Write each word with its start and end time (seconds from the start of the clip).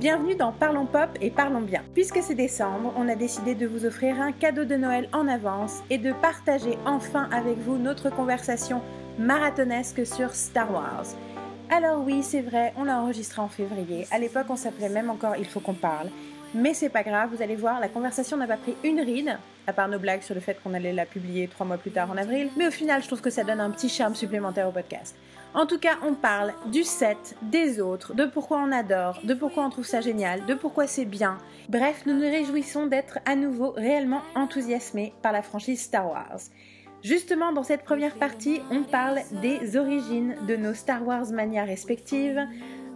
Bienvenue 0.00 0.34
dans 0.34 0.50
Parlons 0.50 0.86
Pop 0.86 1.10
et 1.20 1.30
Parlons 1.30 1.60
Bien. 1.60 1.82
Puisque 1.92 2.22
c'est 2.22 2.34
décembre, 2.34 2.94
on 2.96 3.06
a 3.06 3.16
décidé 3.16 3.54
de 3.54 3.66
vous 3.66 3.84
offrir 3.84 4.18
un 4.18 4.32
cadeau 4.32 4.64
de 4.64 4.74
Noël 4.74 5.10
en 5.12 5.28
avance 5.28 5.82
et 5.90 5.98
de 5.98 6.12
partager 6.12 6.78
enfin 6.86 7.28
avec 7.30 7.58
vous 7.58 7.76
notre 7.76 8.08
conversation 8.08 8.80
marathonesque 9.18 10.06
sur 10.06 10.34
Star 10.34 10.72
Wars. 10.72 11.04
Alors 11.68 12.02
oui, 12.02 12.22
c'est 12.22 12.40
vrai, 12.40 12.72
on 12.78 12.84
l'a 12.84 12.98
enregistré 12.98 13.42
en 13.42 13.48
février. 13.48 14.06
À 14.10 14.18
l'époque, 14.18 14.46
on 14.48 14.56
s'appelait 14.56 14.88
même 14.88 15.10
encore 15.10 15.36
Il 15.38 15.44
faut 15.44 15.60
qu'on 15.60 15.74
parle. 15.74 16.08
Mais 16.54 16.72
c'est 16.72 16.88
pas 16.88 17.02
grave, 17.02 17.28
vous 17.34 17.42
allez 17.42 17.54
voir, 17.54 17.78
la 17.78 17.88
conversation 17.88 18.38
n'a 18.38 18.46
pas 18.46 18.56
pris 18.56 18.76
une 18.82 19.00
ride, 19.00 19.36
à 19.70 19.72
part 19.72 19.88
nos 19.88 20.00
blagues 20.00 20.22
sur 20.22 20.34
le 20.34 20.40
fait 20.40 20.60
qu'on 20.62 20.74
allait 20.74 20.92
la 20.92 21.06
publier 21.06 21.46
trois 21.48 21.64
mois 21.64 21.78
plus 21.78 21.92
tard 21.92 22.10
en 22.10 22.16
avril. 22.16 22.50
Mais 22.56 22.66
au 22.66 22.72
final, 22.72 23.02
je 23.02 23.06
trouve 23.06 23.20
que 23.20 23.30
ça 23.30 23.44
donne 23.44 23.60
un 23.60 23.70
petit 23.70 23.88
charme 23.88 24.16
supplémentaire 24.16 24.68
au 24.68 24.72
podcast. 24.72 25.14
En 25.54 25.66
tout 25.66 25.78
cas, 25.78 25.96
on 26.04 26.14
parle 26.14 26.52
du 26.66 26.82
set, 26.82 27.36
des 27.42 27.80
autres, 27.80 28.14
de 28.14 28.24
pourquoi 28.24 28.58
on 28.58 28.72
adore, 28.72 29.20
de 29.24 29.34
pourquoi 29.34 29.64
on 29.64 29.70
trouve 29.70 29.86
ça 29.86 30.00
génial, 30.00 30.44
de 30.46 30.54
pourquoi 30.54 30.86
c'est 30.86 31.04
bien. 31.04 31.38
Bref, 31.68 32.02
nous 32.06 32.14
nous 32.14 32.20
réjouissons 32.20 32.86
d'être 32.86 33.18
à 33.26 33.36
nouveau 33.36 33.70
réellement 33.70 34.22
enthousiasmés 34.34 35.12
par 35.22 35.32
la 35.32 35.42
franchise 35.42 35.80
Star 35.80 36.08
Wars. 36.10 36.40
Justement, 37.02 37.52
dans 37.52 37.62
cette 37.62 37.82
première 37.82 38.14
partie, 38.14 38.60
on 38.70 38.82
parle 38.82 39.20
des 39.40 39.76
origines 39.76 40.36
de 40.46 40.56
nos 40.56 40.74
Star 40.74 41.06
Wars 41.06 41.30
manias 41.32 41.64
respectives, 41.64 42.40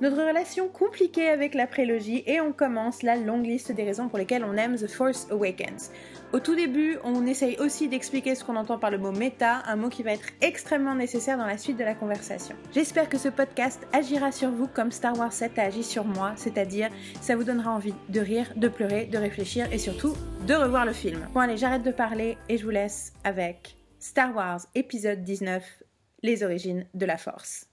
notre 0.04 0.22
relation 0.22 0.68
compliquée 0.68 1.28
avec 1.28 1.54
la 1.54 1.66
prélogie 1.66 2.22
et 2.26 2.38
on 2.38 2.52
commence 2.52 3.02
la 3.02 3.16
longue 3.16 3.46
liste 3.46 3.72
des 3.72 3.84
raisons 3.84 4.10
pour 4.10 4.18
lesquelles 4.18 4.44
on 4.44 4.54
aime 4.54 4.76
The 4.76 4.86
Force 4.86 5.26
Awakens. 5.30 5.90
Au 6.34 6.40
tout 6.40 6.54
début, 6.54 6.98
on 7.04 7.24
essaye 7.24 7.56
aussi 7.58 7.88
d'expliquer 7.88 8.34
ce 8.34 8.44
qu'on 8.44 8.56
entend 8.56 8.78
par 8.78 8.90
le 8.90 8.98
mot 8.98 9.12
méta, 9.12 9.62
un 9.66 9.76
mot 9.76 9.88
qui 9.88 10.02
va 10.02 10.12
être 10.12 10.28
extrêmement 10.42 10.94
nécessaire 10.94 11.38
dans 11.38 11.46
la 11.46 11.56
suite 11.56 11.78
de 11.78 11.84
la 11.84 11.94
conversation. 11.94 12.54
J'espère 12.74 13.08
que 13.08 13.16
ce 13.16 13.30
podcast 13.30 13.86
agira 13.94 14.30
sur 14.30 14.50
vous 14.50 14.66
comme 14.66 14.92
Star 14.92 15.16
Wars 15.18 15.32
7 15.32 15.58
a 15.58 15.62
agi 15.62 15.82
sur 15.82 16.04
moi, 16.04 16.34
c'est-à-dire 16.36 16.90
ça 17.22 17.34
vous 17.34 17.44
donnera 17.44 17.70
envie 17.70 17.94
de 18.10 18.20
rire, 18.20 18.52
de 18.56 18.68
pleurer, 18.68 19.06
de 19.06 19.16
réfléchir 19.16 19.72
et 19.72 19.78
surtout 19.78 20.12
de 20.46 20.52
revoir 20.52 20.84
le 20.84 20.92
film. 20.92 21.26
Bon 21.32 21.40
allez, 21.40 21.56
j'arrête 21.56 21.82
de 21.82 21.92
parler 21.92 22.36
et 22.50 22.58
je 22.58 22.64
vous 22.64 22.70
laisse 22.70 23.14
avec 23.24 23.78
Star 24.00 24.36
Wars 24.36 24.60
épisode 24.74 25.24
19, 25.24 25.82
les 26.22 26.42
origines 26.42 26.84
de 26.92 27.06
la 27.06 27.16
force. 27.16 27.68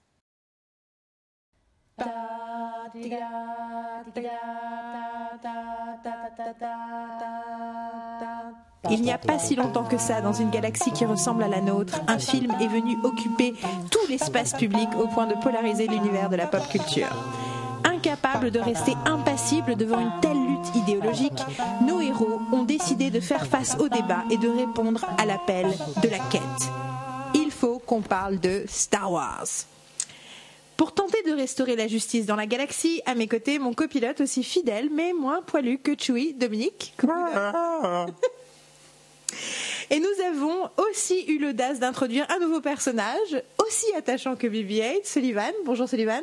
Il 8.90 9.02
n'y 9.02 9.12
a 9.12 9.18
pas 9.18 9.38
si 9.38 9.54
longtemps 9.54 9.84
que 9.84 9.98
ça, 9.98 10.20
dans 10.20 10.32
une 10.32 10.50
galaxie 10.50 10.90
qui 10.92 11.04
ressemble 11.04 11.42
à 11.42 11.48
la 11.48 11.60
nôtre, 11.60 12.00
un 12.08 12.18
film 12.18 12.52
est 12.60 12.66
venu 12.66 12.96
occuper 13.02 13.54
tout 13.90 14.06
l'espace 14.08 14.54
public 14.54 14.88
au 14.98 15.06
point 15.06 15.26
de 15.26 15.34
polariser 15.34 15.86
l'univers 15.86 16.28
de 16.28 16.36
la 16.36 16.46
pop 16.46 16.66
culture. 16.68 17.08
Incapables 17.84 18.50
de 18.50 18.58
rester 18.58 18.94
impassibles 19.06 19.76
devant 19.76 20.00
une 20.00 20.20
telle 20.20 20.44
lutte 20.44 20.74
idéologique, 20.74 21.44
nos 21.86 22.00
héros 22.00 22.40
ont 22.52 22.64
décidé 22.64 23.10
de 23.10 23.20
faire 23.20 23.46
face 23.46 23.76
au 23.78 23.88
débat 23.88 24.24
et 24.30 24.36
de 24.36 24.48
répondre 24.48 25.04
à 25.18 25.26
l'appel 25.26 25.66
de 26.02 26.08
la 26.08 26.18
quête. 26.18 26.42
Il 27.34 27.50
faut 27.50 27.78
qu'on 27.78 28.02
parle 28.02 28.40
de 28.40 28.64
Star 28.66 29.10
Wars. 29.10 29.46
Pour 30.76 30.94
tenter 30.94 31.22
de 31.24 31.32
restaurer 31.32 31.76
la 31.76 31.86
justice 31.86 32.26
dans 32.26 32.36
la 32.36 32.46
galaxie, 32.46 33.02
à 33.06 33.14
mes 33.14 33.28
côtés, 33.28 33.58
mon 33.58 33.72
copilote 33.72 34.20
aussi 34.20 34.42
fidèle 34.42 34.88
mais 34.90 35.12
moins 35.12 35.42
poilu 35.42 35.78
que 35.78 35.92
Chewie, 35.98 36.34
Dominique. 36.34 36.94
Et 39.90 40.00
nous 40.00 40.24
avons 40.26 40.70
aussi 40.88 41.24
eu 41.28 41.38
l'audace 41.38 41.78
d'introduire 41.78 42.26
un 42.30 42.38
nouveau 42.38 42.60
personnage, 42.60 43.42
aussi 43.58 43.86
attachant 43.96 44.36
que 44.36 44.46
BB-8, 44.46 45.04
Sullivan. 45.04 45.52
Bonjour 45.64 45.88
Sullivan. 45.88 46.22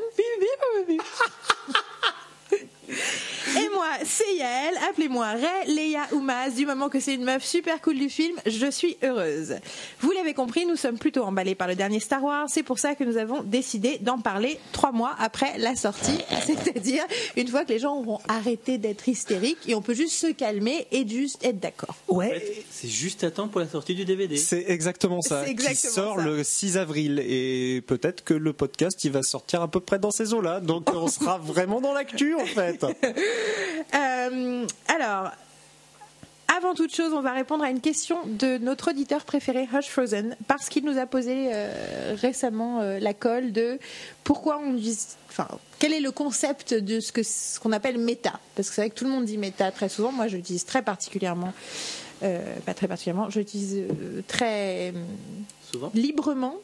Et 3.58 3.70
moi, 3.74 3.88
c'est 4.04 4.36
Yael, 4.36 4.76
appelez-moi 4.90 5.28
Ray, 5.28 5.74
Leia 5.76 6.08
ou 6.12 6.20
Maz, 6.20 6.56
du 6.56 6.66
moment 6.66 6.90
que 6.90 7.00
c'est 7.00 7.16
une 7.16 7.24
meuf 7.24 7.44
super 7.44 7.82
cool 7.82 7.98
du 7.98 8.10
film, 8.10 8.38
je 8.46 8.70
suis 8.70 8.98
heureuse. 9.04 9.56
Vous 10.02 10.12
l'avez 10.12 10.34
compris, 10.34 10.66
nous 10.66 10.76
sommes 10.76 10.98
plutôt 10.98 11.24
emballés 11.24 11.56
par 11.56 11.68
le 11.68 11.76
dernier 11.76 12.00
Star 12.00 12.24
Wars, 12.24 12.48
c'est 12.50 12.64
pour 12.64 12.80
ça 12.80 12.96
que 12.96 13.04
nous 13.04 13.18
avons 13.18 13.42
décidé 13.42 13.98
d'en 14.02 14.20
parler 14.20 14.60
trois 14.72 14.92
mois 14.92 15.16
après 15.20 15.58
la 15.58 15.76
sortie, 15.76 16.20
c'est-à-dire 16.46 17.04
une 17.38 17.48
fois 17.48 17.66
que 17.66 17.70
les 17.70 17.80
gens 17.80 17.98
auront 17.98 18.20
arrêté 18.28 18.78
d'être 18.78 19.08
hystériques 19.08 19.68
et 19.68 19.76
on 19.76 19.82
peut 19.82 19.96
juste 19.96 20.14
se 20.14 20.32
calmer 20.32 20.88
et 20.92 21.08
juste 21.08 21.44
être 21.44 21.60
d'accord. 21.60 21.96
Ouais. 22.08 22.64
C'est 22.70 22.88
juste 22.88 23.24
à 23.24 23.32
temps 23.32 23.48
pour 23.48 23.62
la 23.62 23.68
sortie 23.68 23.96
du 23.96 24.06
DVD. 24.06 24.38
C'est 24.38 24.66
exactement 24.68 25.22
ça. 25.22 25.44
C'est 25.44 25.52
exactement 25.52 25.92
qui 25.92 25.96
sort 25.96 26.16
ça. 26.18 26.26
le 26.26 26.44
6 26.44 26.78
avril 26.78 27.20
et 27.26 27.82
peut-être 27.86 28.24
que 28.24 28.34
le 28.34 28.54
podcast 28.54 29.04
il 29.04 29.12
va 29.12 29.24
sortir 29.24 29.62
à 29.62 29.68
peu 29.68 29.80
près 29.80 30.00
dans 30.00 30.12
ces 30.12 30.34
eaux-là. 30.34 30.60
Donc 30.60 30.90
on 30.94 31.08
sera 31.08 31.38
vraiment 31.44 31.82
dans 31.82 31.94
l'actu 31.94 32.36
en 32.36 32.46
fait. 32.46 32.86
Euh, 33.96 34.66
alors, 34.88 35.32
avant 36.56 36.74
toute 36.74 36.94
chose, 36.94 37.14
on 37.14 37.22
va 37.22 37.32
répondre 37.34 37.64
à 37.64 37.70
une 37.70 37.82
question 37.82 38.18
de 38.26 38.58
notre 38.58 38.90
auditeur 38.92 39.24
préféré, 39.24 39.68
Hush 39.74 39.88
Frozen, 39.88 40.36
parce 40.48 40.70
qu'il 40.70 40.84
nous 40.86 40.98
a 40.98 41.06
posé 41.06 41.50
euh, 41.52 42.16
récemment 42.20 42.82
euh, 42.82 43.00
la 43.00 43.14
colle 43.14 43.52
de 43.52 43.80
pourquoi 44.24 44.60
on 44.60 44.74
dit. 44.74 44.98
Enfin, 45.30 45.48
quel 45.80 45.94
est 45.94 46.00
le 46.00 46.12
concept 46.12 46.74
de 46.74 47.00
ce 47.00 47.12
que 47.12 47.24
ce 47.24 47.60
qu'on 47.60 47.72
appelle 47.72 47.98
méta? 47.98 48.40
Parce 48.56 48.70
que 48.70 48.76
c'est 48.76 48.82
vrai 48.82 48.90
que 48.90 48.96
tout 48.96 49.06
le 49.06 49.12
monde 49.12 49.26
dit 49.26 49.38
méta 49.38 49.72
très 49.72 49.90
souvent. 49.90 50.12
Moi, 50.12 50.28
je 50.28 50.38
l'utilise 50.38 50.66
très 50.66 50.82
particulièrement. 50.82 51.54
euh, 52.24 52.40
pas 52.66 52.74
très 52.74 52.88
particulièrement, 52.88 53.30
je 53.30 53.40
l'utilise 53.40 53.84
très 54.28 54.94
Souvent. 55.72 55.92
librement, 55.94 56.56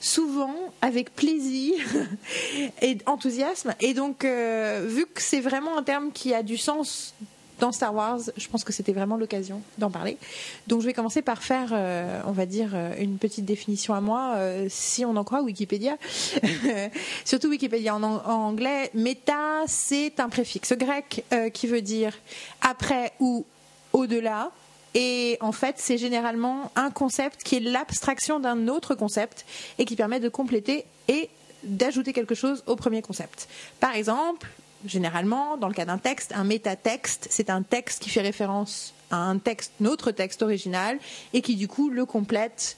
souvent 0.00 0.54
avec 0.82 1.14
plaisir 1.14 1.74
et 2.82 2.98
enthousiasme. 3.06 3.74
Et 3.80 3.94
donc, 3.94 4.24
euh, 4.24 4.84
vu 4.88 5.06
que 5.06 5.20
c'est 5.22 5.40
vraiment 5.40 5.76
un 5.78 5.82
terme 5.82 6.10
qui 6.12 6.34
a 6.34 6.42
du 6.42 6.56
sens 6.56 7.14
dans 7.60 7.70
Star 7.70 7.94
Wars, 7.94 8.18
je 8.36 8.48
pense 8.48 8.64
que 8.64 8.72
c'était 8.72 8.92
vraiment 8.92 9.16
l'occasion 9.16 9.62
d'en 9.78 9.88
parler. 9.88 10.18
Donc, 10.66 10.80
je 10.80 10.86
vais 10.86 10.92
commencer 10.92 11.22
par 11.22 11.40
faire, 11.42 11.70
euh, 11.72 12.20
on 12.26 12.32
va 12.32 12.46
dire, 12.46 12.72
euh, 12.74 12.94
une 12.98 13.16
petite 13.16 13.44
définition 13.44 13.94
à 13.94 14.00
moi, 14.00 14.36
si 14.68 15.04
on 15.04 15.14
en 15.16 15.22
croit 15.22 15.40
Wikipédia. 15.42 15.96
Surtout 17.24 17.48
Wikipédia 17.48 17.94
en, 17.94 18.02
an- 18.02 18.22
en 18.26 18.48
anglais. 18.48 18.90
Méta, 18.94 19.62
c'est 19.68 20.18
un 20.18 20.28
préfixe 20.28 20.72
grec 20.72 21.24
qui 21.52 21.66
veut 21.68 21.80
dire 21.82 22.12
après 22.60 23.12
ou 23.20 23.44
au-delà. 23.92 24.50
Et 24.94 25.36
en 25.40 25.52
fait, 25.52 25.76
c'est 25.78 25.98
généralement 25.98 26.70
un 26.76 26.90
concept 26.90 27.42
qui 27.42 27.56
est 27.56 27.60
l'abstraction 27.60 28.38
d'un 28.38 28.68
autre 28.68 28.94
concept 28.94 29.44
et 29.78 29.84
qui 29.84 29.96
permet 29.96 30.20
de 30.20 30.28
compléter 30.28 30.84
et 31.08 31.28
d'ajouter 31.64 32.12
quelque 32.12 32.34
chose 32.34 32.62
au 32.66 32.76
premier 32.76 33.02
concept. 33.02 33.48
Par 33.80 33.94
exemple, 33.96 34.48
généralement, 34.86 35.56
dans 35.56 35.68
le 35.68 35.74
cas 35.74 35.84
d'un 35.84 35.98
texte, 35.98 36.32
un 36.34 36.44
métatexte, 36.44 37.26
c'est 37.30 37.50
un 37.50 37.62
texte 37.62 38.02
qui 38.02 38.10
fait 38.10 38.20
référence 38.20 38.94
à 39.10 39.16
un 39.16 39.38
texte, 39.38 39.72
notre 39.80 40.10
texte 40.10 40.42
original, 40.42 40.98
et 41.32 41.42
qui 41.42 41.56
du 41.56 41.68
coup 41.68 41.90
le 41.90 42.04
complète 42.06 42.76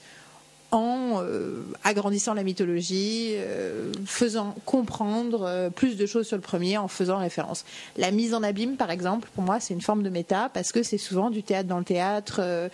en 0.71 1.21
euh, 1.21 1.63
agrandissant 1.83 2.33
la 2.33 2.43
mythologie, 2.43 3.31
euh, 3.35 3.91
faisant 4.05 4.53
comprendre 4.65 5.43
euh, 5.43 5.69
plus 5.69 5.95
de 5.95 6.05
choses 6.05 6.27
sur 6.27 6.35
le 6.35 6.41
premier, 6.41 6.77
en 6.77 6.87
faisant 6.87 7.19
référence. 7.19 7.63
La 7.95 8.11
mise 8.11 8.33
en 8.33 8.43
abîme, 8.43 8.75
par 8.75 8.91
exemple, 8.91 9.29
pour 9.33 9.43
moi, 9.43 9.59
c'est 9.59 9.73
une 9.73 9.81
forme 9.81 10.03
de 10.03 10.09
méta 10.09 10.49
parce 10.53 10.71
que 10.71 10.83
c'est 10.83 10.97
souvent 10.97 11.29
du 11.29 11.43
théâtre 11.43 11.69
dans 11.69 11.79
le 11.79 11.85
théâtre. 11.85 12.39
euh, 12.41 12.69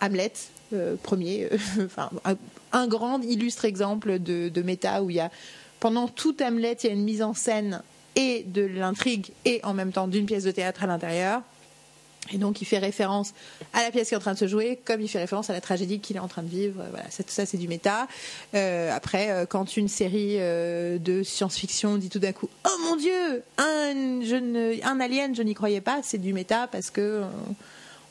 Hamlet, 0.00 0.32
euh, 0.72 0.96
premier, 1.02 1.48
euh, 1.50 1.56
enfin, 1.86 2.10
un, 2.24 2.36
un 2.72 2.86
grand 2.86 3.20
illustre 3.22 3.64
exemple 3.64 4.18
de, 4.18 4.48
de 4.48 4.62
méta 4.62 5.02
où 5.02 5.10
il 5.10 5.16
y 5.16 5.20
a 5.20 5.30
pendant 5.80 6.08
tout 6.08 6.36
Hamlet, 6.42 6.76
il 6.82 6.86
y 6.88 6.90
a 6.90 6.92
une 6.92 7.04
mise 7.04 7.22
en 7.22 7.32
scène 7.32 7.82
et 8.16 8.44
de 8.46 8.62
l'intrigue 8.62 9.32
et 9.46 9.60
en 9.64 9.72
même 9.72 9.92
temps 9.92 10.08
d'une 10.08 10.26
pièce 10.26 10.44
de 10.44 10.50
théâtre 10.50 10.84
à 10.84 10.86
l'intérieur. 10.86 11.42
Et 12.32 12.38
donc, 12.38 12.60
il 12.60 12.64
fait 12.64 12.78
référence 12.78 13.32
à 13.72 13.82
la 13.82 13.90
pièce 13.90 14.08
qui 14.08 14.14
est 14.14 14.16
en 14.16 14.20
train 14.20 14.34
de 14.34 14.38
se 14.38 14.46
jouer, 14.46 14.78
comme 14.84 15.00
il 15.00 15.08
fait 15.08 15.18
référence 15.18 15.50
à 15.50 15.52
la 15.52 15.60
tragédie 15.60 16.00
qu'il 16.00 16.16
est 16.16 16.20
en 16.20 16.28
train 16.28 16.42
de 16.42 16.48
vivre. 16.48 16.84
Voilà, 16.90 17.10
ça, 17.10 17.24
tout 17.24 17.30
ça, 17.30 17.46
c'est 17.46 17.56
du 17.56 17.66
méta. 17.66 18.06
Euh, 18.54 18.94
après, 18.94 19.30
euh, 19.30 19.46
quand 19.46 19.76
une 19.76 19.88
série 19.88 20.36
euh, 20.38 20.98
de 20.98 21.22
science-fiction 21.22 21.96
dit 21.96 22.08
tout 22.08 22.18
d'un 22.18 22.32
coup 22.32 22.48
Oh 22.66 22.76
mon 22.84 22.96
Dieu, 22.96 23.42
un, 23.58 25.00
alien, 25.00 25.34
je 25.34 25.42
n'y 25.42 25.54
croyais 25.54 25.80
pas, 25.80 26.00
c'est 26.02 26.18
du 26.18 26.32
méta 26.32 26.68
parce 26.68 26.90
que 26.90 27.00
euh, 27.00 27.24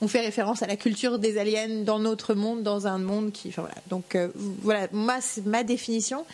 on 0.01 0.07
fait 0.07 0.21
référence 0.21 0.63
à 0.63 0.67
la 0.67 0.75
culture 0.75 1.19
des 1.19 1.37
aliens 1.37 1.83
dans 1.83 1.99
notre 1.99 2.33
monde, 2.33 2.63
dans 2.63 2.87
un 2.87 2.97
monde 2.97 3.31
qui. 3.31 3.49
Enfin, 3.49 3.63
voilà. 3.63 3.75
Donc, 3.89 4.15
euh, 4.15 4.29
voilà, 4.61 4.87
ma 4.91 5.63
définition. 5.63 6.25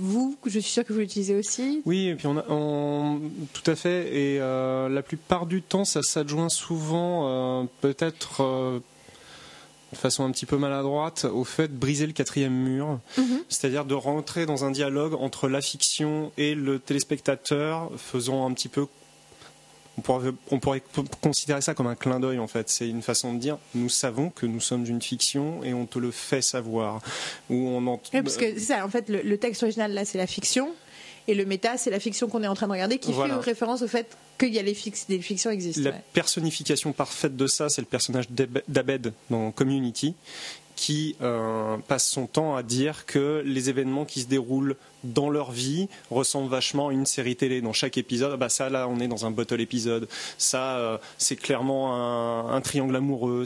Vous, 0.00 0.36
je 0.44 0.58
suis 0.58 0.72
sûre 0.72 0.84
que 0.84 0.92
vous 0.92 0.98
l'utilisez 1.00 1.34
aussi. 1.36 1.82
Oui, 1.86 2.08
et 2.08 2.14
puis 2.14 2.26
on, 2.26 2.36
a, 2.36 2.44
on- 2.48 3.20
tout 3.52 3.70
à 3.70 3.76
fait. 3.76 4.08
Et 4.08 4.40
euh, 4.40 4.88
la 4.88 5.02
plupart 5.02 5.46
du 5.46 5.62
temps, 5.62 5.84
ça 5.84 6.02
s'adjoint 6.02 6.48
souvent, 6.48 7.28
euh, 7.62 7.64
peut-être 7.80 8.42
euh, 8.42 8.80
de 9.92 9.96
façon 9.96 10.24
un 10.24 10.30
petit 10.32 10.46
peu 10.46 10.56
maladroite, 10.58 11.24
au 11.24 11.44
fait 11.44 11.68
de 11.68 11.76
briser 11.76 12.06
le 12.06 12.12
quatrième 12.12 12.52
mur, 12.52 12.98
c'est-à-dire 13.48 13.84
de 13.84 13.94
rentrer 13.94 14.44
dans 14.46 14.64
un 14.64 14.70
dialogue 14.70 15.14
entre 15.14 15.48
la 15.48 15.60
fiction 15.62 16.30
et 16.36 16.54
le 16.54 16.78
téléspectateur, 16.78 17.90
faisant 17.96 18.46
un 18.46 18.52
petit 18.52 18.68
peu 18.68 18.86
on 19.98 20.00
pourrait, 20.00 20.30
on 20.50 20.58
pourrait 20.60 20.82
considérer 21.20 21.60
ça 21.60 21.74
comme 21.74 21.88
un 21.88 21.94
clin 21.96 22.20
d'œil 22.20 22.38
en 22.38 22.46
fait. 22.46 22.68
C'est 22.70 22.88
une 22.88 23.02
façon 23.02 23.34
de 23.34 23.38
dire 23.38 23.58
nous 23.74 23.88
savons 23.88 24.30
que 24.30 24.46
nous 24.46 24.60
sommes 24.60 24.86
une 24.86 25.02
fiction 25.02 25.62
et 25.64 25.74
on 25.74 25.86
te 25.86 25.98
le 25.98 26.10
fait 26.12 26.40
savoir. 26.40 27.02
Ou 27.50 27.54
on 27.68 27.86
en- 27.86 28.00
Oui, 28.14 28.22
parce 28.22 28.36
que 28.36 28.54
c'est 28.54 28.60
ça, 28.60 28.86
en 28.86 28.88
fait, 28.88 29.08
le, 29.08 29.20
le 29.22 29.38
texte 29.38 29.62
original, 29.64 29.92
là, 29.92 30.04
c'est 30.04 30.18
la 30.18 30.26
fiction. 30.26 30.70
Et 31.26 31.34
le 31.34 31.44
méta, 31.44 31.76
c'est 31.76 31.90
la 31.90 32.00
fiction 32.00 32.26
qu'on 32.28 32.42
est 32.42 32.46
en 32.46 32.54
train 32.54 32.68
de 32.68 32.72
regarder 32.72 32.98
qui 32.98 33.12
Voilà. 33.12 33.34
fait 33.40 33.50
référence 33.50 33.82
au 33.82 33.88
fait 33.88 34.16
qu'il 34.38 34.54
y 34.54 34.58
a 34.58 34.62
les 34.62 34.72
fix- 34.72 35.04
fictions 35.20 35.50
existent. 35.50 35.82
La 35.82 35.90
ouais. 35.90 36.02
personnification 36.14 36.92
parfaite 36.92 37.36
de 37.36 37.46
ça, 37.46 37.68
c'est 37.68 37.82
le 37.82 37.86
personnage 37.86 38.30
d'Ab- 38.30 38.62
d'Abed 38.66 39.12
dans 39.28 39.50
Community, 39.50 40.14
qui 40.78 41.16
euh, 41.22 41.76
passe 41.88 42.08
son 42.08 42.28
temps 42.28 42.54
à 42.54 42.62
dire 42.62 43.04
que 43.04 43.42
les 43.44 43.68
événements 43.68 44.04
qui 44.04 44.20
se 44.20 44.28
déroulent 44.28 44.76
dans 45.02 45.28
leur 45.28 45.50
vie 45.50 45.88
ressemblent 46.08 46.48
vachement 46.48 46.88
à 46.88 46.92
une 46.92 47.04
série 47.04 47.34
télé. 47.34 47.60
Dans 47.60 47.72
chaque 47.72 47.98
épisode, 47.98 48.30
ah 48.34 48.36
bah 48.36 48.48
ça 48.48 48.70
là, 48.70 48.86
on 48.88 49.00
est 49.00 49.08
dans 49.08 49.26
un 49.26 49.32
bottle 49.32 49.60
épisode. 49.60 50.08
Ça, 50.38 50.76
euh, 50.76 50.96
c'est 51.18 51.34
clairement 51.34 51.96
un, 51.96 52.54
un 52.54 52.60
triangle 52.60 52.94
amoureux. 52.94 53.42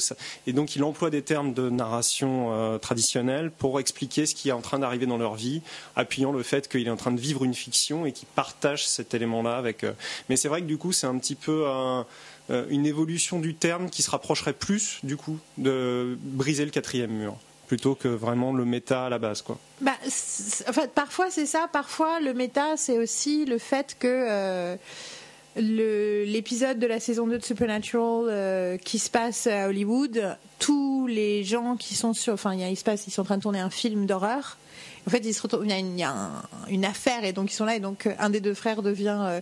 Et 0.47 0.53
donc, 0.53 0.77
il 0.77 0.85
emploie 0.85 1.09
des 1.09 1.23
termes 1.23 1.55
de 1.55 1.71
narration 1.71 2.53
euh, 2.53 2.77
traditionnelle 2.77 3.51
pour 3.51 3.81
expliquer 3.81 4.27
ce 4.27 4.35
qui 4.35 4.51
est 4.51 4.53
en 4.53 4.61
train 4.61 4.79
d'arriver 4.79 5.07
dans 5.07 5.19
leur 5.19 5.35
vie, 5.35 5.63
appuyant 5.97 6.33
le 6.33 6.43
fait 6.43 6.69
qu'il 6.69 6.87
est 6.87 6.91
en 6.91 6.97
train 6.97 7.13
de 7.13 7.21
vivre 7.21 7.45
une 7.45 7.55
fiction 7.55 8.05
et 8.05 8.13
qu'il 8.13 8.29
partage 8.29 8.87
cet 8.87 9.15
élément-là 9.15 9.57
avec. 9.57 9.85
euh, 9.85 9.93
Mais 10.29 10.37
c'est 10.37 10.49
vrai 10.49 10.61
que 10.61 10.67
du 10.67 10.77
coup, 10.77 10.93
c'est 10.93 11.07
un 11.07 11.17
petit 11.17 11.35
peu 11.35 11.67
un 11.67 12.05
une 12.71 12.87
évolution 12.87 13.39
du 13.39 13.55
terme 13.55 13.89
qui 13.89 14.03
se 14.03 14.11
rapprocherait 14.11 14.53
plus 14.53 14.99
du 15.03 15.17
coup 15.17 15.39
de 15.59 16.19
briser 16.21 16.65
le 16.65 16.71
quatrième 16.71 17.13
mur 17.13 17.37
plutôt 17.73 17.95
que 17.95 18.09
vraiment 18.09 18.53
le 18.53 18.67
méta 18.67 19.07
à 19.07 19.09
la 19.09 19.19
base 19.19 19.41
quoi. 19.41 19.59
Bah, 19.81 19.93
en 20.05 20.73
fait, 20.73 20.93
parfois 20.93 21.31
c'est 21.31 21.47
ça, 21.47 21.69
parfois 21.73 22.21
le 22.21 22.35
méta 22.35 22.77
c'est 22.77 22.99
aussi 22.99 23.47
le 23.47 23.57
fait 23.57 23.97
que 23.99 24.07
euh, 24.07 24.77
l'épisode 25.57 26.79
de 26.79 26.87
la 26.87 27.01
saison 27.01 27.27
2 27.27 27.39
de 27.39 27.43
Supernatural 27.43 28.27
euh, 28.29 28.77
qui 28.77 28.99
se 28.99 29.09
passe 29.09 29.47
à 29.47 29.69
Hollywood, 29.69 30.37
tous 30.59 31.07
les 31.07 31.45
gens 31.45 31.77
qui 31.77 31.95
sont 31.95 32.13
sur, 32.13 32.35
enfin 32.35 32.55
il 32.55 32.77
se 32.77 32.85
passe, 32.85 33.07
ils 33.07 33.11
sont 33.11 33.23
en 33.23 33.25
train 33.25 33.37
de 33.39 33.43
tourner 33.43 33.61
un 33.61 33.71
film 33.71 34.05
d'horreur. 34.05 34.59
En 35.07 35.11
fait, 35.11 35.19
ils 35.25 35.35
se 35.35 35.43
retrouvent- 35.43 35.65
il 35.65 35.71
y 35.71 36.05
a, 36.05 36.31
une, 36.69 36.85
affaire 36.85 37.25
et 37.25 37.33
donc 37.33 37.53
ils 37.53 37.55
sont 37.55 37.65
là 37.65 37.77
et 37.77 37.81
donc 37.81 38.07
euh, 38.07 38.15
un 38.19 38.31
des 38.31 38.41
deux 38.41 38.55
frères 38.55 38.83
devient 38.83 39.19
euh, 39.21 39.41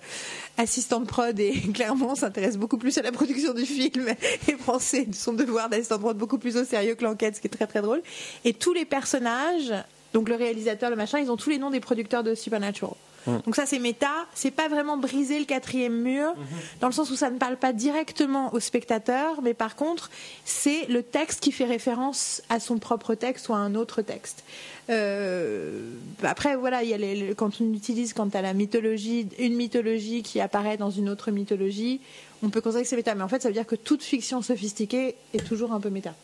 assistant 0.56 1.00
de 1.00 1.06
prod 1.06 1.38
et 1.38 1.52
clairement 1.74 2.14
s'intéresse 2.14 2.56
beaucoup 2.56 2.78
plus 2.78 2.96
à 2.98 3.02
la 3.02 3.12
production 3.12 3.52
du 3.52 3.66
film 3.66 4.08
et 4.48 4.52
prend 4.54 4.78
son 4.78 5.32
devoir 5.32 5.68
d'assistant 5.68 5.96
de 5.96 6.02
prod 6.02 6.16
beaucoup 6.16 6.38
plus 6.38 6.56
au 6.56 6.64
sérieux 6.64 6.94
que 6.94 7.04
l'enquête, 7.04 7.36
ce 7.36 7.40
qui 7.40 7.46
est 7.46 7.50
très 7.50 7.66
très 7.66 7.82
drôle. 7.82 8.02
Et 8.44 8.54
tous 8.54 8.72
les 8.72 8.84
personnages, 8.84 9.72
donc 10.12 10.28
le 10.28 10.34
réalisateur, 10.34 10.90
le 10.90 10.96
machin, 10.96 11.18
ils 11.20 11.30
ont 11.30 11.36
tous 11.36 11.50
les 11.50 11.58
noms 11.58 11.70
des 11.70 11.80
producteurs 11.80 12.22
de 12.24 12.34
Supernatural. 12.34 12.94
Donc 13.44 13.54
ça 13.54 13.66
c'est 13.66 13.78
méta, 13.78 14.10
c'est 14.34 14.50
pas 14.50 14.68
vraiment 14.68 14.96
briser 14.96 15.38
le 15.38 15.44
quatrième 15.44 15.92
mur, 16.00 16.32
dans 16.80 16.86
le 16.86 16.92
sens 16.94 17.10
où 17.10 17.16
ça 17.16 17.28
ne 17.28 17.36
parle 17.36 17.58
pas 17.58 17.74
directement 17.74 18.54
au 18.54 18.60
spectateur, 18.60 19.42
mais 19.42 19.52
par 19.52 19.76
contre 19.76 20.08
c'est 20.46 20.86
le 20.88 21.02
texte 21.02 21.40
qui 21.40 21.52
fait 21.52 21.66
référence 21.66 22.40
à 22.48 22.60
son 22.60 22.78
propre 22.78 23.14
texte 23.14 23.50
ou 23.50 23.52
à 23.52 23.58
un 23.58 23.74
autre 23.74 24.00
texte. 24.00 24.42
Euh, 24.88 25.82
après 26.22 26.56
voilà, 26.56 26.82
il 26.82 26.88
y 26.88 26.94
a 26.94 26.98
les- 26.98 27.14
les- 27.14 27.34
quand 27.34 27.60
on 27.60 27.72
utilise 27.74 28.14
quand 28.14 28.34
à 28.34 28.40
la 28.40 28.54
mythologie, 28.54 29.26
une 29.38 29.54
mythologie 29.54 30.22
qui 30.22 30.40
apparaît 30.40 30.78
dans 30.78 30.90
une 30.90 31.10
autre 31.10 31.30
mythologie, 31.30 32.00
on 32.42 32.48
peut 32.48 32.62
considérer 32.62 32.84
que 32.84 32.88
c'est 32.88 32.96
méta, 32.96 33.14
mais 33.14 33.22
en 33.22 33.28
fait 33.28 33.42
ça 33.42 33.48
veut 33.48 33.54
dire 33.54 33.66
que 33.66 33.76
toute 33.76 34.02
fiction 34.02 34.40
sophistiquée 34.40 35.14
est 35.34 35.46
toujours 35.46 35.72
un 35.72 35.80
peu 35.80 35.90
méta. 35.90 36.14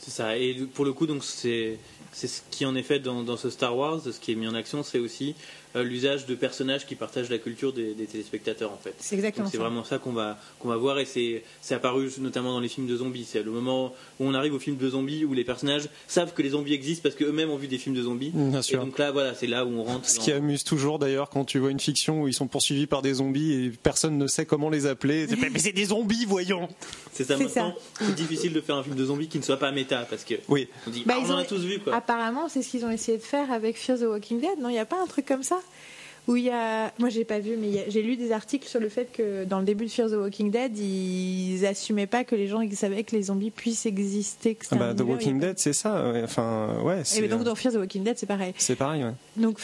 C'est 0.00 0.10
ça. 0.10 0.36
Et 0.38 0.54
pour 0.74 0.84
le 0.84 0.92
coup, 0.92 1.06
donc 1.06 1.22
c'est 1.24 1.78
c'est 2.16 2.28
ce 2.28 2.40
qui 2.50 2.64
en 2.64 2.74
est 2.74 2.82
fait 2.82 2.98
dans, 2.98 3.22
dans 3.22 3.36
ce 3.36 3.50
Star 3.50 3.76
Wars, 3.76 4.00
ce 4.00 4.18
qui 4.18 4.32
est 4.32 4.36
mis 4.36 4.48
en 4.48 4.54
action, 4.54 4.82
c'est 4.82 4.98
aussi 4.98 5.34
l'usage 5.82 6.26
de 6.26 6.34
personnages 6.34 6.86
qui 6.86 6.94
partagent 6.94 7.30
la 7.30 7.38
culture 7.38 7.72
des, 7.72 7.94
des 7.94 8.06
téléspectateurs 8.06 8.72
en 8.72 8.76
fait. 8.76 8.94
C'est 8.98 9.16
exactement 9.16 9.48
c'est 9.50 9.58
vraiment 9.58 9.84
ça 9.84 9.98
qu'on 9.98 10.12
va 10.12 10.38
qu'on 10.58 10.68
va 10.68 10.76
voir 10.76 10.98
et 10.98 11.04
c'est 11.04 11.42
c'est 11.60 11.74
apparu 11.74 12.10
notamment 12.18 12.52
dans 12.52 12.60
les 12.60 12.68
films 12.68 12.86
de 12.86 12.96
zombies. 12.96 13.24
C'est 13.28 13.42
le 13.42 13.50
moment 13.50 13.92
où 14.20 14.24
on 14.26 14.34
arrive 14.34 14.54
aux 14.54 14.58
films 14.58 14.76
de 14.76 14.88
zombies 14.88 15.24
où 15.24 15.34
les 15.34 15.44
personnages 15.44 15.88
savent 16.06 16.32
que 16.34 16.42
les 16.42 16.50
zombies 16.50 16.72
existent 16.74 17.02
parce 17.02 17.14
qu'eux-mêmes 17.14 17.50
ont 17.50 17.56
vu 17.56 17.68
des 17.68 17.78
films 17.78 17.94
de 17.94 18.02
zombies. 18.02 18.30
Bien 18.34 18.60
Et 18.60 18.62
sûr. 18.62 18.84
donc 18.84 18.98
là, 18.98 19.10
voilà, 19.12 19.34
c'est 19.34 19.46
là 19.46 19.64
où 19.64 19.70
on 19.70 19.84
rentre. 19.84 20.08
Ce 20.08 20.16
dans- 20.18 20.22
qui 20.22 20.32
amuse 20.32 20.64
toujours 20.64 20.98
d'ailleurs 20.98 21.28
quand 21.30 21.44
tu 21.44 21.58
vois 21.58 21.70
une 21.70 21.80
fiction 21.80 22.22
où 22.22 22.28
ils 22.28 22.34
sont 22.34 22.46
poursuivis 22.48 22.86
par 22.86 23.02
des 23.02 23.14
zombies 23.14 23.52
et 23.52 23.70
personne 23.70 24.18
ne 24.18 24.26
sait 24.26 24.46
comment 24.46 24.70
les 24.70 24.86
appeler. 24.86 25.26
Mais 25.52 25.58
c'est 25.58 25.72
des 25.72 25.86
zombies, 25.86 26.24
voyons. 26.26 26.68
C'est 27.12 27.24
ça 27.24 27.36
C'est 27.36 27.44
maintenant. 27.44 27.74
C'est 28.00 28.14
difficile 28.14 28.52
de 28.52 28.60
faire 28.60 28.76
un 28.76 28.82
film 28.82 28.94
de 28.96 29.04
zombies 29.04 29.28
qui 29.28 29.38
ne 29.38 29.42
soit 29.42 29.58
pas 29.58 29.72
méta 29.72 30.06
parce 30.08 30.24
que 30.24 30.34
Oui. 30.48 30.68
on 30.86 30.90
dit 30.90 31.02
Bah, 31.06 31.14
ah, 31.16 31.20
ils 31.22 31.30
on 31.30 31.34
en 31.34 31.36
ont- 31.36 31.38
a 31.40 31.44
tous 31.44 31.60
vu 31.64 31.78
quoi. 31.80 31.94
Apparemment, 31.94 32.48
c'est 32.48 32.62
ce 32.62 32.68
qu'ils 32.70 32.84
ont 32.84 32.90
essayé 32.90 33.18
de 33.18 33.22
faire 33.22 33.50
avec 33.52 33.76
Fear 33.76 33.98
the 33.98 34.02
Walking 34.02 34.40
Dead. 34.40 34.58
Non, 34.60 34.68
il 34.68 34.72
n'y 34.72 34.78
a 34.78 34.84
pas 34.86 35.00
un 35.02 35.06
truc 35.06 35.26
comme 35.26 35.42
ça? 35.42 35.58
Où 36.28 36.36
il 36.36 36.44
y 36.44 36.50
a. 36.50 36.92
Moi, 36.98 37.08
j'ai 37.08 37.24
pas 37.24 37.38
vu, 37.38 37.56
mais 37.56 37.84
j'ai 37.88 38.02
lu 38.02 38.16
des 38.16 38.32
articles 38.32 38.66
sur 38.68 38.80
le 38.80 38.88
fait 38.88 39.12
que 39.12 39.44
dans 39.44 39.58
le 39.60 39.64
début 39.64 39.84
de 39.86 39.90
Fear 39.90 40.08
the 40.10 40.14
Walking 40.14 40.50
Dead, 40.50 40.76
ils 40.76 41.64
assumaient 41.66 42.06
pas 42.06 42.24
que 42.24 42.34
les 42.34 42.48
gens 42.48 42.60
ils 42.60 42.76
savaient 42.76 43.04
que 43.04 43.14
les 43.14 43.24
zombies 43.24 43.50
puissent 43.50 43.86
exister. 43.86 44.54
Que 44.54 44.66
Ah 44.72 44.76
bah, 44.76 44.94
The 44.94 45.02
Walking 45.02 45.38
Dead, 45.38 45.58
c'est 45.58 45.72
ça. 45.72 46.10
ouais. 46.10 46.22
Enfin, 46.24 46.80
ouais. 46.82 47.02
Et 47.16 47.28
donc 47.28 47.44
dans 47.44 47.54
Fear 47.54 47.72
the 47.74 47.76
Walking 47.76 48.02
Dead, 48.04 48.18
c'est 48.18 48.26
pareil. 48.26 48.54
c'est 48.58 48.76
pareil. 48.76 49.04
ouais. 49.04 49.12
Donc, 49.36 49.58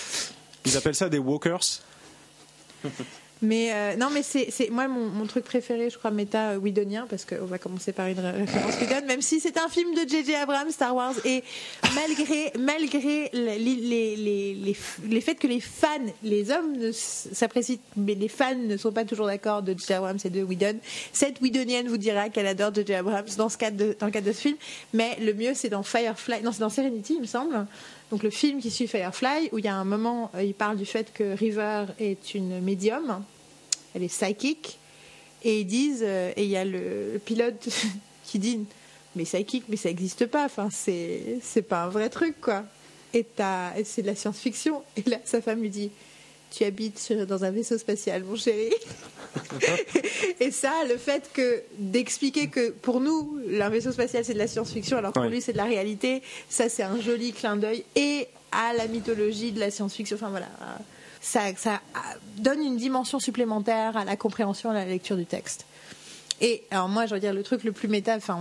Ils 0.64 0.76
appellent 0.76 0.94
ça 0.94 1.08
des 1.08 1.18
walkers. 1.18 1.60
mais 3.42 3.70
euh, 3.72 3.96
non, 3.96 4.08
mais 4.10 4.22
c'est 4.22 4.70
moi 4.70 4.86
mon, 4.88 5.08
mon 5.08 5.26
truc 5.26 5.44
préféré, 5.44 5.90
je 5.90 5.98
crois, 5.98 6.10
méta 6.10 6.50
euh, 6.50 6.58
Whedonien, 6.58 7.06
parce 7.10 7.24
qu'on 7.24 7.44
va 7.44 7.58
commencer 7.58 7.92
par 7.92 8.06
une 8.06 8.18
ré- 8.20 8.30
référence 8.32 8.74
Whedon, 8.80 9.06
même 9.06 9.20
si 9.20 9.40
c'est 9.40 9.58
un 9.58 9.68
film 9.68 9.94
de 9.94 10.08
J.J. 10.08 10.34
Abrams, 10.36 10.70
Star 10.70 10.94
Wars, 10.94 11.14
et 11.24 11.42
malgré 11.94 12.52
malgré 12.58 13.30
les, 13.32 13.58
les, 13.58 14.16
les, 14.16 14.76
les, 15.08 15.20
faits 15.20 15.38
que 15.38 15.46
les 15.46 15.60
fans, 15.60 15.88
les 16.22 16.50
hommes 16.50 16.76
s'apprécient, 16.92 17.78
mais 17.96 18.14
les 18.14 18.28
fans 18.28 18.54
ne 18.54 18.76
sont 18.76 18.92
pas 18.92 19.04
toujours 19.04 19.26
d'accord 19.26 19.62
de 19.62 19.72
J.J. 19.72 19.92
Abrams 19.94 20.18
et 20.24 20.30
de 20.30 20.42
Whedon. 20.42 20.76
Cette 21.12 21.40
Whedonienne 21.40 21.88
vous 21.88 21.98
dira 21.98 22.28
qu'elle 22.28 22.46
adore 22.46 22.72
J.J. 22.74 22.94
Abrams 22.94 23.24
dans 23.36 23.48
ce 23.48 23.58
cadre 23.58 23.76
de, 23.76 23.96
dans 23.98 24.06
le 24.06 24.12
cadre 24.12 24.26
de 24.28 24.32
ce 24.32 24.40
film, 24.40 24.56
mais 24.94 25.16
le 25.20 25.34
mieux 25.34 25.52
c'est 25.54 25.68
dans 25.68 25.82
Firefly, 25.82 26.42
non 26.42 26.52
c'est 26.52 26.60
dans 26.60 26.70
Serenity, 26.70 27.14
il 27.16 27.20
me 27.22 27.26
semble. 27.26 27.66
Donc 28.10 28.22
le 28.22 28.30
film 28.30 28.60
qui 28.60 28.70
suit 28.70 28.86
Firefly, 28.86 29.48
où 29.52 29.58
il 29.58 29.64
y 29.64 29.68
a 29.68 29.74
un 29.74 29.84
moment, 29.84 30.30
euh, 30.34 30.42
il 30.42 30.52
parle 30.54 30.76
du 30.76 30.84
fait 30.84 31.12
que 31.14 31.34
River 31.34 31.86
est 31.98 32.34
une 32.34 32.60
médium, 32.60 33.24
elle 33.94 34.02
est 34.02 34.08
psychique, 34.08 34.78
et 35.44 35.60
ils 35.60 35.66
disent, 35.66 36.04
euh, 36.04 36.32
et 36.36 36.44
il 36.44 36.50
y 36.50 36.56
a 36.56 36.64
le, 36.64 37.14
le 37.14 37.18
pilote 37.18 37.68
qui 38.24 38.38
dit, 38.38 38.60
mais 39.16 39.24
psychique, 39.24 39.64
mais 39.68 39.76
ça 39.76 39.88
n'existe 39.88 40.26
pas, 40.26 40.44
enfin 40.44 40.68
c'est 40.70 41.38
c'est 41.42 41.62
pas 41.62 41.84
un 41.84 41.88
vrai 41.88 42.08
truc 42.08 42.40
quoi. 42.40 42.64
Et 43.14 43.26
c'est 43.84 44.02
de 44.02 44.06
la 44.06 44.14
science-fiction. 44.14 44.82
Et 44.96 45.08
là, 45.08 45.18
sa 45.24 45.42
femme 45.42 45.60
lui 45.60 45.70
dit, 45.70 45.90
tu 46.50 46.64
habites 46.64 47.12
dans 47.12 47.44
un 47.44 47.50
vaisseau 47.50 47.78
spatial, 47.78 48.24
mon 48.24 48.36
chéri. 48.36 48.72
et 50.40 50.50
ça, 50.50 50.84
le 50.86 50.98
fait 50.98 51.30
que 51.32 51.62
d'expliquer 51.78 52.48
que 52.48 52.70
pour 52.70 53.00
nous, 53.00 53.40
un 53.58 53.68
vaisseau 53.70 53.90
spatial 53.90 54.22
c'est 54.24 54.34
de 54.34 54.38
la 54.38 54.46
science-fiction, 54.46 54.98
alors 54.98 55.12
pour 55.12 55.24
lui 55.24 55.40
c'est 55.40 55.52
de 55.52 55.56
la 55.56 55.64
réalité, 55.64 56.20
ça 56.50 56.68
c'est 56.68 56.82
un 56.82 57.00
joli 57.00 57.32
clin 57.32 57.56
d'œil 57.56 57.84
et 57.96 58.28
à 58.50 58.74
la 58.74 58.86
mythologie 58.88 59.52
de 59.52 59.60
la 59.60 59.70
science-fiction. 59.70 60.16
Enfin 60.16 60.28
voilà, 60.28 60.48
ça, 61.22 61.40
ça 61.56 61.80
donne 62.36 62.60
une 62.60 62.76
dimension 62.76 63.19
supplémentaire 63.20 63.96
à 63.96 64.04
la 64.04 64.16
compréhension, 64.16 64.70
à 64.70 64.74
la 64.74 64.84
lecture 64.84 65.16
du 65.16 65.24
texte. 65.24 65.64
Et 66.41 66.64
alors 66.72 66.88
moi, 66.88 67.06
je 67.06 67.14
veux 67.14 67.20
dire 67.20 67.32
le 67.32 67.44
truc 67.44 67.62
le 67.62 67.70
plus 67.70 67.86
méta. 67.86 68.17
Enfin, 68.17 68.36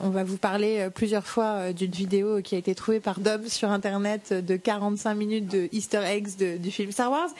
on 0.00 0.10
va 0.10 0.22
vous 0.22 0.36
parler 0.36 0.78
euh, 0.78 0.90
plusieurs 0.90 1.26
fois 1.26 1.44
euh, 1.44 1.72
d'une 1.72 1.90
vidéo 1.90 2.40
qui 2.40 2.54
a 2.54 2.58
été 2.58 2.72
trouvée 2.76 3.00
par 3.00 3.18
Dom 3.18 3.48
sur 3.48 3.68
internet 3.68 4.28
euh, 4.30 4.40
de 4.42 4.54
45 4.54 5.14
minutes 5.14 5.48
de 5.48 5.68
Easter 5.72 6.02
eggs 6.04 6.60
du 6.60 6.70
film 6.70 6.92
Star 6.92 7.10
Wars. 7.10 7.30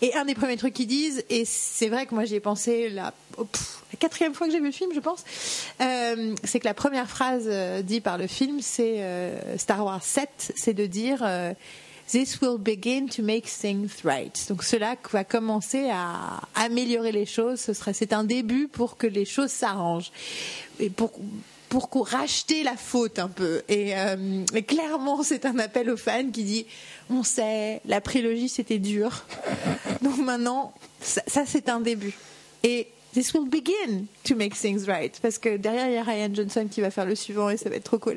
Et 0.00 0.14
un 0.14 0.26
des 0.26 0.36
premiers 0.36 0.56
trucs 0.56 0.74
qu'ils 0.74 0.86
disent, 0.86 1.24
et 1.28 1.44
c'est 1.44 1.88
vrai 1.88 2.06
que 2.06 2.14
moi 2.14 2.24
j'y 2.24 2.36
ai 2.36 2.40
pensé 2.40 2.88
la, 2.88 3.12
oh, 3.36 3.48
quatrième 3.98 4.34
fois 4.34 4.46
que 4.46 4.52
j'ai 4.52 4.60
vu 4.60 4.66
le 4.66 4.72
film, 4.72 4.92
je 4.94 5.00
pense, 5.00 5.24
euh, 5.80 6.34
c'est 6.44 6.60
que 6.60 6.66
la 6.66 6.74
première 6.74 7.08
phrase 7.08 7.44
euh, 7.46 7.82
dite 7.82 8.04
par 8.04 8.18
le 8.18 8.26
film, 8.26 8.60
c'est 8.60 9.02
euh, 9.02 9.56
Star 9.58 9.84
Wars 9.84 10.02
7, 10.02 10.52
c'est 10.56 10.74
de 10.74 10.86
dire 10.86 11.20
euh, 11.22 11.52
This 12.10 12.40
will 12.40 12.58
begin 12.58 13.06
to 13.16 13.22
make 13.22 13.46
things 13.46 14.02
right. 14.02 14.34
Donc 14.48 14.64
cela 14.64 14.96
va 15.12 15.24
commencer 15.24 15.90
à 15.92 16.40
améliorer 16.54 17.12
les 17.12 17.26
choses. 17.26 17.60
Ce 17.60 17.74
sera, 17.74 17.92
c'est 17.92 18.12
un 18.12 18.24
début 18.24 18.66
pour 18.66 18.96
que 18.96 19.06
les 19.06 19.24
choses 19.24 19.50
s'arrangent 19.50 20.10
et 20.80 20.88
pour 20.88 21.12
pour 21.68 22.08
racheter 22.08 22.62
la 22.62 22.76
faute 22.76 23.18
un 23.18 23.28
peu. 23.28 23.62
Et, 23.68 23.94
euh, 23.94 24.42
et 24.54 24.62
clairement, 24.62 25.22
c'est 25.22 25.44
un 25.44 25.58
appel 25.58 25.90
aux 25.90 25.98
fans 25.98 26.30
qui 26.30 26.44
dit 26.44 26.66
on 27.10 27.22
sait, 27.22 27.80
la 27.84 28.00
prélogie 28.00 28.48
c'était 28.48 28.78
dur. 28.78 29.26
Donc 30.02 30.16
maintenant, 30.18 30.72
ça, 31.00 31.22
ça, 31.26 31.44
c'est 31.46 31.68
un 31.68 31.80
début. 31.80 32.14
Et 32.62 32.88
this 33.18 33.34
will 33.34 33.48
begin 33.48 34.06
to 34.22 34.36
make 34.36 34.54
things 34.54 34.86
right. 34.86 35.18
Parce 35.20 35.38
que 35.38 35.56
derrière, 35.56 35.88
il 35.88 35.94
y 35.94 35.96
a 35.96 36.04
Ryan 36.04 36.32
Johnson 36.32 36.68
qui 36.70 36.80
va 36.80 36.90
faire 36.90 37.04
le 37.04 37.16
suivant 37.16 37.50
et 37.50 37.56
ça 37.56 37.68
va 37.68 37.74
être 37.74 37.84
trop 37.84 37.98
cool. 37.98 38.16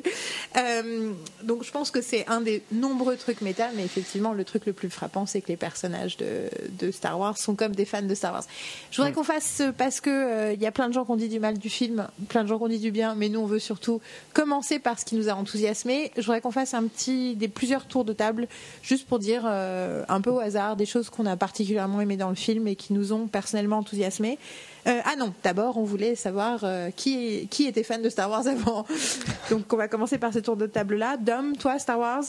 Euh, 0.56 1.12
donc 1.42 1.64
je 1.64 1.72
pense 1.72 1.90
que 1.90 2.00
c'est 2.00 2.24
un 2.28 2.40
des 2.40 2.62
nombreux 2.70 3.16
trucs 3.16 3.40
méta, 3.40 3.70
mais 3.74 3.84
effectivement, 3.84 4.32
le 4.32 4.44
truc 4.44 4.64
le 4.64 4.72
plus 4.72 4.90
frappant, 4.90 5.26
c'est 5.26 5.40
que 5.40 5.48
les 5.48 5.56
personnages 5.56 6.16
de, 6.18 6.48
de 6.78 6.92
Star 6.92 7.18
Wars 7.18 7.36
sont 7.36 7.56
comme 7.56 7.74
des 7.74 7.84
fans 7.84 8.02
de 8.02 8.14
Star 8.14 8.32
Wars. 8.32 8.44
Je 8.92 8.96
voudrais 8.96 9.12
qu'on 9.12 9.24
fasse, 9.24 9.60
euh, 9.60 9.72
parce 9.76 10.00
que 10.00 10.10
euh, 10.10 10.52
il 10.52 10.62
y 10.62 10.66
a 10.66 10.72
plein 10.72 10.88
de 10.88 10.94
gens 10.94 11.04
qui 11.04 11.10
ont 11.10 11.16
dit 11.16 11.28
du 11.28 11.40
mal 11.40 11.58
du 11.58 11.68
film, 11.68 12.06
plein 12.28 12.44
de 12.44 12.48
gens 12.48 12.58
qui 12.58 12.64
ont 12.64 12.68
dit 12.68 12.78
du 12.78 12.92
bien, 12.92 13.16
mais 13.16 13.28
nous, 13.28 13.40
on 13.40 13.46
veut 13.46 13.58
surtout 13.58 14.00
commencer 14.34 14.78
par 14.78 15.00
ce 15.00 15.04
qui 15.04 15.16
nous 15.16 15.28
a 15.28 15.32
enthousiasmé. 15.32 16.12
Je 16.16 16.22
voudrais 16.22 16.40
qu'on 16.40 16.52
fasse 16.52 16.74
un 16.74 16.84
petit, 16.84 17.34
des 17.34 17.48
plusieurs 17.48 17.86
tours 17.86 18.04
de 18.04 18.12
table, 18.12 18.46
juste 18.82 19.08
pour 19.08 19.18
dire 19.18 19.42
euh, 19.46 20.04
un 20.08 20.20
peu 20.20 20.30
au 20.30 20.38
hasard 20.38 20.76
des 20.76 20.86
choses 20.86 21.10
qu'on 21.10 21.26
a 21.26 21.36
particulièrement 21.36 22.00
aimées 22.00 22.16
dans 22.16 22.30
le 22.30 22.36
film 22.36 22.68
et 22.68 22.76
qui 22.76 22.92
nous 22.92 23.12
ont 23.12 23.26
personnellement 23.26 23.78
enthousiasmés. 23.78 24.38
Euh, 24.86 25.00
ah 25.04 25.14
non, 25.16 25.32
d'abord, 25.44 25.76
on 25.76 25.84
voulait 25.84 26.16
savoir 26.16 26.60
euh, 26.64 26.90
qui, 26.90 27.46
qui 27.48 27.66
était 27.66 27.84
fan 27.84 28.02
de 28.02 28.08
Star 28.08 28.28
Wars 28.28 28.46
avant. 28.46 28.84
Donc, 29.50 29.72
on 29.72 29.76
va 29.76 29.86
commencer 29.88 30.18
par 30.18 30.32
ce 30.32 30.40
tour 30.40 30.56
de 30.56 30.66
table-là. 30.66 31.16
Dom, 31.18 31.56
toi, 31.56 31.78
Star 31.78 31.98
Wars? 31.98 32.24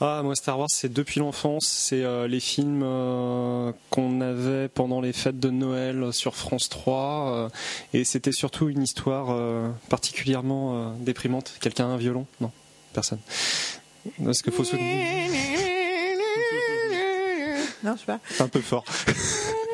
Ah, 0.00 0.20
moi, 0.22 0.34
Star 0.36 0.58
Wars, 0.58 0.68
c'est 0.70 0.92
depuis 0.92 1.18
l'enfance. 1.20 1.66
C'est 1.66 2.02
euh, 2.04 2.28
les 2.28 2.40
films 2.40 2.82
euh, 2.84 3.72
qu'on 3.90 4.20
avait 4.20 4.68
pendant 4.68 5.00
les 5.00 5.12
fêtes 5.12 5.40
de 5.40 5.50
Noël 5.50 6.12
sur 6.12 6.36
France 6.36 6.68
3. 6.68 7.32
euh, 7.32 7.48
et 7.92 8.04
c'était 8.04 8.32
surtout 8.32 8.68
une 8.68 8.82
histoire 8.82 9.30
euh, 9.30 9.68
particulièrement 9.88 10.74
euh, 10.74 10.90
déprimante. 11.00 11.52
Quelqu'un 11.60 11.86
a 11.86 11.88
un 11.88 11.96
violon? 11.96 12.26
Non, 12.40 12.52
personne. 12.92 13.18
Est-ce 14.28 14.42
qu'il 14.42 14.52
faut 14.52 14.64
se... 14.64 14.76
Non, 17.84 17.94
je 17.94 18.00
sais 18.00 18.06
pas. 18.06 18.20
C'est 18.30 18.42
un 18.42 18.48
peu 18.48 18.60
fort. 18.60 18.84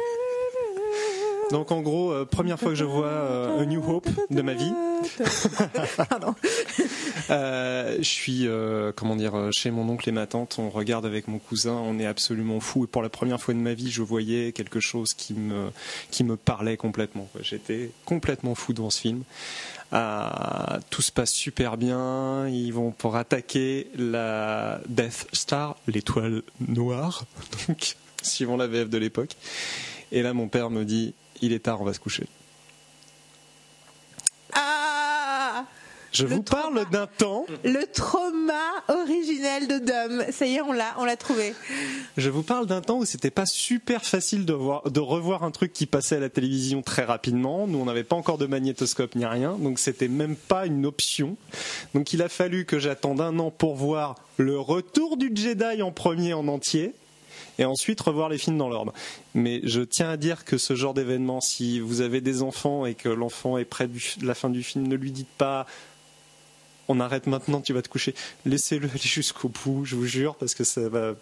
Donc 1.55 1.71
en 1.71 1.83
gros, 1.83 2.11
euh, 2.11 2.25
première 2.25 2.59
fois 2.59 2.71
que 2.71 2.75
je 2.75 2.85
vois 2.85 3.07
euh, 3.07 3.61
A 3.61 3.65
New 3.65 3.81
Hope 3.89 4.09
de 4.29 4.43
ma 4.43 4.55
vie, 4.55 4.73
Pardon. 6.09 6.35
Euh, 7.31 7.97
je 7.99 8.03
suis, 8.03 8.47
comment 8.97 9.17
dire, 9.17 9.49
chez 9.51 9.71
mon 9.71 9.89
oncle 9.89 10.07
et 10.07 10.13
ma 10.13 10.27
tante. 10.27 10.57
On 10.59 10.69
regarde 10.69 11.07
avec 11.07 11.27
mon 11.27 11.39
cousin. 11.39 11.73
On 11.73 11.99
est 11.99 12.05
absolument 12.05 12.61
fou. 12.61 12.85
Et 12.85 12.87
pour 12.87 13.01
la 13.01 13.09
première 13.09 13.41
fois 13.41 13.55
de 13.55 13.61
ma 13.61 13.73
vie, 13.73 13.91
je 13.91 14.03
voyais 14.03 14.53
quelque 14.53 14.79
chose 14.79 15.15
qui 15.15 15.33
me, 15.33 15.71
qui 16.11 16.23
me 16.23 16.37
parlait 16.37 16.77
complètement. 16.77 17.27
J'étais 17.41 17.93
complètement 18.05 18.55
fou 18.55 18.75
dans 18.75 18.91
ce 18.91 19.01
film. 19.01 19.23
Euh, 19.95 20.29
tout 20.91 21.01
se 21.01 21.13
passe 21.13 21.33
super 21.33 21.79
bien. 21.79 22.47
Ils 22.49 22.73
vont 22.73 22.91
pour 22.91 23.17
attaquer 23.17 23.89
la 23.97 24.81
Death 24.87 25.27
Star, 25.33 25.77
l'étoile 25.87 26.43
noire, 26.69 27.25
donc 27.69 27.97
suivant 28.23 28.59
la 28.59 28.67
VF 28.67 28.91
de 28.91 28.99
l'époque. 28.99 29.37
Et 30.13 30.23
là, 30.23 30.35
mon 30.35 30.49
père 30.49 30.69
me 30.69 30.85
dit, 30.85 31.15
il 31.41 31.53
est 31.53 31.61
tard, 31.61 31.81
on 31.81 31.85
va 31.85 31.93
se 31.93 32.01
coucher. 32.01 32.27
Ah 34.53 35.65
Je 36.13 36.25
Le 36.25 36.37
vous 36.37 36.43
parle 36.43 36.89
d'un 36.91 37.07
temps 37.07 37.47
Le 37.65 37.85
trauma 37.93 38.53
originel 38.89 39.67
de 39.67 39.79
Dom. 39.79 40.25
Ça 40.31 40.47
y 40.47 40.57
est, 40.57 40.61
on 40.61 40.73
l'a, 40.73 40.95
on 40.99 41.05
l'a 41.05 41.17
trouvé. 41.17 41.55
Je 42.17 42.31
vous 42.31 42.43
parle 42.43 42.67
d'un 42.67 42.81
temps 42.81 42.99
où 42.99 43.05
c'était 43.05 43.31
pas 43.31 43.47
super 43.47 44.05
facile 44.05 44.45
de, 44.45 44.53
voir, 44.53 44.91
de 44.91 45.01
revoir 45.01 45.43
un 45.43 45.51
truc 45.51 45.73
qui 45.73 45.87
passait 45.87 46.17
à 46.17 46.21
la 46.21 46.29
télévision 46.29 46.83
très 46.83 47.05
rapidement. 47.05 47.67
Nous, 47.67 47.79
on 47.79 47.85
n'avait 47.85 48.05
pas 48.05 48.17
encore 48.17 48.39
de 48.39 48.47
magnétoscope 48.47 49.15
ni 49.17 49.27
rien, 49.27 49.57
donc 49.59 49.79
c'était 49.79 50.09
même 50.09 50.37
pas 50.37 50.67
une 50.67 50.87
option. 50.87 51.37
Donc 51.95 52.13
il 52.13 52.23
a 52.23 52.29
fallu 52.29 52.65
que 52.65 52.79
j'attende 52.79 53.21
un 53.21 53.39
an 53.39 53.51
pour 53.51 53.75
voir 53.75 54.17
le 54.37 54.59
retour 54.59 55.17
du 55.17 55.33
Jedi 55.35 55.83
en 55.83 55.91
premier 55.91 56.33
en 56.33 56.49
entier. 56.49 56.95
Et 57.59 57.65
ensuite 57.65 58.01
revoir 58.01 58.29
les 58.29 58.39
films 58.39 58.59
dans 58.59 58.69
l'ordre. 58.69 58.93
Mais 59.35 59.61
je 59.63 59.81
tiens 59.81 60.11
à 60.11 60.17
dire 60.17 60.45
que 60.45 60.59
ce 60.59 60.75
genre 60.75 60.95
d'événement, 60.95 61.41
si 61.41 61.79
vous 61.79 62.01
avez 62.01 62.21
des 62.21 62.43
enfants 62.43 62.85
et 62.85 62.95
que 62.95 63.09
l'enfant 63.09 63.59
est 63.59 63.65
près 63.65 63.87
de 63.87 64.27
la 64.27 64.35
fin 64.35 64.51
du 64.51 64.63
film, 64.63 64.89
ne 64.89 64.97
lui 64.97 65.13
dites 65.13 65.29
pas 65.39 65.67
on 66.89 67.01
arrête 67.01 67.27
maintenant, 67.27 67.61
tu 67.61 67.73
vas 67.73 67.83
te 67.83 67.89
coucher. 67.89 68.15
Laissez-le 68.45 68.89
aller 68.89 68.99
jusqu'au 68.99 69.49
bout, 69.49 69.85
je 69.85 69.97
vous 69.97 70.07
jure, 70.07 70.35
parce 70.37 70.55
que 70.55 70.65
ça 70.65 70.89
va 70.89 71.15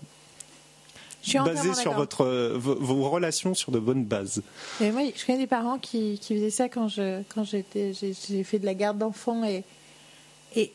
basé 1.44 1.74
sur 1.74 1.92
votre, 1.92 2.26
vos, 2.56 2.74
vos 2.74 3.08
relations 3.08 3.54
sur 3.54 3.72
de 3.72 3.78
bonnes 3.78 4.04
bases. 4.04 4.42
Et 4.80 4.90
moi, 4.90 5.02
je 5.14 5.24
connais 5.24 5.38
des 5.38 5.46
parents 5.46 5.78
qui, 5.78 6.18
qui 6.20 6.34
faisaient 6.34 6.50
ça 6.50 6.68
quand 6.68 6.88
je 6.88 7.22
quand 7.28 7.44
j'étais 7.44 7.92
j'ai 7.94 8.44
fait 8.44 8.58
de 8.58 8.66
la 8.66 8.74
garde 8.74 8.98
d'enfants 8.98 9.44
et 9.44 9.64
et 10.54 10.72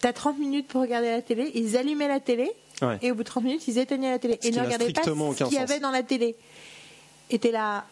t'as 0.00 0.12
30 0.12 0.38
minutes 0.38 0.68
pour 0.68 0.82
regarder 0.82 1.10
la 1.10 1.22
télé, 1.22 1.50
ils 1.54 1.76
allumaient 1.76 2.06
la 2.06 2.20
télé 2.20 2.50
Ouais. 2.82 2.98
et 3.00 3.10
au 3.10 3.14
bout 3.14 3.22
de 3.22 3.28
30 3.28 3.44
minutes 3.44 3.68
ils 3.68 3.78
éteignaient 3.78 4.10
la 4.10 4.18
télé 4.18 4.38
Ce 4.42 4.48
et 4.48 4.50
ne 4.50 4.60
regardaient 4.60 4.92
pas 4.92 5.02
ce 5.02 5.44
qu'il 5.44 5.54
y 5.54 5.58
avait 5.58 5.80
dans 5.80 5.90
la 5.90 6.02
télé. 6.02 6.36
Et 7.30 7.38
t'es 7.38 7.50
là 7.50 7.86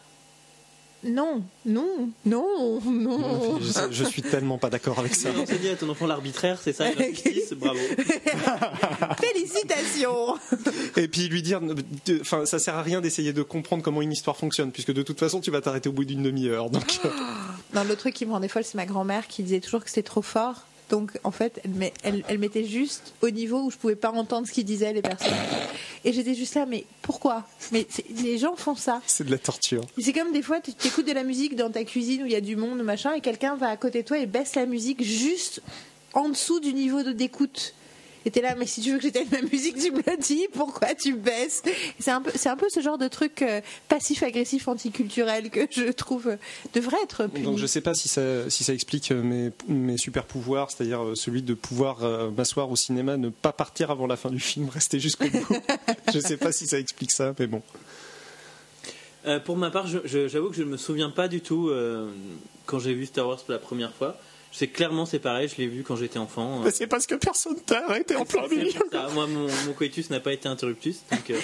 non, 1.06 1.42
non, 1.66 2.08
non, 2.24 2.80
non. 2.82 3.58
Je, 3.60 3.92
je 3.92 4.04
suis 4.04 4.22
tellement 4.22 4.56
pas 4.56 4.70
d'accord 4.70 4.98
avec 4.98 5.14
ça. 5.14 5.30
Tu 5.30 5.38
as 5.38 5.42
enseigné 5.42 5.70
à 5.70 5.76
ton 5.76 5.88
enfant 5.90 6.06
l'arbitraire, 6.06 6.58
c'est 6.62 6.72
ça, 6.72 6.86
la 6.98 7.08
justice, 7.08 7.52
bravo. 7.52 7.78
Félicitations. 9.20 10.36
Et 10.96 11.08
puis 11.08 11.28
lui 11.28 11.42
dire, 11.42 11.60
enfin, 12.20 12.46
ça 12.46 12.58
sert 12.58 12.76
à 12.76 12.82
rien 12.82 13.00
d'essayer 13.02 13.32
de 13.34 13.42
comprendre 13.42 13.82
comment 13.82 14.00
une 14.00 14.12
histoire 14.12 14.36
fonctionne, 14.36 14.72
puisque 14.72 14.92
de 14.92 15.02
toute 15.02 15.20
façon, 15.20 15.40
tu 15.40 15.50
vas 15.50 15.60
t'arrêter 15.60 15.90
au 15.90 15.92
bout 15.92 16.04
d'une 16.06 16.22
demi-heure. 16.22 16.70
Donc, 16.70 17.00
euh, 17.04 17.10
Non, 17.74 17.84
le 17.84 17.96
truc 17.96 18.14
qui 18.14 18.24
me 18.24 18.32
rendait 18.32 18.48
folle, 18.48 18.64
c'est 18.64 18.76
ma 18.76 18.86
grand-mère 18.86 19.26
qui 19.28 19.42
disait 19.42 19.60
toujours 19.60 19.84
que 19.84 19.90
c'était 19.90 20.02
trop 20.02 20.22
fort. 20.22 20.66
Donc, 20.90 21.12
en 21.24 21.30
fait, 21.30 21.60
elle, 21.64 21.70
met- 21.70 21.92
elle, 22.02 22.22
elle 22.28 22.38
mettait 22.38 22.64
juste 22.64 23.14
au 23.22 23.30
niveau 23.30 23.62
où 23.62 23.70
je 23.70 23.76
pouvais 23.76 23.96
pas 23.96 24.10
entendre 24.10 24.46
ce 24.46 24.52
qu'ils 24.52 24.64
disaient 24.66 24.92
les 24.92 25.02
personnes. 25.02 25.32
Et 26.04 26.12
j'étais 26.12 26.34
juste 26.34 26.54
là, 26.54 26.66
mais 26.66 26.84
pourquoi? 27.00 27.44
Mais 27.72 27.86
les 28.22 28.36
gens 28.36 28.54
font 28.56 28.74
ça. 28.76 29.00
c'est 29.06 29.24
de 29.24 29.30
la 29.30 29.38
torture. 29.38 29.82
C'est 29.98 30.12
comme 30.12 30.32
des 30.32 30.42
fois, 30.42 30.60
tu 30.60 30.72
écoutes 30.86 31.06
de 31.06 31.12
la 31.12 31.24
musique 31.24 31.56
dans 31.56 31.70
ta 31.70 31.84
cuisine 31.84 32.22
où 32.22 32.26
il 32.26 32.32
y 32.32 32.36
a 32.36 32.42
du 32.42 32.56
monde, 32.56 32.82
machin, 32.82 33.14
et 33.14 33.20
quelqu'un 33.22 33.56
va 33.56 33.68
à 33.68 33.76
côté 33.78 34.02
de 34.02 34.06
toi 34.08 34.18
et 34.18 34.26
baisse 34.26 34.54
la 34.54 34.66
musique 34.66 35.02
juste 35.02 35.62
en 36.12 36.28
dessous 36.28 36.60
du 36.60 36.74
niveau 36.74 37.02
de 37.02 37.12
d'écoute. 37.12 37.74
Et 38.24 38.30
t'es 38.30 38.40
là, 38.40 38.54
mais 38.56 38.66
si 38.66 38.80
tu 38.80 38.90
veux 38.90 38.96
que 38.96 39.02
j'éteigne 39.02 39.28
ma 39.30 39.42
musique, 39.42 39.76
tu 39.78 39.92
me 39.92 39.98
le 39.98 40.16
dis, 40.16 40.46
pourquoi 40.52 40.94
tu 40.94 41.14
baisses? 41.14 41.62
C'est 41.98 42.10
un, 42.10 42.22
peu, 42.22 42.30
c'est 42.34 42.48
un 42.48 42.56
peu 42.56 42.66
ce 42.70 42.80
genre 42.80 42.98
de 42.98 43.08
truc 43.08 43.42
euh, 43.42 43.60
passif-agressif 43.88 44.68
anticulturel 44.68 45.50
que 45.50 45.66
je 45.70 45.90
trouve 45.92 46.28
euh, 46.28 46.36
devrait 46.74 47.02
être 47.02 47.26
puni. 47.26 47.44
Donc 47.44 47.58
je 47.58 47.66
sais 47.66 47.80
pas 47.80 47.94
si 47.94 48.08
ça, 48.08 48.48
si 48.50 48.64
ça 48.64 48.72
explique 48.72 49.12
euh, 49.12 49.22
mes, 49.22 49.50
mes 49.68 49.98
super 49.98 50.24
pouvoirs, 50.24 50.70
c'est-à-dire 50.70 51.12
celui 51.14 51.42
de 51.42 51.54
pouvoir 51.54 52.02
euh, 52.02 52.30
m'asseoir 52.30 52.70
au 52.70 52.76
cinéma, 52.76 53.16
ne 53.16 53.28
pas 53.28 53.52
partir 53.52 53.90
avant 53.90 54.06
la 54.06 54.16
fin 54.16 54.30
du 54.30 54.40
film, 54.40 54.68
rester 54.72 55.00
jusqu'au 55.00 55.28
bout. 55.28 55.46
je 56.12 56.18
sais 56.18 56.36
pas 56.36 56.52
si 56.52 56.66
ça 56.66 56.78
explique 56.78 57.12
ça, 57.12 57.34
mais 57.38 57.46
bon. 57.46 57.62
Euh, 59.26 59.40
pour 59.40 59.56
ma 59.56 59.70
part, 59.70 59.86
j'avoue 59.86 60.50
que 60.50 60.56
je 60.56 60.62
ne 60.62 60.68
me 60.68 60.76
souviens 60.76 61.10
pas 61.10 61.28
du 61.28 61.40
tout 61.40 61.68
euh, 61.68 62.10
quand 62.66 62.78
j'ai 62.78 62.92
vu 62.92 63.06
Star 63.06 63.26
Wars 63.26 63.38
pour 63.38 63.52
la 63.52 63.58
première 63.58 63.92
fois. 63.92 64.18
Sais 64.56 64.68
clairement 64.68 65.04
c'est 65.04 65.18
pareil, 65.18 65.48
je 65.48 65.56
l'ai 65.60 65.66
vu 65.66 65.82
quand 65.82 65.96
j'étais 65.96 66.18
enfant. 66.20 66.60
euh, 66.60 66.64
Mais 66.66 66.70
c'est 66.70 66.86
parce 66.86 67.08
que 67.08 67.16
personne 67.16 67.56
t'a 67.66 67.84
arrêté 67.88 68.14
en 68.14 68.24
plein 68.24 68.44
C'est 68.48 68.54
milieu. 68.56 68.70
Moi, 69.12 69.26
mon, 69.26 69.48
mon 69.66 69.72
coitus 69.72 70.10
n'a 70.10 70.20
pas 70.20 70.32
été 70.32 70.48
interruptus, 70.48 71.00
donc, 71.10 71.28
euh, 71.30 71.38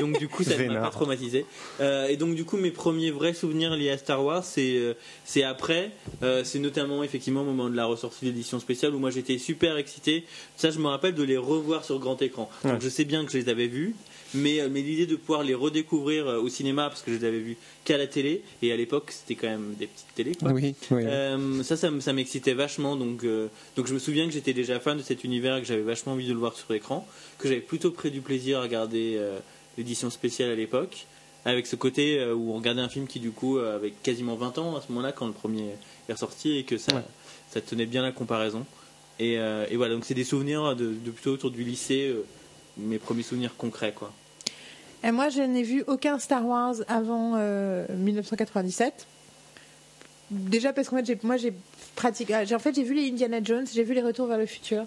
donc 0.00 0.18
du 0.18 0.26
coup, 0.26 0.42
ça 0.42 0.56
ne 0.58 0.66
m'a 0.66 0.80
pas 0.80 0.90
traumatisé. 0.90 1.46
Euh, 1.80 2.08
et 2.08 2.16
donc, 2.16 2.34
du 2.34 2.44
coup, 2.44 2.56
mes 2.56 2.72
premiers 2.72 3.12
vrais 3.12 3.34
souvenirs 3.34 3.76
liés 3.76 3.90
à 3.90 3.98
Star 3.98 4.24
Wars, 4.24 4.44
c'est 4.44 4.76
euh, 4.78 4.94
c'est 5.24 5.44
après. 5.44 5.92
Euh, 6.24 6.42
c'est 6.42 6.58
notamment, 6.58 7.04
effectivement, 7.04 7.42
au 7.42 7.44
moment 7.44 7.68
de 7.70 7.76
la 7.76 7.86
ressortie 7.86 8.24
de 8.24 8.30
l'édition 8.30 8.58
spéciale 8.58 8.96
où 8.96 8.98
moi 8.98 9.10
j'étais 9.10 9.38
super 9.38 9.76
excité. 9.76 10.24
Ça, 10.56 10.72
je 10.72 10.80
me 10.80 10.88
rappelle 10.88 11.14
de 11.14 11.22
les 11.22 11.36
revoir 11.36 11.84
sur 11.84 12.00
grand 12.00 12.20
écran. 12.20 12.50
Donc, 12.64 12.72
Ouais. 12.72 12.78
je 12.80 12.88
sais 12.88 13.04
bien 13.04 13.24
que 13.24 13.30
je 13.30 13.38
les 13.38 13.48
avais 13.48 13.68
vus. 13.68 13.94
Mais, 14.34 14.60
euh, 14.60 14.68
mais 14.70 14.80
l'idée 14.82 15.06
de 15.06 15.16
pouvoir 15.16 15.42
les 15.42 15.54
redécouvrir 15.54 16.26
euh, 16.28 16.38
au 16.40 16.48
cinéma, 16.48 16.88
parce 16.88 17.02
que 17.02 17.12
je 17.12 17.18
les 17.18 17.24
avais 17.24 17.38
vus 17.40 17.56
qu'à 17.84 17.98
la 17.98 18.06
télé, 18.06 18.42
et 18.62 18.72
à 18.72 18.76
l'époque 18.76 19.10
c'était 19.10 19.34
quand 19.34 19.48
même 19.48 19.74
des 19.78 19.86
petites 19.86 20.14
télés, 20.14 20.34
quoi. 20.36 20.52
Oui, 20.52 20.74
oui. 20.90 21.02
Euh, 21.06 21.62
ça, 21.62 21.76
ça, 21.76 22.12
m'excitait 22.12 22.54
vachement. 22.54 22.96
Donc, 22.96 23.24
euh, 23.24 23.48
donc, 23.76 23.86
je 23.86 23.94
me 23.94 23.98
souviens 23.98 24.26
que 24.26 24.32
j'étais 24.32 24.52
déjà 24.52 24.78
fan 24.80 24.96
de 24.98 25.02
cet 25.02 25.24
univers 25.24 25.56
et 25.56 25.60
que 25.62 25.66
j'avais 25.66 25.82
vachement 25.82 26.12
envie 26.12 26.26
de 26.28 26.32
le 26.32 26.38
voir 26.38 26.54
sur 26.56 26.72
écran. 26.72 27.06
Que 27.38 27.48
j'avais 27.48 27.60
plutôt 27.60 27.90
pris 27.90 28.10
du 28.10 28.20
plaisir 28.20 28.58
à 28.58 28.62
regarder 28.62 29.14
euh, 29.18 29.38
l'édition 29.78 30.10
spéciale 30.10 30.50
à 30.50 30.54
l'époque. 30.54 31.06
Avec 31.46 31.66
ce 31.66 31.74
côté 31.74 32.22
où 32.32 32.52
on 32.52 32.56
regardait 32.56 32.82
un 32.82 32.90
film 32.90 33.06
qui, 33.06 33.18
du 33.18 33.30
coup, 33.30 33.56
avait 33.56 33.92
quasiment 34.02 34.36
20 34.36 34.58
ans 34.58 34.76
à 34.76 34.82
ce 34.82 34.88
moment-là, 34.92 35.10
quand 35.12 35.26
le 35.26 35.32
premier 35.32 35.70
est 36.08 36.12
ressorti, 36.12 36.58
et 36.58 36.64
que 36.64 36.76
ça, 36.76 36.94
Ouais. 36.94 37.02
ça 37.50 37.62
tenait 37.62 37.86
bien 37.86 38.02
la 38.02 38.12
comparaison. 38.12 38.66
Et, 39.18 39.38
euh, 39.38 39.64
et 39.70 39.76
voilà, 39.76 39.94
donc 39.94 40.04
c'est 40.04 40.12
des 40.14 40.24
souvenirs 40.24 40.76
de, 40.76 40.92
de 40.92 41.10
plutôt 41.10 41.30
autour 41.32 41.50
du 41.50 41.64
lycée, 41.64 42.08
euh, 42.08 42.24
mes 42.76 42.98
premiers 42.98 43.22
souvenirs 43.22 43.56
concrets, 43.56 43.94
quoi. 43.94 44.12
Et 45.04 45.10
moi, 45.12 45.28
je 45.30 45.40
n'ai 45.42 45.62
vu 45.62 45.82
aucun 45.86 46.18
Star 46.18 46.46
Wars 46.46 46.74
avant 46.88 47.32
euh, 47.36 47.86
1997. 47.96 49.06
Déjà 50.30 50.72
parce 50.72 50.88
qu'en 50.88 50.96
fait, 50.98 51.06
j'ai- 51.06 51.18
moi, 51.22 51.36
j'ai 51.36 51.52
pratiqué. 51.96 52.34
j'ai- 52.46 52.54
En 52.54 52.58
fait, 52.60 52.74
j'ai 52.74 52.84
vu 52.84 52.94
les 52.94 53.08
Indiana 53.08 53.38
Jones, 53.42 53.64
j'ai 53.72 53.82
vu 53.82 53.94
les 53.94 54.02
Retours 54.02 54.26
vers 54.26 54.38
le 54.38 54.46
futur. 54.46 54.84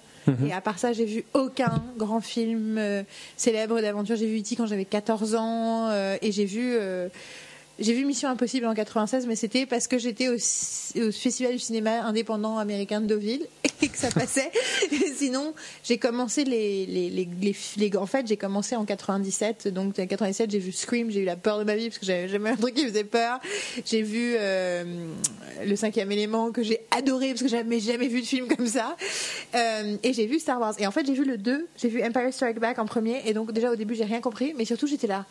Et 0.48 0.54
à 0.54 0.62
part 0.62 0.80
ça, 0.80 0.94
j'ai 0.94 1.04
vu 1.04 1.26
aucun 1.34 1.84
grand 1.98 2.22
film 2.22 2.78
euh, 2.78 3.04
célèbre 3.36 3.82
d'aventure. 3.82 4.16
J'ai 4.16 4.28
vu 4.28 4.40
E.T. 4.40 4.56
quand 4.56 4.68
j'avais 4.68 4.86
14 4.86 5.36
ans 5.36 5.90
euh, 5.90 6.16
et 6.22 6.32
j'ai 6.32 6.46
vu. 6.46 6.76
euh, 6.80 7.10
j'ai 7.80 7.94
vu 7.94 8.06
Mission 8.06 8.30
Impossible 8.30 8.68
en 8.68 8.74
96, 8.76 9.26
mais 9.28 9.36
c'était 9.36 9.66
parce 9.66 9.88
que 9.88 9.98
j'étais 9.98 10.30
au, 10.30 10.36
au 10.36 11.12
Festival 11.12 11.54
du 11.54 11.60
cinéma 11.60 12.04
indépendant 12.04 12.58
américain 12.60 13.02
de 13.02 13.08
Deauville 13.08 13.46
et 13.82 13.88
que 13.90 13.98
ça 13.98 14.10
passait. 14.10 14.52
Sinon, 15.16 15.54
j'ai 15.84 15.98
commencé 15.98 16.44
les, 16.44 16.86
les, 16.86 17.10
les, 17.78 17.98
En 17.98 18.06
fait, 18.06 18.28
j'ai 18.28 18.38
commencé 18.38 18.76
en 18.76 18.86
97. 18.86 19.68
Donc, 19.70 19.98
en 20.00 20.08
97, 20.08 20.52
j'ai 20.52 20.60
vu 20.60 20.72
Scream, 20.72 21.10
j'ai 21.12 21.22
eu 21.22 21.26
la 21.26 21.36
peur 21.36 21.60
de 21.60 21.64
ma 21.64 21.76
vie 21.76 21.90
parce 21.90 22.00
que 22.00 22.06
j'avais 22.06 22.28
jamais 22.28 22.52
un 22.52 22.56
truc 22.56 22.76
qui 22.76 22.86
faisait 22.86 23.04
peur. 23.04 23.40
J'ai 23.86 24.02
vu 24.02 24.36
euh, 24.38 24.84
Le 25.66 25.76
cinquième 25.76 26.12
élément 26.12 26.52
que 26.52 26.64
j'ai 26.64 26.82
adoré 26.92 27.30
parce 27.30 27.42
que 27.42 27.48
j'avais 27.48 27.80
jamais 27.80 28.08
vu 28.08 28.22
de 28.22 28.26
film 28.26 28.48
comme 28.48 28.68
ça. 28.68 28.96
Euh, 29.56 29.98
et 30.04 30.14
j'ai 30.14 30.26
vu 30.26 30.40
Star 30.40 30.60
Wars. 30.60 30.76
Et 30.80 30.88
en 30.88 30.92
fait, 30.92 31.06
j'ai 31.06 31.14
vu 31.14 31.26
le 31.26 31.38
2, 31.38 31.68
j'ai 31.78 31.90
vu 31.90 32.04
Empire 32.04 32.34
Strike 32.34 32.60
Back 32.60 32.80
en 32.80 32.86
premier. 32.86 33.22
Et 33.26 33.34
donc, 33.34 33.52
déjà 33.52 33.72
au 33.72 33.76
début, 33.76 33.96
j'ai 33.96 34.06
rien 34.06 34.22
compris. 34.22 34.54
Mais 34.58 34.66
surtout, 34.66 34.88
j'étais 34.88 35.08
là. 35.08 35.26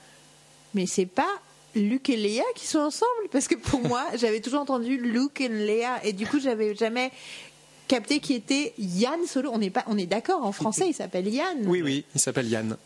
Mais 0.75 0.87
c'est 0.87 1.06
pas 1.06 1.28
Luke 1.75 2.11
et 2.11 2.16
Leia 2.16 2.44
qui 2.54 2.66
sont 2.66 2.80
ensemble? 2.80 3.28
Parce 3.30 3.49
que 3.49 3.54
pour 3.54 3.80
moi 3.80 4.04
j'avais 4.14 4.40
toujours 4.40 4.61
entendu 4.61 4.99
Luke 4.99 5.40
et 5.40 5.49
Leia 5.49 6.04
et 6.04 6.12
du 6.12 6.26
coup 6.26 6.38
j'avais 6.38 6.75
jamais 6.75 7.11
capté 7.88 8.20
qui 8.20 8.34
était 8.34 8.72
Yann 8.78 9.20
Solo. 9.26 9.50
On 9.52 9.58
n'est 9.58 9.70
pas 9.70 9.84
on 9.86 9.98
est 9.98 10.06
d'accord 10.06 10.44
en 10.44 10.52
français 10.52 10.86
il 10.88 10.94
s'appelle 10.94 11.28
Yann. 11.28 11.66
Oui, 11.66 11.82
oui, 11.82 12.04
il 12.14 12.20
s'appelle 12.20 12.48
Yann. 12.48 12.76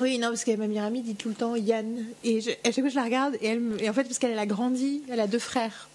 oui 0.00 0.18
non 0.18 0.28
parce 0.28 0.44
que 0.44 0.54
ma 0.56 0.66
meilleure 0.66 0.84
amie 0.86 1.02
dit 1.02 1.14
tout 1.14 1.28
le 1.28 1.34
temps 1.34 1.54
Yann. 1.56 2.06
Et 2.24 2.40
je- 2.40 2.50
à 2.50 2.72
chaque 2.72 2.80
fois 2.80 2.88
je 2.88 2.94
la 2.96 3.04
regarde 3.04 3.36
et, 3.40 3.46
elle 3.46 3.62
et 3.80 3.88
en 3.88 3.92
fait 3.92 4.04
parce 4.04 4.18
qu'elle 4.18 4.38
a 4.38 4.46
grandi 4.46 5.02
elle 5.10 5.20
a 5.20 5.26
deux 5.26 5.38
frères. 5.38 5.88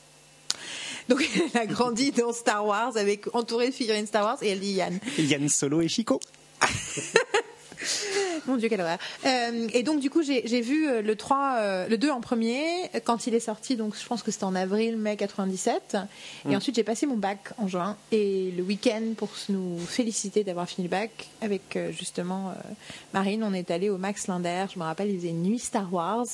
Donc 1.09 1.27
elle 1.53 1.61
a 1.61 1.65
grandi 1.65 2.11
dans 2.11 2.31
Star 2.31 2.65
Wars 2.65 2.95
avec 2.95 3.33
entourée 3.35 3.69
de 3.69 3.73
figurines 3.73 4.07
Star 4.07 4.23
Wars 4.23 4.37
et 4.41 4.49
elle 4.49 4.59
dit 4.59 4.73
Yann. 4.73 4.97
Yann 5.17 5.49
Solo 5.49 5.81
et 5.81 5.87
Chico. 5.89 6.19
Mon 8.47 8.57
Dieu, 8.57 8.69
quelle 8.69 8.81
horreur. 8.81 8.97
Euh, 9.25 9.67
et 9.73 9.83
donc, 9.83 9.99
du 9.99 10.09
coup, 10.09 10.21
j'ai 10.21 10.61
vu 10.61 10.87
euh, 10.87 11.01
le 11.01 11.15
3, 11.15 11.55
euh, 11.57 11.87
le 11.87 11.97
2 11.97 12.09
en 12.09 12.21
premier, 12.21 12.89
quand 13.03 13.27
il 13.27 13.33
est 13.33 13.39
sorti, 13.39 13.75
donc 13.75 13.95
je 13.99 14.05
pense 14.05 14.23
que 14.23 14.31
c'était 14.31 14.43
en 14.43 14.55
avril, 14.55 14.97
mai 14.97 15.15
97. 15.15 15.97
Et 16.49 16.55
ensuite, 16.55 16.75
j'ai 16.75 16.83
passé 16.83 17.05
mon 17.05 17.15
bac 17.15 17.53
en 17.57 17.67
juin. 17.67 17.97
Et 18.11 18.51
le 18.55 18.63
week-end, 18.63 19.01
pour 19.15 19.29
nous 19.49 19.79
féliciter 19.79 20.43
d'avoir 20.43 20.67
fini 20.67 20.87
le 20.87 20.91
bac, 20.91 21.29
avec 21.41 21.75
euh, 21.75 21.91
justement 21.91 22.53
Marine, 23.13 23.43
on 23.43 23.53
est 23.53 23.71
allé 23.71 23.89
au 23.89 23.97
Max 23.97 24.27
Linder. 24.27 24.65
Je 24.73 24.79
me 24.79 24.83
rappelle, 24.83 25.09
il 25.09 25.17
faisait 25.17 25.29
une 25.29 25.43
nuit 25.43 25.59
Star 25.59 25.91
Wars 25.93 26.25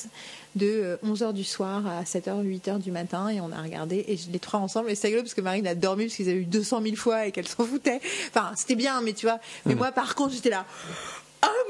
de 0.56 0.98
11h 1.04 1.32
du 1.32 1.44
soir 1.44 1.86
à 1.86 2.02
7h, 2.02 2.44
8h 2.44 2.80
du 2.80 2.90
matin. 2.90 3.28
Et 3.28 3.40
on 3.40 3.52
a 3.52 3.62
regardé, 3.62 4.04
et 4.08 4.18
les 4.32 4.38
trois 4.38 4.60
ensemble. 4.60 4.90
Et 4.90 4.94
c'est 4.94 5.08
rigolo 5.08 5.22
parce 5.22 5.34
que 5.34 5.40
Marine 5.40 5.66
a 5.66 5.74
dormi 5.74 6.06
parce 6.06 6.16
qu'ils 6.16 6.28
avaient 6.28 6.38
eu 6.38 6.44
200 6.44 6.82
000 6.82 6.96
fois 6.96 7.26
et 7.26 7.32
qu'elle 7.32 7.48
s'en 7.48 7.64
foutait. 7.64 8.00
Enfin, 8.28 8.52
c'était 8.56 8.74
bien, 8.74 9.00
mais 9.00 9.12
tu 9.12 9.26
vois. 9.26 9.38
Mais 9.66 9.74
moi, 9.74 9.92
par 9.92 10.14
contre, 10.14 10.34
j'étais 10.34 10.50
là. 10.50 10.66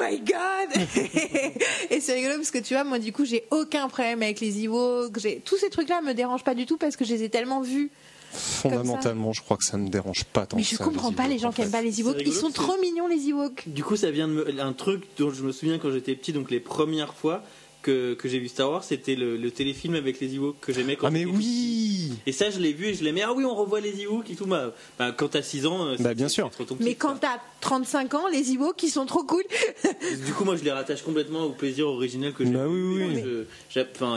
Oh 0.01 0.05
my 0.09 0.19
god 0.21 0.87
Et 1.91 2.01
c'est 2.01 2.15
rigolo 2.15 2.37
parce 2.37 2.51
que 2.51 2.59
tu 2.59 2.75
vois, 2.75 2.85
moi 2.85 2.99
du 2.99 3.13
coup, 3.13 3.25
j'ai 3.25 3.45
aucun 3.51 3.89
problème 3.89 4.23
avec 4.23 4.41
les 4.41 4.65
Ewoks. 4.65 5.19
J'ai 5.19 5.41
tous 5.45 5.57
ces 5.59 5.69
trucs-là 5.71 6.01
me 6.03 6.15
dérangent 6.15 6.45
pas 6.45 6.55
du 6.55 6.67
tout 6.67 6.77
parce 6.79 6.97
que 6.97 7.05
je 7.05 7.13
les 7.15 7.23
ai 7.25 7.29
tellement 7.29 7.61
vus. 7.61 7.91
Fondamentalement, 8.33 9.33
je 9.33 9.43
crois 9.43 9.57
que 9.57 9.65
ça 9.65 9.77
ne 9.77 9.89
dérange 9.89 10.25
pas 10.25 10.47
tant 10.47 10.57
Mais 10.57 10.63
que 10.63 10.69
je 10.69 10.77
ça, 10.77 10.85
comprends 10.85 11.11
les 11.11 11.17
pas 11.17 11.27
les 11.27 11.39
gens 11.39 11.49
en 11.49 11.53
qui 11.53 11.63
aiment 11.63 11.71
pas 11.71 11.83
les 11.83 12.01
Ewoks. 12.01 12.17
Ils 12.25 12.33
sont 12.33 12.51
trop 12.51 12.79
mignons 12.81 13.07
les 13.09 13.29
Ewoks. 13.29 13.65
Du 13.69 13.83
coup, 13.83 13.97
ça 13.97 14.11
vient 14.11 14.29
de 14.29 14.33
me- 14.35 14.61
un 14.61 14.73
truc 14.73 15.03
dont 15.19 15.31
je 15.33 15.43
me 15.43 15.51
souviens 15.53 15.79
quand 15.79 15.91
j'étais 15.91 16.15
petit, 16.15 16.33
donc 16.33 16.51
les 16.51 16.61
premières 16.61 17.15
fois 17.15 17.43
que, 17.83 18.15
que 18.15 18.29
j'ai 18.29 18.39
vu 18.39 18.49
Star 18.49 18.71
Wars, 18.71 18.85
c'était 18.85 19.15
le, 19.15 19.37
le 19.37 19.51
téléfilm 19.51 19.95
avec 19.95 20.21
les 20.21 20.35
Ewoks 20.35 20.61
que 20.61 20.73
j'aimais 20.73 20.97
quand 20.97 21.07
Ah 21.07 21.11
mais 21.11 21.25
petit. 21.25 21.33
oui 21.37 22.13
Et 22.27 22.33
ça, 22.33 22.51
je 22.51 22.59
l'ai 22.59 22.73
vu 22.73 22.87
et 22.87 22.95
je 22.95 23.03
l'aimais. 23.05 23.23
Ah 23.25 23.33
oui, 23.33 23.45
on 23.45 23.55
revoit 23.55 23.81
les 23.81 24.03
Ewoks 24.03 24.31
et 24.31 24.35
tout. 24.37 24.47
Bah, 24.47 24.73
bah, 24.99 25.13
quand 25.17 25.29
t'as 25.29 25.43
6 25.43 25.67
ans, 25.67 25.87
euh, 25.87 25.97
Bah, 25.99 26.11
c'est- 26.11 26.15
bien 26.15 26.29
c'est 26.29 26.35
sûr. 26.35 26.51
trop 26.51 26.65
ton 26.65 26.77
Mais 26.81 26.91
kiff, 26.91 26.99
quand 26.99 27.17
t'as 27.21 27.39
35 27.61 28.15
ans, 28.15 28.29
les 28.29 28.53
Ewoks, 28.53 28.83
ils 28.83 28.91
sont 28.91 29.07
trop 29.07 29.23
cool. 29.23 29.43
Du 30.27 30.33
coup, 30.33 30.45
moi, 30.45 30.57
je 30.57 30.65
les 30.65 30.71
rattache 30.73 31.03
complètement 31.03 31.45
au 31.45 31.51
plaisir 31.51 31.87
originel 31.89 32.33
que 32.33 32.45
j'ai. 32.45 32.51
Bah 32.51 32.67
vu. 32.67 33.05
oui, 33.05 33.05
oui, 33.15 33.45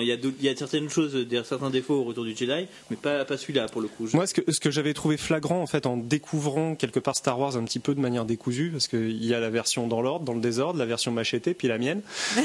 il 0.01 0.07
y 0.07 0.11
a 0.11 0.17
d'autres- 0.17 0.35
il 0.39 0.45
y 0.45 0.49
a 0.49 0.55
certaines 0.55 0.89
choses, 0.89 1.13
des- 1.15 1.43
certains 1.43 1.69
défauts 1.69 1.95
au 1.95 2.03
Retour 2.03 2.23
du 2.25 2.35
Jedi, 2.35 2.67
mais 2.89 2.95
pas, 2.97 3.23
pas 3.25 3.37
celui-là 3.37 3.67
pour 3.67 3.81
le 3.81 3.87
coup. 3.87 4.07
Je- 4.07 4.15
Moi, 4.15 4.27
ce 4.27 4.33
que, 4.33 4.51
ce 4.51 4.59
que 4.59 4.71
j'avais 4.71 4.93
trouvé 4.93 5.17
flagrant, 5.17 5.61
en 5.61 5.67
fait, 5.67 5.85
en 5.85 5.97
découvrant 5.97 6.75
quelque 6.75 6.99
part 6.99 7.15
Star 7.15 7.39
Wars 7.39 7.55
un 7.57 7.63
petit 7.63 7.79
peu 7.79 7.93
de 7.95 7.99
manière 7.99 8.25
décousue, 8.25 8.69
parce 8.71 8.87
qu'il 8.87 9.23
y 9.23 9.33
a 9.33 9.39
la 9.39 9.49
version 9.49 9.87
dans 9.87 10.01
l'ordre, 10.01 10.25
dans 10.25 10.33
le 10.33 10.41
désordre, 10.41 10.79
la 10.79 10.85
version 10.85 11.11
machetée, 11.11 11.53
puis 11.53 11.67
la 11.67 11.77
mienne. 11.77 12.01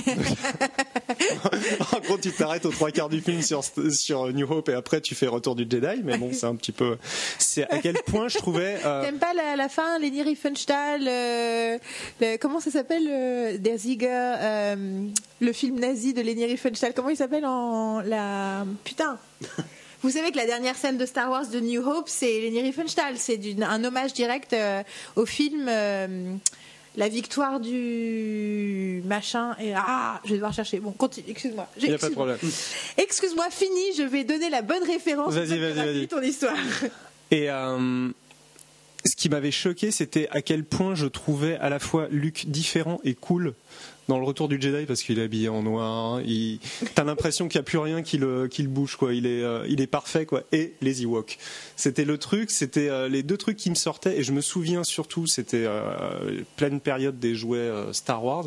en 1.93 2.01
gros, 2.01 2.19
tu 2.19 2.33
t'arrêtes 2.33 2.67
aux 2.67 2.71
trois 2.71 2.91
quarts 2.91 3.09
du 3.09 3.21
film 3.21 3.43
sur, 3.43 4.33
New 4.33 4.51
Hope 4.51 4.69
et 4.69 4.75
après 4.75 5.01
tu 5.01 5.15
fais 5.15 5.27
Retour 5.27 5.55
du 5.55 5.67
Jedi, 5.69 6.03
mais 6.05 6.19
bon, 6.19 6.31
c'est 6.33 6.47
un 6.47 6.55
petit 6.55 6.73
peu. 6.73 6.99
C'est 7.39 7.69
à 7.71 7.79
quel 7.79 7.95
point 8.07 8.29
je 8.29 8.39
trouvais. 8.39 8.79
euh, 8.85 9.03
T'aimes 9.05 9.19
pas 9.19 9.33
la, 9.35 9.69
fin, 9.69 9.99
Leni 9.99 10.23
Riefenstahl, 10.23 11.03
euh, 11.07 11.79
comment 12.41 12.61
ça 12.61 12.71
s'appelle, 12.71 13.07
euh, 13.09 13.59
Der 13.59 13.79
Sieger, 13.79 14.09
euh, 14.11 15.07
le 15.41 15.53
film 15.53 15.79
nazi 15.79 16.15
de 16.15 16.23
Leni 16.23 16.45
Riefenstahl, 16.45 16.93
comment 16.95 17.11
il 17.11 17.17
s'appelle 17.17 17.47
en 17.47 18.01
la 18.01 18.65
putain. 18.85 19.19
Vous 20.03 20.11
savez 20.11 20.31
que 20.31 20.37
la 20.37 20.47
dernière 20.47 20.77
scène 20.77 20.97
de 20.97 21.07
Star 21.07 21.29
Wars 21.29 21.49
de 21.49 21.59
New 21.59 21.83
Hope, 21.85 22.09
c'est 22.09 22.41
Leni 22.41 22.63
Riefenstahl, 22.63 23.15
c'est 23.17 23.41
un 23.61 23.85
hommage 23.85 24.13
direct 24.13 24.53
euh, 24.53 24.83
au 25.17 25.27
film 25.27 25.69
La 26.99 27.09
victoire 27.09 27.61
du 27.61 29.05
machin 29.07 29.55
et 29.61 29.73
ah, 29.73 30.21
je 30.25 30.31
vais 30.31 30.35
devoir 30.35 30.53
chercher. 30.53 30.81
Bon, 30.81 30.91
continue, 30.91 31.27
excuse-moi. 31.31 31.69
Il 31.81 31.91
n'y 31.91 31.95
a 31.95 31.99
pas 31.99 32.09
de 32.09 32.15
problème. 32.15 32.39
Excuse-moi, 32.99 33.47
fini, 33.51 33.95
je 33.97 34.03
vais 34.03 34.25
donner 34.25 34.51
la 34.51 34.63
bonne 34.63 34.83
référence. 34.83 35.33
Vas-y, 35.33 35.61
vas-y, 35.61 35.75
vas-y. 35.75 36.09
ton 36.09 36.21
histoire. 36.21 36.57
Et 37.31 37.49
euh, 37.51 38.09
ce 39.07 39.15
qui 39.15 39.29
m'avait 39.29 39.53
choqué, 39.53 39.93
c'était 39.93 40.27
à 40.33 40.43
quel 40.43 40.65
point 40.65 40.97
je 40.97 41.07
trouvais 41.07 41.57
à 41.59 41.69
la 41.69 41.79
fois 41.79 42.09
Luke 42.11 42.51
différent 42.51 43.01
et 43.05 43.15
cool 43.15 43.55
dans 44.09 44.19
le 44.19 44.25
retour 44.25 44.49
du 44.49 44.61
Jedi 44.61 44.87
parce 44.87 45.03
qu'il 45.03 45.19
est 45.19 45.23
habillé 45.23 45.49
en 45.49 45.63
noir. 45.63 46.21
Il... 46.23 46.59
T'as 46.95 47.05
l'impression 47.05 47.47
qu'il 47.49 47.59
n'y 47.59 47.63
a 47.63 47.65
plus 47.65 47.79
rien 47.79 48.03
qui 48.03 48.17
le, 48.19 48.49
qui 48.49 48.63
le 48.63 48.69
bouge, 48.69 48.97
quoi. 48.97 49.13
Il 49.15 49.27
est, 49.27 49.43
euh, 49.43 49.65
il 49.69 49.81
est 49.81 49.87
parfait, 49.87 50.25
quoi. 50.27 50.43
Et 50.53 50.73
les 50.81 51.03
Ewoks. 51.03 51.39
C'était 51.77 52.05
le 52.05 52.17
truc, 52.19 52.51
c'était 52.51 52.89
euh, 52.89 53.09
les 53.09 53.23
deux 53.23 53.37
trucs 53.37 53.57
qui 53.57 53.71
me 53.71 53.75
sortaient. 53.75 54.19
Et 54.19 54.23
je 54.23 54.33
me 54.33 54.41
souviens 54.41 54.83
surtout, 54.85 55.27
c'était 55.27 55.65
euh, 55.67 56.41
pleine 56.57 56.81
période 56.81 57.19
des 57.19 57.35
jouets 57.35 57.59
euh, 57.59 57.93
Star 57.93 58.25
Wars. 58.25 58.47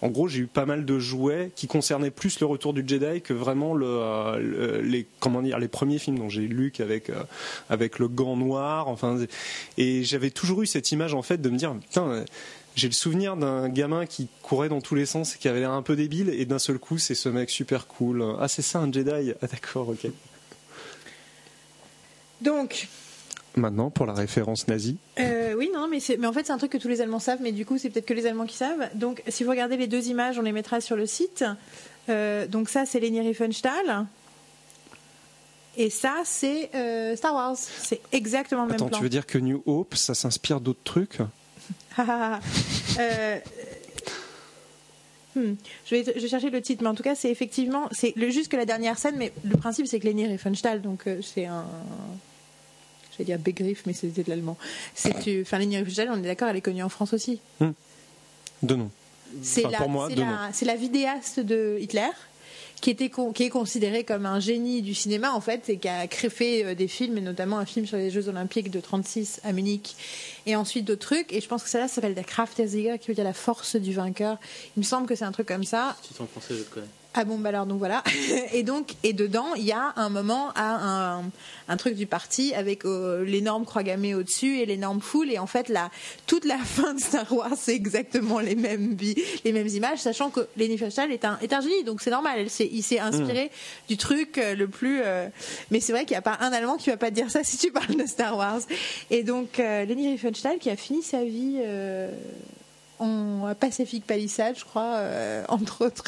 En 0.00 0.08
gros, 0.08 0.28
j'ai 0.28 0.40
eu 0.40 0.46
pas 0.46 0.66
mal 0.66 0.84
de 0.84 0.98
jouets 0.98 1.52
qui 1.54 1.66
concernaient 1.66 2.10
plus 2.10 2.40
le 2.40 2.46
retour 2.46 2.72
du 2.72 2.82
Jedi 2.86 3.20
que 3.20 3.34
vraiment 3.34 3.74
le, 3.74 3.86
euh, 3.86 4.38
le- 4.38 4.80
les, 4.80 5.06
comment 5.20 5.42
dire, 5.42 5.58
les 5.58 5.68
premiers 5.68 5.98
films. 5.98 6.18
dont 6.18 6.28
j'ai 6.28 6.48
Luke 6.48 6.80
avec, 6.80 7.10
euh, 7.10 7.22
avec 7.68 7.98
le 7.98 8.08
gant 8.08 8.36
noir. 8.36 8.88
Enfin, 8.88 9.18
et 9.78 10.04
j'avais 10.04 10.30
toujours 10.30 10.62
eu 10.62 10.66
cette 10.66 10.90
image, 10.92 11.14
en 11.14 11.22
fait, 11.22 11.40
de 11.40 11.50
me 11.50 11.56
dire, 11.56 11.74
putain, 11.74 12.24
j'ai 12.74 12.88
le 12.88 12.92
souvenir 12.94 13.36
d'un 13.36 13.68
gamin 13.68 14.06
qui 14.06 14.28
courait 14.42 14.68
dans 14.68 14.80
tous 14.80 14.94
les 14.94 15.06
sens 15.06 15.34
et 15.34 15.38
qui 15.38 15.48
avait 15.48 15.60
l'air 15.60 15.72
un 15.72 15.82
peu 15.82 15.94
débile, 15.96 16.30
et 16.30 16.44
d'un 16.46 16.58
seul 16.58 16.78
coup, 16.78 16.98
c'est 16.98 17.14
ce 17.14 17.28
mec 17.28 17.50
super 17.50 17.86
cool. 17.86 18.24
Ah, 18.40 18.48
c'est 18.48 18.62
ça 18.62 18.78
un 18.80 18.90
Jedi 18.90 19.32
Ah, 19.42 19.46
d'accord, 19.46 19.88
ok. 19.90 20.06
Donc, 22.40 22.88
Maintenant, 23.54 23.90
pour 23.90 24.06
la 24.06 24.14
référence 24.14 24.66
nazie. 24.66 24.96
Euh, 25.20 25.52
oui, 25.54 25.70
non, 25.74 25.86
mais, 25.86 25.98
mais 26.18 26.26
en 26.26 26.32
fait, 26.32 26.46
c'est 26.46 26.52
un 26.52 26.58
truc 26.58 26.72
que 26.72 26.78
tous 26.78 26.88
les 26.88 27.02
Allemands 27.02 27.18
savent, 27.18 27.40
mais 27.42 27.52
du 27.52 27.66
coup, 27.66 27.76
c'est 27.76 27.90
peut-être 27.90 28.06
que 28.06 28.14
les 28.14 28.24
Allemands 28.26 28.46
qui 28.46 28.56
savent. 28.56 28.88
Donc, 28.94 29.22
si 29.28 29.44
vous 29.44 29.50
regardez 29.50 29.76
les 29.76 29.86
deux 29.86 30.08
images, 30.08 30.38
on 30.38 30.42
les 30.42 30.52
mettra 30.52 30.80
sur 30.80 30.96
le 30.96 31.04
site. 31.04 31.44
Euh, 32.08 32.46
donc, 32.46 32.70
ça, 32.70 32.86
c'est 32.86 32.98
Leni 32.98 33.20
Riefenstahl. 33.20 34.06
Et 35.76 35.90
ça, 35.90 36.22
c'est 36.24 36.70
euh, 36.74 37.14
Star 37.14 37.34
Wars. 37.34 37.56
C'est 37.56 38.00
exactement 38.12 38.64
le 38.64 38.72
Attends, 38.72 38.84
même 38.84 38.90
plan. 38.90 38.98
tu 38.98 39.02
veux 39.04 39.10
dire 39.10 39.26
que 39.26 39.36
New 39.36 39.62
Hope, 39.66 39.94
ça 39.96 40.14
s'inspire 40.14 40.60
d'autres 40.62 40.82
trucs? 40.84 41.18
Euh, 43.00 43.38
hmm, 45.34 45.54
je, 45.86 45.94
vais, 45.94 46.04
je 46.14 46.20
vais 46.20 46.28
chercher 46.28 46.50
le 46.50 46.60
titre, 46.60 46.82
mais 46.82 46.88
en 46.90 46.94
tout 46.94 47.02
cas, 47.02 47.14
c'est 47.14 47.30
effectivement, 47.30 47.88
c'est 47.90 48.12
juste 48.30 48.50
que 48.50 48.56
la 48.56 48.66
dernière 48.66 48.98
scène, 48.98 49.14
mais 49.16 49.32
le 49.44 49.56
principe, 49.56 49.86
c'est 49.86 49.98
que 49.98 50.06
Leni 50.06 50.26
Riefenstahl, 50.26 50.82
donc 50.82 51.06
euh, 51.06 51.20
c'est 51.22 51.46
un. 51.46 51.64
Je 53.12 53.18
vais 53.18 53.24
dire 53.24 53.38
Begriff, 53.38 53.84
mais 53.86 53.92
c'était 53.94 54.22
de 54.24 54.28
l'allemand. 54.30 54.56
C'est, 54.94 55.40
Enfin, 55.40 55.58
Leni 55.58 55.76
Riefenstahl, 55.78 56.08
on 56.10 56.18
est 56.18 56.26
d'accord, 56.26 56.48
elle 56.48 56.56
est 56.56 56.60
connue 56.62 56.82
en 56.82 56.88
France 56.90 57.12
aussi. 57.14 57.40
De 58.62 58.74
nom. 58.74 58.90
C'est 59.42 59.64
Enfin, 59.64 59.72
la, 59.72 59.78
la- 60.24 60.50
la 60.66 60.76
vidéaste 60.76 61.40
de 61.40 61.78
Hitler. 61.80 62.10
Qui, 62.82 62.90
était, 62.90 63.10
qui 63.34 63.44
est 63.44 63.48
considéré 63.48 64.04
comme 64.04 64.26
un 64.26 64.40
génie 64.40 64.82
du 64.82 64.92
cinéma 64.92 65.32
en 65.32 65.40
fait 65.40 65.70
et 65.70 65.78
qui 65.78 65.88
a 65.88 66.06
créé 66.06 66.64
euh, 66.64 66.74
des 66.74 66.88
films 66.88 67.16
et 67.16 67.20
notamment 67.22 67.58
un 67.58 67.64
film 67.64 67.86
sur 67.86 67.96
les 67.96 68.10
Jeux 68.10 68.28
Olympiques 68.28 68.70
de 68.70 68.80
36 68.80 69.40
à 69.44 69.52
Munich 69.52 69.96
et 70.44 70.56
ensuite 70.56 70.84
d'autres 70.84 71.06
trucs. 71.06 71.32
Et 71.32 71.40
je 71.40 71.48
pense 71.48 71.62
que 71.62 71.70
celle-là 71.70 71.88
s'appelle 71.88 72.14
der 72.14 72.26
Kraft 72.26 72.56
qui 72.56 73.08
veut 73.08 73.14
dire 73.14 73.24
la 73.24 73.32
force 73.32 73.76
du 73.76 73.94
vainqueur. 73.94 74.36
Il 74.76 74.80
me 74.80 74.84
semble 74.84 75.06
que 75.06 75.14
c'est 75.14 75.24
un 75.24 75.32
truc 75.32 75.48
comme 75.48 75.64
ça. 75.64 75.96
C'est 76.02 76.20
en 76.20 76.26
français, 76.26 76.54
je 76.58 76.64
connais. 76.64 76.86
Ah 77.14 77.24
bon, 77.24 77.38
bah 77.38 77.50
alors 77.50 77.66
donc 77.66 77.78
voilà. 77.78 78.02
Et 78.54 78.62
donc, 78.62 78.94
et 79.02 79.12
dedans, 79.12 79.54
il 79.54 79.64
y 79.64 79.72
a 79.72 79.92
un 79.96 80.08
moment 80.08 80.50
à 80.54 81.18
un, 81.18 81.24
un 81.68 81.76
truc 81.76 81.94
du 81.94 82.06
parti 82.06 82.54
avec 82.54 82.84
euh, 82.86 83.22
l'énorme 83.24 83.64
croix 83.66 83.82
gammée 83.82 84.14
au-dessus 84.14 84.58
et 84.60 84.66
l'énorme 84.66 85.00
foule. 85.02 85.30
Et 85.30 85.38
en 85.38 85.46
fait, 85.46 85.68
là, 85.68 85.90
toute 86.26 86.44
la 86.46 86.56
fin 86.64 86.94
de 86.94 87.00
Star 87.00 87.30
Wars, 87.32 87.52
c'est 87.58 87.74
exactement 87.74 88.40
les 88.40 88.54
mêmes, 88.54 88.96
les 89.44 89.52
mêmes 89.52 89.68
images, 89.68 89.98
sachant 89.98 90.30
que 90.30 90.40
Leni 90.56 90.70
Riefenstahl 90.72 91.12
est 91.12 91.24
un, 91.26 91.38
est 91.42 91.52
un 91.52 91.60
génie, 91.60 91.84
donc 91.84 92.00
c'est 92.00 92.10
normal. 92.10 92.38
Elle 92.38 92.50
s'est- 92.50 92.70
il 92.72 92.82
s'est 92.82 92.98
inspiré 92.98 93.50
du 93.88 93.96
truc 93.98 94.38
euh, 94.38 94.54
le 94.54 94.66
plus. 94.68 95.00
euh, 95.04 95.28
mais 95.70 95.80
c'est 95.80 95.92
vrai 95.92 96.04
qu'il 96.06 96.14
n'y 96.14 96.18
a 96.18 96.22
pas 96.22 96.38
un 96.40 96.52
Allemand 96.52 96.76
qui 96.78 96.88
va 96.90 96.96
pas 96.96 97.10
te 97.10 97.14
dire 97.14 97.30
ça 97.30 97.44
si 97.44 97.58
tu 97.58 97.70
parles 97.72 97.94
de 97.96 98.06
Star 98.06 98.36
Wars. 98.38 98.60
Et 99.10 99.22
donc, 99.22 99.58
Leni 99.58 100.08
Riefenstahl 100.08 100.58
qui 100.58 100.70
a 100.70 100.76
fini 100.76 101.02
sa 101.02 101.22
vie. 101.24 101.58
en 102.98 103.54
Pacific 103.58 104.06
Palisades, 104.06 104.56
je 104.58 104.64
crois, 104.64 104.98
entre 105.48 105.86
autres. 105.86 106.04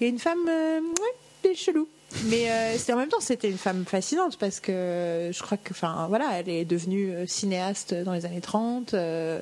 Il 0.00 0.04
y 0.04 0.06
a 0.06 0.10
une 0.10 0.18
femme, 0.18 0.48
euh, 0.48 0.80
ouais, 0.80 1.14
des 1.42 1.54
chelou. 1.54 1.88
Mais 2.26 2.50
euh, 2.50 2.92
en 2.92 2.96
même 2.96 3.08
temps, 3.08 3.20
c'était 3.20 3.50
une 3.50 3.58
femme 3.58 3.84
fascinante 3.84 4.38
parce 4.38 4.60
que 4.60 5.30
je 5.32 5.42
crois 5.42 5.58
que, 5.58 5.72
enfin, 5.72 6.06
voilà, 6.08 6.38
elle 6.38 6.48
est 6.48 6.64
devenue 6.64 7.10
euh, 7.10 7.26
cinéaste 7.26 7.92
dans 7.94 8.12
les 8.14 8.24
années 8.24 8.40
30. 8.40 8.94
euh, 8.94 9.40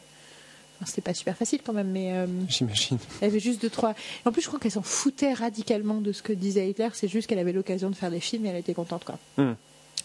c'était 0.84 1.00
pas 1.00 1.14
super 1.14 1.36
facile 1.36 1.60
quand 1.64 1.72
même, 1.72 1.90
mais 1.90 2.12
euh, 2.12 2.26
J'imagine. 2.48 2.98
elle 3.20 3.28
avait 3.28 3.40
juste 3.40 3.62
deux 3.62 3.70
trois. 3.70 3.94
En 4.24 4.32
plus, 4.32 4.42
je 4.42 4.48
crois 4.48 4.58
qu'elle 4.60 4.72
s'en 4.72 4.82
foutait 4.82 5.32
radicalement 5.32 6.00
de 6.00 6.12
ce 6.12 6.22
que 6.22 6.32
disait 6.32 6.68
Hitler. 6.68 6.88
C'est 6.92 7.08
juste 7.08 7.28
qu'elle 7.28 7.38
avait 7.38 7.52
l'occasion 7.52 7.88
de 7.88 7.94
faire 7.94 8.10
des 8.10 8.20
films 8.20 8.44
et 8.46 8.50
elle 8.50 8.56
était 8.56 8.74
contente, 8.74 9.04
quoi. 9.04 9.18
Hmm. 9.38 9.54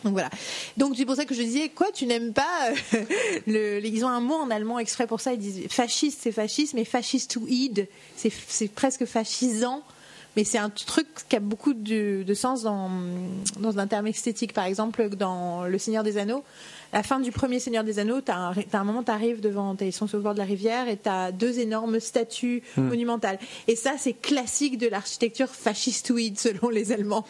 Donc 0.03 0.13
voilà. 0.13 0.29
Donc 0.77 0.93
c'est 0.97 1.05
pour 1.05 1.15
ça 1.15 1.25
que 1.25 1.35
je 1.35 1.41
disais 1.41 1.69
quoi, 1.69 1.87
tu 1.93 2.05
n'aimes 2.07 2.33
pas 2.33 2.71
euh, 2.93 3.03
le, 3.47 3.85
Ils 3.85 4.05
ont 4.05 4.07
un 4.09 4.21
mot 4.21 4.35
en 4.35 4.49
allemand 4.49 4.79
exprès 4.79 5.07
pour 5.07 5.19
ça. 5.19 5.33
Ils 5.33 5.39
disent 5.39 5.67
fasciste, 5.69 6.19
c'est 6.23 6.31
fasciste, 6.31 6.73
mais 6.73 6.85
fascistoïde, 6.85 7.87
c'est 8.15 8.31
c'est 8.47 8.69
presque 8.71 9.05
fascisant. 9.05 9.83
Mais 10.35 10.43
c'est 10.43 10.57
un 10.57 10.69
truc 10.69 11.07
qui 11.27 11.35
a 11.35 11.39
beaucoup 11.39 11.73
de, 11.73 12.33
sens 12.33 12.63
dans, 12.63 12.89
dans 13.59 13.79
un 13.79 13.87
terme 13.87 14.07
esthétique. 14.07 14.53
Par 14.53 14.65
exemple, 14.65 15.09
dans 15.09 15.65
Le 15.65 15.77
Seigneur 15.77 16.03
des 16.03 16.17
Anneaux, 16.17 16.43
la 16.93 17.03
fin 17.03 17.19
du 17.19 17.31
premier 17.31 17.59
Seigneur 17.59 17.83
des 17.83 17.99
Anneaux, 17.99 18.21
t'as 18.21 18.35
un, 18.35 18.53
t'as 18.53 18.79
un 18.79 18.83
moment, 18.83 19.03
t'arrives 19.03 19.41
devant, 19.41 19.75
t'es- 19.75 19.87
ils 19.89 19.93
sont 19.93 20.07
sur 20.07 20.17
le 20.17 20.23
bord 20.23 20.33
de 20.33 20.39
la 20.39 20.45
rivière 20.45 20.87
et 20.89 20.97
t'as 20.97 21.31
deux 21.31 21.59
énormes 21.59 21.99
statues 21.99 22.63
monumentales. 22.77 23.39
Et 23.67 23.75
ça, 23.75 23.93
c'est 23.97 24.13
classique 24.13 24.77
de 24.77 24.87
l'architecture 24.87 25.47
fascistoïde 25.49 26.39
selon 26.39 26.69
les 26.69 26.91
Allemands. 26.91 27.25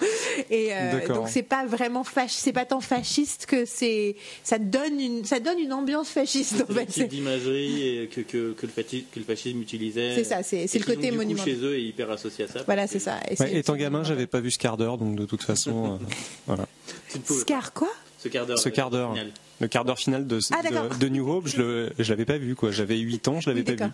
Et 0.50 0.69
euh, 0.74 1.08
donc 1.08 1.28
c'est 1.30 1.43
pas 1.43 1.65
vraiment 1.65 2.04
c'est 2.28 2.54
pas 2.54 2.65
tant 2.65 2.82
fasciste 2.82 3.45
que 3.45 3.65
c'est, 3.65 4.15
ça 4.43 4.58
donne 4.60 5.00
une, 5.00 5.26
ça 5.26 5.39
donne 5.39 5.60
une 5.60 5.74
ambiance 5.74 6.10
fasciste 6.10 6.62
en 6.63 6.65
C'est 6.67 6.74
fait. 6.74 6.86
type 6.86 7.08
d'imagerie 7.10 7.88
et 8.04 8.08
que, 8.08 8.21
que, 8.21 8.54
que, 8.54 8.65
le 8.65 8.71
fascisme, 8.71 9.06
que 9.12 9.19
le 9.19 9.26
fascisme 9.26 9.62
utilisait. 9.62 10.15
C'est 10.15 10.24
ça, 10.24 10.43
c'est- 10.43 10.67
c'est 10.67 10.80
le 10.80 10.86
côté 10.86 11.12
monumental. 11.12 11.45
chez 11.54 11.60
eux 11.63 11.76
est 11.76 11.84
hyper 11.84 12.10
associé 12.12 12.45
à 12.45 12.47
ça. 12.47 12.60
Voilà, 12.65 12.88
c'est 12.88 13.00
ça. 13.00 13.17
Et 13.28 13.32
Ouais, 13.32 13.36
c'est- 13.38 13.54
étant 13.56 13.74
c'est 13.74 13.80
gamin, 13.80 14.04
j'avais 14.04 14.28
pas 14.28 14.39
vu 14.39 14.52
ce 14.52 14.58
quart 14.60 14.78
d'heure, 14.78 14.97
donc 14.97 15.15
de 15.15 15.26
toute 15.26 15.43
façon, 15.43 15.93
euh, 16.02 16.06
voilà. 16.47 16.65
tu 17.12 17.19
pouvais- 17.19 17.41
Scar 17.41 17.74
quoi? 17.74 17.89
Ce 18.17 18.28
quart 18.28 18.45
d'heure. 18.45 18.60
Ce 18.60 18.69
quart 18.69 18.89
d'heure. 18.89 19.15
Le 19.62 19.67
quart 19.67 19.86
d'heure 19.86 20.00
final 20.00 20.26
de, 20.28 20.39
Ah, 20.52 20.62
de, 20.63 20.97
de 20.97 21.08
New 21.08 21.30
Hope, 21.30 21.47
je, 21.47 21.89
je 21.97 22.10
l'avais 22.12 22.26
pas 22.26 22.38
vu, 22.38 22.56
quoi. 22.56 22.71
J'avais 22.71 22.97
8 22.97 23.28
ans, 23.28 23.39
je 23.39 23.47
l'avais 23.50 23.62
Oui, 23.62 23.76
pas 23.78 23.86
vu. 23.86 23.91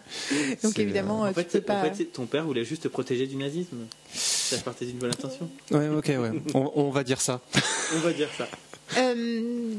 Donc 0.64 0.74
C'est, 0.76 0.82
évidemment, 0.82 1.20
En 1.22 1.26
euh, 1.26 1.34
fait, 1.34 1.44
peux 1.44 1.62
pas. 1.62 1.82
en 1.82 1.84
fait, 1.84 1.94
c'est- 1.96 2.06
ton 2.14 2.26
père 2.26 2.46
voulait 2.46 2.64
juste 2.66 2.84
te 2.84 2.88
protéger 2.88 3.28
du 3.28 3.36
nazisme. 3.36 3.78
Ça 4.14 4.58
partait 4.60 4.86
d'une 4.86 4.98
bonne 4.98 5.10
intention. 5.12 5.50
Ouais, 5.72 5.90
ok, 5.90 6.06
ouais. 6.08 6.32
On, 6.54 6.72
on 6.76 6.90
va 6.90 7.04
dire 7.04 7.20
ça. 7.22 7.42
On 7.96 8.00
va 8.00 8.14
dire 8.14 8.30
ça. 8.38 8.48
Euh, 8.98 9.74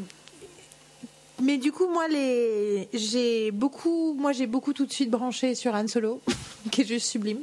mais 1.43 1.57
du 1.57 1.73
coup, 1.73 1.89
moi, 1.89 2.07
les, 2.09 2.89
j'ai 2.93 3.51
beaucoup, 3.51 4.13
moi, 4.15 4.33
j'ai 4.33 4.47
beaucoup 4.47 4.73
tout 4.73 4.85
de 4.87 4.93
suite 4.93 5.11
branché 5.11 5.55
sur 5.55 5.73
Han 5.75 5.87
Solo, 5.87 6.21
qui 6.71 6.83
est 6.83 6.85
juste 6.87 7.07
sublime. 7.07 7.39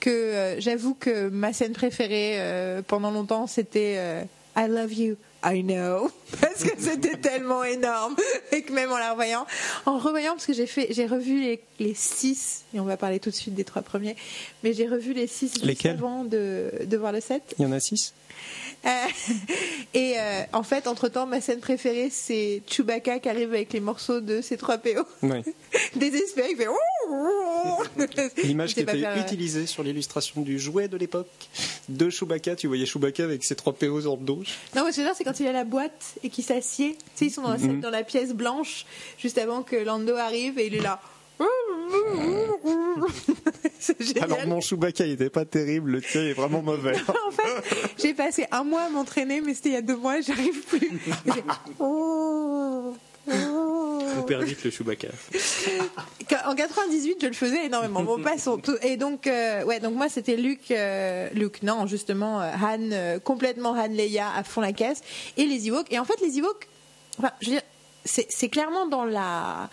Que 0.00 0.10
euh, 0.10 0.60
j'avoue 0.60 0.94
que 0.94 1.28
ma 1.30 1.52
scène 1.52 1.72
préférée 1.72 2.34
euh, 2.36 2.82
pendant 2.86 3.10
longtemps, 3.10 3.46
c'était 3.46 3.94
euh, 3.96 4.22
I 4.56 4.68
love 4.68 4.92
you. 4.92 5.16
I 5.44 5.62
know 5.62 6.10
parce 6.40 6.62
que 6.62 6.70
c'était 6.78 7.16
tellement 7.16 7.64
énorme 7.64 8.16
et 8.52 8.62
que 8.62 8.72
même 8.72 8.92
en 8.92 8.98
la 8.98 9.10
revoyant, 9.10 9.46
en 9.86 9.98
revoyant 9.98 10.32
parce 10.32 10.46
que 10.46 10.52
j'ai 10.52 10.66
fait, 10.66 10.88
j'ai 10.90 11.06
revu 11.06 11.40
les, 11.40 11.60
les 11.80 11.94
six 11.94 12.64
et 12.74 12.80
on 12.80 12.84
va 12.84 12.96
parler 12.96 13.20
tout 13.20 13.30
de 13.30 13.34
suite 13.34 13.54
des 13.54 13.64
trois 13.64 13.82
premiers, 13.82 14.16
mais 14.62 14.72
j'ai 14.72 14.86
revu 14.86 15.12
les 15.12 15.26
six 15.26 15.52
juste 15.62 15.86
avant 15.86 16.24
de, 16.24 16.70
de 16.84 16.96
voir 16.96 17.12
le 17.12 17.20
7 17.20 17.54
Il 17.58 17.62
y 17.62 17.66
en 17.66 17.72
a 17.72 17.80
6 17.80 18.14
euh, 18.84 18.88
et 19.94 20.14
euh, 20.18 20.42
en 20.52 20.62
fait, 20.62 20.86
entre-temps, 20.86 21.26
ma 21.26 21.40
scène 21.40 21.60
préférée, 21.60 22.08
c'est 22.10 22.62
Chewbacca 22.66 23.18
qui 23.20 23.28
arrive 23.28 23.50
avec 23.50 23.72
les 23.72 23.80
morceaux 23.80 24.20
de 24.20 24.40
ces 24.40 24.56
3 24.56 24.78
PO. 24.78 25.02
Ouais. 25.22 25.42
Désespéré, 25.96 26.48
il 26.50 26.56
fait... 26.56 26.66
L'image 28.42 28.74
qui 28.74 28.80
était 28.80 28.98
faire, 28.98 29.16
utilisée 29.18 29.66
sur 29.66 29.82
l'illustration 29.82 30.42
du 30.42 30.58
jouet 30.58 30.88
de 30.88 30.96
l'époque 30.96 31.28
de 31.88 32.10
Chewbacca, 32.10 32.56
tu 32.56 32.66
voyais 32.66 32.86
Chewbacca 32.86 33.24
avec 33.24 33.44
ses 33.44 33.54
3 33.54 33.72
PO 33.74 34.00
sur 34.00 34.16
le 34.16 34.22
dos. 34.22 34.42
Non, 34.76 34.84
mais 34.84 34.92
ce 34.92 35.00
que 35.00 35.06
c'est 35.16 35.24
quand 35.24 35.38
il 35.40 35.46
à 35.46 35.52
la 35.52 35.64
boîte 35.64 36.14
et 36.22 36.28
qu'il 36.30 36.44
s'assied. 36.44 36.96
Tu 36.96 37.00
sais, 37.14 37.26
ils 37.26 37.30
sont 37.30 37.42
dans 37.42 37.50
la, 37.52 37.58
Mhm. 37.58 37.80
dans 37.80 37.90
la 37.90 38.02
pièce 38.02 38.32
blanche, 38.32 38.86
juste 39.18 39.38
avant 39.38 39.62
que 39.62 39.76
Lando 39.76 40.16
arrive, 40.16 40.58
et 40.58 40.66
il 40.66 40.74
est 40.74 40.80
là. 40.80 41.00
Alors 44.20 44.46
mon 44.46 44.60
Chewbacca 44.60 45.04
il 45.06 45.12
était 45.12 45.30
pas 45.30 45.44
terrible, 45.44 45.90
le 45.90 46.00
tien 46.00 46.22
est 46.22 46.34
vraiment 46.34 46.62
mauvais. 46.62 46.92
En 47.08 47.30
fait, 47.32 47.94
j'ai 48.00 48.14
passé 48.14 48.46
un 48.52 48.62
mois 48.62 48.82
à 48.82 48.88
m'entraîner, 48.90 49.40
mais 49.40 49.54
c'était 49.54 49.70
il 49.70 49.74
y 49.74 49.76
a 49.76 49.82
deux 49.82 49.96
mois, 49.96 50.20
j'arrive 50.20 50.60
plus. 50.66 50.90
On 54.18 54.22
perd 54.22 54.42
vite 54.44 54.62
le 54.64 54.70
Chewbacca. 54.70 55.08
En 56.46 56.54
98, 56.54 57.18
je 57.20 57.26
le 57.26 57.32
faisais 57.34 57.66
énormément. 57.66 58.02
Bon, 58.02 58.20
passons. 58.22 58.56
Tout- 58.56 58.76
Et 58.82 58.96
donc, 58.96 59.26
euh, 59.26 59.64
ouais, 59.64 59.80
donc 59.80 59.94
moi, 59.94 60.08
c'était 60.08 60.36
Luke, 60.36 60.70
euh, 60.70 61.28
non, 61.62 61.86
justement, 61.86 62.40
euh, 62.40 62.50
Han, 62.60 62.90
euh, 62.92 63.18
complètement 63.18 63.70
Han 63.72 63.88
Leia 63.88 64.28
à 64.34 64.42
fond 64.42 64.60
la 64.62 64.72
caisse, 64.72 65.02
et 65.36 65.44
les 65.44 65.68
Ewoks. 65.68 65.86
Et 65.92 65.98
en 65.98 66.04
fait, 66.04 66.20
les 66.22 66.38
Ewoks, 66.38 66.66
enfin, 67.18 67.30
je 67.40 67.46
veux 67.48 67.52
dire, 67.52 67.62
c'est 68.04 68.26
c'est 68.30 68.48
clairement 68.48 68.86
dans 68.86 69.04
la. 69.04 69.68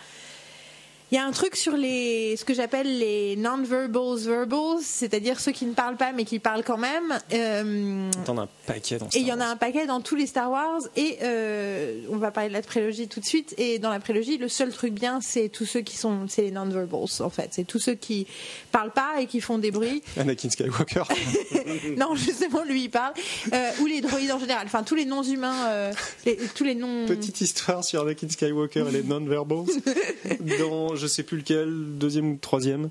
Il 1.11 1.15
y 1.15 1.17
a 1.17 1.25
un 1.25 1.31
truc 1.31 1.55
sur 1.55 1.75
les, 1.75 2.35
ce 2.37 2.45
que 2.45 2.53
j'appelle 2.53 2.99
les 2.99 3.35
non-verbals 3.35 4.19
verbals, 4.19 4.77
c'est-à-dire 4.83 5.39
ceux 5.39 5.51
qui 5.51 5.65
ne 5.65 5.73
parlent 5.73 5.97
pas 5.97 6.11
mais 6.11 6.23
qui 6.23 6.37
parlent 6.37 6.63
quand 6.63 6.77
même. 6.77 7.17
Euh, 7.33 8.09
T'en 8.25 8.37
as 8.37 8.43
un 8.43 8.49
paquet 8.67 8.97
dans 8.99 9.07
et 9.07 9.19
il 9.19 9.25
y 9.25 9.33
en 9.33 9.39
a 9.39 9.45
un 9.45 9.55
paquet 9.55 9.87
dans 9.87 10.01
tous 10.01 10.15
les 10.15 10.27
Star 10.27 10.51
Wars. 10.51 10.81
Et 10.95 11.17
euh, 11.23 12.01
on 12.11 12.17
va 12.17 12.29
parler 12.29 12.49
de 12.49 12.53
la 12.53 12.61
prélogie 12.61 13.07
tout 13.07 13.19
de 13.19 13.25
suite. 13.25 13.55
Et 13.57 13.79
dans 13.79 13.89
la 13.89 13.99
prélogie, 13.99 14.37
le 14.37 14.47
seul 14.49 14.71
truc 14.71 14.93
bien, 14.93 15.19
c'est 15.19 15.49
tous 15.49 15.65
ceux 15.65 15.81
qui 15.81 15.97
sont, 15.97 16.27
c'est 16.27 16.43
les 16.43 16.51
non-verbals 16.51 17.07
en 17.21 17.29
fait. 17.31 17.49
C'est 17.53 17.65
tous 17.65 17.79
ceux 17.79 17.95
qui 17.95 18.27
parlent 18.71 18.91
pas 18.93 19.19
et 19.19 19.25
qui 19.25 19.41
font 19.41 19.57
des 19.57 19.71
bruits. 19.71 20.03
Anakin 20.17 20.51
Skywalker. 20.51 21.03
non, 21.97 22.13
justement, 22.13 22.63
lui, 22.63 22.83
il 22.83 22.89
parle. 22.89 23.13
Euh, 23.51 23.71
ou 23.81 23.87
les 23.87 24.01
droïdes 24.01 24.31
en 24.31 24.39
général. 24.39 24.67
Enfin, 24.67 24.83
tous 24.83 24.95
les 24.95 25.05
noms 25.05 25.23
humains, 25.23 25.69
euh, 25.69 25.91
les- 26.27 26.37
tous 26.53 26.63
les 26.63 26.75
noms. 26.75 27.07
Petite 27.07 27.41
histoire 27.41 27.83
sur 27.83 28.01
Anakin 28.03 28.29
Skywalker 28.29 28.85
et 28.89 28.91
les 28.91 29.01
non-verbals. 29.03 29.65
Dans 30.59 30.98
je 30.99 31.07
sais 31.07 31.23
plus 31.23 31.37
lequel, 31.37 31.97
deuxième 31.97 32.33
ou 32.33 32.37
troisième, 32.39 32.89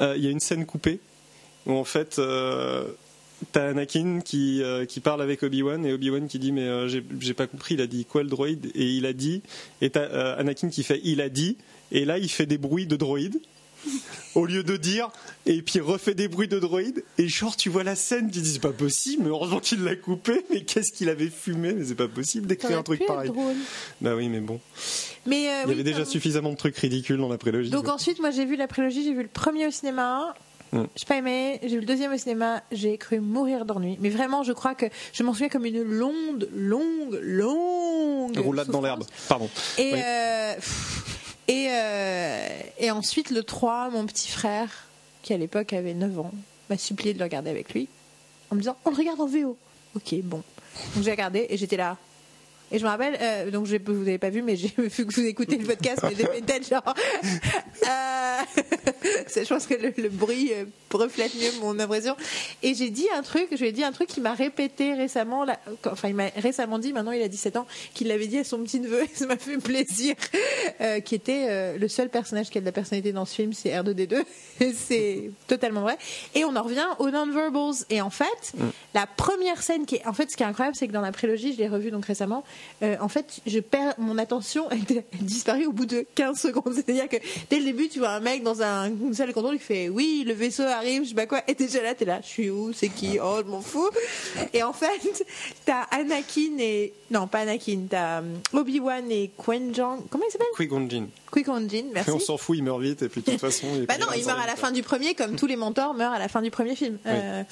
euh, 0.00 0.14
il 0.16 0.24
y 0.24 0.26
a 0.26 0.30
une 0.30 0.40
scène 0.40 0.66
coupée 0.66 0.98
où 1.66 1.72
en 1.72 1.84
fait 1.84 2.18
euh, 2.18 2.88
t'as 3.52 3.68
Anakin 3.68 4.20
qui, 4.20 4.62
euh, 4.62 4.86
qui 4.86 5.00
parle 5.00 5.22
avec 5.22 5.42
Obi-Wan 5.42 5.84
et 5.86 5.92
Obi-Wan 5.92 6.26
qui 6.26 6.38
dit 6.38 6.52
mais 6.52 6.66
euh, 6.66 6.88
j'ai 6.88 7.34
pas 7.34 7.46
compris, 7.46 7.74
il 7.74 7.80
a 7.80 7.86
dit 7.86 8.04
quoi 8.04 8.22
le 8.22 8.28
droïde? 8.28 8.70
Et 8.74 8.86
il 8.86 9.06
a 9.06 9.12
dit, 9.12 9.42
et 9.80 9.90
t'as 9.90 10.34
Anakin 10.34 10.70
qui 10.70 10.82
fait 10.82 11.00
il 11.04 11.20
a 11.20 11.28
dit, 11.28 11.56
et 11.92 12.04
là 12.04 12.18
il 12.18 12.30
fait 12.30 12.46
des 12.46 12.58
bruits 12.58 12.86
de 12.86 12.96
droïde 12.96 13.40
au 14.34 14.46
lieu 14.46 14.62
de 14.62 14.76
dire 14.76 15.10
et 15.46 15.62
puis 15.62 15.80
refait 15.80 16.14
des 16.14 16.28
bruits 16.28 16.48
de 16.48 16.58
droïde 16.58 17.04
et 17.18 17.28
genre 17.28 17.56
tu 17.56 17.68
vois 17.68 17.82
la 17.84 17.94
scène 17.96 18.30
tu 18.30 18.40
dis 18.40 18.52
c'est 18.54 18.58
pas 18.60 18.72
possible 18.72 19.24
mais 19.24 19.30
heureusement 19.30 19.60
qu'il 19.60 19.82
l'a 19.84 19.96
coupé 19.96 20.44
mais 20.50 20.62
qu'est-ce 20.62 20.92
qu'il 20.92 21.08
avait 21.08 21.30
fumé 21.30 21.72
mais 21.72 21.84
c'est 21.84 21.94
pas 21.94 22.08
possible 22.08 22.46
d'écrire 22.46 22.78
un 22.78 22.82
truc 22.82 23.04
pareil 23.06 23.30
drôle. 23.30 23.54
bah 24.00 24.14
oui 24.16 24.28
mais 24.28 24.40
bon 24.40 24.60
Mais 25.26 25.48
euh, 25.48 25.62
il 25.64 25.64
y 25.64 25.66
oui, 25.68 25.72
avait 25.72 25.82
déjà 25.84 26.04
suffisamment 26.04 26.50
de 26.50 26.56
trucs 26.56 26.76
ridicules 26.76 27.18
dans 27.18 27.28
la 27.28 27.38
prélogie. 27.38 27.70
Donc 27.70 27.84
quoi. 27.84 27.94
ensuite, 27.94 28.20
moi 28.20 28.30
j'ai 28.30 28.44
vu 28.44 28.56
la 28.56 28.66
prélogie, 28.68 29.04
j'ai 29.04 29.12
vu 29.12 29.22
le 29.22 29.28
premier 29.28 29.66
au 29.66 29.70
cinéma. 29.70 30.34
Mm. 30.72 30.84
J'ai 30.94 31.04
pas 31.04 31.16
aimé, 31.16 31.58
j'ai 31.62 31.70
vu 31.70 31.80
le 31.80 31.86
deuxième 31.86 32.12
au 32.12 32.16
cinéma, 32.16 32.62
j'ai 32.70 32.96
cru 32.96 33.18
mourir 33.18 33.64
d'ennui. 33.64 33.98
Mais 34.00 34.08
vraiment, 34.08 34.44
je 34.44 34.52
crois 34.52 34.76
que 34.76 34.86
je 35.12 35.22
m'en 35.24 35.32
souviens 35.32 35.48
comme 35.48 35.66
une 35.66 35.82
longue, 35.82 36.48
longue, 36.54 37.18
longue. 37.22 38.38
Roulade 38.38 38.68
dans 38.68 38.80
l'herbe. 38.80 39.04
Pardon. 39.28 39.50
Et, 39.78 39.92
Oui. 39.92 40.00
euh, 40.00 40.54
pff, 40.54 41.09
et, 41.50 41.66
euh, 41.70 42.60
et 42.78 42.90
ensuite, 42.90 43.30
le 43.30 43.42
3, 43.42 43.90
mon 43.90 44.06
petit 44.06 44.30
frère, 44.30 44.86
qui 45.22 45.34
à 45.34 45.36
l'époque 45.36 45.72
avait 45.72 45.94
9 45.94 46.20
ans, 46.20 46.32
m'a 46.68 46.78
supplié 46.78 47.12
de 47.12 47.18
le 47.18 47.24
regarder 47.24 47.50
avec 47.50 47.74
lui, 47.74 47.88
en 48.50 48.54
me 48.54 48.60
disant 48.60 48.76
On 48.84 48.90
le 48.90 48.96
regarde 48.96 49.20
en 49.20 49.26
VO. 49.26 49.56
Ok, 49.96 50.14
bon. 50.22 50.42
Donc 50.94 51.04
j'ai 51.04 51.10
regardé 51.10 51.46
et 51.50 51.56
j'étais 51.56 51.76
là. 51.76 51.96
Et 52.72 52.78
je 52.78 52.84
me 52.84 52.88
rappelle, 52.88 53.18
euh, 53.20 53.50
donc 53.50 53.66
je, 53.66 53.76
vous 53.84 54.04
n'avez 54.04 54.18
pas 54.18 54.30
vu, 54.30 54.42
mais 54.42 54.56
j'ai 54.56 54.72
vu 54.78 55.06
que 55.06 55.14
vous 55.14 55.26
écoutez 55.26 55.56
le 55.56 55.66
podcast, 55.66 56.00
mais 56.02 56.14
j'ai 56.16 56.24
fait 56.26 56.38
une 56.38 56.44
tête 56.44 56.68
genre. 56.68 56.82
Euh, 57.88 58.40
je 59.34 59.48
pense 59.48 59.66
que 59.66 59.74
le, 59.74 59.92
le 59.96 60.08
bruit 60.10 60.52
euh, 60.52 60.64
reflète 60.98 61.34
mieux 61.34 61.50
mon 61.60 61.78
impression. 61.78 62.16
Et 62.62 62.74
j'ai 62.74 62.90
dit 62.90 63.06
un 63.16 63.22
truc, 63.22 63.48
je 63.52 63.56
lui 63.56 63.68
ai 63.68 63.72
dit 63.72 63.84
un 63.84 63.92
truc 63.92 64.08
qu'il 64.08 64.22
m'a 64.22 64.34
répété 64.34 64.94
récemment, 64.94 65.44
là, 65.44 65.58
enfin 65.86 66.08
il 66.08 66.14
m'a 66.14 66.28
récemment 66.36 66.78
dit, 66.78 66.92
maintenant 66.92 67.12
il 67.12 67.22
a 67.22 67.28
17 67.28 67.56
ans, 67.56 67.66
qu'il 67.94 68.08
l'avait 68.08 68.26
dit 68.26 68.38
à 68.38 68.44
son 68.44 68.58
petit 68.62 68.80
neveu, 68.80 69.04
et 69.04 69.10
ça 69.14 69.26
m'a 69.26 69.36
fait 69.36 69.58
plaisir, 69.58 70.14
euh, 70.80 71.00
qui 71.00 71.14
était 71.14 71.46
euh, 71.48 71.78
le 71.78 71.88
seul 71.88 72.08
personnage 72.08 72.50
qui 72.50 72.58
a 72.58 72.60
de 72.60 72.66
la 72.66 72.72
personnalité 72.72 73.12
dans 73.12 73.24
ce 73.24 73.34
film, 73.34 73.52
c'est 73.52 73.70
R2D2. 73.70 74.24
Et 74.60 74.72
c'est 74.72 75.30
totalement 75.46 75.82
vrai. 75.82 75.96
Et 76.34 76.44
on 76.44 76.54
en 76.54 76.62
revient 76.62 76.86
aux 76.98 77.10
non-verbals. 77.10 77.86
Et 77.88 78.00
en 78.00 78.10
fait, 78.10 78.52
la 78.94 79.06
première 79.06 79.62
scène 79.62 79.86
qui 79.86 79.96
est, 79.96 80.06
en 80.06 80.12
fait, 80.12 80.30
ce 80.30 80.36
qui 80.36 80.42
est 80.42 80.46
incroyable, 80.46 80.76
c'est 80.76 80.86
que 80.86 80.92
dans 80.92 81.00
la 81.00 81.12
prélogie, 81.12 81.54
je 81.54 81.58
l'ai 81.58 81.68
revue 81.68 81.90
donc 81.90 82.04
récemment, 82.04 82.44
euh, 82.82 82.96
en 83.00 83.08
fait, 83.08 83.40
je 83.46 83.60
perds 83.60 83.94
mon 83.98 84.18
attention, 84.18 84.70
elle, 84.70 85.04
elle 85.12 85.24
disparaît 85.24 85.66
au 85.66 85.72
bout 85.72 85.86
de 85.86 86.06
15 86.14 86.38
secondes. 86.38 86.72
C'est-à-dire 86.74 87.08
que 87.08 87.16
dès 87.50 87.58
le 87.58 87.64
début, 87.64 87.88
tu 87.88 87.98
vois 87.98 88.10
un 88.10 88.20
mec 88.20 88.42
dans 88.42 88.62
un, 88.62 88.88
une 88.88 89.14
salle 89.14 89.28
de 89.28 89.32
contrôle 89.32 89.58
qui 89.58 89.64
fait 89.64 89.88
oui, 89.88 90.24
le 90.26 90.32
vaisseau 90.32 90.62
arrive, 90.62 91.04
je 91.04 91.10
sais 91.10 91.14
pas 91.14 91.26
quoi, 91.26 91.42
et 91.46 91.54
déjà 91.54 91.82
là, 91.82 91.94
t'es 91.94 92.04
là, 92.04 92.20
je 92.22 92.28
suis 92.28 92.50
où, 92.50 92.72
c'est 92.72 92.88
qui, 92.88 93.18
oh, 93.22 93.40
je 93.44 93.50
m'en 93.50 93.60
fous. 93.60 93.90
Et 94.54 94.62
en 94.62 94.72
fait, 94.72 94.88
t'as 95.64 95.82
Anakin 95.90 96.58
et, 96.58 96.92
non, 97.10 97.26
pas 97.26 97.40
Anakin, 97.40 97.82
t'as 97.88 98.22
euh, 98.22 98.36
Obi-Wan 98.52 99.10
et 99.10 99.30
Qui-Gon, 99.36 100.04
comment 100.08 100.24
il 100.26 100.32
s'appelle? 100.32 100.46
Qui-Gon 100.56 100.88
Jinn. 100.88 101.08
Qui-Gon 101.32 101.68
Jinn, 101.68 101.86
merci. 101.92 102.10
On 102.10 102.18
s'en 102.18 102.36
fout, 102.36 102.56
il 102.56 102.64
meurt 102.64 102.80
vite 102.80 103.02
et 103.02 103.08
puis 103.08 103.20
de 103.20 103.30
toute 103.30 103.40
façon. 103.40 103.66
Il 103.74 103.86
Bah 103.86 103.98
non, 103.98 104.06
il 104.16 104.24
meurt 104.24 104.40
à 104.40 104.46
la 104.46 104.56
fin 104.56 104.72
du 104.72 104.82
premier, 104.82 105.14
comme 105.14 105.36
tous 105.36 105.46
les 105.46 105.56
mentors 105.56 105.94
meurent 105.94 106.12
à 106.12 106.18
la 106.18 106.28
fin 106.28 106.42
du 106.42 106.50
premier 106.50 106.76
film. 106.76 106.98
Oui. 107.04 107.12
Euh, 107.12 107.42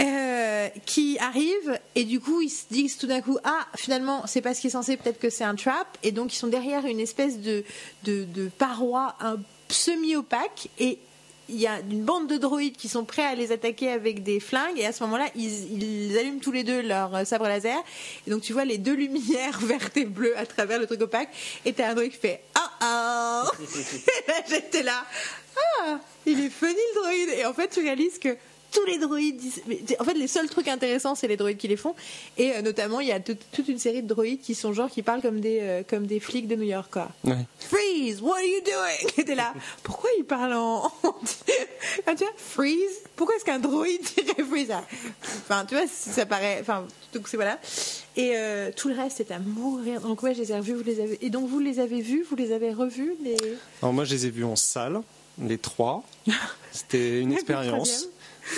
euh, 0.00 0.68
qui 0.86 1.18
arrive 1.18 1.80
et 1.96 2.04
du 2.04 2.20
coup 2.20 2.40
ils 2.40 2.50
se 2.50 2.64
disent 2.70 2.98
tout 2.98 3.08
d'un 3.08 3.20
coup 3.20 3.36
ah 3.42 3.66
finalement 3.76 4.26
c'est 4.26 4.40
pas 4.40 4.54
ce 4.54 4.60
qui 4.60 4.68
est 4.68 4.70
censé 4.70 4.96
peut-être 4.96 5.18
que 5.18 5.28
c'est 5.28 5.44
un 5.44 5.56
trap 5.56 5.86
et 6.04 6.12
donc 6.12 6.32
ils 6.32 6.36
sont 6.36 6.46
derrière 6.46 6.86
une 6.86 7.00
espèce 7.00 7.40
de 7.40 7.64
de, 8.04 8.24
de 8.24 8.48
paroi 8.58 9.16
un 9.20 9.38
semi 9.68 10.14
opaque 10.14 10.68
et 10.78 10.98
il 11.48 11.56
y 11.56 11.66
a 11.66 11.80
une 11.80 12.04
bande 12.04 12.28
de 12.28 12.36
droïdes 12.36 12.76
qui 12.76 12.88
sont 12.88 13.04
prêts 13.04 13.24
à 13.24 13.34
les 13.34 13.50
attaquer 13.50 13.90
avec 13.90 14.22
des 14.22 14.38
flingues 14.38 14.78
et 14.78 14.86
à 14.86 14.92
ce 14.92 15.02
moment-là 15.02 15.28
ils, 15.34 15.82
ils 15.82 16.16
allument 16.16 16.40
tous 16.40 16.52
les 16.52 16.62
deux 16.62 16.82
leur 16.82 17.14
euh, 17.16 17.24
sabre 17.24 17.48
laser 17.48 17.78
et 18.26 18.30
donc 18.30 18.42
tu 18.42 18.52
vois 18.52 18.64
les 18.64 18.78
deux 18.78 18.94
lumières 18.94 19.58
vertes 19.62 19.96
et 19.96 20.04
bleues 20.04 20.38
à 20.38 20.46
travers 20.46 20.78
le 20.78 20.86
truc 20.86 21.00
opaque 21.00 21.30
et 21.64 21.72
t'as 21.72 21.88
un 21.88 21.94
droïde 21.94 22.12
qui 22.12 22.18
fait 22.18 22.42
ah 22.54 22.70
ah. 22.80 23.50
Et 23.60 24.30
là 24.30 24.34
j'étais 24.48 24.82
là 24.84 25.04
ah 25.80 25.98
il 26.26 26.40
est 26.40 26.50
funny 26.50 26.74
le 26.74 27.00
droïde. 27.00 27.28
Et 27.38 27.46
en 27.46 27.54
fait 27.54 27.68
tu 27.68 27.80
réalises 27.80 28.18
que 28.18 28.36
tous 28.72 28.84
les 28.84 28.98
droïdes. 28.98 29.40
en 29.98 30.04
fait, 30.04 30.14
les 30.14 30.26
seuls 30.28 30.48
trucs 30.48 30.68
intéressants, 30.68 31.14
c'est 31.14 31.28
les 31.28 31.36
droïdes 31.36 31.56
qui 31.58 31.68
les 31.68 31.76
font. 31.76 31.94
Et 32.36 32.52
euh, 32.52 32.62
notamment, 32.62 33.00
il 33.00 33.08
y 33.08 33.12
a 33.12 33.20
toute- 33.20 33.40
toute 33.52 33.68
une 33.68 33.78
série 33.78 34.02
de 34.02 34.08
droïdes 34.08 34.40
qui 34.40 34.54
sont 34.54 34.72
genre 34.72 34.90
qui 34.90 35.02
parlent 35.02 35.22
comme 35.22 35.40
des 35.40 35.58
euh, 35.60 35.82
comme 35.88 36.06
des 36.06 36.20
flics 36.20 36.46
de 36.48 36.56
New 36.56 36.64
York, 36.68 36.88
quoi. 36.92 37.08
Ouais. 37.24 37.46
Freeze, 37.60 38.20
what 38.20 38.34
are 38.36 38.42
you 38.44 38.60
doing? 38.64 39.24
T'es 39.26 39.34
là. 39.34 39.54
Pourquoi 39.82 40.10
il 40.18 40.24
parle 40.24 40.52
en. 40.54 40.90
Ah, 42.06 42.14
tu 42.14 42.24
vois, 42.24 42.32
freeze? 42.36 43.00
Pourquoi 43.16 43.36
est-ce 43.36 43.44
qu'un 43.44 43.58
droïde 43.58 44.00
dirait 44.16 44.42
freeze? 44.48 44.70
ah 44.70 44.84
Enfin, 45.22 45.64
tu 45.66 45.74
vois, 45.74 45.86
ça 45.86 46.26
paraît. 46.26 46.58
Enfin, 46.60 46.86
donc 47.14 47.28
c'est 47.28 47.36
voilà. 47.36 47.58
Et 48.16 48.32
euh, 48.36 48.70
tout 48.74 48.88
le 48.88 48.94
reste, 48.94 49.18
c'est 49.18 49.30
à 49.30 49.38
mourir. 49.38 50.00
Donc, 50.00 50.22
ouais, 50.22 50.34
je 50.34 50.40
les 50.40 50.52
ai 50.52 50.56
revus, 50.56 50.74
vous 50.74 50.84
les 50.84 51.00
avez. 51.00 51.18
Et 51.24 51.30
donc, 51.30 51.48
vous 51.48 51.58
les 51.60 51.80
avez 51.80 52.00
vus, 52.00 52.24
vous 52.28 52.36
les 52.36 52.52
avez 52.52 52.72
revus, 52.72 53.14
les. 53.22 53.36
Alors 53.82 53.92
moi, 53.92 54.04
je 54.04 54.14
les 54.14 54.26
ai 54.26 54.30
vus 54.30 54.44
en 54.44 54.56
salle, 54.56 55.00
les 55.40 55.58
trois. 55.58 56.02
C'était 56.72 57.20
une 57.20 57.32
expérience. 57.32 58.08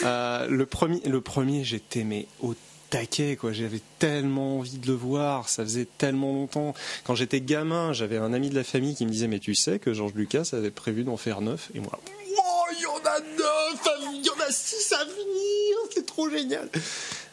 Euh, 0.05 0.47
le 0.49 0.67
premier, 0.67 1.01
le 1.01 1.21
premier, 1.21 1.65
j'étais 1.65 2.05
mais 2.05 2.27
au 2.41 2.55
taquet 2.91 3.37
quoi. 3.37 3.53
J'avais 3.53 3.81
tellement 3.99 4.59
envie 4.59 4.79
de 4.79 4.87
le 4.87 4.95
voir. 4.95 5.49
Ça 5.49 5.63
faisait 5.65 5.87
tellement 5.99 6.33
longtemps. 6.33 6.75
Quand 7.05 7.15
j'étais 7.15 7.41
gamin, 7.41 7.93
j'avais 7.93 8.17
un 8.17 8.33
ami 8.33 8.51
de 8.51 8.55
la 8.55 8.65
famille 8.65 8.95
qui 8.95 9.07
me 9.07 9.11
disait 9.11 9.29
mais 9.29 9.39
tu 9.39 9.55
sais 9.55 9.79
que 9.79 9.93
George 9.93 10.15
Lucas 10.15 10.51
avait 10.53 10.71
prévu 10.71 11.05
d'en 11.05 11.17
faire 11.17 11.41
neuf? 11.41 11.71
Et 11.75 11.81
moi, 11.81 11.99
oh, 11.99 12.65
il 12.73 12.83
y 12.83 12.87
en 12.87 12.97
a 12.97 13.21
neuf, 13.21 13.89
il 14.15 14.27
y 14.27 14.31
en 14.31 14.49
a 14.49 14.51
six 14.51 14.93
à 14.93 15.05
venir. 15.05 15.77
C'est 15.95 16.07
trop 16.07 16.29
génial. 16.29 16.69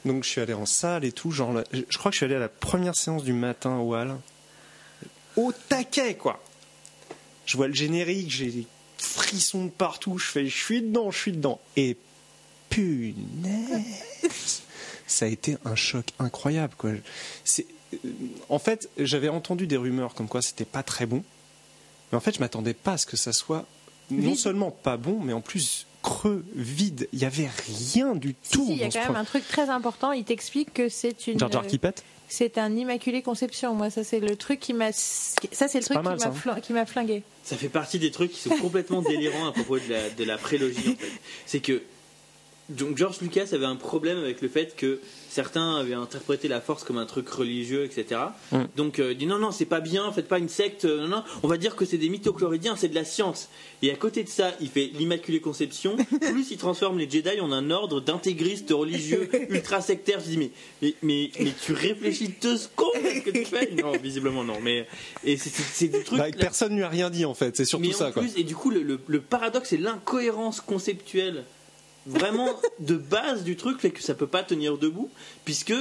Donc 0.06 0.24
je 0.24 0.30
suis 0.30 0.42
allé 0.42 0.54
en 0.54 0.66
salle 0.66 1.06
et 1.06 1.12
tout. 1.12 1.32
Genre, 1.32 1.62
je 1.72 1.98
crois 1.98 2.12
que 2.12 2.16
je 2.16 2.20
suis 2.20 2.26
allé 2.26 2.36
à 2.36 2.40
la 2.40 2.50
première 2.50 2.96
séance 2.96 3.24
du 3.24 3.34
matin 3.34 3.78
au 3.78 3.96
Hall. 3.96 4.16
Au 5.36 5.52
taquet 5.70 6.16
quoi 6.16 6.42
je 7.48 7.56
vois 7.56 7.68
le 7.68 7.74
générique, 7.74 8.30
j'ai 8.30 8.52
des 8.52 8.68
frissons 8.98 9.66
de 9.66 9.70
partout, 9.72 10.20
je 10.20 10.28
fais, 10.28 10.46
je 10.46 10.56
suis 10.56 10.82
dedans, 10.82 11.10
je 11.10 11.18
suis 11.18 11.32
dedans. 11.32 11.60
Punaise, 12.82 14.62
ça 15.08 15.26
a 15.26 15.28
été 15.28 15.58
un 15.66 15.76
choc 15.76 16.06
incroyable, 16.20 16.74
quoi. 16.78 16.92
C'est, 17.44 17.66
euh, 17.94 17.98
en 18.50 18.60
fait, 18.60 18.90
j'avais 18.98 19.30
entendu 19.30 19.68
des 19.68 19.78
rumeurs 19.78 20.14
comme 20.14 20.28
quoi 20.28 20.42
c'était 20.42 20.66
pas 20.66 20.84
très 20.84 21.06
bon, 21.06 21.24
mais 22.12 22.18
en 22.18 22.22
fait, 22.22 22.36
je 22.36 22.40
m'attendais 22.40 22.74
pas 22.74 22.94
à 22.94 22.98
ce 22.98 23.06
que 23.06 23.18
ça 23.18 23.34
soit 23.34 23.66
non 24.10 24.30
Vide. 24.32 24.38
seulement 24.38 24.72
pas 24.72 24.98
bon, 24.98 25.20
mais 25.22 25.34
en 25.34 25.42
plus 25.42 25.86
creux, 26.02 26.46
vide. 26.56 27.10
Il 27.12 27.20
y 27.20 27.26
avait 27.26 27.50
rien 27.92 28.16
du 28.16 28.36
Si, 28.42 28.52
tout. 28.54 28.66
si, 28.66 28.72
il 28.74 28.78
y 28.78 28.84
a 28.84 28.90
quand 28.90 29.00
même 29.00 29.08
pro- 29.10 29.16
un 29.18 29.26
truc 29.26 29.48
très 29.48 29.70
important. 29.70 30.12
Il 30.14 30.24
t'explique 30.24 30.74
que 30.74 30.88
c'est 30.88 31.28
une. 31.28 31.38
Jar 31.40 31.52
Jar 31.52 31.68
qui 31.68 31.78
pète 31.78 32.04
C'est 32.30 32.58
un 32.58 32.74
immaculé 32.76 33.22
conception. 33.22 33.74
Moi, 33.74 33.90
ça, 33.90 34.06
c'est 34.06 34.22
le 34.22 34.38
truc 34.38 34.62
qui 34.62 34.74
m'a. 34.74 34.94
Ça, 34.94 35.68
c'est 35.68 35.80
le 35.80 35.84
truc 35.84 35.96
pas 35.98 36.04
mal, 36.04 36.18
qui 36.18 36.26
m'a 36.26 36.34
ça. 36.34 36.40
fla- 36.40 36.62
qui 36.62 36.72
m'a 36.74 36.86
flingué. 36.86 37.24
Ça 37.44 37.58
fait 37.58 37.68
partie 37.68 38.00
des 38.00 38.12
trucs 38.12 38.32
qui 38.32 38.40
sont 38.40 38.56
complètement 38.62 39.02
délirants 39.02 39.48
à 39.48 39.52
propos 39.52 39.78
de 39.80 39.90
la, 39.90 40.10
de 40.10 40.24
la 40.24 40.38
prélogie 40.38 40.90
en 40.92 40.96
fait. 40.96 41.12
C'est 41.46 41.60
que 41.60 41.84
donc 42.70 42.98
George 42.98 43.22
Lucas 43.22 43.48
avait 43.54 43.66
un 43.66 43.76
problème 43.76 44.18
avec 44.18 44.42
le 44.42 44.50
fait 44.50 44.76
que 44.76 45.00
certains 45.30 45.76
avaient 45.78 45.94
interprété 45.94 46.48
la 46.48 46.60
force 46.62 46.84
comme 46.84 46.98
un 46.98 47.06
truc 47.06 47.30
religieux, 47.30 47.84
etc. 47.86 48.22
Mm. 48.52 48.58
Donc 48.76 49.00
euh, 49.00 49.12
il 49.14 49.18
dit 49.18 49.26
non 49.26 49.38
non 49.40 49.52
c'est 49.52 49.66
pas 49.66 49.80
bien, 49.80 50.12
faites 50.12 50.28
pas 50.28 50.40
une 50.40 50.50
secte, 50.50 50.86
euh, 50.86 51.02
non 51.02 51.08
non, 51.08 51.24
on 51.44 51.48
va 51.48 51.58
dire 51.58 51.76
que 51.76 51.86
c'est 51.86 51.98
des 51.98 52.10
mythochloridiens, 52.10 52.76
c'est 52.76 52.88
de 52.90 52.96
la 52.96 53.06
science. 53.06 53.50
Et 53.82 53.92
à 53.92 53.96
côté 53.96 54.24
de 54.24 54.30
ça, 54.30 54.52
il 54.60 54.70
fait 54.70 54.90
l'immaculée 54.94 55.40
conception. 55.40 55.96
Plus 56.32 56.52
il 56.52 56.58
transforme 56.58 56.98
les 56.98 57.10
Jedi 57.10 57.40
en 57.40 57.52
un 57.52 57.70
ordre 57.72 58.02
d'intégristes 58.02 58.72
religieux 58.72 59.30
ultra 59.50 59.82
sectaires. 59.82 60.20
Je 60.20 60.30
dis 60.32 60.38
mais 60.38 60.52
mais 60.82 60.94
mais, 61.04 61.32
mais 61.40 61.52
tu 61.64 61.74
réfléchis 61.74 62.34
deux 62.42 62.58
secondes 62.58 62.90
à 62.96 63.16
ce 63.16 63.20
que 63.22 63.30
tu 63.30 63.46
fais? 63.46 63.70
Non 63.82 63.92
visiblement 63.98 64.44
non. 64.44 64.60
Mais 64.62 64.88
et 65.24 65.38
c'est- 65.38 65.88
des 65.88 66.04
trucs. 66.04 66.18
Bah, 66.20 66.26
Personne 66.38 66.76
lui 66.76 66.84
a 66.84 66.90
rien 66.90 67.10
dit 67.10 67.26
en 67.26 67.34
fait, 67.34 67.56
c'est 67.56 67.66
surtout 67.66 67.86
Mais 67.88 67.94
en 67.96 67.98
ça. 67.98 68.12
Quoi. 68.12 68.24
et 68.36 68.44
du 68.44 68.56
coup, 68.56 68.72
le, 68.72 68.82
le- 68.82 69.00
le 69.08 69.22
paradoxe 69.22 69.72
et 69.74 69.78
l'incohérence 69.78 70.62
conceptuelle, 70.62 71.44
vraiment 72.08 72.50
de 72.80 72.96
base 72.96 73.44
du 73.44 73.56
truc, 73.56 73.80
fait 73.80 73.92
que 73.92 74.02
ça 74.02 74.16
peut 74.16 74.28
pas 74.28 74.44
tenir 74.44 74.78
debout, 74.78 75.10
puisque 75.46 75.74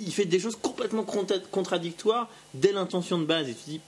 il 0.00 0.12
fait 0.12 0.24
des 0.24 0.40
choses 0.40 0.56
complètement 0.56 1.04
contra- 1.04 1.38
contradictoires 1.50 2.28
dès 2.54 2.72
l'intention 2.72 3.18
de 3.18 3.24
base. 3.24 3.48
Et 3.48 3.54
tu 3.54 3.80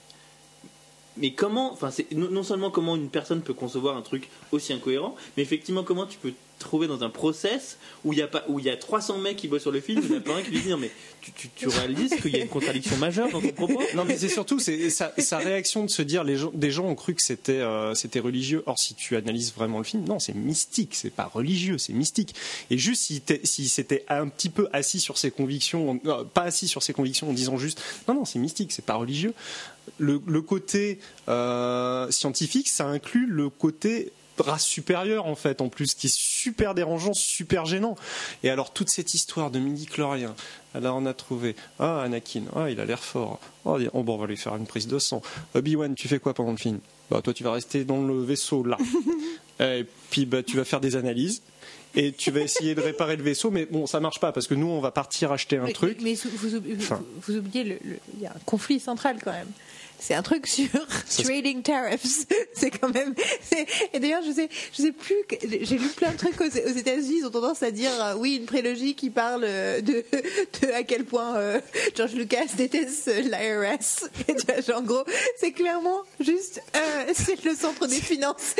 mais 1.20 1.32
comment, 1.32 1.72
enfin, 1.72 1.90
c'est 1.90 2.10
non 2.12 2.42
seulement 2.42 2.70
comment 2.70 2.96
une 2.96 3.10
personne 3.10 3.42
peut 3.42 3.54
concevoir 3.54 3.96
un 3.96 4.02
truc 4.02 4.28
aussi 4.52 4.72
incohérent, 4.72 5.14
mais 5.36 5.42
effectivement 5.42 5.82
comment 5.82 6.06
tu 6.06 6.18
peux 6.18 6.32
trouver 6.60 6.86
dans 6.86 7.02
un 7.02 7.10
process 7.10 7.78
où 8.04 8.12
il 8.12 8.20
y 8.20 8.22
a 8.22 8.28
y 8.58 8.70
a 8.70 8.76
300 8.76 9.18
mecs 9.18 9.36
qui 9.36 9.48
bossent 9.48 9.62
sur 9.62 9.72
le 9.72 9.80
film, 9.80 10.00
il 10.04 10.10
y 10.10 10.14
en 10.14 10.18
a 10.18 10.20
pas 10.20 10.36
un 10.36 10.42
qui 10.42 10.50
lui 10.50 10.60
dit 10.60 10.68
non 10.68 10.76
mais 10.76 10.90
tu, 11.56 11.68
réalises 11.68 12.14
qu'il 12.20 12.30
y 12.30 12.36
a 12.36 12.42
une 12.42 12.48
contradiction 12.48 12.96
majeure 12.96 13.30
dans 13.30 13.40
ton 13.40 13.48
propos? 13.48 13.82
Non, 13.94 14.04
mais 14.04 14.16
c'est 14.16 14.28
surtout 14.28 14.58
c'est 14.58 14.90
sa, 14.90 15.38
réaction 15.38 15.84
de 15.84 15.90
se 15.90 16.02
dire 16.02 16.24
les 16.24 16.36
gens, 16.36 16.50
des 16.54 16.70
gens 16.70 16.84
ont 16.86 16.94
cru 16.94 17.14
que 17.14 17.22
c'était 17.22 17.52
euh, 17.52 17.94
c'était 17.94 18.20
religieux. 18.20 18.62
Or, 18.66 18.78
si 18.78 18.94
tu 18.94 19.16
analyses 19.16 19.52
vraiment 19.54 19.78
le 19.78 19.84
film, 19.84 20.04
non, 20.04 20.18
c'est 20.18 20.34
mystique, 20.34 20.94
c'est 20.94 21.10
pas 21.12 21.30
religieux, 21.32 21.78
c'est 21.78 21.92
mystique. 21.92 22.34
Et 22.70 22.78
juste 22.78 23.02
s'il 23.02 23.20
s'il 23.44 23.68
s'était 23.68 24.04
un 24.08 24.28
petit 24.28 24.50
peu 24.50 24.68
assis 24.72 25.00
sur 25.00 25.18
ses 25.18 25.30
convictions, 25.30 26.00
euh, 26.06 26.24
pas 26.24 26.42
assis 26.42 26.68
sur 26.68 26.82
ses 26.82 26.92
convictions 26.92 27.28
en 27.28 27.32
disant 27.32 27.56
juste 27.56 27.82
non, 28.08 28.14
non, 28.14 28.24
c'est 28.24 28.38
mystique, 28.38 28.72
c'est 28.72 28.84
pas 28.84 28.94
religieux. 28.94 29.34
Le, 29.98 30.20
le 30.26 30.42
côté 30.42 30.98
euh, 31.28 32.10
scientifique, 32.10 32.68
ça 32.68 32.86
inclut 32.86 33.26
le 33.26 33.48
côté 33.50 34.12
race 34.38 34.64
supérieure 34.64 35.26
en 35.26 35.34
fait 35.34 35.60
en 35.60 35.68
plus 35.68 35.92
qui 35.92 36.06
est 36.06 36.14
super 36.16 36.74
dérangeant 36.74 37.12
super 37.12 37.66
gênant. 37.66 37.94
Et 38.42 38.48
alors 38.48 38.72
toute 38.72 38.88
cette 38.88 39.12
histoire 39.12 39.50
de 39.50 39.58
midi 39.58 39.84
chlorien 39.84 40.34
alors 40.72 40.96
on 40.96 41.04
a 41.04 41.12
trouvé. 41.12 41.54
Ah 41.78 42.00
Anakin. 42.00 42.44
Ah 42.56 42.70
il 42.70 42.80
a 42.80 42.86
l'air 42.86 43.02
fort. 43.04 43.38
Oh 43.66 43.78
oh, 43.92 44.02
bon 44.02 44.14
on 44.14 44.18
va 44.18 44.26
lui 44.26 44.38
faire 44.38 44.56
une 44.56 44.66
prise 44.66 44.86
de 44.86 44.98
sang. 44.98 45.20
Obi-Wan 45.54 45.94
tu 45.94 46.08
fais 46.08 46.18
quoi 46.18 46.32
pendant 46.32 46.52
le 46.52 46.56
film? 46.56 46.78
Bah 47.10 47.20
toi 47.22 47.34
tu 47.34 47.44
vas 47.44 47.52
rester 47.52 47.84
dans 47.84 48.02
le 48.02 48.22
vaisseau 48.22 48.64
là. 48.64 48.78
Et 49.60 49.84
puis 50.10 50.24
bah 50.24 50.42
tu 50.42 50.56
vas 50.56 50.64
faire 50.64 50.80
des 50.80 50.96
analyses 50.96 51.42
et 51.96 52.12
tu 52.12 52.30
vas 52.30 52.40
essayer 52.40 52.74
de 52.74 52.80
réparer 52.80 53.16
le 53.16 53.22
vaisseau. 53.22 53.50
Mais 53.50 53.66
bon 53.66 53.86
ça 53.86 54.00
marche 54.00 54.20
pas 54.20 54.32
parce 54.32 54.46
que 54.46 54.54
nous 54.54 54.68
on 54.68 54.80
va 54.80 54.90
partir 54.90 55.32
acheter 55.32 55.58
un 55.58 55.64
Mais- 55.64 55.72
truc. 55.74 55.98
Mais, 56.00 56.14
vous, 56.14 56.30
vous, 56.36 56.48
vous- 56.60 56.76
Enfin. 56.78 57.02
vous 57.26 57.36
oubliez, 57.36 57.78
il 58.14 58.22
y 58.22 58.26
a 58.26 58.30
un 58.30 58.40
conflit 58.46 58.80
central 58.80 59.18
quand 59.22 59.32
même. 59.32 59.48
C'est 60.02 60.14
un 60.14 60.22
truc 60.22 60.46
sur 60.46 60.68
trading 61.22 61.62
tariffs. 61.62 62.24
C'est 62.54 62.70
quand 62.70 62.92
même. 62.92 63.14
Et 63.92 64.00
d'ailleurs, 64.00 64.22
je 64.26 64.32
sais, 64.32 64.48
je 64.72 64.82
sais 64.82 64.92
plus. 64.92 65.14
J'ai 65.62 65.78
lu 65.78 65.88
plein 65.88 66.12
de 66.12 66.16
trucs 66.16 66.40
aux, 66.40 66.44
aux 66.46 66.74
États-Unis. 66.76 67.18
Ils 67.20 67.26
ont 67.26 67.30
tendance 67.30 67.62
à 67.62 67.70
dire 67.70 67.90
euh, 68.00 68.14
oui, 68.16 68.36
une 68.36 68.46
prélogie 68.46 68.94
qui 68.94 69.10
parle 69.10 69.44
euh, 69.44 69.80
de, 69.80 70.04
de 70.62 70.72
à 70.72 70.82
quel 70.84 71.04
point 71.04 71.36
euh, 71.36 71.60
George 71.96 72.12
Lucas 72.14 72.46
déteste 72.56 73.08
l'IRS. 73.14 74.08
Et 74.28 74.34
tu 74.34 74.46
vois, 74.46 74.60
genre, 74.60 74.78
en 74.80 74.82
gros, 74.84 75.04
c'est 75.38 75.52
clairement 75.52 76.00
juste 76.18 76.62
euh, 76.76 77.12
c'est 77.14 77.44
le 77.44 77.54
centre 77.54 77.86
des 77.86 78.00
finances. 78.00 78.54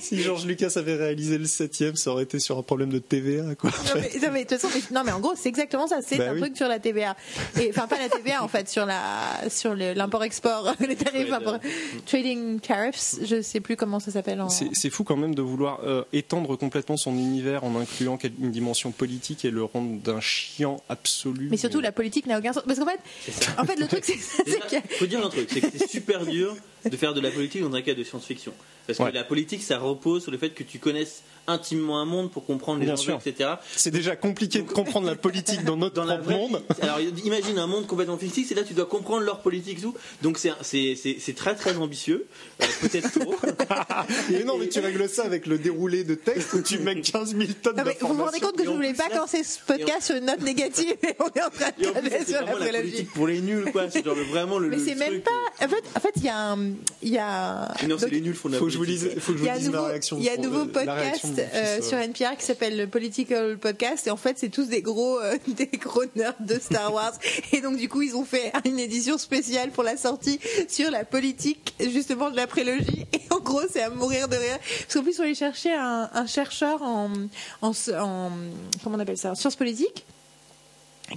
si 0.00 0.22
George 0.22 0.46
Lucas 0.46 0.72
avait 0.76 0.94
réalisé 0.96 1.38
le 1.38 1.46
septième 1.46 1.96
ça 1.96 2.10
aurait 2.10 2.24
été 2.24 2.38
sur 2.38 2.58
un 2.58 2.62
problème 2.62 2.90
de 2.90 2.98
TVA 2.98 3.54
quoi 3.54 3.70
Non 3.70 4.00
mais, 4.00 4.10
non, 4.20 4.28
mais 4.32 4.44
de 4.44 4.48
toute 4.48 4.58
façon, 4.58 4.68
mais- 4.74 4.94
non 4.96 5.02
mais 5.04 5.12
en 5.12 5.20
gros 5.20 5.34
c'est 5.36 5.48
exactement 5.48 5.86
ça, 5.86 6.00
c'est 6.06 6.16
Bah 6.18 6.30
un 6.30 6.34
oui. 6.34 6.40
truc 6.40 6.56
sur 6.56 6.68
la 6.68 6.78
TVA. 6.78 7.16
Enfin 7.70 7.86
pas 7.86 7.98
la 7.98 8.08
TVA 8.08 8.42
en 8.42 8.48
fait, 8.48 8.68
sur 8.68 8.86
la 8.86 9.00
sur 9.48 9.74
le- 9.74 9.94
l'import-export, 10.26 10.74
les 10.80 10.96
tarifs 10.96 11.32
import- 11.32 11.58
trading 12.06 12.60
tariffs, 12.60 13.16
je 13.24 13.40
sais 13.42 13.60
plus 13.60 13.76
comment 13.76 14.00
ça 14.00 14.10
s'appelle 14.10 14.40
en. 14.40 14.48
C'est 14.48 14.90
fou 14.90 15.04
quand 15.04 15.16
même 15.16 15.34
de 15.34 15.42
vouloir 15.42 15.80
euh, 15.84 16.02
étendre 16.12 16.56
complètement 16.56 16.96
son 16.96 17.12
univers 17.12 17.64
en 17.64 17.76
incluant 17.76 18.18
une 18.40 18.50
dimension 18.50 18.90
politique 18.90 19.44
et 19.44 19.50
le 19.50 19.64
rendre 19.64 20.00
d'un 20.00 20.20
chiant 20.20 20.82
absolu. 20.88 21.48
Mais 21.50 21.56
surtout 21.56 21.80
la 21.80 21.92
politique 21.92 22.26
n'a 22.26 22.38
aucun 22.38 22.52
sens 22.52 22.62
parce 22.66 22.78
qu'en 22.78 22.86
fait, 22.86 23.00
en 23.58 23.64
fait 23.64 23.76
le 23.78 23.86
truc 23.86 24.04
c'est 24.04 24.18
ça, 24.50 24.76
a- 24.76 24.94
faut 24.98 25.06
dire 25.06 25.24
un 25.24 25.28
truc, 25.28 25.48
c'est 25.52 25.60
que 25.60 25.66
c'est 25.76 25.88
super 25.88 26.24
dur 26.26 26.56
de 26.90 26.96
faire 26.96 27.14
de 27.14 27.20
la 27.20 27.30
politique 27.30 27.62
dans 27.62 27.74
un 27.74 27.82
cas 27.82 27.94
de 27.94 28.02
science-fiction. 28.04 28.52
Parce 28.86 28.98
que 28.98 29.14
la 29.14 29.24
politique, 29.24 29.62
ça 29.64 29.78
repose 29.78 30.22
sur 30.22 30.30
le 30.30 30.38
fait 30.38 30.50
que 30.50 30.62
tu 30.62 30.78
connaisses 30.78 31.22
intimement 31.48 32.00
un 32.00 32.04
monde 32.04 32.30
pour 32.30 32.44
comprendre 32.44 32.80
les 32.80 32.86
Bien 32.86 32.94
enjeux, 32.94 33.02
sûr. 33.18 33.20
etc. 33.24 33.50
C'est 33.76 33.90
déjà 33.92 34.16
compliqué 34.16 34.62
de 34.62 34.68
comprendre 34.70 35.06
la 35.06 35.14
politique 35.26 35.64
dans 35.64 35.76
notre 35.76 35.94
Dans 35.94 36.04
la 36.04 36.18
propre 36.18 36.30
vraie 36.30 36.38
monde. 36.38 36.62
vie. 36.70 36.82
Alors 36.82 37.00
imagine 37.24 37.58
un 37.58 37.66
monde 37.68 37.86
complètement 37.86 38.18
fictif, 38.18 38.50
et 38.52 38.54
là 38.54 38.62
tu 38.64 38.74
dois 38.74 38.86
comprendre 38.86 39.22
leur 39.24 39.40
politique 39.40 39.80
tout. 39.80 39.94
Donc 40.22 40.38
c'est 40.38 40.50
c'est 40.62 40.94
c'est 40.96 41.16
c'est 41.20 41.34
très 41.34 41.54
très 41.54 41.76
ambitieux, 41.76 42.26
Euh, 42.62 42.66
peut-être 42.82 43.10
trop. 43.12 43.34
Mais 44.30 44.44
non, 44.44 44.56
mais 44.58 44.68
tu 44.68 44.80
règles 44.80 45.08
ça 45.08 45.24
avec 45.24 45.46
le 45.46 45.58
déroulé 45.58 46.04
de 46.04 46.14
texte 46.14 46.52
où 46.54 46.62
tu 46.62 46.78
mets 46.78 47.00
15 47.00 47.36
000 47.36 47.50
tonnes 47.62 47.82
mais 47.84 47.96
vous 48.00 48.14
vous 48.14 48.24
rendez 48.24 48.40
compte 48.40 48.56
que 48.56 48.64
je 48.64 48.70
en 48.70 48.74
voulais 48.74 48.94
pas 48.94 49.08
commencer 49.08 49.42
ce 49.44 49.58
podcast 49.66 50.02
sur 50.06 50.16
une 50.16 50.26
note 50.26 50.40
négative 50.42 50.94
et 51.02 51.14
on 51.20 51.26
est 51.28 51.42
en 51.42 51.50
train 51.50 51.66
en 51.68 52.02
de 52.02 52.08
plus, 52.08 52.10
c'est 52.10 52.32
sur 52.32 52.44
la 52.44 52.72
la 52.72 52.78
politique 52.80 53.12
pour 53.12 53.26
les 53.26 53.40
nuls, 53.40 53.70
quoi. 53.72 53.90
C'est 53.90 54.04
genre 54.04 54.16
vraiment 54.30 54.58
le. 54.58 54.68
Mais 54.68 54.78
c'est 54.78 54.94
même 54.94 55.20
pas. 55.20 55.30
En 55.64 55.68
fait, 55.68 55.84
en 55.96 56.00
fait, 56.00 56.12
il 56.16 56.24
y 56.24 56.28
a 56.28 56.52
un, 56.52 56.70
il 57.02 57.08
y 57.10 57.18
a. 57.18 57.68
Non, 57.88 57.96
c'est 57.98 58.06
donc- 58.06 58.10
les 58.10 58.20
nuls 58.20 58.34
font 58.34 58.48
de 58.48 58.54
la 58.54 58.58
Faut 58.60 58.66
que 58.66 58.70
je 58.72 58.78
vous 58.78 58.84
politique. 58.84 59.10
dise, 59.14 59.20
faut 59.22 59.32
que 59.32 59.38
je 59.38 59.44
Il 59.44 59.46
y 59.46 59.48
vous 59.48 59.52
a 59.52 59.54
un 59.54 59.58
dise 59.58 59.66
nouveau, 59.68 59.82
ma 59.82 59.88
réaction. 59.88 60.16
il 60.18 60.24
y 60.24 60.28
a 60.28 60.32
un 60.32 60.36
pour, 60.36 60.44
nouveau 60.44 60.60
euh, 60.78 60.84
la 60.84 60.94
réaction 60.94 61.28
podcast 61.30 61.52
euh, 61.54 61.82
sur 61.82 61.98
NPR 61.98 62.36
qui 62.38 62.44
s'appelle 62.44 62.76
le 62.76 62.86
Political 62.86 63.58
Podcast 63.58 64.06
et 64.06 64.10
en 64.10 64.16
fait 64.16 64.38
c'est 64.38 64.48
tous 64.48 64.66
des 64.68 64.82
gros 64.82 65.18
euh, 65.20 65.36
des 65.48 65.66
gros 65.78 66.04
nerds 66.14 66.34
de 66.40 66.58
Star 66.58 66.92
Wars 66.92 67.12
et 67.52 67.60
donc 67.60 67.76
du 67.76 67.88
coup 67.88 68.02
ils 68.02 68.16
ont 68.16 68.24
fait 68.24 68.52
une 68.64 68.78
édition 68.78 69.18
spéciale 69.18 69.70
pour 69.70 69.82
la 69.82 69.96
sortie 69.96 70.38
sur 70.68 70.90
la 70.90 71.04
politique 71.04 71.74
justement 71.80 72.30
de 72.30 72.36
la 72.36 72.46
prélogie 72.46 73.06
et 73.12 73.20
en 73.30 73.40
gros 73.40 73.62
c'est 73.70 73.82
à 73.82 73.90
mourir 73.90 74.28
de 74.28 74.36
rire 74.36 74.58
parce 74.80 74.94
qu'en 74.94 75.02
plus 75.02 75.12
ils 75.12 75.14
sont 75.14 75.22
allés 75.22 75.34
chercher 75.34 75.72
un, 75.74 76.10
un 76.12 76.26
chercheur 76.26 76.82
en, 76.82 77.10
en 77.62 77.70
en 77.70 78.30
comment 78.82 78.96
on 78.96 79.00
appelle 79.00 79.18
ça 79.18 79.30
en 79.32 79.34
sciences 79.34 79.56
politiques 79.56 80.04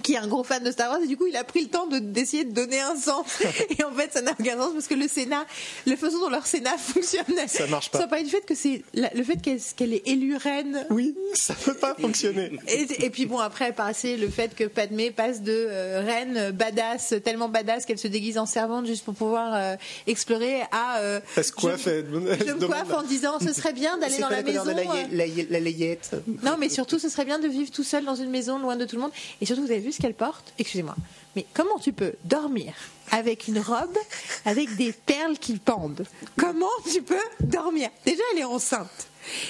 qui 0.03 0.13
est 0.13 0.17
un 0.17 0.27
gros 0.27 0.43
fan 0.43 0.63
de 0.63 0.71
Star 0.71 0.89
Wars 0.91 0.99
et 1.03 1.07
du 1.07 1.17
coup 1.17 1.25
il 1.27 1.35
a 1.35 1.43
pris 1.43 1.61
le 1.63 1.67
temps 1.69 1.87
de 1.87 1.97
d'essayer 1.99 2.43
de 2.45 2.53
donner 2.53 2.79
un 2.79 2.95
sens 2.95 3.25
et 3.79 3.83
en 3.83 3.91
fait 3.91 4.13
ça 4.13 4.21
n'a 4.21 4.31
aucun 4.39 4.57
sens 4.57 4.73
parce 4.73 4.87
que 4.87 4.93
le 4.93 5.07
Sénat 5.07 5.45
la 5.87 5.95
façon 5.97 6.19
dont 6.19 6.29
leur 6.29 6.45
Sénat 6.45 6.77
fonctionne 6.77 7.25
Ça 7.47 7.65
marche 7.67 7.89
pas. 7.89 7.99
ça 7.99 8.07
parlait 8.07 8.23
du 8.23 8.29
fait 8.29 8.45
que 8.45 8.53
c'est 8.55 8.83
le 8.93 9.23
fait 9.23 9.37
qu'elle 9.75 9.93
est 9.93 10.07
élue 10.07 10.35
reine 10.35 10.85
Oui, 10.91 11.15
ça 11.33 11.55
peut 11.55 11.73
pas 11.73 11.95
fonctionner. 11.95 12.51
et, 12.67 13.05
et 13.05 13.09
puis 13.09 13.25
bon 13.25 13.39
après 13.39 13.71
passer 13.73 14.15
le 14.17 14.29
fait 14.29 14.53
que 14.55 14.65
Padmé 14.65 15.11
passe 15.11 15.41
de 15.41 15.51
euh, 15.53 16.01
reine 16.05 16.51
badass 16.51 17.15
tellement 17.23 17.49
badass 17.49 17.85
qu'elle 17.85 17.97
se 17.97 18.07
déguise 18.07 18.37
en 18.37 18.45
servante 18.45 18.85
juste 18.85 19.03
pour 19.05 19.15
pouvoir 19.15 19.53
euh, 19.55 19.75
explorer 20.07 20.61
à 20.71 20.99
euh, 20.99 21.19
Elle 21.35 21.43
se 21.43 21.51
coiffe, 21.51 21.85
je, 21.85 21.89
elle 21.89 22.05
je 22.47 22.53
me 22.53 22.65
coiffe 22.67 22.93
en 22.93 23.03
disant 23.03 23.39
ce 23.39 23.53
serait 23.53 23.73
bien 23.73 23.97
d'aller 23.97 24.17
dans 24.19 24.27
pas 24.29 24.35
la 24.35 24.41
la 24.41 24.43
maison 24.43 24.63
de 24.65 24.71
la, 24.71 24.81
euh, 24.81 25.03
la- 25.11 25.43
la 25.49 25.59
layette. 25.59 26.11
non, 26.43 26.55
mais 26.59 26.69
surtout, 26.69 26.99
ce 26.99 27.09
serait 27.09 27.25
bien 27.25 27.39
de 27.39 27.47
vivre 27.47 27.71
tout 27.71 27.83
seul 27.83 28.05
dans 28.05 28.15
une 28.15 28.29
maison 28.29 28.59
loin 28.59 28.75
de 28.75 28.85
tout 28.85 28.95
le 28.95 29.01
monde. 29.01 29.11
Et 29.41 29.45
surtout, 29.45 29.63
vous 29.63 29.71
avez 29.71 29.78
vu 29.79 29.91
ce 29.91 30.01
qu'elle 30.01 30.13
porte 30.13 30.53
Excusez-moi. 30.59 30.95
Mais 31.35 31.45
comment 31.53 31.77
tu 31.79 31.93
peux 31.93 32.13
dormir 32.25 32.73
avec 33.11 33.47
une 33.47 33.59
robe 33.59 33.97
avec 34.45 34.75
des 34.75 34.91
perles 34.93 35.37
qui 35.37 35.57
pendent? 35.57 36.05
Comment 36.37 36.67
tu 36.91 37.01
peux 37.01 37.15
dormir? 37.41 37.89
Déjà, 38.05 38.23
elle 38.33 38.39
est 38.39 38.43
enceinte. 38.45 39.07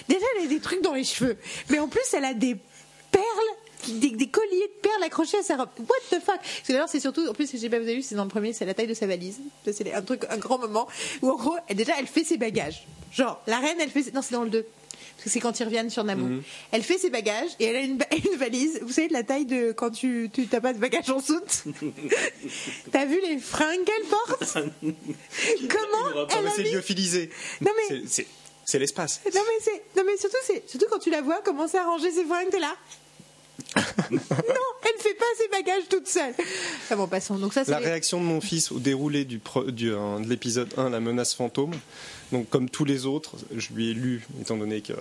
Déjà, 0.08 0.26
elle 0.38 0.46
a 0.46 0.48
des 0.48 0.60
trucs 0.60 0.82
dans 0.82 0.94
les 0.94 1.04
cheveux. 1.04 1.38
Mais 1.70 1.80
en 1.80 1.88
plus, 1.88 2.02
elle 2.14 2.26
a 2.26 2.34
des 2.34 2.56
perles. 3.12 3.24
Des, 3.88 4.28
colliers 4.28 4.68
de 4.68 4.82
perles 4.82 5.04
accrochés 5.04 5.38
à 5.38 5.42
sa 5.44 5.56
robe. 5.56 5.70
What 5.80 5.96
the 6.18 6.22
fuck? 6.22 6.36
Parce 6.36 6.62
que 6.68 6.74
d'ailleurs, 6.74 6.90
c'est 6.90 7.00
surtout, 7.00 7.26
en 7.30 7.34
plus, 7.34 7.50
je 7.50 7.58
sais 7.58 7.70
pas, 7.70 7.78
vous 7.78 7.86
avez 7.86 7.96
vu, 7.96 8.02
c'est 8.02 8.16
dans 8.16 8.26
le 8.26 8.30
premier, 8.30 8.52
c'est 8.52 8.66
la 8.66 8.74
taille 8.74 8.88
de 8.88 8.94
sa 8.94 9.08
valise. 9.08 9.40
C'est 9.64 9.94
un 9.94 10.02
truc, 10.02 10.26
un 10.30 10.38
grand 10.38 10.58
moment 10.60 10.86
où 11.22 11.30
en 11.30 11.38
gros, 11.38 11.56
déjà, 11.74 11.94
elle 11.98 12.08
fait 12.08 12.26
ses 12.26 12.36
bagages. 12.36 12.86
Genre, 13.14 13.42
la 13.48 13.58
reine, 13.60 13.78
elle 13.80 13.90
fait, 13.90 14.04
ses- 14.04 14.12
non, 14.12 14.22
c'est 14.22 14.34
dans 14.34 14.44
le 14.44 14.50
2 14.50 14.66
parce 15.20 15.26
que 15.26 15.30
c'est 15.32 15.40
quand 15.42 15.60
ils 15.60 15.64
reviennent 15.66 15.90
sur 15.90 16.04
Naboo. 16.06 16.26
Mhm. 16.26 16.44
Elle 16.72 16.82
fait 16.84 16.98
ses 16.98 17.10
bagages 17.10 17.50
et 17.60 17.66
elle 17.66 17.76
a 17.76 17.82
une, 17.82 17.98
valise. 18.38 18.80
Vous 18.82 18.94
savez 18.94 19.10
de 19.10 19.14
la 19.14 19.24
taille 19.24 19.46
de 19.46 19.74
quand 19.74 19.90
tu 19.92 20.30
t'as 20.50 20.62
pas 20.62 20.72
de 20.74 20.80
bagages 20.80 21.10
en 21.10 21.20
soute. 21.20 21.64
T'as 22.92 23.06
vu 23.06 23.20
les 23.28 23.38
fringues 23.38 23.84
qu'elle 23.86 24.06
porte 24.10 24.54
Comment 24.82 26.26
elle 26.30 26.48
a 26.48 26.52
c'est 26.56 26.64
mis 26.64 26.72
lyophilisé. 26.72 27.30
Non, 27.62 27.72
mais- 27.90 28.02
C'est- 28.08 28.80
l'espace. 28.80 29.20
Non 29.34 29.42
mais 29.46 29.64
c'est 29.64 29.82
non 29.98 30.04
mais 30.06 30.16
surtout 30.18 30.38
c'est 30.46 30.70
surtout 30.70 30.86
quand 30.92 31.00
tu 31.00 31.10
la 31.10 31.22
vois 31.22 31.42
commencer 31.42 31.78
à 31.78 31.86
ranger 31.86 32.12
ses 32.12 32.24
fringues 32.24 32.50
t'es 32.52 32.60
là. 32.60 32.76
non, 34.12 34.20
elle 34.32 35.02
fait 35.02 35.14
pas 35.16 35.26
ses 35.38 35.48
bagages 35.50 35.84
toute 35.90 36.08
seule. 36.08 36.34
Ah 36.90 36.96
bon 36.96 37.08
passons. 37.08 37.36
Donc 37.38 37.54
ça 37.54 37.64
La 37.68 37.80
les- 37.80 37.86
réaction 37.88 38.20
de 38.20 38.26
mon 38.26 38.42
fils 38.42 38.72
au 38.72 38.80
déroulé 38.80 39.26
du, 39.26 39.40
pro- 39.40 39.70
du, 39.72 39.92
euh, 39.92 40.20
de 40.20 40.28
l'épisode 40.30 40.72
1, 40.78 40.90
la 40.90 41.00
menace 41.00 41.34
fantôme. 41.34 41.72
Donc, 42.32 42.50
comme 42.50 42.70
tous 42.70 42.86
les 42.86 43.06
autres, 43.06 43.36
je 43.56 43.74
lui 43.74 43.90
ai 43.90 43.94
lu, 43.94 44.26
étant 44.42 44.58
donné 44.58 44.84
euh, 44.90 44.96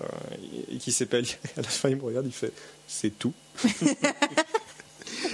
qu'il 0.79 1.07
pas 1.07 1.21
lié. 1.21 1.37
À 1.57 1.63
la 1.63 1.69
fin, 1.69 1.89
il 1.91 1.97
me 1.97 2.03
regarde, 2.03 2.27
il 2.27 2.33
fait 2.33 2.53
C'est 2.87 3.19
tout. 3.19 3.35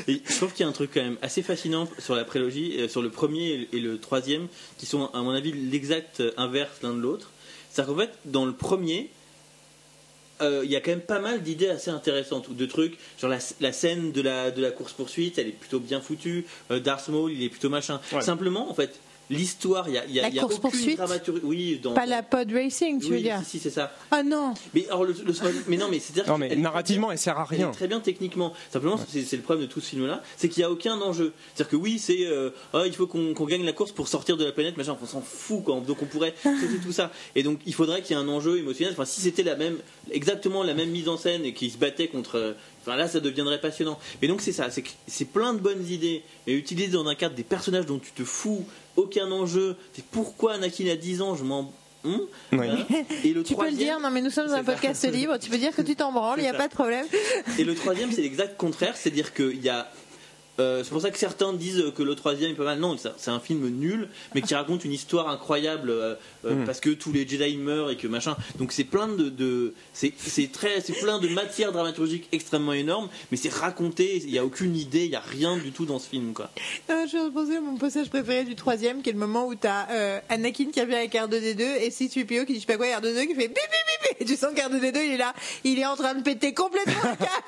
Et 0.08 0.20
je 0.28 0.36
trouve 0.36 0.52
qu'il 0.52 0.64
y 0.64 0.66
a 0.66 0.68
un 0.68 0.72
truc 0.72 0.90
quand 0.94 1.02
même 1.02 1.18
assez 1.22 1.42
fascinant 1.42 1.88
sur 1.98 2.14
la 2.14 2.24
prélogie, 2.24 2.74
euh, 2.78 2.88
sur 2.88 3.02
le 3.02 3.10
premier 3.10 3.68
et 3.72 3.80
le 3.80 3.98
troisième, 3.98 4.48
qui 4.78 4.86
sont 4.86 5.06
à 5.06 5.22
mon 5.22 5.30
avis 5.30 5.52
l'exact 5.52 6.22
inverse 6.36 6.82
l'un 6.82 6.94
de 6.94 7.00
l'autre. 7.00 7.30
C'est-à-dire 7.70 7.94
qu'en 7.94 8.00
fait, 8.00 8.10
dans 8.24 8.44
le 8.44 8.52
premier, 8.52 9.10
euh, 10.42 10.62
il 10.64 10.70
y 10.70 10.76
a 10.76 10.80
quand 10.80 10.90
même 10.90 11.00
pas 11.00 11.20
mal 11.20 11.42
d'idées 11.42 11.68
assez 11.68 11.90
intéressantes, 11.90 12.48
ou 12.48 12.54
de 12.54 12.66
trucs, 12.66 12.98
genre 13.20 13.30
la, 13.30 13.38
la 13.60 13.72
scène 13.72 14.12
de 14.12 14.20
la, 14.20 14.50
de 14.50 14.60
la 14.60 14.70
course-poursuite, 14.70 15.38
elle 15.38 15.48
est 15.48 15.52
plutôt 15.52 15.80
bien 15.80 16.00
foutue, 16.00 16.44
euh, 16.70 16.80
Darth 16.80 17.08
Maul, 17.08 17.32
il 17.32 17.42
est 17.42 17.48
plutôt 17.48 17.70
machin. 17.70 18.00
Ouais. 18.12 18.20
Simplement, 18.20 18.70
en 18.70 18.74
fait, 18.74 18.98
l'histoire, 19.30 19.88
il 19.88 19.94
y 19.94 19.98
a, 19.98 20.04
il 20.06 20.12
y 20.14 20.20
a, 20.20 20.22
La 20.22 20.28
y 20.28 20.38
a 20.38 20.44
aucune 20.44 20.58
course-poursuite 20.60 20.96
dramaturgie. 20.96 21.40
Oui, 21.44 21.80
dans, 21.82 21.92
pas 21.94 22.06
la 22.06 22.22
pod 22.22 22.50
racing 22.52 23.00
tu 23.00 23.06
oui, 23.06 23.12
veux 23.12 23.20
dire. 23.20 23.38
si, 23.44 23.52
si, 23.52 23.60
c'est 23.60 23.70
ça. 23.70 23.92
Ah 24.10 24.22
non. 24.22 24.54
Mais, 24.74 24.86
alors, 24.88 25.04
le, 25.04 25.12
le- 25.12 25.34
mais 25.68 25.76
non, 25.76 25.86
mais 25.90 25.98
c'est-à-dire 25.98 26.30
Non, 26.30 26.38
mais 26.38 26.54
narrativement, 26.56 27.10
elle 27.12 27.18
sert 27.18 27.38
à 27.38 27.46
elle 27.50 27.60
est 27.60 27.64
rien. 27.64 27.72
très 27.72 27.88
bien 27.88 28.00
techniquement. 28.00 28.52
Simplement, 28.70 28.98
c'est 29.08 29.22
c'est 29.22 29.36
le 29.36 29.42
problème 29.42 29.66
de 29.66 29.72
tout 29.72 29.80
ce 29.80 29.90
film-là, 29.90 30.22
c'est 30.36 30.48
qu'il 30.48 30.60
n'y 30.60 30.64
a 30.64 30.70
aucun 30.70 31.00
enjeu. 31.00 31.32
C'est-à-dire 31.54 31.70
que 31.70 31.76
oui, 31.76 31.98
c'est 31.98 32.26
euh, 32.26 32.50
Ah, 32.72 32.82
il 32.86 32.94
faut 32.94 33.06
qu'on 33.06 33.32
gagne 33.46 33.64
la 33.64 33.72
course 33.72 33.92
pour 33.92 34.08
sortir 34.08 34.36
de 34.36 34.44
la 34.44 34.52
planète, 34.52 34.76
machin, 34.76 34.96
on 35.00 35.06
s'en 35.06 35.20
fout 35.22 35.64
quoi. 35.64 35.80
Donc 35.86 36.02
on 36.02 36.06
pourrait 36.06 36.34
sauter 36.42 36.78
tout 36.84 36.92
ça. 36.92 37.10
Et 37.34 37.42
donc 37.42 37.60
il 37.66 37.74
faudrait 37.74 38.02
qu'il 38.02 38.16
y 38.16 38.20
ait 38.20 38.22
un 38.22 38.28
enjeu 38.28 38.58
émotionnel. 38.58 38.92
Enfin, 38.94 39.04
si 39.04 39.20
c'était 39.20 39.42
la 39.42 39.56
même, 39.56 39.78
exactement 40.10 40.62
la 40.62 40.74
même 40.74 40.90
mise 40.90 41.08
en 41.08 41.16
scène 41.16 41.44
et 41.44 41.52
qu'ils 41.54 41.72
se 41.72 41.78
battaient 41.78 42.08
contre. 42.08 42.54
Enfin 42.86 42.96
là, 42.96 43.08
ça 43.08 43.20
deviendrait 43.20 43.60
passionnant. 43.60 43.98
Mais 44.20 44.28
donc 44.28 44.40
c'est 44.42 44.52
ça, 44.52 44.70
c'est 44.70 44.82
que- 44.82 44.90
c'est 45.06 45.24
plein 45.24 45.54
de 45.54 45.58
bonnes 45.58 45.86
idées, 45.88 46.22
mais 46.46 46.52
utilisées 46.52 46.92
dans 46.92 47.06
un 47.06 47.14
cadre 47.14 47.34
des 47.34 47.42
personnages 47.44 47.86
dont 47.86 47.98
tu 47.98 48.12
te 48.12 48.24
fous, 48.24 48.64
aucun 48.96 49.30
enjeu. 49.30 49.76
C'est 49.94 50.04
pourquoi 50.04 50.54
Anakin 50.54 50.86
a 50.88 50.96
10 50.96 51.22
ans, 51.22 51.34
je 51.34 51.44
m'en. 51.44 51.72
Hum 52.04 52.20
Ouais. 52.52 52.58
Voilà. 52.58 52.76
Et 53.24 53.32
le 53.32 53.42
Tu 53.44 53.54
peux 53.54 53.64
le 53.64 53.72
dire, 53.72 53.98
non 53.98 54.10
mais 54.10 54.20
nous 54.20 54.28
sommes 54.28 54.48
dans 54.48 54.52
un 54.52 54.62
podcast 54.64 55.10
libre, 55.10 55.38
tu 55.38 55.48
peux 55.48 55.56
dire 55.56 55.74
que 55.74 55.80
tu 55.80 55.96
t'en 55.96 56.12
branles, 56.12 56.38
il 56.38 56.42
n'y 56.42 56.48
a 56.48 56.52
pas 56.54 56.68
de 56.68 56.74
problème. 56.74 57.06
Et 57.58 57.64
le 57.64 57.74
troisième, 57.74 58.12
c'est 58.12 58.20
l'exact 58.20 58.58
contraire, 58.58 58.94
c'est-à-dire 58.96 59.32
qu'il 59.32 59.62
y 59.62 59.70
a. 59.70 59.90
euh, 60.58 60.82
c'est 60.84 60.90
pour 60.90 61.00
ça 61.00 61.10
que 61.10 61.18
certains 61.18 61.52
disent 61.52 61.84
que 61.96 62.02
le 62.02 62.14
troisième 62.14 62.50
est 62.52 62.54
pas 62.54 62.64
mal. 62.64 62.78
Non, 62.78 62.96
c'est 63.16 63.30
un 63.30 63.40
film 63.40 63.68
nul, 63.68 64.08
mais 64.34 64.42
qui 64.42 64.54
raconte 64.54 64.84
une 64.84 64.92
histoire 64.92 65.28
incroyable 65.28 65.90
euh, 65.90 66.14
euh, 66.44 66.54
Mm. 66.54 66.64
parce 66.64 66.80
que 66.80 66.90
tous 66.90 67.12
les 67.12 67.26
Jedi 67.26 67.56
meurent 67.56 67.90
et 67.90 67.96
que 67.96 68.06
machin. 68.06 68.36
Donc 68.58 68.72
c'est 68.72 68.84
plein 68.84 69.08
de, 69.08 69.28
de 69.28 69.74
c'est 69.92 70.12
très, 70.52 70.80
c'est 70.80 70.92
plein 70.92 71.18
de 71.18 71.28
matières 71.28 71.72
dramaturgiques 71.72 72.28
extrêmement 72.32 72.72
énormes, 72.72 73.08
mais 73.30 73.36
c'est 73.36 73.52
raconté. 73.52 74.16
Il 74.16 74.30
y 74.30 74.38
a 74.38 74.44
aucune 74.44 74.76
idée, 74.76 75.04
il 75.04 75.10
y 75.10 75.16
a 75.16 75.20
rien 75.20 75.56
du 75.56 75.72
tout 75.72 75.86
dans 75.86 75.98
ce 75.98 76.08
film, 76.08 76.32
quoi. 76.32 76.50
Non, 76.88 77.06
je 77.06 77.16
vais 77.16 77.22
repenser 77.24 77.56
à 77.56 77.60
mon 77.60 77.76
passage 77.76 78.08
préféré 78.08 78.44
du 78.44 78.54
troisième, 78.54 79.02
qui 79.02 79.10
est 79.10 79.12
le 79.12 79.18
moment 79.18 79.46
où 79.46 79.54
t'as 79.54 79.88
euh, 79.90 80.20
Anakin 80.28 80.70
qui 80.70 80.80
revient 80.80 80.94
avec 80.94 81.14
R2D2 81.14 81.80
et 81.80 81.90
C-3PO 81.90 82.44
qui 82.44 82.52
dit 82.52 82.54
je 82.54 82.60
sais 82.60 82.66
pas 82.66 82.76
quoi, 82.76 82.86
R2D2 82.86 83.26
qui 83.26 83.34
fait 83.34 83.48
bip 83.48 83.54
bip 83.54 83.56
bip 83.56 84.10
bip. 84.10 84.20
Et 84.20 84.24
tu 84.24 84.36
sens 84.36 84.52
qu'R2D2 84.54 84.96
il 85.04 85.12
est 85.12 85.16
là, 85.16 85.34
il 85.64 85.78
est 85.78 85.86
en 85.86 85.96
train 85.96 86.14
de 86.14 86.22
péter 86.22 86.54
complètement 86.54 86.92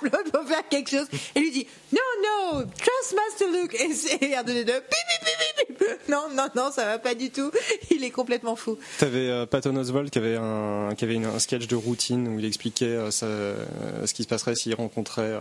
le 0.02 0.08
câble 0.10 0.30
pour 0.32 0.44
faire 0.48 0.66
quelque 0.68 0.90
chose. 0.90 1.06
Et 1.34 1.40
lui 1.40 1.50
dit 1.50 1.66
non, 1.92 1.98
non, 2.22 2.66
Master 3.14 3.48
Luke. 3.52 3.74
Et, 3.74 3.92
c'est- 3.94 4.22
et 4.22 4.34
R2D2 4.34 4.64
bip 4.64 4.64
bip 4.64 5.24
bip 5.24 5.68
bip 5.68 5.78
bip. 5.78 6.08
Non, 6.08 6.28
non, 6.34 6.48
non, 6.54 6.70
ça 6.70 6.84
va 6.84 6.98
pas 6.98 7.14
du 7.14 7.30
tout. 7.30 7.50
Il 7.90 8.04
est 8.04 8.10
complètement 8.10 8.56
fou. 8.56 8.78
T'avais 8.98 9.28
euh, 9.28 9.46
Patton 9.46 9.76
Oswald 9.76 10.10
qui 10.10 10.18
avait, 10.18 10.36
un, 10.36 10.94
qui 10.96 11.04
avait 11.04 11.16
un 11.16 11.38
sketch 11.38 11.66
de 11.66 11.76
routine 11.76 12.28
où 12.28 12.38
il 12.38 12.44
expliquait 12.44 12.86
euh, 12.86 13.10
euh, 13.22 14.06
ce 14.06 14.14
qui 14.14 14.22
se 14.22 14.28
passerait 14.28 14.54
s'il 14.54 14.74
rencontrait 14.74 15.22
euh, 15.22 15.40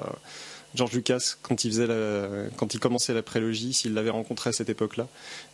George 0.76 0.94
Lucas 0.94 1.36
quand 1.42 1.64
il, 1.64 1.72
faisait 1.72 1.88
quand 2.58 2.74
il 2.74 2.80
commençait 2.80 3.14
la 3.14 3.24
prélogie, 3.24 3.74
s'il 3.74 3.94
l'avait 3.94 4.10
rencontré 4.10 4.50
à 4.50 4.54
cette 4.54 4.70
époque-là. 4.70 5.08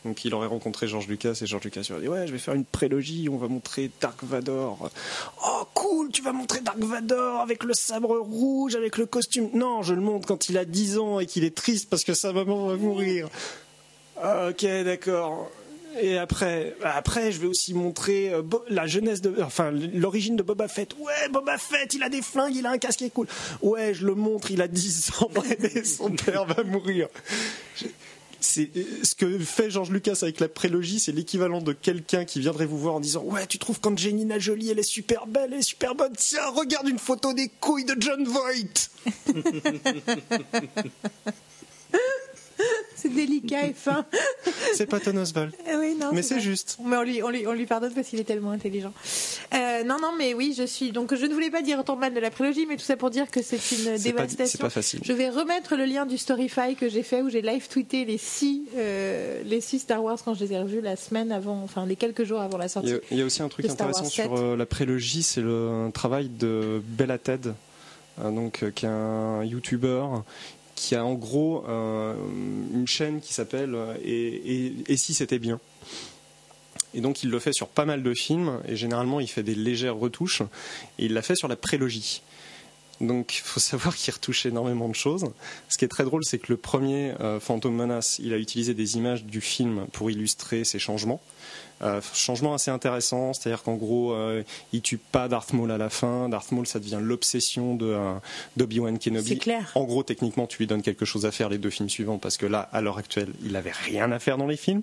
Donc 0.06 0.26
il 0.26 0.34
aurait 0.34 0.48
rencontré 0.48 0.88
George 0.88 1.08
Lucas 1.08 1.40
et 1.42 1.46
George 1.46 1.64
Lucas 1.64 1.82
lui 1.82 1.94
aurait 1.94 2.02
dit 2.02 2.08
Ouais, 2.08 2.28
je 2.28 2.32
vais 2.32 2.40
faire 2.40 2.54
une 2.54 2.66
prélogie, 2.66 3.30
on 3.30 3.38
va 3.38 3.48
montrer 3.48 3.92
Dark 4.02 4.24
Vador. 4.24 4.90
Oh, 5.46 5.64
cool, 5.74 6.10
tu 6.12 6.22
vas 6.22 6.32
montrer 6.34 6.62
Dark 6.62 6.80
Vador 6.80 7.42
avec 7.42 7.64
le 7.64 7.74
sabre 7.74 8.18
rouge, 8.18 8.76
avec 8.76 8.98
le 8.98 9.06
costume. 9.06 9.50
Non, 9.54 9.84
je 9.84 9.94
le 9.94 10.02
montre 10.02 10.28
quand 10.28 10.50
il 10.50 10.58
a 10.58 10.66
10 10.66 10.98
ans 10.98 11.20
et 11.20 11.26
qu'il 11.26 11.44
est 11.44 11.56
triste 11.56 11.90
parce 11.90 12.04
que 12.04 12.14
sa 12.14 12.34
maman 12.34 12.68
va 12.68 12.76
mourir. 12.76 13.30
Ah, 14.22 14.50
Ok, 14.50 14.66
d'accord. 14.84 15.50
Et 16.00 16.18
après, 16.18 16.76
après, 16.84 17.32
je 17.32 17.40
vais 17.40 17.48
aussi 17.48 17.74
montrer 17.74 18.34
euh, 18.34 18.42
la 18.70 18.88
jeunesse 18.88 19.22
de, 19.22 19.42
enfin, 19.42 19.72
l'origine 19.72 20.36
de 20.36 20.44
Boba 20.44 20.68
Fett. 20.68 20.96
Ouais, 21.00 21.30
Boba 21.32 21.58
Fett, 21.58 21.94
il 21.94 22.04
a 22.04 22.10
des 22.10 22.22
flingues, 22.22 22.56
il 22.56 22.66
a 22.66 22.72
un 22.72 22.78
casque 22.78 23.00
qui 23.00 23.06
est 23.06 23.10
cool. 23.10 23.28
Ouais, 23.62 23.94
je 23.94 24.06
le 24.06 24.16
montre, 24.16 24.52
il 24.52 24.62
a 24.62 24.68
10 24.68 25.12
ans 25.20 25.30
et 25.76 25.84
son 25.84 26.12
père 26.12 26.46
va 26.46 26.64
mourir. 26.64 27.08
C'est 28.40 28.72
ce 29.04 29.14
que 29.14 29.38
fait 29.38 29.70
George 29.70 29.92
Lucas 29.92 30.18
avec 30.24 30.40
la 30.40 30.48
prélogie, 30.48 31.00
c'est 31.00 31.12
l'équivalent 31.12 31.62
de 31.62 31.74
quelqu'un 31.74 32.26
qui 32.26 32.40
viendrait 32.40 32.66
vous 32.66 32.80
voir 32.80 32.96
en 32.96 33.00
disant 33.00 33.22
ouais, 33.24 33.46
tu 33.46 33.60
trouves 33.60 33.80
qu'Angelina 33.80 34.40
Jolie, 34.40 34.72
elle 34.72 34.80
est 34.80 34.84
super 34.84 35.28
belle, 35.28 35.52
elle 35.54 35.60
est 35.60 35.64
super 35.64 35.94
bonne. 35.94 36.14
Tiens, 36.18 36.50
regarde 36.56 36.88
une 36.88 36.98
photo 36.98 37.34
des 37.34 37.50
couilles 37.60 37.86
de 37.86 37.96
John 38.00 38.24
Voight. 38.24 38.90
C'est 43.02 43.10
délicat 43.10 43.66
et 43.66 43.74
fin. 43.74 44.06
C'est 44.76 44.86
Patton 44.86 45.18
Oswalt. 45.18 45.54
Ah 45.68 45.78
oui, 45.80 45.96
non, 46.00 46.10
Mais 46.14 46.22
c'est 46.22 46.40
juste. 46.40 46.78
Mais 46.86 46.98
on 46.98 47.02
lui, 47.04 47.24
on 47.24 47.30
lui, 47.30 47.48
on 47.48 47.54
lui 47.54 47.66
pardonne 47.66 47.94
parce 47.94 48.08
qu'il 48.08 48.20
est 48.20 48.26
tellement 48.26 48.52
intelligent. 48.52 48.94
Euh, 49.54 49.84
non, 49.84 49.98
non, 50.00 50.12
mais 50.18 50.34
oui, 50.34 50.54
je 50.56 50.64
suis. 50.64 50.92
Donc, 50.92 51.16
je 51.16 51.26
ne 51.26 51.34
voulais 51.34 51.50
pas 51.50 51.62
dire 51.62 51.80
autant 51.80 51.96
de 51.96 52.00
mal 52.00 52.14
de 52.14 52.20
la 52.20 52.30
prélogie, 52.30 52.66
mais 52.68 52.76
tout 52.78 52.84
ça 52.84 52.98
pour 52.98 53.10
dire 53.10 53.32
que 53.32 53.42
c'est 53.42 53.58
une 53.72 53.94
pas, 53.94 53.98
dévastation. 53.98 54.46
c'est 54.46 54.62
pas 54.62 54.70
facile. 54.70 55.00
Je 55.04 55.14
vais 55.14 55.30
remettre 55.30 55.76
le 55.76 55.86
lien 55.86 56.06
du 56.06 56.18
Storyfy 56.18 56.76
que 56.76 56.90
j'ai 56.90 57.04
fait 57.04 57.22
où 57.22 57.30
j'ai 57.30 57.42
live 57.42 57.68
tweeté 57.68 58.06
les 58.06 58.18
six, 58.20 58.64
euh, 58.76 59.42
les 59.46 59.62
six 59.62 59.80
Star 59.80 60.04
Wars 60.04 60.20
quand 60.24 60.36
je 60.36 60.46
les 60.46 60.54
ai 60.54 60.60
revus 60.60 60.82
la 60.82 60.96
semaine 60.96 61.32
avant, 61.32 61.62
enfin 61.64 61.86
les 61.86 61.96
quelques 61.96 62.24
jours 62.24 62.42
avant 62.42 62.58
la 62.58 62.68
sortie. 62.68 62.94
il 63.10 63.18
y 63.18 63.22
a 63.22 63.26
aussi 63.26 63.42
un 63.42 63.50
truc 63.50 63.66
intéressant 63.68 64.06
sur 64.06 64.24
7. 64.24 64.32
euh, 64.34 64.56
la 64.56 64.66
prélogie, 64.66 65.24
c'est 65.24 65.42
le 65.42 65.90
travail 65.94 66.30
de 66.30 66.82
Bella 66.86 67.18
Ted, 67.18 67.50
donc, 68.24 68.64
qui 68.76 68.86
est 68.86 68.90
un 68.90 69.44
YouTuber 69.44 70.04
qui 70.82 70.96
a 70.96 71.06
en 71.06 71.14
gros 71.14 71.64
euh, 71.70 72.16
une 72.74 72.88
chaîne 72.88 73.22
qui 73.22 73.36
s'appelle 73.36 73.76
euh, 73.76 73.94
et, 74.04 74.98
si 74.98 75.14
c'était 75.14 75.38
bien. 75.38 75.60
Et 76.96 77.02
donc 77.02 77.22
il 77.22 77.30
le 77.30 77.38
fait 77.38 77.54
sur 77.54 77.68
pas 77.68 77.86
mal 77.86 78.02
de 78.02 78.14
films 78.16 78.60
et 78.68 78.76
généralement 78.76 79.20
il 79.20 79.28
fait 79.28 79.44
des 79.44 79.54
légères 79.54 79.96
retouches 79.96 80.42
et 80.98 81.06
il 81.06 81.14
l'a 81.14 81.22
fait 81.22 81.36
sur 81.36 81.48
la 81.48 81.56
prélogie. 81.56 82.24
Donc 83.00 83.36
il 83.36 83.42
faut 83.44 83.60
savoir 83.60 83.96
qu'il 83.96 84.12
retouche 84.12 84.48
énormément 84.48 84.90
de 84.90 84.96
choses. 84.96 85.32
Ce 85.70 85.78
qui 85.78 85.86
est 85.86 85.88
très 85.88 86.04
drôle, 86.04 86.26
c'est 86.26 86.40
que 86.40 86.52
le 86.52 86.58
premier 86.58 87.14
euh, 87.20 87.40
Phantom 87.40 87.76
Menace, 87.76 88.18
il 88.18 88.34
a 88.34 88.38
utilisé 88.38 88.74
des 88.74 88.98
images 88.98 89.24
du 89.24 89.40
film 89.40 89.86
pour 89.94 90.10
illustrer 90.10 90.64
ses 90.64 90.80
changements. 90.80 91.22
Euh, 91.84 92.00
changement 92.14 92.54
assez 92.54 92.70
intéressant, 92.72 93.34
c'est-à-dire 93.34 93.64
qu'en 93.64 93.76
gros, 93.76 94.14
euh, 94.14 94.44
il 94.74 94.82
tue 94.82 94.98
pas 94.98 95.28
Darth 95.28 95.54
Maul 95.54 95.72
à 95.72 95.78
la 95.78 95.90
fin. 95.90 96.30
Darth 96.30 96.52
Maul, 96.52 96.68
ça 96.68 96.80
devient 96.80 97.00
l'obsession 97.02 97.76
de 97.76 97.86
euh, 97.88 98.14
d'Obi-Wan 98.58 99.00
Kenobi. 99.00 99.30
C'est 99.30 99.36
clair. 99.38 99.72
En 99.76 99.84
gros, 99.86 100.04
techniquement, 100.04 100.48
tu 100.48 100.58
lui 100.60 100.68
donnes 100.68 100.82
quelque 100.82 101.06
chose 101.06 101.26
à 101.26 101.32
faire 101.32 101.50
les 101.50 101.58
deux 101.58 101.70
films 101.70 101.90
suivants, 101.90 102.18
parce 102.18 102.38
que 102.38 102.46
là, 102.46 102.70
à 102.72 102.82
l'heure 102.82 102.98
actuelle, 102.98 103.30
il 103.44 103.56
avait 103.56 103.72
rien 103.72 104.12
à 104.12 104.20
faire 104.20 104.38
dans 104.38 104.48
les 104.48 104.58
films. 104.58 104.82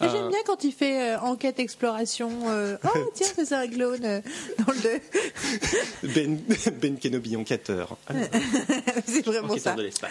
Mais 0.00 0.08
J'aime 0.10 0.28
bien 0.28 0.38
quand 0.44 0.62
il 0.64 0.72
fait 0.72 1.14
euh, 1.14 1.20
enquête 1.20 1.58
exploration. 1.58 2.30
euh, 2.48 2.76
oh 2.84 2.98
tiens, 3.14 3.28
c'est 3.34 3.52
un 3.54 3.66
clone 3.68 4.04
euh, 4.04 4.20
dans 4.66 4.72
le 4.72 4.80
2. 6.02 6.08
Ben, 6.14 6.38
ben 6.80 6.98
Kenobi, 6.98 7.36
enquêteur. 7.36 7.96
Alors, 8.06 8.22
c'est 9.06 9.24
vraiment 9.24 9.48
Enquêteur 9.48 9.72
ça. 9.72 9.74
de 9.74 9.82
l'espace. 9.82 10.10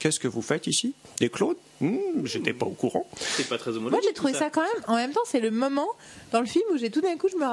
Qu'est-ce 0.00 0.18
que 0.18 0.26
vous 0.28 0.42
faites 0.42 0.66
ici? 0.66 0.94
Des 1.18 1.28
clones? 1.28 1.54
Hmm, 1.82 2.24
J'étais 2.24 2.52
pas 2.52 2.66
au 2.66 2.70
courant. 2.70 3.06
C'est 3.16 3.48
pas 3.48 3.56
très 3.56 3.70
homologue. 3.70 3.92
Moi 3.92 4.00
j'ai 4.02 4.12
trouvé 4.12 4.32
ça. 4.34 4.50
quand 4.50 4.60
même. 4.62 4.82
En 4.86 4.96
même 4.96 5.12
temps, 5.12 5.20
c'est 5.26 5.40
le 5.40 5.50
moment 5.50 5.86
dans 6.32 6.40
le 6.40 6.46
film 6.46 6.64
où 6.74 6.76
j'ai 6.76 6.90
tout 6.90 7.00
d'un 7.00 7.16
coup, 7.16 7.28
je 7.28 7.36
me, 7.36 7.46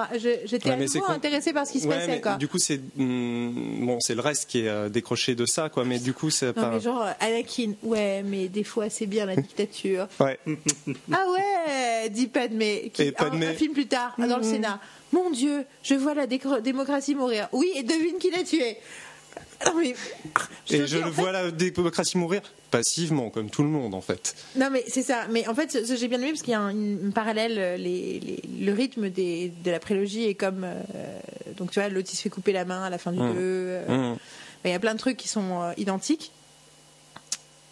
j'étais 0.45 0.69
Ouais, 0.69 0.85
con. 0.99 1.05
intéressée 1.11 1.53
par 1.53 1.65
ce 1.67 1.71
qui 1.73 1.79
se 1.79 1.87
Ouais, 1.87 1.95
passait. 1.95 2.07
mais 2.07 2.21
Quoi. 2.21 2.35
du 2.35 2.47
coup, 2.49 2.57
c'est 2.57 2.81
hmm, 2.95 3.85
bon, 3.85 3.99
c'est 4.01 4.15
le 4.15 4.21
reste 4.21 4.49
qui 4.49 4.61
est 4.61 4.67
euh, 4.67 4.89
décroché 4.89 5.35
de 5.35 5.45
ça, 5.45 5.69
quoi. 5.69 5.85
Mais 5.85 5.99
du 5.99 6.13
coup, 6.13 6.29
c'est 6.29 6.51
pas. 6.53 6.71
mais 6.71 6.79
genre 6.81 7.03
euh, 7.03 7.11
Anakin, 7.19 7.73
ouais, 7.83 8.23
mais 8.23 8.47
des 8.49 8.63
fois 8.65 8.89
c'est 8.89 9.05
bien 9.05 9.25
la 9.25 9.35
dictature. 9.47 10.07
Ouais. 10.19 10.39
ah 11.11 11.25
ouais, 11.31 12.09
dit 12.09 12.27
Padmé, 12.27 12.91
qui 12.93 13.03
Et 13.03 13.11
Padmé- 13.11 13.47
Un, 13.47 13.51
un 13.51 13.53
film 13.53 13.73
plus 13.73 13.87
tard 13.87 14.13
dans 14.17 14.37
le 14.37 14.43
Sénat. 14.43 14.79
Mon 15.13 15.29
Dieu, 15.31 15.63
je 15.83 15.95
vois 15.95 16.13
la 16.13 16.27
démocratie 16.27 17.15
mourir. 17.15 17.47
Oui, 17.53 17.71
et 17.75 17.83
devine 17.83 18.17
qui 18.19 18.29
l'a 18.29 18.43
tué? 18.43 18.77
Non 19.66 19.74
mais, 19.76 19.89
Et 19.89 20.78
je 20.78 20.84
dis, 20.86 20.95
le 20.95 21.03
fait- 21.03 21.10
vois 21.10 21.32
la 21.32 21.49
démocratie 21.51 22.18
mourir 22.18 22.41
passivement, 22.70 23.30
comme 23.30 23.49
tout 23.49 23.64
le 23.64 23.70
monde, 23.70 23.93
en 23.95 24.01
fait. 24.01 24.36
Non 24.55 24.70
mais 24.70 24.84
c'est 24.88 25.01
ça. 25.01 25.26
Mais 25.32 25.47
en 25.47 25.55
fait, 25.55 25.72
ce, 25.72 25.86
ce 25.86 25.95
j'ai 25.95 26.08
bien 26.08 26.20
aimé 26.20 26.30
parce 26.32 26.41
qu'il 26.43 26.51
y 26.51 26.55
a 26.55 26.60
un, 26.62 26.70
une- 26.70 27.08
un 27.08 27.12
parallèle. 27.12 27.55
euh, 27.58 27.78
Les, 27.78 28.20
les- 28.20 28.43
le 28.66 28.74
rythme 28.74 29.10
des, 29.10 29.51
de 29.64 29.72
la 29.72 29.80
prélogie 29.80 30.26
est 30.26 30.36
comme 30.36 30.64
euh, 30.64 30.76
donc 31.58 31.72
tu 31.72 31.80
vois, 31.80 31.89
l'autre 31.89 32.10
il 32.12 32.16
se 32.16 32.22
fait 32.22 32.30
couper 32.30 32.51
la 32.51 32.66
main 32.66 32.84
à 32.84 32.89
la 32.89 32.97
fin 32.97 33.12
du 33.12 33.20
Mmh. 33.20 33.34
2. 33.34 33.80
Hmm. 33.88 34.16
Il 34.66 34.72
y 34.72 34.74
a 34.74 34.80
plein 34.80 34.93
de 34.93 34.99
trucs 34.99 35.18
qui 35.18 35.28
sont 35.30 35.62
euh, 35.64 35.72
identiques. 35.78 36.32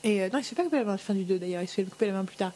Et 0.04 0.22
euh, 0.24 0.30
non, 0.32 0.40
il 0.40 0.44
se 0.44 0.50
fait 0.50 0.56
pas 0.56 0.64
couper 0.64 0.78
la 0.78 0.84
main 0.86 0.92
à 0.94 0.96
la 0.96 0.98
fin 0.98 1.14
du 1.14 1.24
2 1.24 1.38
d'ailleurs. 1.40 1.62
Il 1.62 1.68
se 1.68 1.74
fait 1.74 1.84
couper 1.84 2.08
la 2.08 2.14
main 2.14 2.26
plus 2.26 2.38
tard. 2.38 2.52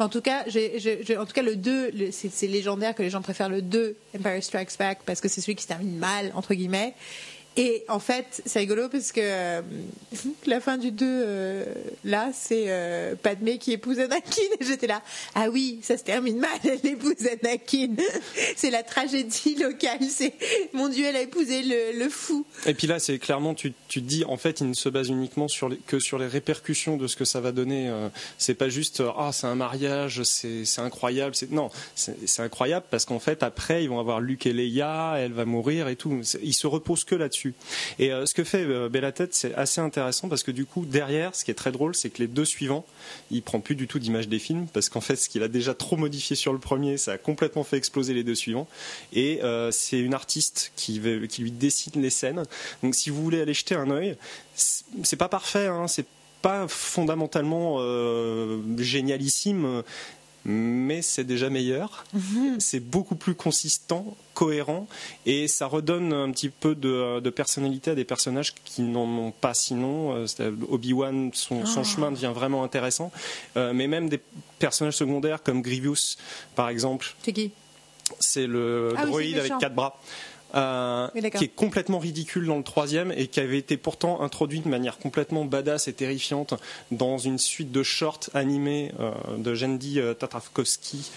En 0.00 0.08
tout 0.08 0.20
cas, 0.20 0.44
en 0.44 1.24
tout 1.26 1.32
cas, 1.32 1.42
le 1.42 1.54
2, 1.56 1.90
le- 1.92 2.10
c'est 2.10 2.28
c'est 2.30 2.48
légendaire 2.48 2.94
que 2.96 3.02
les 3.02 3.10
gens 3.10 3.22
préfèrent 3.22 3.48
le 3.48 3.62
2, 3.62 3.96
Empire 4.16 4.42
Strikes 4.42 4.76
Back, 4.78 4.98
parce 5.06 5.20
que 5.20 5.28
c'est 5.28 5.40
celui 5.40 5.54
qui 5.54 5.62
se 5.62 5.68
termine 5.68 5.96
mal, 5.98 6.32
entre 6.34 6.52
guillemets. 6.54 6.94
Et 7.56 7.84
en 7.88 8.00
fait, 8.00 8.42
c'est 8.44 8.58
rigolo 8.58 8.88
parce 8.88 9.12
que 9.12 9.20
euh, 9.22 9.62
la 10.46 10.60
fin 10.60 10.76
du 10.76 10.90
2, 10.90 11.06
euh, 11.06 11.64
là, 12.04 12.30
c'est 12.34 12.64
euh, 12.66 13.14
Padmé 13.14 13.58
qui 13.58 13.72
épouse 13.72 14.00
Anakin. 14.00 14.42
Et 14.60 14.64
j'étais 14.64 14.88
là, 14.88 15.02
ah 15.36 15.48
oui, 15.50 15.78
ça 15.82 15.96
se 15.96 16.02
termine 16.02 16.38
mal, 16.38 16.50
elle 16.64 16.84
épouse 16.84 17.26
Anakin. 17.26 17.94
c'est 18.56 18.70
la 18.70 18.82
tragédie 18.82 19.54
locale. 19.54 20.02
C'est 20.08 20.34
mon 20.72 20.88
Dieu, 20.88 21.04
elle 21.06 21.16
a 21.16 21.22
épousé 21.22 21.62
le, 21.62 22.08
fou. 22.08 22.44
Et 22.66 22.74
puis 22.74 22.86
là, 22.86 22.98
c'est 22.98 23.18
clairement, 23.18 23.54
tu, 23.54 23.72
tu 23.88 24.02
te 24.02 24.06
dis, 24.06 24.24
en 24.24 24.36
fait, 24.36 24.60
il 24.60 24.68
ne 24.68 24.74
se 24.74 24.88
base 24.88 25.08
uniquement 25.08 25.48
sur 25.48 25.70
que 25.86 25.98
sur 26.00 26.18
les 26.18 26.26
répercussions 26.26 26.96
de 26.96 27.06
ce 27.06 27.16
que 27.16 27.24
ça 27.24 27.40
va 27.40 27.52
donner. 27.52 27.88
Euh, 27.88 28.08
c'est 28.36 28.54
pas 28.54 28.68
juste, 28.68 29.02
ah, 29.16 29.30
c'est 29.32 29.46
un 29.46 29.54
mariage, 29.54 30.22
c'est 30.24 30.64
incroyable. 30.78 31.34
Non, 31.50 31.70
c'est 31.94 32.42
incroyable 32.42 32.86
parce 32.90 33.04
qu'en 33.04 33.20
fait, 33.20 33.42
après, 33.42 33.84
ils 33.84 33.88
vont 33.88 34.00
avoir 34.00 34.20
Luke 34.20 34.46
et 34.46 34.52
Leia, 34.52 35.14
elle 35.18 35.32
va 35.32 35.44
mourir 35.44 35.86
et 35.88 35.96
tout. 35.96 36.20
Ils 36.42 36.54
se 36.54 36.66
reposent 36.66 37.04
que 37.04 37.14
là-dessus. 37.14 37.43
Et 37.98 38.12
euh, 38.12 38.26
ce 38.26 38.34
que 38.34 38.44
fait 38.44 38.64
euh, 38.64 38.88
c'est 39.30 39.54
assez 39.54 39.80
intéressant 39.80 40.28
parce 40.28 40.42
que 40.42 40.50
du 40.50 40.64
coup, 40.64 40.84
derrière, 40.86 41.34
ce 41.34 41.44
qui 41.44 41.50
est 41.50 41.54
très 41.54 41.72
drôle, 41.72 41.94
c'est 41.94 42.10
que 42.10 42.18
les 42.18 42.26
deux 42.26 42.44
suivants, 42.44 42.84
il 43.30 43.42
prend 43.42 43.60
plus 43.60 43.74
du 43.74 43.86
tout 43.86 43.98
d'image 43.98 44.28
des 44.28 44.38
films 44.38 44.66
parce 44.72 44.88
qu'en 44.88 45.00
fait, 45.00 45.16
ce 45.16 45.28
qu'il 45.28 45.42
a 45.42 45.48
déjà 45.48 45.74
trop 45.74 45.96
modifié 45.96 46.36
sur 46.36 46.52
le 46.52 46.58
premier, 46.58 46.96
ça 46.96 47.12
a 47.12 47.18
complètement 47.18 47.64
fait 47.64 47.76
exploser 47.76 48.14
les 48.14 48.24
deux 48.24 48.34
suivants. 48.34 48.68
Et 49.12 49.42
euh, 49.42 49.70
c'est 49.70 49.98
une 49.98 50.14
artiste 50.14 50.72
qui, 50.76 51.00
lui 51.00 51.50
dessine 51.50 52.00
les 52.00 52.10
scènes. 52.10 52.42
Donc, 52.82 52.94
si 52.94 53.10
vous 53.10 53.22
voulez 53.22 53.40
aller 53.40 53.54
jeter 53.54 53.74
un 53.74 53.90
œil, 53.90 54.16
c'est 54.54 55.16
pas 55.16 55.28
parfait, 55.28 55.66
hein, 55.66 55.88
c'est 55.88 56.06
pas 56.42 56.68
fondamentalement 56.68 57.76
euh, 57.78 58.60
génialissime. 58.78 59.82
Mais 60.46 61.00
c'est 61.00 61.24
déjà 61.24 61.48
meilleur. 61.48 62.04
C'est 62.58 62.80
beaucoup 62.80 63.14
plus 63.16 63.34
consistant, 63.34 64.14
cohérent, 64.34 64.86
et 65.24 65.48
ça 65.48 65.66
redonne 65.66 66.12
un 66.12 66.30
petit 66.32 66.50
peu 66.50 66.74
de, 66.74 67.20
de 67.20 67.30
personnalité 67.30 67.92
à 67.92 67.94
des 67.94 68.04
personnages 68.04 68.54
qui 68.64 68.82
n'en 68.82 69.06
ont 69.06 69.30
pas 69.30 69.54
sinon. 69.54 70.14
Euh, 70.16 70.52
Obi-Wan, 70.68 71.30
son, 71.32 71.64
son 71.64 71.80
Ah. 71.80 71.84
chemin 71.84 72.10
devient 72.12 72.32
vraiment 72.34 72.62
intéressant. 72.62 73.10
Euh, 73.56 73.72
mais 73.72 73.86
même 73.86 74.08
des 74.08 74.20
personnages 74.58 74.96
secondaires 74.96 75.42
comme 75.42 75.62
Grievous, 75.62 76.16
par 76.56 76.68
exemple, 76.68 77.14
C'est 77.24 77.32
qui? 77.32 77.50
C'est 78.20 78.46
le 78.46 78.92
Ah 78.98 79.06
droïde 79.06 79.38
avec 79.38 79.52
quatre 79.58 79.74
bras. 79.74 79.98
Euh, 80.54 81.08
Oui, 81.14 81.30
qui 81.30 81.44
est 81.44 81.54
complètement 81.54 81.98
ridicule 81.98 82.46
dans 82.46 82.56
le 82.56 82.62
troisième 82.62 83.12
et 83.12 83.26
qui 83.26 83.40
avait 83.40 83.58
été 83.58 83.76
pourtant 83.76 84.20
introduit 84.20 84.60
de 84.60 84.68
manière 84.68 84.98
complètement 84.98 85.44
badass 85.44 85.88
et 85.88 85.92
terrifiante 85.92 86.54
dans 86.90 87.18
une 87.18 87.38
suite 87.38 87.72
de 87.72 87.82
shorts 87.82 88.30
animés 88.34 88.92
euh, 89.00 89.12
de 89.38 89.54
Jendi 89.54 90.00
euh, 90.00 90.14
Tatravkovsky, 90.14 91.10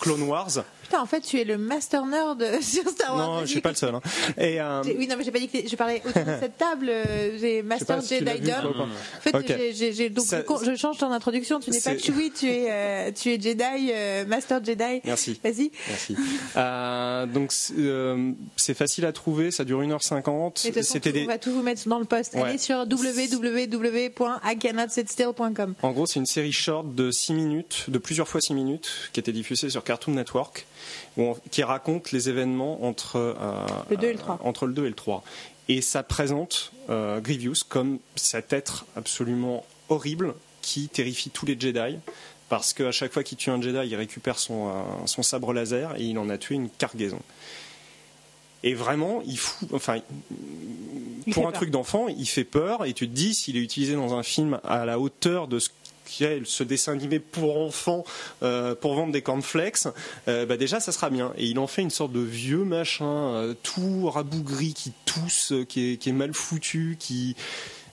Clone 0.00 0.22
Wars. 0.22 0.50
Putain, 0.82 1.00
en 1.00 1.06
fait, 1.06 1.22
tu 1.22 1.40
es 1.40 1.44
le 1.44 1.56
master 1.56 2.04
nerd 2.04 2.44
sur 2.60 2.86
Star 2.90 3.16
Wars. 3.16 3.26
Non, 3.26 3.34
je 3.36 3.40
Vas-y. 3.40 3.48
suis 3.48 3.60
pas 3.62 3.70
le 3.70 3.74
seul. 3.76 3.94
hein. 3.94 4.02
Et 4.36 4.60
euh, 4.60 4.82
Oui, 4.84 5.06
non, 5.08 5.14
mais 5.16 5.24
j'ai 5.24 5.30
pas 5.30 5.38
dit 5.38 5.48
que 5.48 5.66
je 5.66 5.76
parlais 5.76 6.02
autour 6.04 6.22
de 6.24 6.30
cette 6.40 6.58
table. 6.58 6.88
euh, 6.90 7.38
J'ai 7.40 7.62
Master 7.62 8.02
si 8.02 8.18
Jedi 8.18 8.40
Dom. 8.40 8.82
En 8.82 9.20
fait, 9.20 9.34
Ok. 9.34 9.44
j'ai- 9.48 9.72
j'ai- 9.72 9.92
j'ai- 9.94 10.10
donc 10.10 10.26
Ça- 10.26 10.42
je, 10.62 10.74
change 10.76 10.98
ton 10.98 11.10
introduction. 11.10 11.58
Tu 11.60 11.70
n'es 11.70 11.80
pas 11.80 11.96
Chewie, 11.96 12.30
tu 12.32 12.46
es 12.48 12.66
euh, 12.70 13.10
tu 13.12 13.30
es 13.32 13.40
Jedi, 13.40 13.90
euh, 13.92 14.26
Master 14.26 14.62
Jedi. 14.62 15.00
Merci. 15.04 15.40
Vas-y. 15.42 15.70
Merci. 15.88 16.16
Donc 17.32 17.50
c'est 18.56 18.74
facile 18.74 19.06
à 19.06 19.12
trouver, 19.12 19.50
ça 19.50 19.64
dure 19.64 19.80
1h50. 19.80 20.66
Et 20.66 20.70
de 20.70 20.74
toute 20.74 20.82
façon, 20.82 20.92
C'était 20.92 21.12
des 21.12 21.24
On 21.24 21.28
va 21.28 21.38
tout 21.38 21.52
vous 21.52 21.62
mettre 21.62 21.88
dans 21.88 21.98
le 21.98 22.04
post. 22.04 22.34
Ouais. 22.34 22.42
Allez 22.42 22.58
sur 22.58 22.80
www.icannotsitstill.com. 22.80 25.74
En 25.82 25.92
gros, 25.92 26.06
c'est 26.06 26.20
une 26.20 26.26
série 26.26 26.52
short 26.52 26.94
de 26.94 27.10
6 27.10 27.32
minutes, 27.34 27.84
de 27.88 27.98
plusieurs 27.98 28.28
fois 28.28 28.40
6 28.40 28.54
minutes, 28.54 28.90
qui 29.12 29.20
était 29.20 29.32
diffusée 29.32 29.68
sur 29.70 29.83
Cartoon 29.84 30.12
Network, 30.14 30.66
où 31.16 31.22
on- 31.22 31.36
qui 31.50 31.62
raconte 31.62 32.10
les 32.12 32.28
événements 32.28 32.84
entre, 32.84 33.16
euh, 33.16 33.66
Le 33.90 33.96
deux 33.96 34.08
et 34.08 34.12
le 34.12 34.18
trois. 34.18 34.34
euh, 34.42 34.48
entre 34.48 34.66
le 34.66 34.72
2 34.72 34.84
et 34.86 34.88
le 34.88 34.94
3. 34.94 35.22
Et 35.68 35.80
ça 35.80 36.02
présente 36.02 36.72
euh, 36.90 37.20
Grievous 37.20 37.64
comme 37.68 37.98
cet 38.16 38.52
être 38.52 38.84
absolument 38.96 39.64
horrible 39.88 40.34
qui 40.62 40.88
terrifie 40.88 41.30
tous 41.30 41.46
les 41.46 41.58
Jedi. 41.58 41.96
Parce 42.50 42.74
qu'à 42.74 42.92
chaque 42.92 43.12
fois 43.12 43.22
qu'il 43.22 43.38
tue 43.38 43.48
un 43.50 43.60
Jedi, 43.62 43.88
il 43.88 43.96
récupère 43.96 44.38
son, 44.38 44.68
euh, 44.68 44.72
son 45.06 45.22
sabre 45.22 45.52
laser 45.54 45.94
et 45.98 46.02
il 46.04 46.18
en 46.18 46.28
a 46.28 46.36
tué 46.36 46.56
une 46.56 46.68
cargaison. 46.68 47.20
Et 48.62 48.74
vraiment, 48.74 49.22
il 49.26 49.38
fout. 49.38 49.68
Enfin, 49.72 49.98
Il 51.26 51.32
pour 51.32 51.44
un 51.46 51.50
peur. 51.50 51.60
truc 51.60 51.70
d'enfant, 51.70 52.08
il 52.08 52.26
fait 52.26 52.44
peur 52.44 52.84
et 52.84 52.92
tu 52.92 53.08
te 53.08 53.14
dis 53.14 53.34
s'il 53.34 53.56
est 53.56 53.60
utilisé 53.60 53.94
dans 53.94 54.14
un 54.14 54.22
film 54.22 54.60
à 54.64 54.84
la 54.84 54.98
hauteur 54.98 55.48
de 55.48 55.58
ce 55.58 55.68
ce 56.06 56.62
dessin 56.62 56.92
animé 56.92 57.18
pour 57.18 57.58
enfants 57.58 58.04
euh, 58.42 58.74
pour 58.74 58.94
vendre 58.94 59.12
des 59.12 59.22
cornflakes, 59.22 59.88
euh, 60.28 60.46
bah 60.46 60.56
déjà 60.56 60.80
ça 60.80 60.92
sera 60.92 61.10
bien. 61.10 61.32
Et 61.36 61.46
il 61.46 61.58
en 61.58 61.66
fait 61.66 61.82
une 61.82 61.90
sorte 61.90 62.12
de 62.12 62.20
vieux 62.20 62.64
machin 62.64 63.06
euh, 63.06 63.54
tout 63.62 64.08
rabougri 64.08 64.74
qui 64.74 64.92
tousse, 65.04 65.52
qui 65.68 65.92
est, 65.92 66.12
mal 66.12 66.34
foutu, 66.34 66.96
qui 66.98 67.36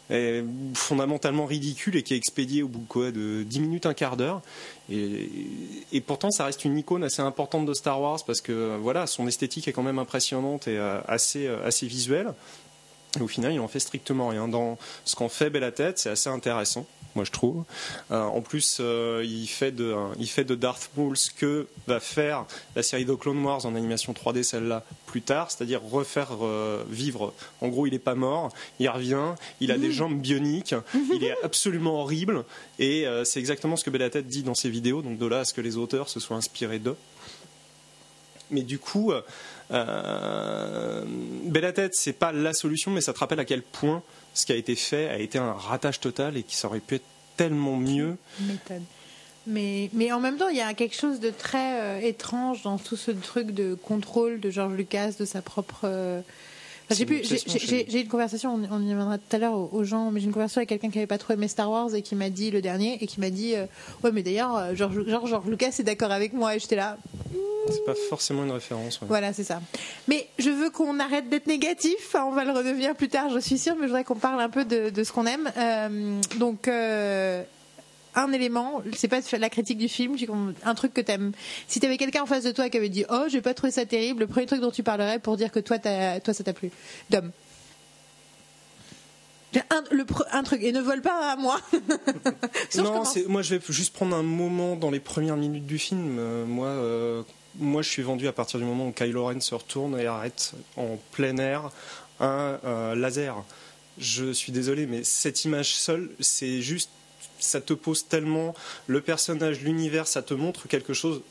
est 0.09 0.43
fondamentalement 0.73 1.45
ridicule 1.45 1.95
et 1.95 2.03
qui 2.03 2.13
est 2.13 2.17
expédié 2.17 2.63
au 2.63 2.67
bout 2.67 2.79
de 2.79 2.87
quoi 2.87 3.11
de 3.11 3.43
10 3.43 3.59
minutes, 3.61 3.85
un 3.85 3.93
quart 3.93 4.17
d'heure. 4.17 4.41
Et, 4.89 6.01
pourtant, 6.05 6.31
ça 6.31 6.43
reste 6.43 6.65
une 6.65 6.77
icône 6.77 7.05
assez 7.05 7.21
importante 7.21 7.65
de 7.65 7.73
Star 7.73 8.01
Wars 8.01 8.19
parce 8.27 8.41
que 8.41 8.75
voilà, 8.81 9.07
son 9.07 9.25
esthétique 9.25 9.69
est 9.69 9.71
quand 9.71 9.83
même 9.83 9.99
impressionnante 9.99 10.67
et 10.67 10.77
assez, 11.07 11.47
assez 11.47 11.87
visuelle. 11.87 12.33
Et 13.19 13.21
au 13.21 13.27
final, 13.27 13.53
il 13.53 13.59
en 13.59 13.67
fait 13.67 13.79
strictement 13.79 14.29
rien. 14.29 14.47
Dans 14.47 14.77
ce 15.05 15.15
qu'en 15.15 15.29
fait 15.29 15.49
Bella 15.49 15.71
Tête, 15.71 15.99
c'est 15.99 16.09
assez 16.09 16.29
intéressant, 16.29 16.85
moi 17.15 17.25
je 17.25 17.31
trouve. 17.31 17.63
Euh, 18.11 18.21
en 18.23 18.41
plus, 18.41 18.77
euh, 18.79 19.21
il, 19.25 19.47
fait 19.47 19.71
de, 19.71 19.93
il 20.17 20.29
fait 20.29 20.45
de 20.45 20.55
Darth 20.55 20.89
Maul 20.95 21.17
ce 21.17 21.29
que 21.29 21.67
va 21.87 21.99
faire 21.99 22.45
la 22.75 22.83
série 22.83 23.03
de 23.03 23.13
Clone 23.13 23.43
Wars 23.43 23.65
en 23.65 23.75
animation 23.75 24.13
3D, 24.13 24.43
celle-là, 24.43 24.85
plus 25.07 25.21
tard, 25.21 25.51
c'est-à-dire 25.51 25.81
refaire 25.81 26.29
euh, 26.41 26.83
vivre. 26.89 27.33
En 27.59 27.67
gros, 27.67 27.85
il 27.85 27.91
n'est 27.91 27.99
pas 27.99 28.15
mort, 28.15 28.53
il 28.79 28.87
revient, 28.87 29.35
il 29.59 29.71
a 29.71 29.77
des 29.77 29.91
jambes 29.91 30.19
bioniques, 30.19 30.75
il 31.13 31.25
est 31.25 31.35
absolument 31.43 32.01
horrible, 32.01 32.45
et 32.79 33.05
c'est 33.25 33.39
exactement 33.39 33.75
ce 33.75 33.83
que 33.83 33.89
Bella 33.89 34.09
Tête 34.09 34.27
dit 34.27 34.43
dans 34.43 34.55
ses 34.55 34.69
vidéos, 34.69 35.01
donc 35.01 35.17
de 35.17 35.25
là 35.25 35.39
à 35.39 35.45
ce 35.45 35.53
que 35.53 35.61
les 35.61 35.75
auteurs 35.75 36.07
se 36.07 36.21
soient 36.21 36.37
inspirés 36.37 36.79
d'eux. 36.79 36.95
Mais 38.51 38.61
du 38.61 38.79
coup, 38.79 39.11
euh, 39.11 39.21
euh, 39.71 41.03
Bella 41.45 41.73
Tête, 41.73 41.95
c'est 41.95 42.13
pas 42.13 42.31
la 42.31 42.53
solution, 42.53 42.91
mais 42.91 43.01
ça 43.01 43.13
te 43.13 43.19
rappelle 43.19 43.39
à 43.39 43.45
quel 43.45 43.61
point 43.61 44.03
ce 44.33 44.45
qui 44.45 44.51
a 44.51 44.55
été 44.55 44.75
fait 44.75 45.09
a 45.09 45.19
été 45.19 45.37
un 45.37 45.53
ratage 45.53 45.99
total 45.99 46.37
et 46.37 46.43
qui 46.43 46.55
ça 46.55 46.67
aurait 46.67 46.79
pu 46.79 46.95
être 46.95 47.05
tellement 47.37 47.77
mieux. 47.77 48.17
Mais, 49.47 49.89
en 50.11 50.19
même 50.19 50.37
temps, 50.37 50.49
il 50.49 50.57
y 50.57 50.61
a 50.61 50.73
quelque 50.73 50.95
chose 50.95 51.19
de 51.19 51.31
très 51.31 51.81
euh, 51.81 51.99
étrange 51.99 52.61
dans 52.61 52.77
tout 52.77 52.95
ce 52.95 53.11
truc 53.11 53.51
de 53.51 53.73
contrôle 53.73 54.39
de 54.39 54.49
George 54.49 54.73
Lucas, 54.73 55.13
de 55.19 55.25
sa 55.25 55.41
propre. 55.41 55.81
euh, 55.85 56.21
j'ai 56.93 58.01
une 58.01 58.07
conversation, 58.07 58.53
on, 58.53 58.75
on 58.75 58.81
y 58.81 58.91
reviendra 58.91 59.17
tout 59.17 59.35
à 59.35 59.37
l'heure 59.39 59.53
aux, 59.53 59.69
aux 59.71 59.83
gens, 59.83 60.11
mais 60.11 60.19
j'ai 60.19 60.27
une 60.27 60.33
conversation 60.33 60.59
avec 60.59 60.69
quelqu'un 60.69 60.89
qui 60.89 60.97
n'avait 60.97 61.07
pas 61.07 61.17
trop 61.17 61.33
aimé 61.33 61.47
Star 61.47 61.69
Wars 61.69 61.93
et 61.95 62.01
qui 62.01 62.15
m'a 62.15 62.29
dit 62.29 62.51
le 62.51 62.61
dernier 62.61 62.97
et 63.01 63.07
qui 63.07 63.19
m'a 63.19 63.29
dit 63.29 63.55
euh, 63.55 63.65
ouais 64.03 64.11
mais 64.11 64.23
d'ailleurs 64.23 64.55
euh, 64.57 64.75
George, 64.75 65.03
George, 65.07 65.29
George 65.29 65.47
Lucas 65.47 65.75
est 65.79 65.83
d'accord 65.83 66.11
avec 66.11 66.33
moi 66.33 66.55
et 66.55 66.59
j'étais 66.59 66.75
là 66.75 66.97
C'est 67.69 67.85
pas 67.85 67.93
forcément 68.09 68.43
une 68.43 68.51
référence. 68.51 68.99
ouais. 69.01 69.07
voilà 69.07 69.33
c'est 69.33 69.43
ça. 69.43 69.61
Mais 70.07 70.27
je 70.39 70.49
veux 70.49 70.69
qu'on 70.69 70.99
arrête 70.99 71.29
d'être 71.29 71.47
négatif, 71.47 71.95
Enfin, 72.07 72.25
on 72.25 72.31
va 72.31 72.43
le 72.43 72.51
redevenir 72.51 72.95
plus 72.95 73.09
tard 73.09 73.29
je 73.29 73.39
suis 73.39 73.57
sûre, 73.57 73.75
mais 73.75 73.83
je 73.83 73.87
voudrais 73.87 74.03
qu'on 74.03 74.15
parle 74.15 74.41
un 74.41 74.49
peu 74.49 74.65
de, 74.65 74.89
de 74.89 75.03
ce 75.03 75.11
qu'on 75.11 75.25
aime. 75.25 75.49
Euh, 75.57 76.19
donc 76.39 76.67
euh, 76.67 77.43
un 78.15 78.31
élément, 78.31 78.81
c'est 78.95 79.07
pas 79.07 79.19
la 79.37 79.49
critique 79.49 79.77
du 79.77 79.87
film, 79.87 80.15
un 80.63 80.75
truc 80.75 80.93
que 80.93 81.01
t'aimes. 81.01 81.31
Si 81.67 81.79
t'avais 81.79 81.97
quelqu'un 81.97 82.23
en 82.23 82.25
face 82.25 82.43
de 82.43 82.51
toi 82.51 82.69
qui 82.69 82.77
avait 82.77 82.89
dit 82.89 83.05
oh 83.09 83.23
j'ai 83.29 83.41
pas 83.41 83.53
trouvé 83.53 83.71
ça 83.71 83.85
terrible, 83.85 84.21
le 84.21 84.27
premier 84.27 84.45
truc 84.45 84.61
dont 84.61 84.71
tu 84.71 84.83
parlerais 84.83 85.19
pour 85.19 85.37
dire 85.37 85.51
que 85.51 85.59
toi 85.59 85.77
toi 85.79 86.33
ça 86.33 86.43
t'a 86.43 86.53
plu. 86.53 86.71
Dom. 87.09 87.31
Un, 89.69 89.83
le 89.91 90.03
pre- 90.05 90.25
un 90.31 90.43
truc 90.43 90.63
et 90.63 90.71
ne 90.71 90.79
vole 90.79 91.01
pas 91.01 91.31
à 91.31 91.35
moi. 91.35 91.59
Je 92.73 92.79
non, 92.79 93.03
moi 93.27 93.41
je 93.41 93.55
vais 93.55 93.61
juste 93.67 93.93
prendre 93.93 94.15
un 94.15 94.23
moment 94.23 94.77
dans 94.77 94.91
les 94.91 95.01
premières 95.01 95.35
minutes 95.35 95.65
du 95.65 95.77
film. 95.77 96.17
Euh, 96.19 96.45
moi, 96.45 96.67
euh, 96.67 97.23
moi, 97.59 97.81
je 97.81 97.89
suis 97.89 98.01
vendu 98.01 98.27
à 98.27 98.31
partir 98.31 98.59
du 98.59 98.65
moment 98.65 98.87
où 98.87 98.91
Kylo 98.91 99.25
Ren 99.25 99.41
se 99.41 99.53
retourne 99.55 99.99
et 99.99 100.05
arrête 100.05 100.53
en 100.77 100.97
plein 101.11 101.37
air 101.37 101.69
un 102.21 102.59
euh, 102.63 102.95
laser. 102.95 103.43
Je 103.97 104.31
suis 104.31 104.51
désolé, 104.51 104.85
mais 104.85 105.03
cette 105.03 105.43
image 105.43 105.75
seule, 105.75 106.11
c'est 106.19 106.61
juste, 106.61 106.89
ça 107.41 107.61
te 107.61 107.73
pose 107.73 108.07
tellement 108.07 108.53
le 108.87 109.01
personnage, 109.01 109.61
l'univers, 109.61 110.07
ça 110.07 110.21
te 110.21 110.33
montre 110.33 110.67
quelque 110.67 110.93
chose. 110.93 111.21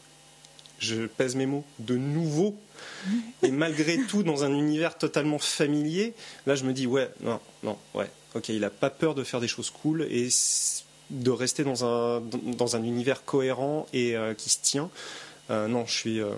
Je 0.79 1.07
pèse 1.07 1.37
mes 1.37 1.47
mots, 1.47 1.65
de 1.79 1.97
nouveau. 1.97 2.57
Et 3.43 3.51
malgré 3.51 3.99
tout, 4.07 4.23
dans 4.23 4.45
un 4.45 4.53
univers 4.53 4.97
totalement 4.97 5.39
familier, 5.39 6.15
là 6.47 6.55
je 6.55 6.65
me 6.65 6.73
dis 6.73 6.87
ouais, 6.87 7.11
non, 7.21 7.41
non, 7.63 7.79
ouais, 7.95 8.11
ok, 8.35 8.49
il 8.49 8.65
a 8.65 8.71
pas 8.71 8.91
peur 8.91 9.15
de 9.15 9.25
faire 9.25 9.41
des 9.41 9.49
choses 9.49 9.71
cool 9.71 10.03
et 10.11 10.29
de 11.11 11.31
rester 11.31 11.65
dans 11.65 11.85
un 11.85 12.21
dans 12.21 12.77
un 12.77 12.83
univers 12.83 13.25
cohérent 13.25 13.87
et 13.93 14.17
euh, 14.17 14.35
qui 14.35 14.49
se 14.51 14.59
tient. 14.63 14.91
Euh, 15.51 15.67
non, 15.67 15.85
je 15.87 15.93
suis 15.93 16.21
euh, 16.21 16.31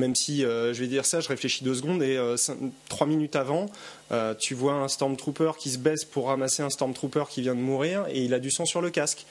même 0.00 0.16
si 0.16 0.44
euh, 0.44 0.74
je 0.74 0.80
vais 0.80 0.88
dire 0.88 1.04
ça, 1.06 1.20
je 1.20 1.28
réfléchis 1.28 1.62
deux 1.62 1.74
secondes 1.76 2.02
et 2.02 2.16
euh, 2.16 2.36
cinq- 2.36 2.58
trois 2.88 3.06
minutes 3.06 3.36
avant, 3.36 3.66
euh, 4.10 4.34
tu 4.34 4.54
vois 4.54 4.72
un 4.72 4.88
stormtrooper 4.88 5.52
qui 5.58 5.70
se 5.70 5.78
baisse 5.78 6.04
pour 6.04 6.26
ramasser 6.26 6.62
un 6.64 6.70
stormtrooper 6.70 7.24
qui 7.30 7.42
vient 7.42 7.54
de 7.54 7.60
mourir 7.60 8.06
et 8.10 8.24
il 8.24 8.34
a 8.34 8.38
du 8.40 8.50
sang 8.50 8.64
sur 8.64 8.80
le 8.80 8.90
casque. 8.90 9.24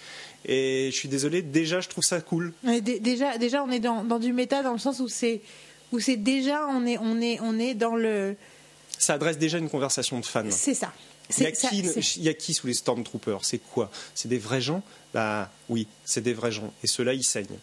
Et 0.45 0.89
je 0.91 0.95
suis 0.95 1.09
désolé, 1.09 1.41
déjà 1.41 1.82
je 1.82 1.89
trouve 1.89 2.03
ça 2.05 2.22
cool. 2.22 2.53
Déjà, 3.01 3.38
déjà, 3.38 3.61
on 3.63 3.70
est 3.72 3.80
dans, 3.82 4.03
dans 4.05 4.20
du 4.20 4.32
méta 4.32 4.63
dans 4.63 4.72
le 4.74 4.80
sens 4.80 4.99
où 5.01 5.09
c'est 5.09 5.41
où 5.91 5.99
c'est 5.99 6.17
déjà 6.17 6.65
on 6.67 6.86
est 6.86 6.97
on 6.99 7.20
est 7.20 7.39
on 7.41 7.59
est 7.59 7.74
dans 7.74 7.95
le 7.95 8.36
Ça 8.97 9.15
adresse 9.15 9.38
déjà 9.38 9.57
une 9.57 9.70
conversation 9.70 10.20
de 10.20 10.26
fans. 10.26 10.43
c'est 10.51 10.74
ça. 10.76 10.93
Il 11.38 11.43
y, 11.43 11.45
a 11.45 11.49
C'est 11.49 11.55
ça, 11.55 11.70
qui, 11.70 11.86
c'est- 11.86 12.15
il 12.17 12.24
y 12.24 12.30
a 12.30 12.34
qui 12.34 12.55
sous 12.55 12.65
les 12.65 12.74
Stormtroopers? 12.74 13.45
C'est 13.45 13.59
quoi? 13.59 13.91
C'est 14.15 14.28
des 14.30 14.39
vrais 14.39 14.61
gens? 14.61 14.82
Bah 15.13 15.51
oui, 15.70 15.88
c'est 16.03 16.22
des 16.22 16.34
vrais 16.34 16.51
gens. 16.51 16.74
Et 16.84 16.88
ceux-là, 16.88 17.13
ils 17.13 17.24
saignent. 17.24 17.59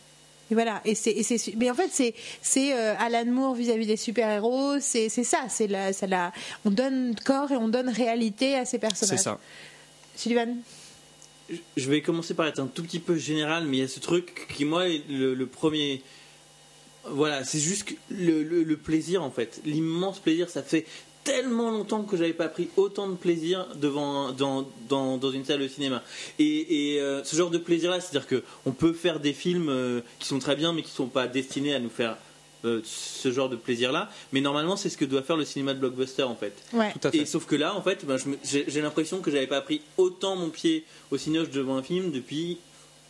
Et 0.51 0.55
voilà, 0.55 0.81
et 0.85 0.95
c'est, 0.95 1.11
et 1.11 1.23
c'est 1.25 1.39
su- 1.39 1.55
mais 1.57 1.71
en 1.71 1.75
fait 1.75 1.89
c'est 1.91 2.15
c'est 2.41 2.73
euh, 2.73 2.95
Alan 2.99 3.25
Moore 3.27 3.55
vis-à-vis 3.57 3.87
des 3.87 3.97
super-héros, 3.97 4.79
c'est 4.81 5.09
c'est 5.09 5.25
ça, 5.25 5.47
c'est 5.49 5.67
la, 5.67 5.93
c'est 5.93 6.07
la, 6.07 6.33
on 6.65 6.71
donne 6.71 7.17
corps 7.25 7.51
et 7.51 7.57
on 7.57 7.69
donne 7.69 7.89
réalité 7.89 8.55
à 8.55 8.65
ces 8.65 8.79
personnages. 8.79 9.19
C'est 9.19 9.25
ça. 9.25 9.41
Sullivan, 10.15 10.57
Je 11.77 11.91
vais 11.91 12.01
commencer 12.01 12.35
par 12.35 12.47
être 12.47 12.61
un 12.61 12.67
tout 12.69 12.83
petit 12.85 13.01
peu 13.01 13.17
général, 13.17 13.67
mais 13.67 13.79
il 13.79 13.81
y 13.81 13.85
a 13.85 13.89
ce 13.89 14.01
truc 14.01 14.47
qui, 14.55 14.65
moi, 14.65 14.89
est 14.89 15.03
le, 15.09 15.35
le 15.35 15.47
premier. 15.47 16.03
Voilà, 17.09 17.45
c'est 17.45 17.61
juste 17.61 17.95
le- 18.11 18.43
le 18.43 18.77
plaisir, 18.77 19.23
en 19.23 19.31
fait. 19.31 19.61
L'immense 19.65 20.19
plaisir, 20.19 20.49
ça 20.51 20.63
fait 20.63 20.87
tellement 21.27 21.73
longtemps 21.73 22.05
que 22.05 22.17
j'avais 22.17 22.33
pas 22.33 22.49
pris 22.49 22.69
autant 22.77 23.09
de 23.09 23.17
plaisir 23.17 23.67
devant 23.75 24.31
dans, 24.31 24.65
dans, 24.89 25.19
dans 25.19 25.31
une 25.33 25.45
salle 25.45 25.59
de 25.59 25.67
cinéma. 25.69 26.03
Et, 26.39 26.95
et, 26.95 27.01
euh, 27.01 27.25
ce 27.25 27.35
genre 27.35 27.51
de 27.51 27.59
plaisir-là, 27.59 28.01
c'est-à-dire 28.01 28.29
que 28.29 28.45
on 28.65 28.71
peut 28.71 28.93
faire 28.93 29.19
des 29.19 29.33
films 29.33 29.69
euh, 29.69 30.01
qui 30.21 30.29
sont 30.29 30.39
très 30.39 30.55
bien, 30.55 30.73
mais 30.73 30.83
qui 30.83 30.93
sont 30.93 31.09
pas 31.09 31.27
destinés 31.27 31.75
à 31.75 31.81
nous 31.81 31.91
faire 31.91 32.17
euh, 32.65 32.81
ce 32.85 33.33
genre 33.33 33.49
de 33.49 33.57
plaisir-là. 33.57 34.09
Mais 34.33 34.41
normalement, 34.41 34.77
c'est 34.77 34.89
ce 34.89 34.97
que 34.97 35.05
doit 35.05 35.23
faire 35.23 35.37
le 35.37 35.45
cinéma 35.45 35.75
de 35.75 35.81
blockbuster, 35.81 36.23
en 36.23 36.37
fait. 36.37 36.55
ouais. 36.73 36.93
Tout 36.93 37.09
à 37.09 37.11
fait. 37.11 37.19
Et 37.19 37.27
sauf 37.27 37.45
que 37.45 37.57
là, 37.57 37.75
en 37.75 37.83
fait, 37.83 38.05
ben, 38.07 38.17
j'ai 38.45 38.81
l'impression 38.81 39.19
que 39.19 39.33
j'avais 39.33 39.49
pas 39.49 39.61
pris 39.61 39.83
autant 39.97 40.37
mon 40.37 40.51
pied 40.51 40.85
au 41.11 41.19
cinoche 41.19 41.51
devant 41.51 41.77
un 41.77 41.83
film 41.83 42.13
depuis 42.13 42.59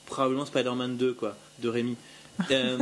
probablement 0.06 0.46
Spider-Man 0.46 0.96
2, 0.96 1.12
quoi, 1.12 1.36
de 1.60 1.68
Rémi. 1.68 1.96
Euh, 2.50 2.76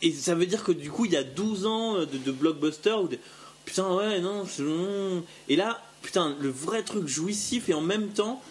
et 0.00 0.12
ça 0.12 0.34
veut 0.34 0.46
dire 0.46 0.64
que 0.64 0.72
du 0.72 0.90
coup, 0.90 1.04
il 1.04 1.12
y 1.12 1.16
a 1.16 1.22
12 1.22 1.66
ans 1.66 1.98
de, 1.98 2.06
de 2.06 2.32
blockbuster 2.32 2.96
putain, 3.64 3.94
ouais, 3.94 4.20
non. 4.20 4.44
Et 5.48 5.56
là, 5.56 5.80
putain, 6.02 6.36
le 6.40 6.48
vrai 6.48 6.82
truc 6.82 7.06
jouissif 7.06 7.68
et 7.68 7.74
en 7.74 7.80
même 7.80 8.08
temps, 8.08 8.42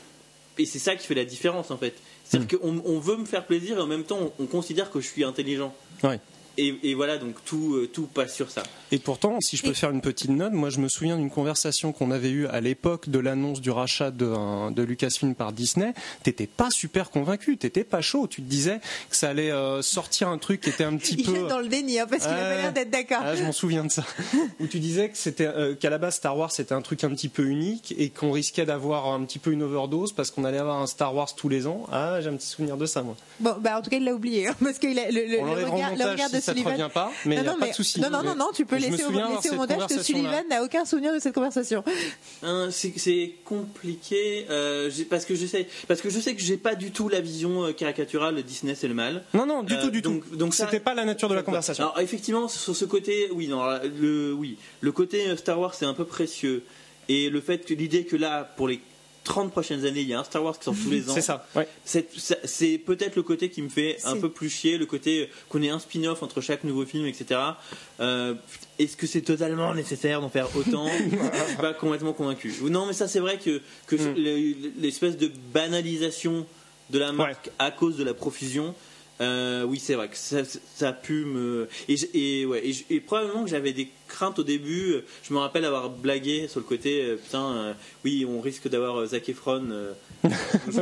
et 0.58 0.66
c'est 0.66 0.80
ça 0.80 0.96
qui 0.96 1.08
fait 1.08 1.16
la 1.16 1.26
différence 1.26 1.72
en 1.72 1.78
fait. 1.78 1.96
C'est-à-dire 2.24 2.60
qu'on 2.60 2.82
on 2.86 3.00
veut 3.00 3.18
me 3.18 3.26
faire 3.26 3.46
plaisir 3.46 3.78
et 3.78 3.82
en 3.82 3.88
même 3.88 4.04
temps, 4.04 4.32
on, 4.40 4.44
on 4.44 4.46
considère 4.46 4.90
que 4.90 5.02
je 5.02 5.08
suis 5.08 5.24
intelligent. 5.24 5.74
Ouais. 6.04 6.20
Et, 6.58 6.76
et 6.84 6.94
voilà, 6.96 7.18
donc 7.18 7.36
tout, 7.46 7.76
euh, 7.76 7.88
tout 7.88 8.08
passe 8.08 8.36
sur 8.36 8.52
ça. 8.52 8.64
Et 8.92 9.00
pourtant, 9.00 9.38
si 9.40 9.56
je 9.56 9.64
peux 9.64 9.70
Et- 9.70 9.74
faire 9.74 9.90
une 9.92 10.02
petite 10.02 10.30
note, 10.32 10.52
moi 10.52 10.70
je 10.70 10.80
me 10.80 10.90
souviens 10.90 11.16
d'une 11.16 11.30
conversation 11.30 11.94
qu'on 11.94 12.12
avait 12.12 12.30
eue 12.30 12.46
à 12.48 12.60
l'époque 12.60 13.08
de 13.10 13.20
l'annonce 13.20 13.62
du 13.62 13.72
rachat 13.72 14.12
de, 14.12 14.26
un- 14.26 14.70
de 14.72 14.84
Lucasfilm 14.84 15.34
par 15.34 15.54
Disney. 15.54 15.94
T'étais 16.24 16.48
pas 16.48 16.70
super 16.70 17.10
convaincu, 17.10 17.56
t'étais 17.58 17.86
pas 17.86 18.02
chaud. 18.02 18.28
Tu 18.28 18.42
te 18.42 18.50
disais 18.50 18.80
que 19.10 19.16
ça 19.16 19.30
allait 19.30 19.50
euh, 19.52 19.82
sortir 19.82 20.28
un 20.28 20.38
truc 20.38 20.60
qui 20.62 20.70
était 20.70 20.84
un 20.84 20.98
petit 20.98 21.16
Il 21.20 21.26
peu. 21.26 21.36
est 21.38 21.48
dans 21.48 21.60
le 21.60 21.68
déni 21.70 22.00
hein, 22.00 22.08
parce 22.10 22.24
qu'il 22.24 22.32
a 22.34 22.36
pas 22.36 22.42
Ouais. 22.50 22.58
l'air 22.58 22.74
d'être 22.74 22.90
d'accord. 22.90 23.22
Ah, 23.24 23.36
je 23.36 23.44
m'en 23.44 23.54
souviens 23.54 23.86
de 23.86 23.92
ça. 23.92 24.04
Où 24.60 24.68
tu 24.68 24.80
disais 24.80 25.08
que 25.10 25.18
c'était 25.18 25.46
euh, 25.48 25.74
qu'à 25.76 25.90
la 25.90 25.98
base 26.00 26.16
Star 26.16 26.38
Wars 26.38 26.52
c'était 26.52 26.74
un 26.74 26.82
truc 26.82 27.06
un 27.06 27.10
petit 27.12 27.30
peu 27.30 27.46
unique 27.46 27.96
et 27.98 28.10
qu'on 28.10 28.32
risquait 28.34 28.66
d'avoir 28.66 29.08
un 29.08 29.24
petit 29.24 29.40
peu 29.40 29.52
une 29.52 29.64
overdose 29.64 30.12
parce 30.12 30.32
qu'on 30.32 30.44
allait 30.44 30.58
avoir 30.58 30.82
un 30.82 30.88
Star 30.88 31.16
Wars 31.16 31.34
tous 31.34 31.48
les 31.48 31.66
ans. 31.66 31.86
Ah, 31.94 32.20
j'ai 32.22 32.28
un 32.28 32.36
petit 32.36 32.48
souvenir 32.48 32.76
de 32.76 32.86
ça 32.86 33.04
moi. 33.04 33.16
Bon, 33.40 33.56
bah 33.62 33.78
en 33.78 33.82
tout 33.82 33.90
cas 33.90 33.98
il 33.98 34.04
l'a 34.04 34.14
oublié 34.14 34.48
hein, 34.48 34.56
parce 34.62 34.80
que 34.80 34.88
il 34.88 35.00
a- 35.00 35.10
le, 35.10 35.22
le, 35.28 35.38
le 35.38 35.70
regard, 35.70 35.96
le 35.96 36.12
regard 36.12 36.30
de 36.30 36.41
ça 36.42 36.52
te 36.54 36.58
Sullivan. 36.58 36.74
revient 36.74 36.94
pas, 36.94 37.12
mais 37.26 37.36
il 37.36 37.40
a 37.40 37.44
non, 37.54 37.60
pas 37.60 37.68
de 37.70 37.74
souci. 37.74 38.02
non, 38.02 38.10
non, 38.10 38.24
non, 38.24 38.36
non, 38.36 38.48
tu 38.54 38.66
peux 38.66 38.78
Je 38.78 38.88
laisser 38.90 39.04
au, 39.04 39.08
souviens 39.08 39.24
avoir 39.26 39.42
laisser 39.42 39.56
au 39.56 39.58
montage 39.58 39.88
que. 39.88 40.02
Sullivan 40.04 40.44
n'a 40.50 40.64
aucun 40.64 40.84
souvenir 40.86 41.14
de 41.14 41.20
cette 41.20 41.34
conversation. 41.34 41.84
C'est 42.72 43.34
compliqué 43.46 44.46
euh, 44.50 44.90
parce 45.10 45.26
que 45.26 45.36
j'essaie 45.36 45.68
parce 45.88 46.02
que 46.02 46.10
je 46.10 46.20
sais 46.20 46.36
que 46.36 46.42
j'ai 46.42 46.58
pas 46.58 46.76
du 46.76 46.92
tout 46.92 47.10
la 47.10 47.22
vision 47.22 47.66
euh, 47.66 47.74
caricaturale 47.74 48.36
de 48.36 48.42
Disney 48.42 48.76
c'est 48.76 48.88
le 48.88 48.94
mal. 48.94 49.24
Non, 49.34 49.46
non, 49.46 49.64
du 49.64 49.74
Euh, 49.74 49.82
tout, 49.82 49.90
du 49.90 50.02
donc- 50.02 50.28
tout. 50.30 50.36
donc 50.36 50.54
ça- 50.54 50.66
c'était 50.66 50.80
pas 50.80 50.94
la 50.94 51.06
nature 51.06 51.30
de 51.30 51.36
la 51.36 51.44
conversation. 51.44 51.84
Alors 51.86 52.00
effectivement 52.00 52.48
sur 52.48 52.76
ce 52.76 52.86
côté 52.86 53.30
oui 53.34 53.48
non 53.48 53.64
le 54.00 54.34
oui 54.34 54.58
le 54.82 54.92
côté 54.92 55.36
Star 55.38 55.60
Wars 55.60 55.74
c'est 55.76 55.86
un 55.86 55.94
peu 55.94 56.06
précieux 56.06 56.64
et 57.10 57.30
le 57.30 57.42
fait 57.42 57.60
que 57.66 57.74
l'idée 57.74 58.06
que 58.06 58.16
là 58.16 58.44
pour 58.58 58.68
les 58.68 58.80
30 59.24 59.52
prochaines 59.52 59.86
années 59.86 60.02
il 60.02 60.08
y 60.08 60.14
a 60.16 60.20
un 60.20 60.24
Star 60.24 60.44
Wars 60.44 60.58
qui 60.58 60.66
sort 60.66 60.74
tous 60.74 60.90
les 60.90 61.10
ans 61.10 61.14
C'est 61.14 61.22
ça. 61.22 61.48
Ouais. 61.56 61.68
c'est 61.86 62.78
peut-être 62.80 63.16
le 63.16 63.24
côté 63.24 63.50
qui 63.50 63.62
me 63.62 63.70
fait 63.70 63.98
un 64.04 64.18
peu 64.18 64.30
plus 64.30 64.50
chier, 64.50 64.78
le 64.78 64.86
côté 64.88 65.30
qu'on 65.50 65.62
ait 65.62 65.70
un 65.70 65.80
spin-off 65.80 66.24
entre 66.24 66.42
chaque 66.42 66.64
nouveau 66.64 66.86
film, 66.86 67.06
etc. 67.06 67.40
Euh, 68.00 68.34
Est-ce 68.80 68.98
que 68.98 69.06
c'est 69.06 69.22
totalement 69.22 69.74
nécessaire 69.76 70.22
d'en 70.22 70.30
faire 70.30 70.48
autant 70.56 70.88
Je 71.12 71.48
suis 71.48 71.58
pas 71.58 71.74
complètement 71.74 72.14
convaincu. 72.14 72.52
Non, 72.64 72.86
mais 72.88 72.94
ça, 72.94 73.08
c'est 73.08 73.20
vrai 73.20 73.38
que, 73.38 73.62
que 73.88 73.96
Mm. 73.96 74.16
le- 74.18 74.72
l'espèce 74.82 75.18
de 75.18 75.30
banalisation 75.54 76.46
de 76.90 77.00
la 77.00 77.12
marque 77.12 77.52
à 77.60 77.70
cause 77.72 77.98
de 77.98 78.04
la 78.04 78.14
profusion. 78.14 78.74
Euh, 79.22 79.64
oui, 79.64 79.80
c'est 79.80 79.94
vrai 79.94 80.10
que 80.10 80.18
ça, 80.18 80.40
ça 80.76 80.90
a 80.90 80.94
pu 80.94 81.24
me. 81.26 81.70
Et, 81.88 81.96
j- 81.96 82.10
et, 82.14 82.46
ouais, 82.46 82.66
et, 82.66 82.74
j- 82.74 82.86
et 82.90 83.00
probablement 83.00 83.44
que 83.44 83.50
j'avais 83.50 83.72
des 83.72 83.88
craintes 84.08 84.40
au 84.40 84.44
début. 84.44 84.96
Je 85.24 85.34
me 85.34 85.40
rappelle 85.40 85.64
avoir 85.64 85.90
blagué 85.90 86.48
sur 86.48 86.60
le 86.60 86.66
côté 86.66 87.02
euh, 87.04 87.16
putain, 87.18 87.52
euh, 87.56 87.74
oui, 88.04 88.26
on 88.28 88.42
risque 88.42 88.68
d'avoir 88.68 89.00
euh, 89.00 89.06
Zac 89.06 89.30
Efron 89.30 89.68
euh, 89.72 89.94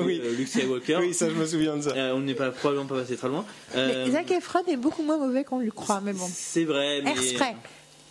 Oui. 0.02 0.20
euh, 0.24 0.34
Luke 0.36 0.48
Skywalker. 0.48 0.98
Oui, 1.02 1.14
ça, 1.14 1.30
je 1.30 1.36
me 1.36 1.46
souviens 1.46 1.78
de 1.78 1.82
ça. 1.84 1.92
Euh, 1.92 2.14
on 2.16 2.22
n'est 2.22 2.34
pas 2.34 2.50
probablement 2.52 2.88
pas 2.88 2.96
passé 3.02 3.18
très 3.18 3.28
loin. 3.28 3.46
Euh, 3.76 4.06
Mais 4.06 4.12
Zac 4.14 4.32
Efron 4.32 4.62
est 4.68 4.78
beaucoup 4.78 5.04
moins 5.04 5.18
mauvais 5.18 5.44
qu'on 5.44 5.60
le 5.60 5.70
croit, 5.72 6.02
mais 6.04 6.14
bon. 6.14 6.28
C'est 6.34 6.64
vrai, 6.64 7.02
mais 7.04 7.12
Airspray. 7.12 7.56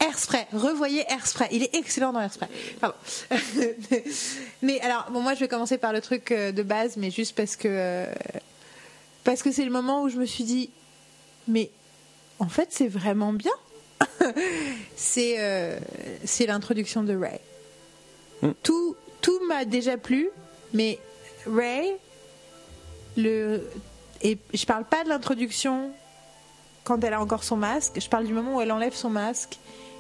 Airspray, 0.01 0.47
revoyez 0.53 1.05
Airspray. 1.11 1.49
Il 1.53 1.63
est 1.65 1.75
excellent 1.75 2.13
dans 2.13 2.21
Airspray. 2.21 2.49
Pardon. 2.81 2.95
mais 4.63 4.81
alors, 4.81 5.07
bon, 5.11 5.21
moi, 5.21 5.35
je 5.35 5.41
vais 5.41 5.49
commencer 5.49 5.79
par 5.79 5.93
le 5.93 6.01
truc 6.01 6.33
de 6.33 6.63
base, 6.63 6.97
mais 6.97 7.11
juste 7.11 7.35
parce 7.37 7.57
que 7.57 7.69
euh, 7.69 8.07
parce 9.29 9.43
que 9.43 9.53
c'est 9.53 9.67
le 9.67 9.71
moment 9.71 10.05
où 10.05 10.09
je 10.09 10.17
me 10.17 10.25
suis 10.25 10.45
dit, 10.45 10.71
mais 11.49 11.71
en 12.39 12.49
fait, 12.49 12.69
c'est 12.71 12.89
vraiment 12.89 13.35
bien. 13.35 13.53
c'est 14.97 15.35
euh, 15.39 15.79
c'est 16.25 16.47
l'introduction 16.47 17.03
de 17.03 17.15
Ray. 17.15 17.39
Mm. 18.41 18.53
Tout 18.63 18.97
tout 19.21 19.39
m'a 19.47 19.67
déjà 19.67 19.99
plu, 19.99 20.31
mais 20.73 20.99
Ray, 21.47 21.93
le 23.19 23.69
et 24.23 24.39
je 24.55 24.65
parle 24.65 24.87
pas 24.87 25.05
de 25.05 25.11
l'introduction 25.11 25.91
quand 26.85 27.05
elle 27.05 27.13
a 27.13 27.21
encore 27.21 27.45
son 27.45 27.59
masque. 27.59 28.01
Je 28.01 28.09
parle 28.09 28.25
du 28.25 28.33
moment 28.33 28.57
où 28.57 28.61
elle 28.63 28.73
enlève 28.73 28.95
son 28.95 29.11
masque 29.11 29.59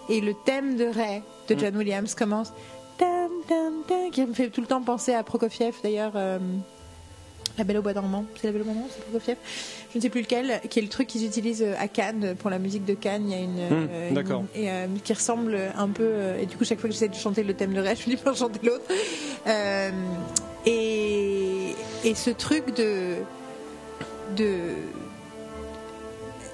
et 0.08 0.22
le 0.22 0.32
thème 0.46 0.78
de 0.78 0.86
Ray 0.86 1.22
de 1.48 1.58
John 1.58 1.76
Williams 1.76 2.14
commence. 2.14 2.50
Tam, 2.96 3.28
tam, 3.46 3.74
tam, 3.86 4.10
qui 4.10 4.24
me 4.24 4.32
fait 4.32 4.48
tout 4.48 4.62
le 4.62 4.66
temps 4.66 4.80
penser 4.80 5.12
à 5.12 5.22
Prokofiev 5.22 5.74
d'ailleurs. 5.82 6.12
euh, 6.16 6.38
La 7.58 7.64
Belle 7.64 7.78
au 7.78 7.82
Bois 7.82 7.92
dormant. 7.92 8.24
C'est 8.40 8.46
La 8.46 8.52
Belle 8.52 8.62
au 8.62 8.64
Bois 8.64 8.72
dormant, 8.74 8.88
c'est 8.94 9.02
Prokofiev. 9.02 9.36
Je 9.92 9.98
ne 9.98 10.02
sais 10.02 10.08
plus 10.08 10.20
lequel, 10.22 10.60
qui 10.70 10.78
est 10.78 10.82
le 10.82 10.88
truc 10.88 11.06
qu'ils 11.08 11.24
utilisent 11.26 11.62
euh, 11.62 11.74
à 11.78 11.88
Cannes 11.88 12.34
pour 12.38 12.50
la 12.50 12.58
musique 12.58 12.84
de 12.84 12.94
Cannes. 12.94 13.24
Il 13.28 13.30
y 13.32 13.34
a 13.34 13.42
une, 13.42 13.58
Hum, 13.72 13.88
euh, 13.90 14.08
une- 14.10 14.14
d'accord. 14.14 14.44
et 14.54 14.70
euh, 14.70 14.86
qui 15.04 15.12
ressemble 15.12 15.58
un 15.76 15.88
peu. 15.88 16.34
et 16.40 16.46
du 16.46 16.56
coup, 16.56 16.64
chaque 16.64 16.78
fois 16.80 16.88
que 16.88 16.94
j'essaie 16.94 17.08
de 17.08 17.14
chanter 17.14 17.42
le 17.42 17.54
thème 17.54 17.74
de 17.74 17.80
rêve, 17.80 17.96
je 17.98 18.02
finis 18.04 18.16
par 18.16 18.34
chanter 18.36 18.60
l'autre. 18.64 18.84
Euh, 19.46 19.90
et, 20.66 21.74
et 22.04 22.14
ce 22.14 22.30
truc 22.30 22.74
de 22.76 23.14
de 24.36 24.58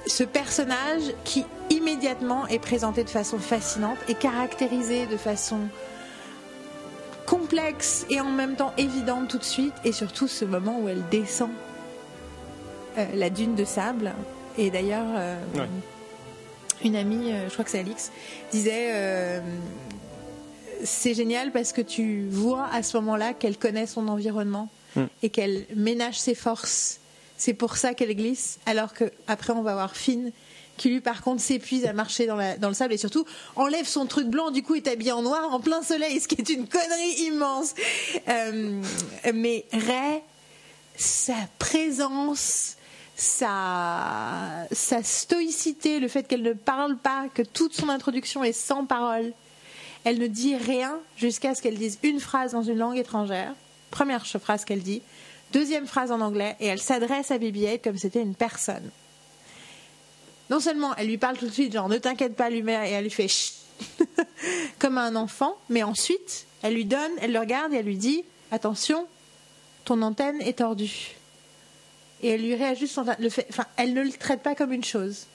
ce 0.07 0.22
personnage 0.22 1.02
qui 1.24 1.44
immédiatement 1.70 2.46
est 2.46 2.59
présenté 2.59 3.05
de 3.05 3.11
façon 3.11 3.38
fascinante 3.38 3.96
et 4.09 4.14
caractérisé 4.14 5.07
de 5.07 5.16
façon 5.16 5.59
complexe 7.27 8.07
et 8.11 8.20
en 8.20 8.31
même 8.31 8.57
temps 8.57 8.72
évidente 8.79 9.29
tout 9.29 9.39
de 9.39 9.45
suite 9.45 9.75
et 9.85 9.93
surtout 9.93 10.29
ce 10.29 10.45
moment 10.45 10.79
où 10.81 10.89
elle 10.89 11.03
descend 11.11 11.51
euh, 12.99 13.05
la 13.14 13.31
dune 13.31 13.55
de 13.55 13.64
sable 13.64 14.12
et 14.59 14.70
d'ailleurs 14.70 15.07
euh, 15.16 15.37
Ouais. 15.55 15.68
une 16.85 16.97
amie 16.97 17.33
euh, 17.33 17.49
je 17.49 17.53
crois 17.53 17.64
que 17.64 17.70
c'est 17.70 17.81
Alix 17.81 18.11
disait 18.53 18.91
euh, 18.93 19.41
c'est 20.85 21.14
génial 21.14 21.51
parce 21.53 21.72
que 21.72 21.81
tu 21.81 22.27
vois 22.31 22.66
à 22.72 22.83
ce 22.83 22.97
moment-là 22.99 23.33
qu'elle 23.33 23.57
connaît 23.57 23.87
son 23.87 24.09
environnement 24.09 24.68
Mm. 24.97 25.07
et 25.25 25.29
qu'elle 25.31 25.64
ménage 25.75 26.20
ses 26.20 26.37
forces 26.37 27.01
c'est 27.37 27.53
pour 27.55 27.77
ça 27.77 27.95
qu'elle 27.95 28.14
glisse 28.14 28.61
alors 28.64 28.93
que 28.93 29.11
après 29.27 29.53
on 29.53 29.62
va 29.62 29.72
voir 29.75 29.97
Finn 29.97 30.31
qui 30.77 30.91
lui 30.91 31.01
par 31.01 31.22
contre 31.22 31.41
s'épuise 31.41 31.87
à 31.87 31.93
marcher 31.93 32.27
dans, 32.27 32.68
le 32.68 32.75
sable 32.75 32.95
et 32.95 32.99
surtout 32.99 33.25
enlève 33.57 33.87
son 33.87 34.07
truc 34.07 34.29
blanc 34.29 34.51
du 34.51 34.62
coup 34.62 34.75
est 34.75 34.89
habillé 34.89 35.12
en 35.12 35.22
noir 35.22 35.53
en 35.53 35.61
plein 35.61 35.83
soleil 35.83 36.20
ce 36.20 36.29
qui 36.29 36.37
est 36.37 36.49
une 36.49 36.66
connerie 36.66 37.22
immense. 37.27 37.75
Euh, 38.29 38.83
mais 39.33 39.64
Ray 39.72 40.22
sa 40.97 41.35
présence 41.59 42.77
sa, 43.16 44.66
sa 44.72 45.03
stoïcité 45.03 46.01
le 46.01 46.09
fait 46.09 46.27
qu'elle 46.27 46.43
ne 46.43 46.53
parle 46.53 46.97
pas 46.97 47.27
que 47.33 47.43
toute 47.43 47.75
son 47.75 47.89
introduction 47.89 48.43
est 48.43 48.53
sans 48.53 48.87
parole 48.87 49.33
elle 50.05 50.18
ne 50.18 50.27
dit 50.27 50.57
rien 50.57 50.99
jusqu'à 51.16 51.55
ce 51.55 51.62
qu'elle 51.62 51.79
dise 51.79 51.99
une 52.03 52.20
phrase 52.20 52.53
dans 52.53 52.62
une 52.62 52.79
langue 52.79 52.99
étrangère. 52.99 53.55
Première 53.91 54.27
phrase 54.27 54.64
qu'elle 54.64 54.83
dit. 54.83 55.03
Deuxième 55.53 55.87
phrase 55.87 56.12
en 56.12 56.20
anglais 56.20 56.57
et 56.61 56.66
elle 56.66 56.81
s'adresse 56.81 57.31
à 57.31 57.39
BB-8 57.39 57.81
comme 57.83 57.97
c'était 57.97 58.22
une 58.22 58.35
personne 58.35 58.91
non 60.51 60.61
seulement 60.61 60.95
elle 60.97 61.09
lui 61.09 61.18
parle 61.18 61.36
tout 61.36 61.47
de 61.47 61.53
suite, 61.53 61.72
genre 61.72 61.88
ne 61.88 61.99
t'inquiète 61.99 62.36
pas, 62.36 62.51
lui 62.51 62.62
met, 62.62 62.90
et 62.90 62.92
elle 62.92 63.05
lui 63.05 63.11
fait 63.11 63.28
chut, 63.28 63.55
comme 64.78 64.99
à 64.99 65.03
un 65.03 65.16
enfant, 65.16 65.57
mais 65.68 65.82
ensuite 65.82 66.47
elle 66.62 66.74
lui 66.74 66.86
donne, 66.86 67.12
elle 67.20 67.32
le 67.32 67.38
regarde 67.38 67.74
et 67.74 67.76
elle 67.76 67.84
lui 67.84 67.99
dit 67.99 68.24
attention, 68.51 69.07
ton 69.84 70.01
antenne 70.01 70.40
est 70.40 70.59
tordue. 70.59 71.16
Et 72.22 72.28
elle 72.28 72.42
lui 72.42 72.55
réajuste 72.55 72.95
son, 72.95 73.05
le 73.18 73.28
fait, 73.28 73.47
enfin, 73.51 73.66
elle 73.76 73.92
ne 73.92 74.03
le 74.03 74.11
traite 74.11 74.42
pas 74.42 74.55
comme 74.55 74.72
une 74.72 74.82
chose. 74.82 75.26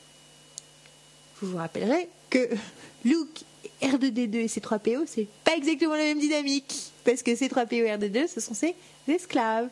Vous 1.40 1.52
vous 1.52 1.58
rappellerez 1.58 2.10
que 2.32 2.50
Luke, 3.06 3.44
R2D2 3.82 4.36
et 4.38 4.48
C3PO, 4.48 5.04
c'est 5.06 5.28
pas 5.44 5.56
exactement 5.56 5.96
la 5.96 6.04
même 6.04 6.20
dynamique, 6.20 6.74
parce 7.06 7.22
que 7.22 7.30
C3PO 7.30 7.76
et 7.76 7.96
R2D2, 7.96 8.28
ce 8.28 8.40
sont 8.40 8.56
ses 8.56 8.74
esclaves, 9.08 9.70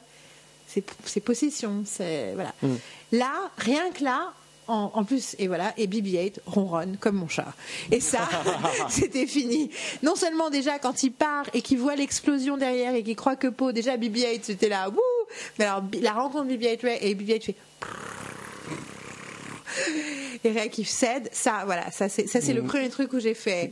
ses, 0.67 0.83
ses 1.05 1.21
possessions, 1.21 1.83
c'est 1.85 2.33
voilà. 2.33 2.53
Là, 3.11 3.51
rien 3.57 3.89
que 3.91 4.03
là, 4.03 4.31
en, 4.68 4.91
en 4.93 5.03
plus, 5.03 5.36
et 5.39 5.47
voilà, 5.47 5.74
et 5.78 5.88
BB-8 5.88 6.36
ronronne 6.45 6.97
comme 6.99 7.15
mon 7.15 7.28
chat. 7.28 7.53
Et 7.91 7.99
ça, 7.99 8.28
c'était 8.89 9.28
fini. 9.28 9.70
Non 10.03 10.15
seulement 10.15 10.49
déjà 10.49 10.80
quand 10.80 11.03
il 11.03 11.11
part 11.11 11.45
et 11.53 11.61
qu'il 11.61 11.80
voit 11.80 11.95
l'explosion 11.95 12.57
derrière 12.57 12.95
et 12.95 13.03
qu'il 13.03 13.15
croit 13.15 13.36
que 13.36 13.47
Poe, 13.47 13.72
déjà 13.72 13.97
BB-8 13.97 14.39
c'était 14.43 14.70
là, 14.70 14.89
wouh 14.89 14.99
Mais 15.59 15.65
alors 15.65 15.84
la 16.01 16.13
rencontre 16.13 16.47
BB-8 16.47 16.82
Ray, 16.82 16.97
et 17.01 17.15
BB-8 17.15 17.41
fait 17.41 17.55
et 20.43 20.51
Ray 20.51 20.70
qui 20.70 20.86
cède, 20.86 21.30
ça, 21.32 21.63
voilà, 21.65 21.91
ça 21.91 22.09
c'est 22.09 22.28
ça 22.28 22.41
c'est 22.41 22.53
le 22.53 22.63
premier 22.63 22.89
truc 22.89 23.13
où 23.13 23.20
j'ai 23.20 23.34
fait. 23.34 23.72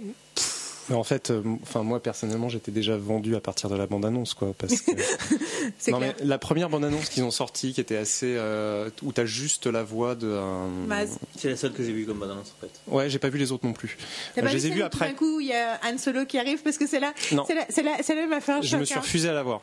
Mais 0.89 0.95
en 0.95 1.03
fait, 1.03 1.31
euh, 1.31 1.41
enfin 1.63 1.81
moi 1.81 1.99
personnellement, 2.01 2.47
j'étais 2.47 2.71
déjà 2.71 2.95
vendu 2.95 3.35
à 3.35 3.39
partir 3.39 3.69
de 3.69 3.75
la 3.75 3.87
bande-annonce, 3.87 4.33
quoi, 4.35 4.53
parce 4.57 4.81
que 4.81 4.91
C'est 5.79 5.91
non 5.91 5.97
clair. 5.97 6.13
mais 6.19 6.25
la 6.25 6.37
première 6.37 6.69
bande-annonce 6.69 7.09
qu'ils 7.09 7.23
ont 7.23 7.31
sortie, 7.31 7.73
qui 7.73 7.81
était 7.81 7.97
assez, 7.97 8.35
euh, 8.37 8.89
où 9.01 9.11
t'as 9.11 9.25
juste 9.25 9.65
la 9.65 9.83
voix 9.83 10.13
de. 10.15 10.31
un- 10.31 10.69
Maz. 10.87 11.17
C'est 11.37 11.49
la 11.49 11.55
seule 11.55 11.73
que 11.73 11.83
j'ai 11.83 11.91
vue 11.91 12.05
comme 12.05 12.19
bande-annonce 12.19 12.53
en 12.57 12.61
fait. 12.61 12.71
Ouais, 12.87 13.09
j'ai 13.09 13.17
pas 13.19 13.29
vu 13.29 13.39
les 13.39 13.51
autres 13.51 13.65
non 13.65 13.73
plus. 13.73 13.97
Pas 14.35 14.41
je 14.43 14.47
vu 14.47 14.53
les 14.53 14.67
ai 14.67 14.71
tout 14.77 14.83
après. 14.83 15.07
D'un 15.07 15.13
coup, 15.15 15.39
il 15.39 15.47
y 15.47 15.53
a 15.53 15.79
Han 15.83 15.97
Solo 15.97 16.25
qui 16.25 16.37
arrive 16.37 16.61
parce 16.61 16.77
que 16.77 16.85
c'est 16.85 16.99
là, 16.99 17.13
Non. 17.31 17.45
c'est 17.47 17.55
là, 17.55 17.65
c'est 17.69 17.81
là, 17.83 17.97
c'est 18.01 18.13
là, 18.15 18.27
m'a 18.27 18.39
fait 18.41 18.51
un 18.51 18.61
Je 18.61 18.77
me 18.77 18.85
suis 18.85 18.95
hein. 18.95 18.99
refusé 19.01 19.29
à 19.29 19.33
la 19.33 19.41
voir. 19.43 19.61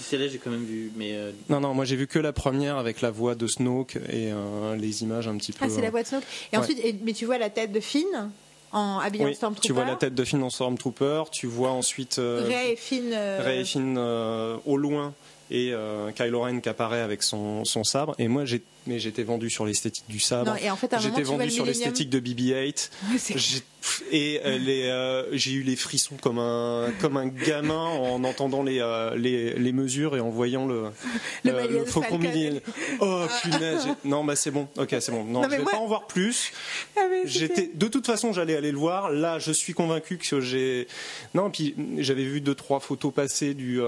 Celle-là 0.00 0.28
j'ai 0.28 0.38
quand 0.38 0.50
même 0.50 0.64
vu, 0.64 0.90
mais 0.96 1.10
euh, 1.12 1.32
Non, 1.50 1.60
non, 1.60 1.74
moi 1.74 1.84
j'ai 1.84 1.96
vu 1.96 2.06
que 2.06 2.18
la 2.18 2.32
première 2.32 2.78
avec 2.78 3.00
la 3.02 3.10
voix 3.10 3.34
de 3.34 3.46
Snoke 3.46 3.96
et 3.96 4.32
euh, 4.32 4.74
les 4.76 5.02
images 5.02 5.28
un 5.28 5.36
petit 5.36 5.52
peu. 5.52 5.64
Ah, 5.64 5.68
c'est 5.68 5.82
la 5.82 5.90
voix 5.90 6.02
de 6.02 6.06
Snoke. 6.08 6.22
Et 6.52 6.56
Ouais. 6.56 6.62
ensuite, 6.62 6.78
et- 6.82 6.96
mais 7.04 7.12
tu 7.12 7.26
vois 7.26 7.36
la 7.36 7.50
tête 7.50 7.72
de 7.72 7.80
Finn 7.80 8.30
en 8.72 9.00
Oui, 9.00 9.34
Stormtrooper. 9.34 9.66
tu 9.66 9.72
vois 9.72 9.84
la 9.84 9.96
tête 9.96 10.14
de 10.14 10.24
Finn 10.24 10.42
en 10.42 10.50
Stormtrooper, 10.50 11.24
tu 11.30 11.46
vois 11.46 11.70
ensuite 11.70 12.18
euh, 12.18 12.44
Ray 12.46 12.72
et 12.72 12.76
Finn. 12.76 13.10
euh, 13.12 13.40
Rey 13.42 13.60
et 13.60 13.64
Finn 13.64 13.96
euh, 13.98 14.56
au 14.64 14.76
loin 14.76 15.12
et 15.50 15.74
Kylo 16.16 16.40
Ren 16.40 16.60
qui 16.60 16.68
apparaît 16.70 17.02
avec 17.02 17.22
son, 17.22 17.66
son 17.66 17.84
sabre. 17.84 18.14
Et 18.18 18.26
moi, 18.28 18.46
j'ai, 18.46 18.62
mais 18.86 18.98
j'étais 18.98 19.22
vendu 19.22 19.50
sur 19.50 19.64
l'esthétique 19.66 20.04
du 20.08 20.20
sabre. 20.20 20.56
Et 20.62 20.70
en 20.70 20.76
fait, 20.76 20.92
J'étais 21.00 21.22
vendu 21.22 21.44
le 21.44 21.50
sur 21.50 21.64
l'esthétique 21.64 22.10
de 22.10 22.20
BB-8. 22.20 22.90
C'est- 23.18 23.38
J'ai- 23.38 23.62
Et 24.12 24.40
euh, 24.44 24.58
euh, 24.68 25.26
j'ai 25.32 25.50
eu 25.52 25.62
les 25.64 25.74
frissons 25.74 26.14
comme 26.22 26.38
un, 26.38 26.92
comme 27.00 27.16
un 27.16 27.26
gamin 27.26 27.74
en 27.84 28.22
entendant 28.22 28.62
les, 28.62 28.78
euh, 28.80 29.16
les, 29.16 29.54
les 29.54 29.72
mesures 29.72 30.16
et 30.16 30.20
en 30.20 30.30
voyant 30.30 30.66
le, 30.66 30.84
Le 31.44 31.50
euh, 31.52 31.62
Millennium 31.62 31.86
Faucon. 31.86 32.20
Oh 33.00 33.24
punaise, 33.42 33.82
j'ai- 33.84 34.08
non 34.08 34.22
bah 34.24 34.36
c'est 34.36 34.52
bon, 34.52 34.68
ok 34.76 34.94
c'est 35.00 35.10
bon. 35.10 35.24
Non, 35.24 35.40
Non, 35.42 35.44
je 35.44 35.56
vais 35.56 35.58
moi- 35.62 35.72
pas 35.72 35.78
en 35.78 35.86
voir 35.88 36.06
plus. 36.06 36.52
Ah, 36.96 37.00
J'étais, 37.24 37.70
de 37.74 37.88
toute 37.88 38.06
façon, 38.06 38.32
j'allais 38.32 38.54
aller 38.56 38.70
le 38.70 38.78
voir. 38.78 39.10
Là, 39.10 39.38
je 39.40 39.50
suis 39.50 39.72
convaincu 39.74 40.16
que 40.18 40.40
j'ai. 40.40 40.86
Non, 41.34 41.50
puis 41.50 41.74
j'avais 41.98 42.24
vu 42.24 42.40
deux 42.40 42.54
trois 42.54 42.78
photos 42.80 43.12
passer 43.12 43.52
du, 43.54 43.80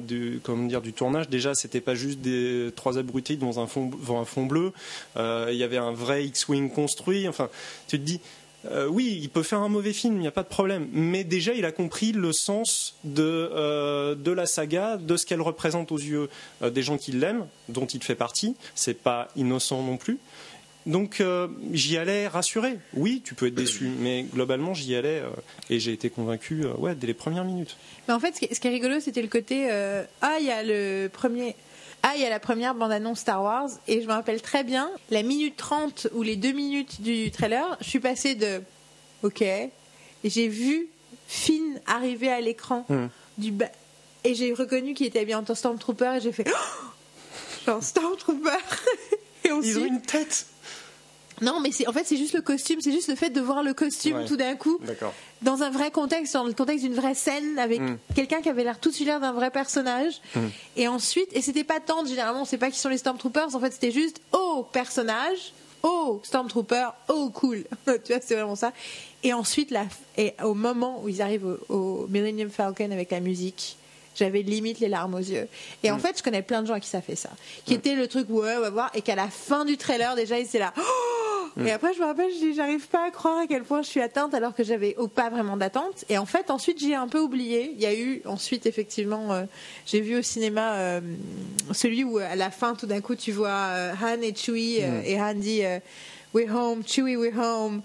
du, 0.00 0.40
comment 0.44 0.66
dire, 0.66 0.80
du 0.80 0.92
tournage. 0.92 1.28
Déjà, 1.28 1.54
c'était 1.54 1.80
pas 1.80 1.94
juste 1.96 2.20
des 2.20 2.70
trois 2.76 2.98
abrutis 2.98 3.36
dans 3.36 3.58
un 3.58 3.66
fond, 3.66 3.90
dans 4.06 4.20
un 4.20 4.23
fond 4.24 4.46
bleu. 4.46 4.72
Euh, 5.16 5.48
Il 5.50 5.56
y 5.56 5.62
avait 5.62 5.76
un 5.78 5.92
vrai 5.92 6.24
X-wing 6.26 6.70
construit. 6.70 7.28
Enfin, 7.28 7.48
tu 7.88 7.98
te 7.98 8.04
dis. 8.04 8.20
euh, 8.70 8.86
oui, 8.86 9.18
il 9.20 9.28
peut 9.28 9.42
faire 9.42 9.60
un 9.60 9.68
mauvais 9.68 9.92
film, 9.92 10.14
il 10.14 10.20
n'y 10.20 10.26
a 10.26 10.32
pas 10.32 10.42
de 10.42 10.48
problème. 10.48 10.88
Mais 10.92 11.24
déjà, 11.24 11.52
il 11.52 11.64
a 11.64 11.72
compris 11.72 12.12
le 12.12 12.32
sens 12.32 12.94
de, 13.04 13.22
euh, 13.22 14.14
de 14.14 14.30
la 14.32 14.46
saga, 14.46 14.96
de 14.96 15.16
ce 15.16 15.26
qu'elle 15.26 15.42
représente 15.42 15.92
aux 15.92 15.98
yeux 15.98 16.28
des 16.62 16.82
gens 16.82 16.96
qui 16.96 17.12
l'aiment, 17.12 17.46
dont 17.68 17.86
il 17.86 18.02
fait 18.02 18.14
partie. 18.14 18.56
C'est 18.74 19.02
pas 19.02 19.28
innocent 19.36 19.82
non 19.82 19.96
plus. 19.96 20.18
Donc 20.86 21.22
j'y 21.72 21.96
allais 21.96 22.28
rassuré. 22.28 22.78
Oui, 22.92 23.22
tu 23.24 23.34
peux 23.34 23.46
être 23.46 23.54
déçu, 23.54 23.88
mais 24.00 24.22
globalement 24.22 24.74
j'y 24.74 24.94
allais 24.94 25.22
et 25.70 25.80
j'ai 25.80 25.94
été 25.94 26.10
convaincu 26.10 26.66
ouais, 26.76 26.94
dès 26.94 27.06
les 27.06 27.14
premières 27.14 27.44
minutes. 27.44 27.78
Mais 28.06 28.12
en 28.12 28.20
fait, 28.20 28.34
ce 28.34 28.60
qui 28.60 28.68
est, 28.68 28.70
rigolo, 28.70 29.00
c'était 29.00 29.22
le 29.22 29.28
côté 29.28 29.70
ah, 29.70 30.36
il 30.38 30.44
y 30.44 30.50
a 30.50 30.62
le 30.62 31.08
premier. 31.08 31.56
Ah, 32.06 32.12
il 32.16 32.20
y 32.20 32.26
a 32.26 32.28
la 32.28 32.38
première 32.40 32.74
bande-annonce 32.74 33.20
Star 33.20 33.42
Wars, 33.42 33.70
et 33.88 34.02
je 34.02 34.06
me 34.06 34.12
rappelle 34.12 34.42
très 34.42 34.62
bien, 34.62 34.90
la 35.10 35.22
minute 35.22 35.56
30 35.56 36.08
ou 36.12 36.22
les 36.22 36.36
deux 36.36 36.52
minutes 36.52 37.00
du 37.00 37.30
trailer, 37.30 37.78
je 37.80 37.88
suis 37.88 37.98
passée 38.00 38.34
de 38.34 38.60
OK, 39.22 39.40
et 39.40 39.70
j'ai 40.24 40.48
vu 40.48 40.88
Finn 41.26 41.80
arriver 41.86 42.30
à 42.30 42.42
l'écran 42.42 42.84
Hmm. 42.90 43.06
du 43.38 43.52
ba- 43.52 43.70
et 44.22 44.34
j'ai 44.34 44.52
reconnu 44.52 44.92
qu'il 44.92 45.06
était 45.06 45.20
habillé 45.20 45.34
en 45.34 45.54
Stormtrooper, 45.54 46.16
et 46.18 46.20
j'ai 46.20 46.32
fait 46.32 46.44
oh 46.50 46.84
genre 47.66 47.82
Stormtrooper 47.82 48.50
Et 49.44 49.52
ensuite, 49.52 49.72
Ils 49.74 49.78
ont 49.78 49.84
une 49.86 50.02
tête. 50.02 50.46
Non, 51.42 51.60
mais 51.60 51.72
c'est 51.72 51.86
en 51.88 51.92
fait 51.92 52.04
c'est 52.04 52.16
juste 52.16 52.34
le 52.34 52.40
costume, 52.42 52.80
c'est 52.80 52.92
juste 52.92 53.08
le 53.08 53.16
fait 53.16 53.30
de 53.30 53.40
voir 53.40 53.62
le 53.62 53.74
costume 53.74 54.18
Ouais. 54.18 54.24
tout 54.26 54.36
d'un 54.36 54.54
coup 54.56 54.78
dans 55.42 55.62
un 55.62 55.70
vrai 55.70 55.90
contexte, 55.90 56.34
dans 56.34 56.44
le 56.44 56.52
contexte 56.52 56.84
d'une 56.84 56.94
vraie 56.94 57.14
scène 57.14 57.58
avec 57.58 57.80
Mm. 57.80 57.98
quelqu'un 58.14 58.40
qui 58.40 58.48
avait 58.48 58.64
l'air 58.64 58.78
tout 58.80 58.90
de 58.90 58.94
suite 58.94 59.06
l'air 59.08 59.20
d'un 59.20 59.32
vrai 59.32 59.50
personnage. 59.50 60.20
Mm. 60.34 60.40
Et 60.76 60.88
ensuite, 60.88 61.28
et 61.32 61.42
c'était 61.42 61.64
pas 61.64 61.80
tant, 61.80 62.04
généralement 62.06 62.42
on 62.42 62.44
sait 62.44 62.58
pas 62.58 62.70
qui 62.70 62.78
sont 62.78 62.88
les 62.88 62.98
Stormtroopers, 62.98 63.54
en 63.54 63.60
fait 63.60 63.72
c'était 63.72 63.90
juste 63.90 64.20
oh 64.32 64.66
personnage, 64.72 65.52
oh 65.82 66.20
Stormtrooper, 66.22 66.86
oh 67.08 67.30
cool. 67.34 67.64
tu 67.86 68.12
vois, 68.12 68.20
c'est 68.22 68.34
vraiment 68.36 68.56
ça. 68.56 68.72
Et 69.22 69.32
ensuite, 69.32 69.70
la, 69.70 69.84
et 70.18 70.34
au 70.42 70.54
moment 70.54 71.00
où 71.02 71.08
ils 71.08 71.20
arrivent 71.22 71.58
au, 71.68 71.74
au 71.74 72.06
Millennium 72.08 72.50
Falcon 72.50 72.90
avec 72.90 73.10
la 73.10 73.20
musique, 73.20 73.76
j'avais 74.16 74.42
limite 74.42 74.78
les 74.80 74.88
larmes 74.88 75.14
aux 75.14 75.18
yeux. 75.18 75.48
Et 75.82 75.90
Mm. 75.90 75.94
en 75.94 75.98
fait, 75.98 76.16
je 76.18 76.22
connais 76.22 76.42
plein 76.42 76.62
de 76.62 76.68
gens 76.68 76.74
à 76.74 76.80
qui 76.80 76.88
ça 76.88 77.00
fait 77.02 77.16
ça. 77.16 77.30
Qui 77.66 77.74
était 77.74 77.96
le 77.96 78.06
truc, 78.06 78.28
ouais, 78.30 78.54
on 78.56 78.60
va 78.60 78.70
voir, 78.70 78.90
et 78.94 79.02
qu'à 79.02 79.14
la 79.16 79.28
fin 79.28 79.64
du 79.64 79.76
trailer, 79.76 80.14
déjà, 80.14 80.38
ils 80.38 80.44
étaient 80.46 80.58
là. 80.60 80.72
Oh 80.78 80.80
Mm. 80.80 81.23
Et 81.64 81.70
après, 81.70 81.94
je 81.94 82.00
me 82.00 82.04
rappelle, 82.06 82.30
je 82.32 82.38
dis, 82.38 82.54
j'arrive 82.54 82.88
pas 82.88 83.06
à 83.06 83.10
croire 83.10 83.38
à 83.38 83.46
quel 83.46 83.62
point 83.62 83.82
je 83.82 83.88
suis 83.88 84.00
atteinte 84.00 84.34
alors 84.34 84.54
que 84.54 84.64
j'avais 84.64 84.96
pas 85.14 85.30
vraiment 85.30 85.56
d'attente. 85.56 86.04
Et 86.08 86.18
en 86.18 86.26
fait, 86.26 86.50
ensuite, 86.50 86.80
j'ai 86.80 86.94
un 86.94 87.06
peu 87.06 87.20
oublié. 87.20 87.70
Il 87.74 87.80
y 87.80 87.86
a 87.86 87.94
eu, 87.94 88.22
ensuite, 88.24 88.66
effectivement, 88.66 89.32
euh, 89.32 89.44
j'ai 89.86 90.00
vu 90.00 90.16
au 90.16 90.22
cinéma 90.22 90.74
euh, 90.74 91.00
celui 91.72 92.02
où, 92.04 92.18
à 92.18 92.34
la 92.34 92.50
fin, 92.50 92.74
tout 92.74 92.86
d'un 92.86 93.00
coup, 93.00 93.14
tu 93.14 93.30
vois 93.32 93.50
euh, 93.50 93.92
Han 94.02 94.20
et 94.22 94.34
Chewie, 94.34 94.78
euh, 94.80 95.00
Mm. 95.00 95.04
et 95.06 95.20
Han 95.20 95.34
dit. 95.34 95.62
We're 96.34 96.50
home, 96.52 96.82
Chewie, 96.84 97.16
we're 97.16 97.36
home. 97.38 97.80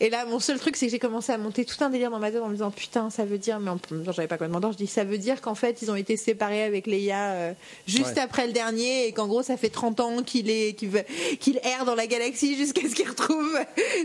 Et 0.00 0.10
là, 0.10 0.24
mon 0.26 0.38
seul 0.38 0.58
truc, 0.60 0.76
c'est 0.76 0.86
que 0.86 0.92
j'ai 0.92 0.98
commencé 0.98 1.32
à 1.32 1.38
monter 1.38 1.64
tout 1.64 1.82
un 1.82 1.90
délire 1.90 2.10
dans 2.10 2.18
ma 2.18 2.30
tête 2.30 2.42
en 2.42 2.48
me 2.48 2.52
disant 2.52 2.70
putain, 2.70 3.10
ça 3.10 3.24
veut 3.24 3.38
dire, 3.38 3.58
mais 3.60 3.70
en 3.70 3.78
même 3.90 4.04
temps, 4.04 4.12
j'avais 4.12 4.28
pas 4.28 4.36
complètement 4.36 4.60
d'or, 4.60 4.72
je 4.72 4.76
dis 4.76 4.86
ça 4.86 5.04
veut 5.04 5.18
dire 5.18 5.40
qu'en 5.40 5.54
fait, 5.54 5.80
ils 5.82 5.90
ont 5.90 5.96
été 5.96 6.16
séparés 6.16 6.62
avec 6.62 6.86
Leia 6.86 7.32
euh, 7.32 7.52
juste 7.86 8.14
Ouais. 8.16 8.20
après 8.20 8.46
le 8.46 8.52
dernier 8.52 9.06
et 9.06 9.12
qu'en 9.12 9.26
gros, 9.26 9.42
ça 9.42 9.56
fait 9.56 9.70
30 9.70 10.00
ans 10.00 10.22
qu'il 10.22 10.50
est, 10.50 10.74
qu'il 10.74 11.60
erre 11.64 11.84
dans 11.86 11.94
la 11.94 12.06
galaxie 12.06 12.56
jusqu'à 12.58 12.88
ce 12.88 12.94
qu'il 12.94 13.08
retrouve. 13.08 13.58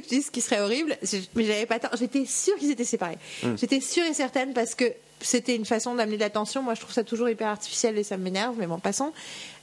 je 0.03 0.07
dis 0.07 0.21
ce 0.21 0.31
qui 0.31 0.41
serait 0.41 0.61
horrible, 0.61 0.97
mais 1.35 1.43
j'avais 1.43 1.65
pas. 1.65 1.79
J'étais 1.99 2.25
sûre 2.25 2.55
qu'ils 2.55 2.71
étaient 2.71 2.85
séparés. 2.85 3.17
J'étais 3.57 3.81
sûre 3.81 4.05
et 4.05 4.13
certaine 4.13 4.53
parce 4.53 4.75
que 4.75 4.85
c'était 5.21 5.55
une 5.57 5.65
façon 5.65 5.95
d'amener 5.95 6.15
de 6.15 6.21
l'attention. 6.21 6.61
Moi, 6.63 6.75
je 6.75 6.79
trouve 6.79 6.93
ça 6.93 7.03
toujours 7.03 7.27
hyper 7.29 7.49
artificiel 7.49 7.97
et 7.97 8.03
ça 8.03 8.15
m'énerve, 8.15 8.55
mais 8.57 8.67
bon, 8.67 8.79
passons. 8.79 9.11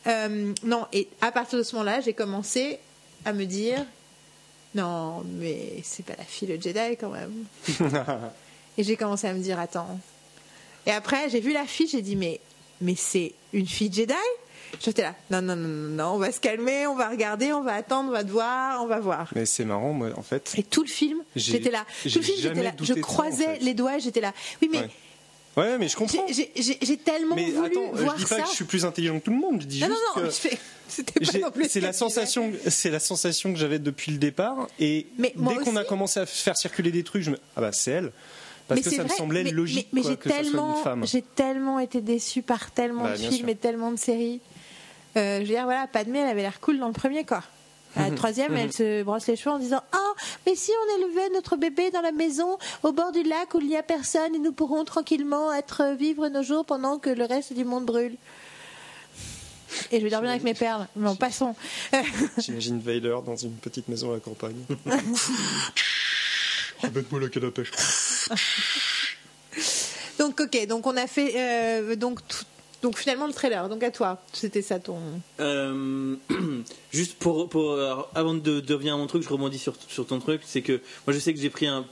Euh, 0.07 0.53
non, 0.62 0.84
et 0.93 1.09
à 1.22 1.32
partir 1.32 1.59
de 1.59 1.62
ce 1.62 1.74
moment-là, 1.76 2.01
j'ai 2.01 2.12
commencé 2.12 2.78
à 3.24 3.32
me 3.32 3.45
dire 3.45 3.84
non, 4.74 5.22
mais 5.24 5.80
c'est 5.82 6.04
pas 6.04 6.14
la 6.18 6.24
fille 6.24 6.48
le 6.48 6.60
Jedi 6.60 6.96
quand 7.00 7.10
même. 7.10 7.32
et 8.78 8.82
j'ai 8.82 8.96
commencé 8.96 9.26
à 9.26 9.32
me 9.32 9.40
dire 9.40 9.58
attends. 9.58 9.98
Et 10.86 10.90
après, 10.90 11.28
j'ai 11.30 11.40
vu 11.40 11.52
la 11.52 11.64
fille, 11.64 11.88
j'ai 11.88 12.02
dit 12.02 12.16
mais 12.16 12.40
mais 12.80 12.94
c'est 12.94 13.32
une 13.52 13.66
fille 13.66 13.92
Jedi? 13.92 14.14
J'étais 14.80 15.02
là 15.02 15.14
non 15.30 15.40
non 15.40 15.56
non 15.56 15.68
non 15.68 15.88
non, 15.90 16.14
on 16.14 16.18
va 16.18 16.32
se 16.32 16.40
calmer, 16.40 16.86
on 16.86 16.96
va 16.96 17.08
regarder, 17.08 17.52
on 17.52 17.62
va 17.62 17.74
attendre, 17.74 18.08
on 18.10 18.12
va 18.12 18.24
te 18.24 18.30
voir, 18.30 18.82
on 18.82 18.86
va 18.86 19.00
voir. 19.00 19.30
Mais 19.34 19.46
c'est 19.46 19.64
marrant, 19.64 19.92
moi, 19.92 20.10
en 20.16 20.22
fait. 20.22 20.52
Et 20.58 20.62
tout 20.62 20.82
le 20.82 20.88
film, 20.88 21.22
j'étais 21.36 21.70
là. 21.70 21.84
Tout 22.02 22.18
le 22.18 22.22
film, 22.22 22.38
j'étais 22.38 22.62
là. 22.62 22.72
Je 22.80 22.92
de 22.92 22.98
en 22.98 23.02
croisais 23.02 23.44
fait. 23.44 23.58
les 23.60 23.74
doigts, 23.74 23.98
j'étais 23.98 24.20
là. 24.20 24.32
Oui, 24.60 24.68
mais 24.70 24.80
Ouais. 24.80 24.90
Ouais, 25.57 25.78
mais 25.78 25.88
je 25.88 25.96
comprends. 25.96 26.26
j'ai- 26.28 26.96
tellement 26.98 27.34
Mais 27.34 27.50
voulu 27.50 27.66
attends, 27.66 27.92
je 27.96 28.02
voir 28.02 28.14
dis 28.16 28.24
pas 28.24 28.36
ça. 28.36 28.42
que 28.42 28.48
je 28.48 28.54
suis 28.54 28.64
plus 28.66 28.84
intelligent 28.84 29.18
que 29.18 29.24
tout 29.24 29.30
le 29.30 29.38
monde. 29.38 29.62
Je 29.62 29.66
dis 29.66 29.80
Non, 29.80 29.88
non, 29.88 29.94
juste 30.26 30.44
non, 30.44 30.50
je 31.20 31.38
non 31.40 31.50
plus 31.50 31.64
c'est 31.64 31.80
ce 31.80 31.84
la 31.84 31.92
je 31.92 31.96
sensation, 31.96 32.52
c'est 32.68 32.90
la 32.90 33.00
sensation 33.00 33.52
que 33.52 33.59
j'avais 33.59 33.78
depuis 33.78 34.12
le 34.12 34.18
départ. 34.18 34.68
Et 34.78 35.07
Mais 35.18 35.32
dès 35.34 35.54
qu'on 35.57 35.76
a 35.76 35.84
commencé 35.84 36.20
à 36.20 36.26
faire 36.26 36.57
circuler 36.57 36.90
des 36.90 37.02
trucs, 37.04 37.22
je 37.22 37.30
me 37.30 37.38
ah 37.57 37.61
bah 37.62 37.72
c'est 37.72 37.90
elle. 37.92 38.12
Parce 38.68 38.80
Mais 38.80 38.90
que 38.90 38.96
ça 38.96 39.04
me 39.04 39.09
semblait 39.09 39.44
mais- 39.44 39.50
logique 39.52 39.88
mais, 39.92 40.02
mais 40.02 40.09
j'ai 40.09 40.16
que 40.16 40.28
ça 40.28 40.34
soit 40.36 40.44
tellement, 40.44 40.76
une 40.78 40.82
femme. 40.82 41.07
j'ai 41.07 41.22
tellement 41.22 41.78
été 41.78 42.00
déçue 42.00 42.42
par 42.42 42.70
tellement 42.72 43.04
Bah, 43.04 43.12
de 43.12 43.16
films 43.16 43.32
sûr. 43.32 43.48
et 43.48 43.54
tellement 43.57 43.92
de 43.92 43.98
séries. 43.98 44.40
Euh, 45.16 45.36
je 45.36 45.40
veux 45.44 45.46
dire, 45.54 45.64
voilà, 45.64 45.86
Padmé, 45.86 46.18
elle 46.18 46.28
avait 46.28 46.42
l'air 46.42 46.61
cool 46.61 46.78
dans 46.78 46.88
le 46.88 46.92
premier, 46.92 47.24
quoi. 47.24 47.42
À 47.95 48.11
la 48.11 48.14
troisième, 48.16 48.55
elle 48.57 48.72
se 48.72 49.03
brosse 49.05 49.26
les 49.26 49.37
cheveux 49.37 49.55
en 49.55 49.59
disant 49.59 49.82
Oh, 49.95 50.12
mais 50.47 50.55
si 50.55 50.70
on 50.70 50.99
élevait 51.05 51.30
notre 51.30 51.57
bébé 51.57 51.91
dans 51.91 52.03
la 52.03 52.12
maison, 52.12 52.59
au 52.82 52.93
bord 52.93 53.12
du 53.12 53.22
lac 53.22 53.55
où 53.55 53.61
il 53.61 53.68
n'y 53.68 53.76
a 53.76 53.82
personne, 53.82 54.34
et 54.34 54.39
nous 54.39 54.53
pourrons 54.53 54.84
tranquillement 54.84 55.53
être 55.53 55.95
vivre 55.99 56.28
nos 56.28 56.43
jours 56.43 56.64
pendant 56.66 56.99
que 56.99 57.09
le 57.11 57.24
reste 57.24 57.53
du 57.55 57.64
monde 57.64 57.87
brûle. 57.87 58.16
Et 59.93 59.99
je 59.99 60.05
vais 60.05 60.11
dormir 60.11 60.30
avec 60.30 60.43
mes 60.43 60.55
perles. 60.55 60.87
Mais 60.97 61.09
bon, 61.09 61.16
passons. 61.16 61.55
J'imagine 62.39 62.80
Vader 62.80 63.16
dans 63.24 63.37
une 63.37 63.53
petite 63.57 63.89
maison 63.89 64.11
à 64.11 64.14
la 64.14 64.20
campagne. 64.20 64.57
Ramène-moi 66.82 67.20
la 67.20 67.28
canne 67.28 67.45
à 67.47 67.51
pêche. 67.51 67.72
donc, 70.18 70.39
ok, 70.41 70.66
donc 70.66 70.87
on 70.87 70.97
a 70.97 71.07
fait. 71.07 71.32
euh, 71.37 71.97
donc, 71.97 72.26
tout- 72.26 72.45
donc 72.83 72.99
finalement, 72.99 73.27
le 73.27 73.33
trailer. 73.33 73.68
Donc 73.68 73.83
à 73.83 73.91
toi, 73.91 74.22
c'était 74.33 74.62
ça 74.62 74.79
ton. 74.79 74.99
Euh, 75.41 76.16
juste 76.93 77.18
pour, 77.18 77.49
pour 77.49 77.79
avant 78.14 78.35
de, 78.35 78.61
de 78.61 78.74
revenir 78.74 78.95
à 78.95 78.97
mon 78.97 79.07
truc, 79.07 79.22
je 79.22 79.29
rebondis 79.29 79.59
sur, 79.59 79.74
sur 79.89 80.07
ton 80.07 80.18
truc, 80.18 80.43
c'est 80.45 80.62
que 80.62 80.81
moi 81.07 81.14
je 81.14 81.18
sais 81.18 81.33
que 81.35 81.41
j'ai 81.41 81.51
pris 81.51 81.66
un, 81.66 81.85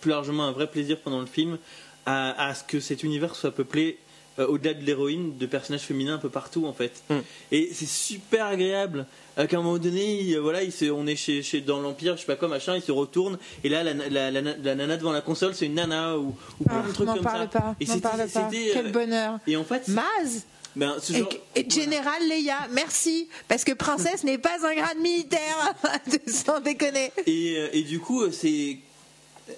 plus 0.00 0.10
largement 0.10 0.44
un 0.44 0.52
vrai 0.52 0.66
plaisir 0.66 1.00
pendant 1.00 1.20
le 1.20 1.26
film 1.26 1.58
à, 2.04 2.48
à 2.48 2.54
ce 2.54 2.64
que 2.64 2.80
cet 2.80 3.02
univers 3.02 3.34
soit 3.34 3.50
peuplé 3.50 3.98
euh, 4.38 4.46
au-delà 4.46 4.74
de 4.74 4.84
l'héroïne 4.84 5.36
de 5.38 5.46
personnages 5.46 5.82
féminins 5.82 6.14
un 6.14 6.18
peu 6.18 6.28
partout 6.30 6.66
en 6.66 6.72
fait. 6.72 6.92
Mm. 7.10 7.14
Et 7.52 7.70
c'est 7.72 7.88
super 7.88 8.46
agréable 8.46 9.06
euh, 9.38 9.46
qu'à 9.46 9.58
un 9.58 9.62
moment 9.62 9.78
donné, 9.78 10.20
il- 10.20 10.38
voilà, 10.38 10.62
il 10.62 10.72
se- 10.72 10.90
on 10.90 11.06
est 11.06 11.16
chez, 11.16 11.42
chez- 11.42 11.60
dans 11.60 11.80
l'Empire, 11.80 12.16
je 12.16 12.20
sais 12.20 12.26
pas 12.26 12.36
quoi, 12.36 12.48
machin, 12.48 12.76
il 12.76 12.82
se 12.82 12.92
retourne 12.92 13.38
et 13.64 13.68
là 13.68 13.82
la, 13.82 13.92
la, 13.94 14.30
la, 14.30 14.40
la 14.40 14.74
nana 14.74 14.96
devant 14.96 15.12
la 15.12 15.20
console 15.20 15.54
c'est 15.54 15.66
une 15.66 15.74
nana 15.74 16.18
ou, 16.18 16.34
ou 16.60 16.64
plein 16.64 16.82
Ah, 16.84 16.88
de 16.88 16.92
trucs 16.92 17.06
comme 17.08 17.20
parle 17.22 17.48
ça. 17.52 17.60
pas. 17.60 17.76
Et 17.80 17.86
parle 17.86 18.18
pas. 18.18 18.28
c'était, 18.28 18.70
euh, 18.70 18.72
Quel 18.74 18.92
bonheur. 18.92 19.38
Et 19.46 19.56
en 19.56 19.64
fait, 19.64 19.88
Maz 19.88 20.44
ben, 20.74 20.96
ce 21.00 21.14
et, 21.14 21.18
genre- 21.20 21.28
et 21.54 21.70
Général 21.70 22.28
Leia, 22.28 22.58
merci. 22.72 23.28
Parce 23.48 23.64
que 23.64 23.72
princesse 23.72 24.24
n'est 24.24 24.36
pas 24.36 24.56
un 24.62 24.74
grade 24.74 24.98
militaire. 25.00 25.74
Sans 26.26 26.60
déconner. 26.60 27.12
Et, 27.26 27.54
euh, 27.56 27.68
et 27.72 27.82
du 27.82 27.98
coup, 27.98 28.20
euh, 28.22 28.30
c'est 28.30 28.76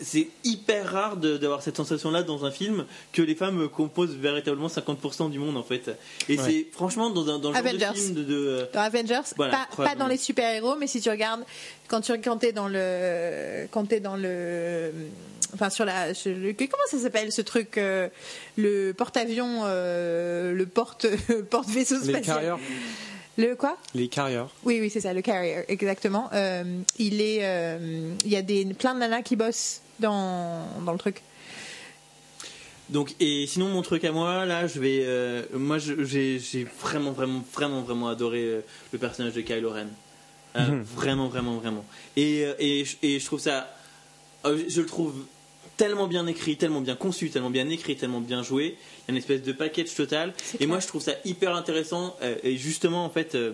c'est 0.02 0.28
hyper 0.44 0.90
rare 0.92 1.16
d'avoir 1.16 1.62
cette 1.62 1.76
sensation-là 1.76 2.22
dans 2.22 2.44
un 2.44 2.50
film 2.50 2.84
que 3.12 3.22
les 3.22 3.34
femmes 3.34 3.68
composent 3.68 4.14
véritablement 4.16 4.68
50% 4.68 5.30
du 5.30 5.38
monde 5.38 5.56
en 5.56 5.62
fait. 5.62 5.90
Et 6.28 6.36
Ouais. 6.38 6.44
c'est 6.44 6.66
franchement 6.72 7.10
dans 7.10 7.28
un 7.30 7.38
dans 7.38 7.48
le 7.50 7.54
genre 7.54 7.62
de 7.64 7.68
Avengers. 7.68 7.92
film 8.00 8.14
de, 8.14 8.22
de, 8.22 8.34
euh, 8.36 8.64
Dans 8.74 8.80
Avengers, 8.82 9.20
Voilà, 9.36 9.66
pas, 9.76 9.94
dans 9.94 10.06
les 10.06 10.18
super-héros, 10.18 10.76
mais 10.76 10.86
si 10.86 11.00
tu 11.00 11.08
regardes, 11.08 11.42
quand 11.88 12.00
tu 12.02 12.12
quand 12.20 12.36
t'es 12.36 12.52
dans 12.52 12.68
le. 12.68 13.66
Quand 13.70 13.86
t'es 13.86 14.00
dans 14.00 14.16
le. 14.16 14.92
Enfin, 15.54 15.70
sur 15.70 15.86
la. 15.86 16.12
sur 16.12 16.34
le- 16.36 16.52
comment 16.52 16.82
ça 16.90 16.98
s'appelle 16.98 17.32
ce 17.32 17.40
truc 17.40 17.78
euh, 17.78 18.08
Le 18.58 18.92
porte-avions, 18.92 19.62
euh, 19.64 20.52
le 20.52 20.66
porte, 20.66 21.06
porte-vaisseau 21.50 21.96
Les 22.02 22.10
spatial. 22.12 22.22
carrières. 22.36 22.58
Le 23.38 23.54
quoi? 23.54 23.78
Les 23.94 24.08
carrières. 24.08 24.48
Oui, 24.64 24.78
oui, 24.80 24.90
c'est 24.90 25.00
ça, 25.00 25.14
le 25.14 25.22
carrier, 25.22 25.58
exactement. 25.68 26.28
Euh, 26.34 26.64
il 26.98 27.20
est, 27.22 27.38
euh, 27.44 28.12
il 28.24 28.30
y 28.30 28.36
a 28.36 28.42
des 28.42 28.64
plein 28.74 28.94
de 28.94 28.98
nanas 28.98 29.22
qui 29.22 29.36
bossent 29.36 29.80
dans 30.00 30.66
dans 30.84 30.92
le 30.92 30.98
truc. 30.98 31.22
Donc 32.90 33.14
et 33.20 33.46
sinon 33.46 33.68
mon 33.68 33.82
truc 33.82 34.02
à 34.04 34.12
moi 34.12 34.46
là, 34.46 34.66
je 34.66 34.80
vais 34.80 35.00
euh, 35.02 35.42
moi 35.54 35.76
j'ai 35.78 36.38
j'ai 36.38 36.64
vraiment 36.80 37.12
vraiment 37.12 37.44
vraiment 37.54 37.82
vraiment 37.82 38.08
adoré 38.08 38.40
euh, 38.44 38.60
le 38.92 38.98
personnage 38.98 39.34
de 39.34 39.42
Kylo 39.42 39.70
Ren. 39.70 39.86
Euh, 40.56 40.66
Mhm. 40.70 40.82
Vraiment 40.82 41.28
vraiment 41.28 41.56
vraiment. 41.58 41.84
Et 42.16 42.46
et 42.58 42.84
je- 42.86 42.96
et 43.02 43.20
je 43.20 43.24
trouve 43.26 43.40
ça 43.40 43.68
euh, 44.46 44.62
je 44.68 44.80
le 44.80 44.86
trouve 44.86 45.14
tellement 45.78 46.08
bien 46.08 46.26
écrit, 46.26 46.58
tellement 46.58 46.82
bien 46.82 46.96
conçu, 46.96 47.30
tellement 47.30 47.48
bien 47.48 47.70
écrit, 47.70 47.96
tellement 47.96 48.20
bien 48.20 48.42
joué. 48.42 48.64
Il 48.66 48.68
y 48.68 48.72
a 49.08 49.10
une 49.12 49.16
espèce 49.16 49.42
de 49.42 49.52
package 49.52 49.94
total. 49.94 50.34
Et 50.54 50.58
clair. 50.58 50.68
moi, 50.68 50.80
je 50.80 50.86
trouve 50.86 51.00
ça 51.00 51.12
hyper 51.24 51.54
intéressant. 51.54 52.14
euh, 52.20 52.36
et 52.42 52.58
justement, 52.58 53.06
en 53.06 53.10
fait, 53.10 53.34
euh, 53.34 53.52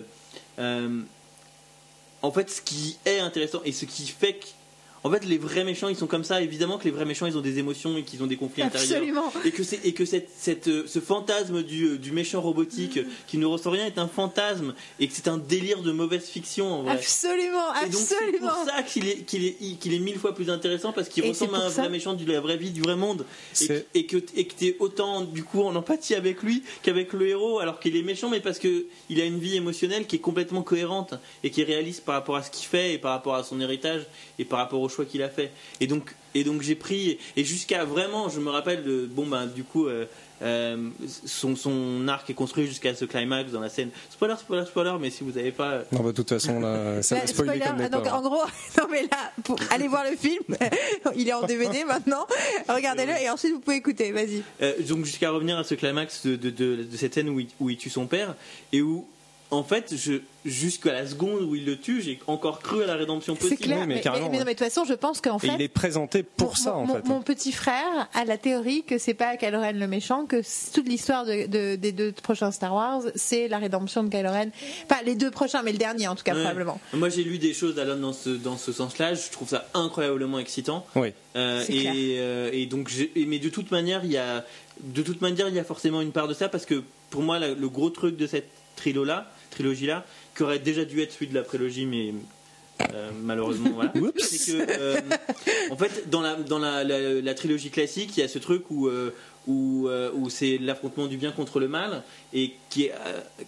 euh, 0.59 1.01
en 2.21 2.31
fait, 2.31 2.49
ce 2.49 2.61
qui 2.61 2.97
est 3.05 3.19
intéressant 3.19 3.61
et 3.63 3.71
ce 3.71 3.85
qui 3.85 4.07
fait 4.07 4.33
que, 4.33 4.47
en 5.05 5.11
fait, 5.11 5.23
les 5.25 5.37
vrais 5.37 5.63
méchants, 5.63 5.87
ils 5.87 5.95
sont 5.95 6.07
comme 6.07 6.23
ça. 6.23 6.41
Évidemment 6.41 6.79
que 6.79 6.85
les 6.85 6.89
vrais 6.91 7.05
méchants, 7.05 7.27
ils 7.27 7.37
ont 7.37 7.41
des 7.41 7.59
émotions 7.59 7.95
et 7.95 8.01
qu'ils 8.03 8.23
ont 8.23 8.27
des 8.27 8.37
conflits 8.37 8.63
intérieurs. 8.63 8.97
Absolument. 8.97 9.31
Et 9.45 9.51
que, 9.51 9.61
c'est, 9.63 9.79
et 9.85 9.93
que 9.93 10.03
cette, 10.03 10.29
cette, 10.35 10.67
euh, 10.67 10.83
ce 10.87 10.99
fantasme 10.99 11.61
du, 11.61 11.85
euh, 11.85 11.97
du 11.99 12.11
méchant 12.11 12.41
robotique 12.41 12.97
euh, 12.97 13.03
qui 13.27 13.37
ne 13.37 13.45
ressent 13.45 13.69
rien 13.69 13.85
est 13.85 13.99
un 13.99 14.07
fantasme 14.07 14.73
et 14.99 15.07
que 15.07 15.13
c'est 15.13 15.27
un 15.27 15.37
délire 15.37 15.83
de 15.83 15.91
mauvaise 15.91 16.25
fiction 16.25 16.73
en 16.73 16.81
vrai. 16.81 16.93
Absolument, 16.93 17.67
donc 17.83 17.93
c'est 17.93 18.15
absolument. 18.15 18.47
pour 18.47 18.65
ça 18.65 18.81
qu'il 18.81 19.07
est, 19.07 19.17
qu'il 19.25 19.45
est, 19.45 19.55
qu'il 19.79 19.93
est 19.93 19.99
mille 19.99 20.17
fois 20.17 20.33
plus 20.33 20.49
intéressant 20.49 20.91
parce 20.91 21.07
qu'il 21.07 21.23
ressemble 21.27 21.55
à 21.55 21.59
un 21.59 21.69
ça- 21.69 21.81
vrai 21.83 21.91
méchant 21.91 22.15
de 22.15 22.31
la 22.31 22.39
vraie 22.41 22.57
vie, 22.57 22.71
du 22.71 22.81
vrai 22.81 22.95
monde. 22.95 23.25
Et, 23.93 24.05
que 24.07 24.17
et 24.35 24.45
que 24.47 24.53
t'es 24.55 24.75
autant 24.79 25.21
du 25.21 25.43
coup 25.43 25.61
en 25.61 25.75
empathie 25.75 26.15
avec 26.15 26.41
lui 26.41 26.63
qu'avec 26.81 27.13
le 27.13 27.27
héros 27.27 27.59
alors 27.59 27.79
qu'il 27.79 27.95
est 27.95 28.01
méchant 28.01 28.29
mais 28.29 28.39
parce 28.39 28.57
que 28.57 28.85
il 29.09 29.21
a 29.21 29.25
une 29.25 29.37
vie 29.39 29.55
émotionnelle 29.55 30.07
qui 30.07 30.15
est 30.15 30.19
complètement 30.19 30.63
cohérente 30.63 31.13
et 31.43 31.51
qui 31.51 31.61
est 31.61 31.65
réaliste 31.65 32.03
par 32.05 32.15
rapport 32.15 32.35
à 32.37 32.43
ce 32.43 32.49
qu'il 32.49 32.65
fait 32.67 32.93
et 32.93 32.97
par 32.97 33.11
rapport 33.11 33.35
à 33.35 33.43
son 33.43 33.59
héritage 33.61 34.01
et 34.39 34.45
par 34.45 34.59
rapport 34.59 34.81
au 34.81 34.89
choix 34.95 35.05
qu'il 35.05 35.21
a 35.23 35.29
fait. 35.29 35.51
Et 35.81 35.87
donc 35.87 36.15
et 36.33 36.43
donc 36.43 36.61
j'ai 36.61 36.75
pris 36.75 37.17
et 37.37 37.43
jusqu'à 37.43 37.85
vraiment 37.85 38.29
je 38.29 38.39
me 38.39 38.49
rappelle 38.49 38.83
de 38.83 39.05
bon 39.05 39.25
ben 39.25 39.45
du 39.45 39.63
coup 39.63 39.87
euh, 39.87 40.05
euh, 40.41 40.89
son, 41.25 41.55
son 41.55 42.07
arc 42.09 42.29
est 42.29 42.33
construit 42.33 42.67
jusqu'à 42.67 42.93
ce 42.93 43.05
climax 43.05 43.51
dans 43.53 43.61
la 43.61 43.69
scène. 43.69 43.89
Spoiler, 44.09 44.35
spoiler, 44.37 44.65
spoiler, 44.65 44.93
mais 44.99 45.09
si 45.09 45.23
vous 45.23 45.31
n'avez 45.31 45.53
pas. 45.53 45.83
Non, 45.93 46.01
bah, 46.01 46.07
de 46.07 46.11
toute 46.11 46.27
façon, 46.27 46.59
là, 46.59 47.01
ça 47.01 47.15
Bah, 47.15 47.21
va 47.21 47.27
spoiler 47.27 47.59
comme 47.61 47.87
donc 47.87 48.05
en 48.11 48.21
gros, 48.21 48.43
non 48.77 48.87
mais 48.91 49.03
là, 49.03 49.31
pour 49.45 49.57
aller 49.71 49.87
voir 49.87 50.03
le 50.09 50.17
film, 50.17 50.43
il 51.15 51.29
est 51.29 51.33
en 51.33 51.43
DVD 51.45 51.85
maintenant. 51.85 52.27
Regardez-le 52.67 53.13
et 53.23 53.29
ensuite 53.29 53.53
vous 53.53 53.59
pouvez 53.61 53.77
écouter. 53.77 54.11
Vas-y. 54.11 54.43
Euh, 54.61 54.73
donc 54.81 55.05
jusqu'à 55.05 55.31
revenir 55.31 55.57
à 55.57 55.63
ce 55.63 55.73
climax 55.75 56.25
de, 56.25 56.35
de, 56.35 56.49
de- 56.49 56.83
de 56.83 56.97
cette 56.97 57.13
scène 57.13 57.29
où 57.29 57.39
il, 57.39 57.47
où 57.61 57.69
il 57.69 57.77
tue 57.77 57.89
son 57.89 58.05
père 58.07 58.35
et 58.73 58.81
où 58.81 59.07
en 59.51 59.63
fait 59.63 59.93
je 59.95 60.13
jusqu'à 60.43 60.93
la 60.93 61.07
seconde 61.07 61.41
où 61.41 61.55
il 61.55 61.65
le 61.65 61.77
tue 61.77 62.01
j'ai 62.03 62.19
encore 62.27 62.59
cru 62.59 62.83
à 62.83 62.85
la 62.87 62.95
rédemption 62.95 63.33
C'est 63.35 63.41
possible 63.41 63.61
clair. 63.63 63.77
oui, 63.79 63.87
mais 63.87 63.95
mais, 63.95 64.01
carrément, 64.01 64.25
mais- 64.25 64.31
mais 64.33 64.37
non, 64.37 64.39
ouais. 64.41 64.45
mais 64.45 64.53
de 64.53 64.59
toute 64.59 64.67
façon, 64.67 64.85
je 64.85 64.93
pense 64.93 65.19
qu'en 65.19 65.37
Et 65.37 65.47
fait, 65.47 65.53
il 65.55 65.61
est 65.63 65.67
présenté 65.67 66.21
pour 66.21 66.49
mon- 66.49 66.53
ça, 66.55 66.75
en 66.75 66.85
mon, 66.85 66.95
fait. 66.95 67.05
mon 67.07 67.21
petit 67.21 67.51
frère 67.51 68.07
a 68.13 68.25
la 68.25 68.37
théorie 68.37 68.83
que 68.83 68.99
c'est 68.99 69.15
pas 69.15 69.37
Kylo 69.37 69.59
Ren 69.59 69.71
le 69.73 69.87
méchant, 69.87 70.25
que 70.27 70.41
toute 70.73 70.87
l'histoire 70.87 71.25
de, 71.25 71.47
de- 71.47 71.75
des 71.75 71.91
deux 71.91 72.11
prochains 72.11 72.51
Star 72.51 72.73
Wars, 72.75 73.01
c'est 73.15 73.47
la 73.47 73.57
rédemption 73.57 74.03
de 74.03 74.09
Kylo 74.09 74.29
Ren. 74.29 74.49
Pas 74.87 75.01
les 75.03 75.15
deux 75.15 75.31
prochains, 75.31 75.63
mais 75.63 75.71
le 75.71 75.79
dernier 75.79 76.07
en 76.07 76.15
tout 76.15 76.23
cas 76.23 76.33
Ouais. 76.35 76.41
probablement. 76.41 76.79
moi 76.93 77.09
j'ai 77.09 77.23
lu 77.23 77.39
des 77.39 77.53
choses 77.55 77.73
d'Alon 77.73 77.97
dans 77.97 78.13
ce, 78.13 78.29
dans 78.29 78.57
ce 78.57 78.71
sens 78.71 78.97
là 78.99 79.15
je 79.15 79.31
trouve 79.31 79.47
ça 79.49 79.67
incroyablement 79.73 80.37
excitant 80.37 80.85
Oui. 80.95 81.11
Euh, 81.35 81.63
C'est 81.65 81.73
et, 81.73 81.81
clair. 81.81 81.93
euh, 81.97 82.49
et 82.53 82.65
donc 82.67 82.91
mais 83.15 83.39
de 83.39 83.49
toute 83.49 83.71
manière 83.71 84.03
il 84.05 84.11
y 84.11 84.17
a 84.17 84.45
de 84.81 85.01
toute 85.01 85.21
manière 85.21 85.47
il 85.49 85.55
y 85.55 85.59
a 85.59 85.63
forcément 85.63 86.01
une 86.01 86.11
part 86.11 86.27
de 86.27 86.33
ça 86.35 86.49
parce 86.49 86.65
que 86.65 86.83
pour 87.09 87.21
moi 87.23 87.39
la- 87.39 87.53
le 87.53 87.69
gros 87.69 87.89
truc 87.89 88.15
de 88.17 88.27
cette 88.27 88.47
trilo 88.75 89.05
là 89.63 89.69
trilogie 89.73 89.85
là 89.87 90.05
qui 90.35 90.43
aurait 90.43 90.59
déjà 90.59 90.85
dû 90.85 91.01
être 91.01 91.13
celui 91.13 91.27
de 91.27 91.33
la 91.35 91.43
prélogie 91.43 91.85
mais 91.85 92.13
Euh, 92.93 93.09
malheureusement, 93.23 93.69
voilà. 93.73 93.93
C'est 94.17 94.51
que, 94.51 94.65
euh, 94.79 94.99
en 95.71 95.77
fait, 95.77 96.09
dans 96.09 96.21
la 96.21 96.35
dans 96.35 96.59
la, 96.59 96.83
la- 96.83 97.21
la 97.21 97.33
trilogie 97.33 97.69
classique, 97.69 98.17
il 98.17 98.19
y 98.19 98.23
a 98.23 98.27
ce 98.27 98.37
truc 98.37 98.69
où 98.69 98.89
euh, 98.89 99.11
où, 99.47 99.87
où 100.13 100.29
c'est 100.29 100.57
l'affrontement 100.57 101.07
du 101.07 101.15
bien 101.15 101.31
contre 101.31 101.59
le 101.61 101.69
mal 101.69 102.03
et 102.33 102.51
qui 102.69 102.83
est 102.87 102.93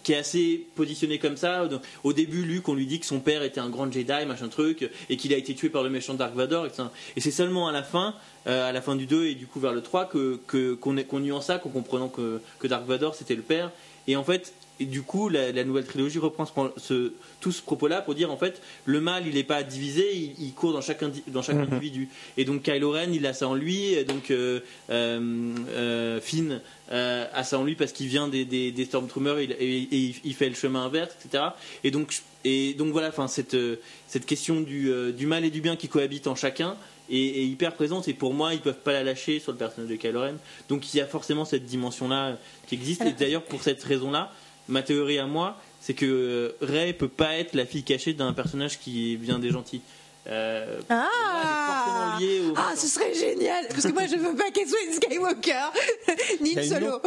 qui 0.02 0.12
est 0.14 0.16
assez 0.16 0.64
positionné 0.76 1.18
comme 1.18 1.36
ça. 1.36 1.68
Au 2.04 2.12
début, 2.14 2.42
Luke, 2.42 2.66
on 2.70 2.74
lui 2.74 2.86
dit 2.86 3.00
que 3.00 3.06
son 3.06 3.20
père 3.20 3.42
était 3.42 3.60
un 3.60 3.68
grand 3.68 3.92
Jedi, 3.92 4.24
machin 4.26 4.48
truc, 4.48 4.88
et 5.10 5.16
qu'il 5.18 5.34
a 5.34 5.36
été 5.36 5.54
tué 5.54 5.68
par 5.68 5.82
le 5.82 5.90
méchant 5.90 6.14
Dark 6.14 6.34
Vador. 6.34 6.64
Et, 6.64 6.70
que 6.70 6.76
ça- 6.76 6.90
et 7.16 7.20
c'est 7.20 7.30
seulement 7.42 7.68
à 7.68 7.72
la 7.72 7.82
fin, 7.82 8.14
à 8.46 8.72
la 8.72 8.80
fin 8.80 8.96
du 8.96 9.04
2 9.04 9.26
et 9.26 9.34
du 9.34 9.46
coup 9.46 9.60
vers 9.60 9.74
le 9.74 9.82
3, 9.82 10.06
que 10.08 10.40
que- 10.46 10.72
qu'on 10.72 10.96
est- 10.96 11.04
qu'on 11.04 11.20
nuance 11.20 11.46
ça, 11.50 11.58
qu'en 11.58 11.68
comprenant 11.70 12.08
que 12.08 12.40
que 12.60 12.66
Dark 12.66 12.86
Vador 12.86 13.14
c'était 13.14 13.36
le 13.36 13.42
père. 13.42 13.70
Et 14.06 14.16
en 14.16 14.24
fait, 14.24 14.54
et 14.80 14.84
du 14.86 15.02
coup, 15.02 15.28
la, 15.28 15.50
la 15.52 15.64
nouvelle 15.64 15.84
trilogie 15.86 16.18
reprend 16.18 16.46
ce, 16.46 16.52
ce- 16.80 17.12
tout 17.40 17.52
ce 17.52 17.62
propos-là 17.62 18.00
pour 18.02 18.14
dire 18.14 18.30
en 18.30 18.36
fait, 18.36 18.60
le 18.84 19.00
mal, 19.00 19.26
il 19.26 19.34
n'est 19.34 19.42
pas 19.44 19.62
divisé, 19.62 20.14
il, 20.14 20.34
il 20.38 20.52
court 20.54 20.72
dans 20.72 20.80
chaque, 20.80 21.02
indi- 21.02 21.22
dans 21.28 21.42
chaque 21.42 21.56
Mhm. 21.56 21.62
individu. 21.72 22.08
Et 22.36 22.44
donc 22.44 22.62
Kylo 22.62 22.92
Ren, 22.92 23.12
il 23.12 23.26
a 23.26 23.32
ça 23.32 23.48
en 23.48 23.54
lui, 23.54 23.92
et 23.94 24.04
donc 24.04 24.30
euh, 24.30 24.60
euh, 24.90 25.54
euh, 25.70 26.20
Finn 26.20 26.60
euh, 26.92 27.26
a 27.32 27.44
ça 27.44 27.58
en 27.58 27.64
lui 27.64 27.74
parce 27.74 27.92
qu'il 27.92 28.06
vient 28.08 28.28
des, 28.28 28.44
des, 28.44 28.70
des 28.72 28.84
Stormtroopers 28.84 29.38
et, 29.38 29.44
et 29.44 29.96
il, 29.96 30.14
il 30.24 30.34
fait 30.34 30.48
le 30.48 30.54
chemin 30.54 30.84
inverse, 30.86 31.14
etc. 31.24 31.44
Et 31.84 31.90
donc, 31.90 32.10
je- 32.12 32.20
et 32.44 32.74
donc 32.74 32.92
voilà, 32.92 33.08
enfin 33.08 33.26
cette, 33.28 33.56
cette 34.06 34.24
question 34.26 34.60
du, 34.60 34.90
euh, 34.90 35.12
du 35.12 35.26
mal 35.26 35.44
et 35.44 35.50
du 35.50 35.60
bien 35.60 35.74
qui 35.76 35.88
cohabitent 35.88 36.28
en 36.28 36.36
chacun 36.36 36.76
est, 37.10 37.16
est 37.16 37.44
hyper 37.46 37.74
présente. 37.74 38.06
Et 38.08 38.14
pour 38.14 38.32
moi, 38.32 38.54
ils 38.54 38.60
peuvent 38.60 38.78
pas 38.78 38.92
la 38.92 39.02
lâcher 39.02 39.40
sur 39.40 39.50
le 39.52 39.58
personnage 39.58 39.90
de 39.90 39.96
Kylo 39.96 40.20
Ren. 40.20 40.34
Donc 40.68 40.94
il 40.94 40.98
y 40.98 41.00
a 41.00 41.06
forcément 41.06 41.44
cette 41.44 41.64
dimension-là 41.66 42.38
qui 42.68 42.76
existe. 42.76 43.02
Et 43.02 43.12
d'ailleurs, 43.12 43.42
pour 43.42 43.62
cette 43.62 43.82
raison-là, 43.82 44.32
ma 44.68 44.82
théorie 44.82 45.18
à 45.18 45.26
moi, 45.26 45.56
c'est 45.80 45.94
que 45.94 46.06
euh, 46.06 46.56
Rey 46.60 46.92
peut 46.92 47.08
pas 47.08 47.36
être 47.36 47.54
la 47.54 47.66
fille 47.66 47.82
cachée 47.82 48.12
d'un 48.12 48.32
personnage 48.32 48.78
qui 48.78 49.16
vient 49.16 49.38
des 49.38 49.50
gentils. 49.50 49.82
Euh, 50.30 50.78
pour 50.86 50.96
moi, 50.96 51.06
Ah 51.08 52.18
au 52.20 52.54
ah, 52.56 52.76
ce 52.76 52.86
serait 52.86 53.14
génial 53.14 53.66
Parce 53.68 53.84
que 53.84 53.92
moi, 53.92 54.06
je 54.06 54.16
veux 54.16 54.36
pas 54.36 54.50
qu'elle 54.50 54.68
soit 54.68 54.82
une 54.86 54.92
Skywalker, 54.92 55.72
ni 56.42 56.52
une 56.52 56.62
solo. 56.62 57.00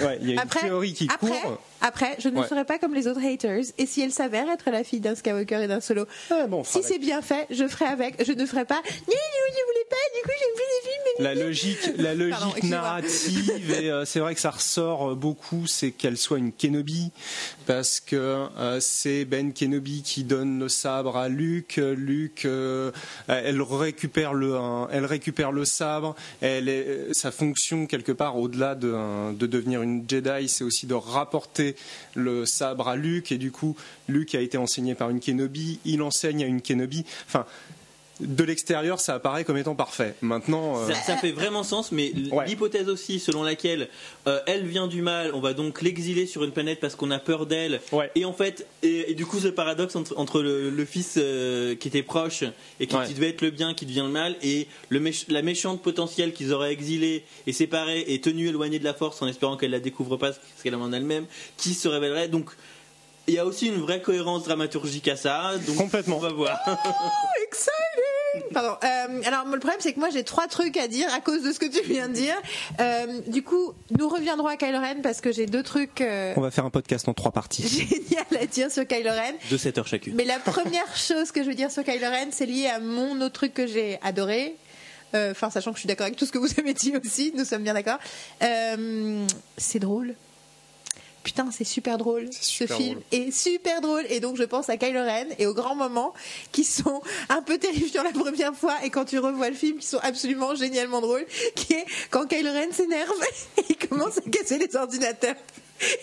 Ouais, 0.00 0.18
il 0.20 0.28
y 0.28 0.30
a 0.30 0.32
une 0.34 0.38
Après, 0.38 0.60
théorie 0.60 0.92
qui 0.92 1.08
après, 1.12 1.40
court. 1.40 1.58
Après, 1.82 2.16
je 2.18 2.28
ne 2.28 2.38
Ouais. 2.40 2.48
serai 2.48 2.64
pas 2.64 2.78
comme 2.78 2.94
les 2.94 3.06
autres 3.06 3.20
haters. 3.24 3.64
Et 3.78 3.86
si 3.86 4.00
elle 4.00 4.12
s'avère 4.12 4.48
être 4.50 4.70
la 4.70 4.84
fille 4.84 5.00
d'un 5.00 5.14
Skywalker 5.14 5.62
et 5.64 5.68
d'un 5.68 5.80
solo, 5.80 6.06
Ah, 6.30 6.46
bon, 6.46 6.64
si 6.64 6.82
c'est 6.82 6.98
bien 6.98 7.20
fait, 7.22 7.46
je 7.50 7.66
ferai 7.68 7.84
avec. 7.86 8.24
Je 8.24 8.32
ne 8.32 8.46
ferai 8.46 8.64
pas. 8.64 8.80
Je 8.86 9.00
voulais 9.02 9.86
pas. 9.90 9.96
Du 10.14 10.22
coup, 10.22 10.34
j'aime 10.38 10.54
plus 10.54 10.64
les 10.64 10.90
films. 10.90 11.02
mais- 11.18 11.24
La 11.24 11.34
logique, 11.34 11.90
la 11.98 12.14
logique 12.14 12.38
Pardon, 12.40 12.68
narrative, 12.68 13.52
et 13.82 13.90
euh, 13.90 14.04
c'est 14.04 14.20
vrai 14.20 14.34
que 14.34 14.40
ça 14.40 14.50
ressort 14.50 15.10
euh, 15.10 15.14
beaucoup, 15.14 15.66
c'est 15.66 15.90
qu'elle 15.90 16.16
soit 16.16 16.38
une 16.38 16.52
Kenobi, 16.52 17.10
parce 17.66 18.00
que 18.00 18.46
euh, 18.58 18.78
c'est 18.80 19.24
Ben 19.24 19.52
Kenobi 19.52 20.02
qui 20.02 20.24
donne 20.24 20.58
le 20.58 20.68
sabre 20.68 21.16
à 21.16 21.28
Luke. 21.28 21.76
Luke, 21.76 22.44
euh, 22.46 22.90
elle 23.28 23.60
récupère 23.62 24.32
le, 24.34 24.56
un- 24.56 24.88
elle 24.90 25.04
récupère 25.04 25.52
le 25.52 25.64
sabre. 25.64 26.14
Elle 26.40 26.68
est, 26.68 26.86
euh, 26.86 27.12
sa 27.12 27.30
fonction 27.30 27.86
quelque 27.86 28.12
part, 28.12 28.38
au-delà 28.38 28.74
de, 28.74 29.32
de 29.34 29.46
devenir 29.46 29.82
une 29.82 30.04
Jedi, 30.08 30.48
c'est 30.48 30.64
aussi 30.64 30.86
de 30.86 30.94
rapporter 30.94 31.71
le 32.14 32.46
sabre 32.46 32.88
à 32.88 32.96
Luke. 32.96 33.32
Et 33.32 33.38
du 33.38 33.50
coup, 33.50 33.76
Luke 34.08 34.34
a 34.34 34.40
été 34.40 34.58
enseigné 34.58 34.94
par 34.94 35.10
une 35.10 35.20
Kenobi, 35.20 35.80
il 35.84 36.02
enseigne 36.02 36.44
à 36.44 36.46
une 36.46 36.62
Kenobi. 36.62 37.04
Enfin. 37.26 37.46
De 38.20 38.44
l'extérieur, 38.44 39.00
ça 39.00 39.14
apparaît 39.14 39.42
comme 39.42 39.56
étant 39.56 39.74
parfait. 39.74 40.14
Maintenant, 40.20 40.78
euh, 40.78 40.88
Ça, 40.92 40.94
ça 40.94 41.16
fait 41.16 41.32
vraiment 41.32 41.64
sens, 41.64 41.90
mais 41.90 42.12
Ouais. 42.30 42.46
l'hypothèse 42.46 42.88
aussi 42.88 43.18
selon 43.18 43.42
laquelle 43.42 43.88
euh, 44.28 44.38
elle 44.46 44.64
vient 44.66 44.86
du 44.86 45.02
mal, 45.02 45.32
on 45.34 45.40
va 45.40 45.54
donc 45.54 45.82
l'exiler 45.82 46.26
sur 46.26 46.44
une 46.44 46.52
planète 46.52 46.78
parce 46.78 46.94
qu'on 46.94 47.10
a 47.10 47.18
peur 47.18 47.46
d'elle. 47.46 47.80
Ouais. 47.90 48.10
Et 48.14 48.24
en 48.24 48.32
fait, 48.32 48.66
et, 48.82 49.10
et 49.10 49.14
du 49.14 49.26
coup, 49.26 49.40
ce 49.40 49.48
paradoxe 49.48 49.96
entre, 49.96 50.16
entre 50.18 50.40
le, 50.42 50.70
le 50.70 50.84
fils 50.84 51.14
euh, 51.16 51.74
qui 51.74 51.88
était 51.88 52.02
proche 52.04 52.44
et 52.78 52.86
qui, 52.86 52.94
Ouais. 52.94 53.06
qui 53.06 53.14
devait 53.14 53.30
être 53.30 53.40
le 53.40 53.50
bien, 53.50 53.74
qui 53.74 53.86
devient 53.86 54.04
le 54.04 54.12
mal, 54.12 54.36
et 54.42 54.68
le 54.90 55.00
méch- 55.00 55.24
la 55.28 55.42
méchante 55.42 55.82
potentielle 55.82 56.32
qu'ils 56.32 56.52
auraient 56.52 56.72
exilée 56.72 57.24
et 57.46 57.52
séparée 57.52 58.04
et 58.06 58.20
tenue 58.20 58.48
éloignée 58.48 58.78
de 58.78 58.84
la 58.84 58.94
force 58.94 59.20
en 59.22 59.26
espérant 59.26 59.56
qu'elle 59.56 59.70
la 59.72 59.80
découvre 59.80 60.16
pas, 60.16 60.32
ce 60.32 60.38
qu'elle 60.62 60.74
a 60.74 60.78
en 60.78 60.92
elle-même, 60.92 61.24
qui 61.56 61.74
se 61.74 61.88
révélerait. 61.88 62.28
Donc, 62.28 62.50
il 63.28 63.34
y 63.34 63.38
a 63.38 63.46
aussi 63.46 63.68
une 63.68 63.80
vraie 63.80 64.02
cohérence 64.02 64.44
dramaturgique 64.44 65.06
à 65.08 65.16
ça. 65.16 65.52
Donc, 65.66 65.76
Complètement. 65.76 66.16
On 66.16 66.20
va 66.20 66.30
voir. 66.32 66.58
Exciting 67.46 67.72
Pardon. 68.52 68.76
Euh, 68.82 69.22
alors, 69.26 69.44
le 69.46 69.58
problème, 69.58 69.78
c'est 69.80 69.92
que 69.92 69.98
moi, 69.98 70.10
j'ai 70.10 70.24
trois 70.24 70.46
trucs 70.48 70.76
à 70.76 70.88
dire 70.88 71.12
à 71.12 71.20
cause 71.20 71.42
de 71.42 71.52
ce 71.52 71.58
que 71.58 71.66
tu 71.66 71.82
viens 71.82 72.08
de 72.08 72.14
dire. 72.14 72.34
Euh, 72.80 73.20
du 73.26 73.42
coup, 73.42 73.74
nous 73.98 74.08
reviendrons 74.08 74.46
à 74.46 74.56
Kylo 74.56 74.78
Ren 74.78 75.02
parce 75.02 75.20
que 75.20 75.32
j'ai 75.32 75.46
deux 75.46 75.62
trucs 75.62 76.00
euh, 76.00 76.32
On 76.36 76.40
va 76.40 76.50
faire 76.50 76.64
un 76.64 76.70
podcast 76.70 77.08
en 77.08 77.14
trois 77.14 77.32
parties. 77.32 77.68
géniaux 77.68 78.22
à 78.40 78.46
dire 78.46 78.70
sur 78.70 78.86
Kylo 78.86 79.10
Ren. 79.10 79.34
De 79.50 79.56
7 79.56 79.78
heures 79.78 79.86
chacune. 79.86 80.14
Mais 80.14 80.24
la 80.24 80.38
première 80.38 80.96
chose 80.96 81.30
que 81.32 81.42
je 81.42 81.48
veux 81.48 81.54
dire 81.54 81.70
sur 81.70 81.84
Kylo 81.84 82.08
Ren, 82.08 82.28
c'est 82.30 82.46
lié 82.46 82.66
à 82.68 82.78
mon 82.80 83.20
autre 83.20 83.34
truc 83.34 83.54
que 83.54 83.66
j'ai 83.66 83.98
adoré. 84.02 84.56
Euh, 85.14 85.32
Enfin, 85.32 85.50
sachant 85.50 85.72
que 85.72 85.76
je 85.76 85.80
suis 85.80 85.86
d'accord 85.88 86.06
avec 86.06 86.16
tout 86.16 86.24
ce 86.24 86.32
que 86.32 86.38
vous 86.38 86.48
avez 86.58 86.72
dit 86.74 86.92
aussi, 86.96 87.32
nous 87.36 87.44
sommes 87.44 87.62
bien 87.62 87.74
d'accord. 87.74 87.98
Euh, 88.42 89.26
c'est 89.58 89.78
drôle. 89.78 90.14
Putain, 91.22 91.48
c'est 91.52 91.64
super 91.64 91.98
drôle. 91.98 92.28
Ce 92.32 92.66
film 92.66 92.94
drôle. 92.94 93.02
est 93.12 93.30
super 93.30 93.80
drôle. 93.80 94.04
Et 94.08 94.20
donc, 94.20 94.36
je 94.36 94.42
pense 94.42 94.68
à 94.68 94.76
Kylo 94.76 95.00
Ren 95.00 95.26
et 95.38 95.46
aux 95.46 95.54
grands 95.54 95.76
moments 95.76 96.14
qui 96.50 96.64
sont 96.64 97.00
un 97.28 97.42
peu 97.42 97.58
terrifiants 97.58 98.02
la 98.02 98.10
première 98.10 98.54
fois 98.54 98.74
et 98.84 98.90
quand 98.90 99.04
tu 99.04 99.18
revois 99.18 99.50
le 99.50 99.56
film, 99.56 99.78
qui 99.78 99.86
sont 99.86 100.00
absolument 100.02 100.54
génialement 100.54 101.00
drôles, 101.00 101.26
qui 101.54 101.74
est 101.74 101.84
quand 102.10 102.26
Kylo 102.26 102.50
Ren 102.50 102.72
s'énerve 102.72 103.12
et 103.58 103.64
il 103.68 103.76
commence 103.76 104.18
à 104.18 104.22
casser 104.22 104.58
les 104.58 104.74
ordinateurs. 104.76 105.36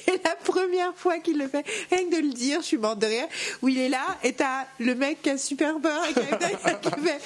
Et 0.07 0.20
la 0.24 0.36
première 0.36 0.93
fois 0.95 1.20
qu'il 1.20 1.38
le 1.38 1.47
fait, 1.47 1.65
rien 1.91 2.09
que 2.09 2.15
de 2.15 2.22
le 2.22 2.34
dire, 2.34 2.61
je 2.61 2.65
suis 2.65 2.78
morte 2.78 2.99
de 2.99 3.07
rire, 3.07 3.28
où 3.61 3.70
il 3.70 3.78
est 3.78 3.89
là 3.89 4.17
et 4.24 4.34
t'as 4.34 4.65
le 4.80 4.93
mec 4.95 5.22
qui 5.22 5.30
a 5.30 5.38
super 5.38 5.80
peur 5.80 6.01
et 6.05 6.13
qui 6.13 6.20
qui 6.20 7.01
fait 7.01 7.22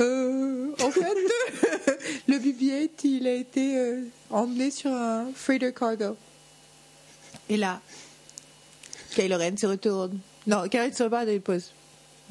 euh, 0.00 0.70
En 0.82 0.90
fait, 0.90 1.02
le 2.28 2.38
BB-8, 2.38 2.90
il 3.04 3.26
a 3.26 3.34
été 3.34 3.76
euh, 3.76 4.02
emmené 4.30 4.70
sur 4.70 4.90
un 4.90 5.26
freighter 5.34 5.72
cargo. 5.72 6.16
Et 7.48 7.56
là, 7.56 7.80
Kylo 9.14 9.36
Ren 9.36 9.56
se 9.56 9.66
retourne. 9.66 10.18
Non, 10.46 10.68
Kylo 10.68 10.84
Ren 10.84 10.92
se 10.92 11.02
retourne 11.02 11.28
et 11.28 11.34
il 11.34 11.40
pose. 11.40 11.72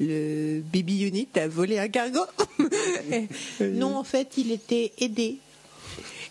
Le 0.00 0.60
BB 0.60 0.90
Unit 1.08 1.28
a 1.36 1.48
volé 1.48 1.78
un 1.78 1.88
cargo. 1.88 2.20
Non, 3.60 3.96
en 3.96 4.04
fait, 4.04 4.36
il 4.36 4.52
était 4.52 4.92
aidé. 4.98 5.38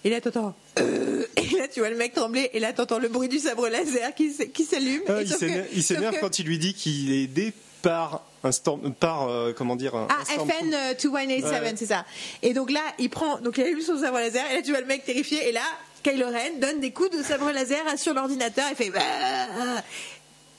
Et 0.04 0.10
là, 0.10 0.22
t'entends. 0.22 0.56
euh, 0.80 1.26
et 1.36 1.58
là, 1.58 1.68
tu 1.68 1.80
vois 1.82 1.90
le 1.90 1.98
mec 1.98 2.14
trembler. 2.14 2.50
Et 2.54 2.60
là, 2.60 2.72
t'entends 2.72 3.00
le 3.00 3.10
bruit 3.10 3.28
du 3.28 3.40
sabre 3.40 3.68
laser 3.68 4.14
qui, 4.16 4.32
s'allume. 4.64 5.02
Ah, 5.08 5.22
il 5.22 5.84
s'énerve- 5.84 6.16
que- 6.16 6.20
quand 6.22 6.40
il 6.40 6.46
lui 6.46 6.60
dit 6.60 6.74
qu'il 6.74 7.12
est 7.12 7.24
aidé 7.24 7.52
par 7.82 8.24
un 8.44 8.52
storm, 8.52 8.94
par 8.94 9.28
euh, 9.28 9.54
comment 9.54 9.76
dire 9.76 9.96
un, 9.96 10.08
Ah, 10.10 10.20
un 10.22 10.24
storm- 10.26 10.50
FN 10.50 10.74
euh, 10.74 10.94
2187, 11.02 11.62
Ouais. 11.62 11.74
c'est 11.76 11.86
ça. 11.88 12.06
Et 12.44 12.54
donc 12.54 12.72
là, 12.72 12.82
il 13.00 13.10
prend, 13.10 13.40
donc 13.40 13.58
il 13.58 13.64
allume 13.64 13.82
son 13.82 13.98
sabre 14.00 14.18
laser, 14.20 14.50
et 14.52 14.56
là 14.56 14.62
tu 14.62 14.72
vois 14.72 14.80
le 14.82 14.86
mec 14.88 15.04
terrifié, 15.04 15.50
et 15.50 15.52
là, 15.52 15.62
Kylo 16.08 16.28
Ren 16.28 16.60
donne 16.62 16.80
des 16.80 16.92
coups 16.92 17.10
de 17.18 17.22
sabre 17.22 17.52
laser 17.52 17.84
sur 17.98 18.14
l'ordinateur, 18.14 18.66
il 18.70 18.76
fait. 18.76 18.90
Bah 18.90 19.02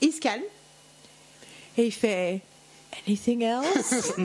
Il 0.01 0.11
se 0.13 0.19
calme, 0.19 0.43
et 1.77 1.85
il 1.85 1.91
fait. 1.91 2.41
Anything 3.07 3.43
else? 3.43 4.13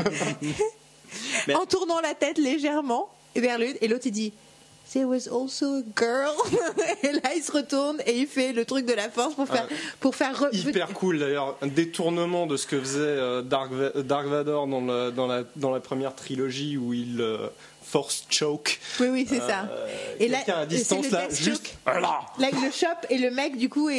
En 1.55 1.65
tournant 1.65 2.01
la 2.01 2.15
tête 2.15 2.39
légèrement 2.39 3.09
vers 3.37 3.59
l'autre, 3.59 3.79
et 3.81 3.87
l'autre 3.89 4.07
il 4.07 4.11
dit. 4.13 4.33
There 4.93 5.07
was 5.07 5.29
also 5.29 5.77
a 5.77 5.83
girl. 5.97 6.35
et 7.03 7.13
là, 7.13 7.35
il 7.35 7.43
se 7.43 7.51
retourne 7.53 8.03
et 8.07 8.19
il 8.19 8.27
fait 8.27 8.53
le 8.53 8.65
truc 8.67 8.85
de 8.85 8.93
la 8.93 9.09
force 9.09 9.35
pour 9.35 9.47
faire, 9.49 9.67
pour 10.01 10.15
faire 10.15 10.39
re- 10.39 10.55
hyper 10.55 10.89
cool 10.93 11.19
d'ailleurs 11.21 11.57
un 11.63 11.69
détournement 11.69 12.47
de 12.47 12.57
ce 12.59 12.67
que 12.67 12.79
faisait 12.79 12.99
euh, 13.01 13.41
Dark, 13.43 13.71
Dark 13.97 14.27
Vador 14.27 14.67
dans, 14.67 14.83
le- 14.83 15.11
dans, 15.11 15.27
la, 15.27 15.45
dans 15.57 15.71
la 15.71 15.81
première 15.81 16.15
trilogie 16.15 16.77
où 16.77 16.93
il 16.93 17.21
euh, 17.21 17.47
force 17.95 18.27
choke 18.29 18.81
Oui, 18.99 19.07
oui, 19.07 19.27
c'est 19.29 19.39
ça. 19.39 19.69
Euh, 19.71 19.87
Et 20.19 20.27
là, 20.27 20.39
à 20.49 20.67
distance 20.67 21.05
le 21.07 21.13
là 21.13 21.27
death 21.29 21.37
juste. 21.41 21.75
Là, 21.87 22.49
il 22.53 22.61
le 22.65 22.73
chope 22.73 23.07
et 23.09 23.19
le 23.19 23.31
mec, 23.31 23.57
du 23.57 23.69
coup, 23.69 23.89
est, 23.89 23.97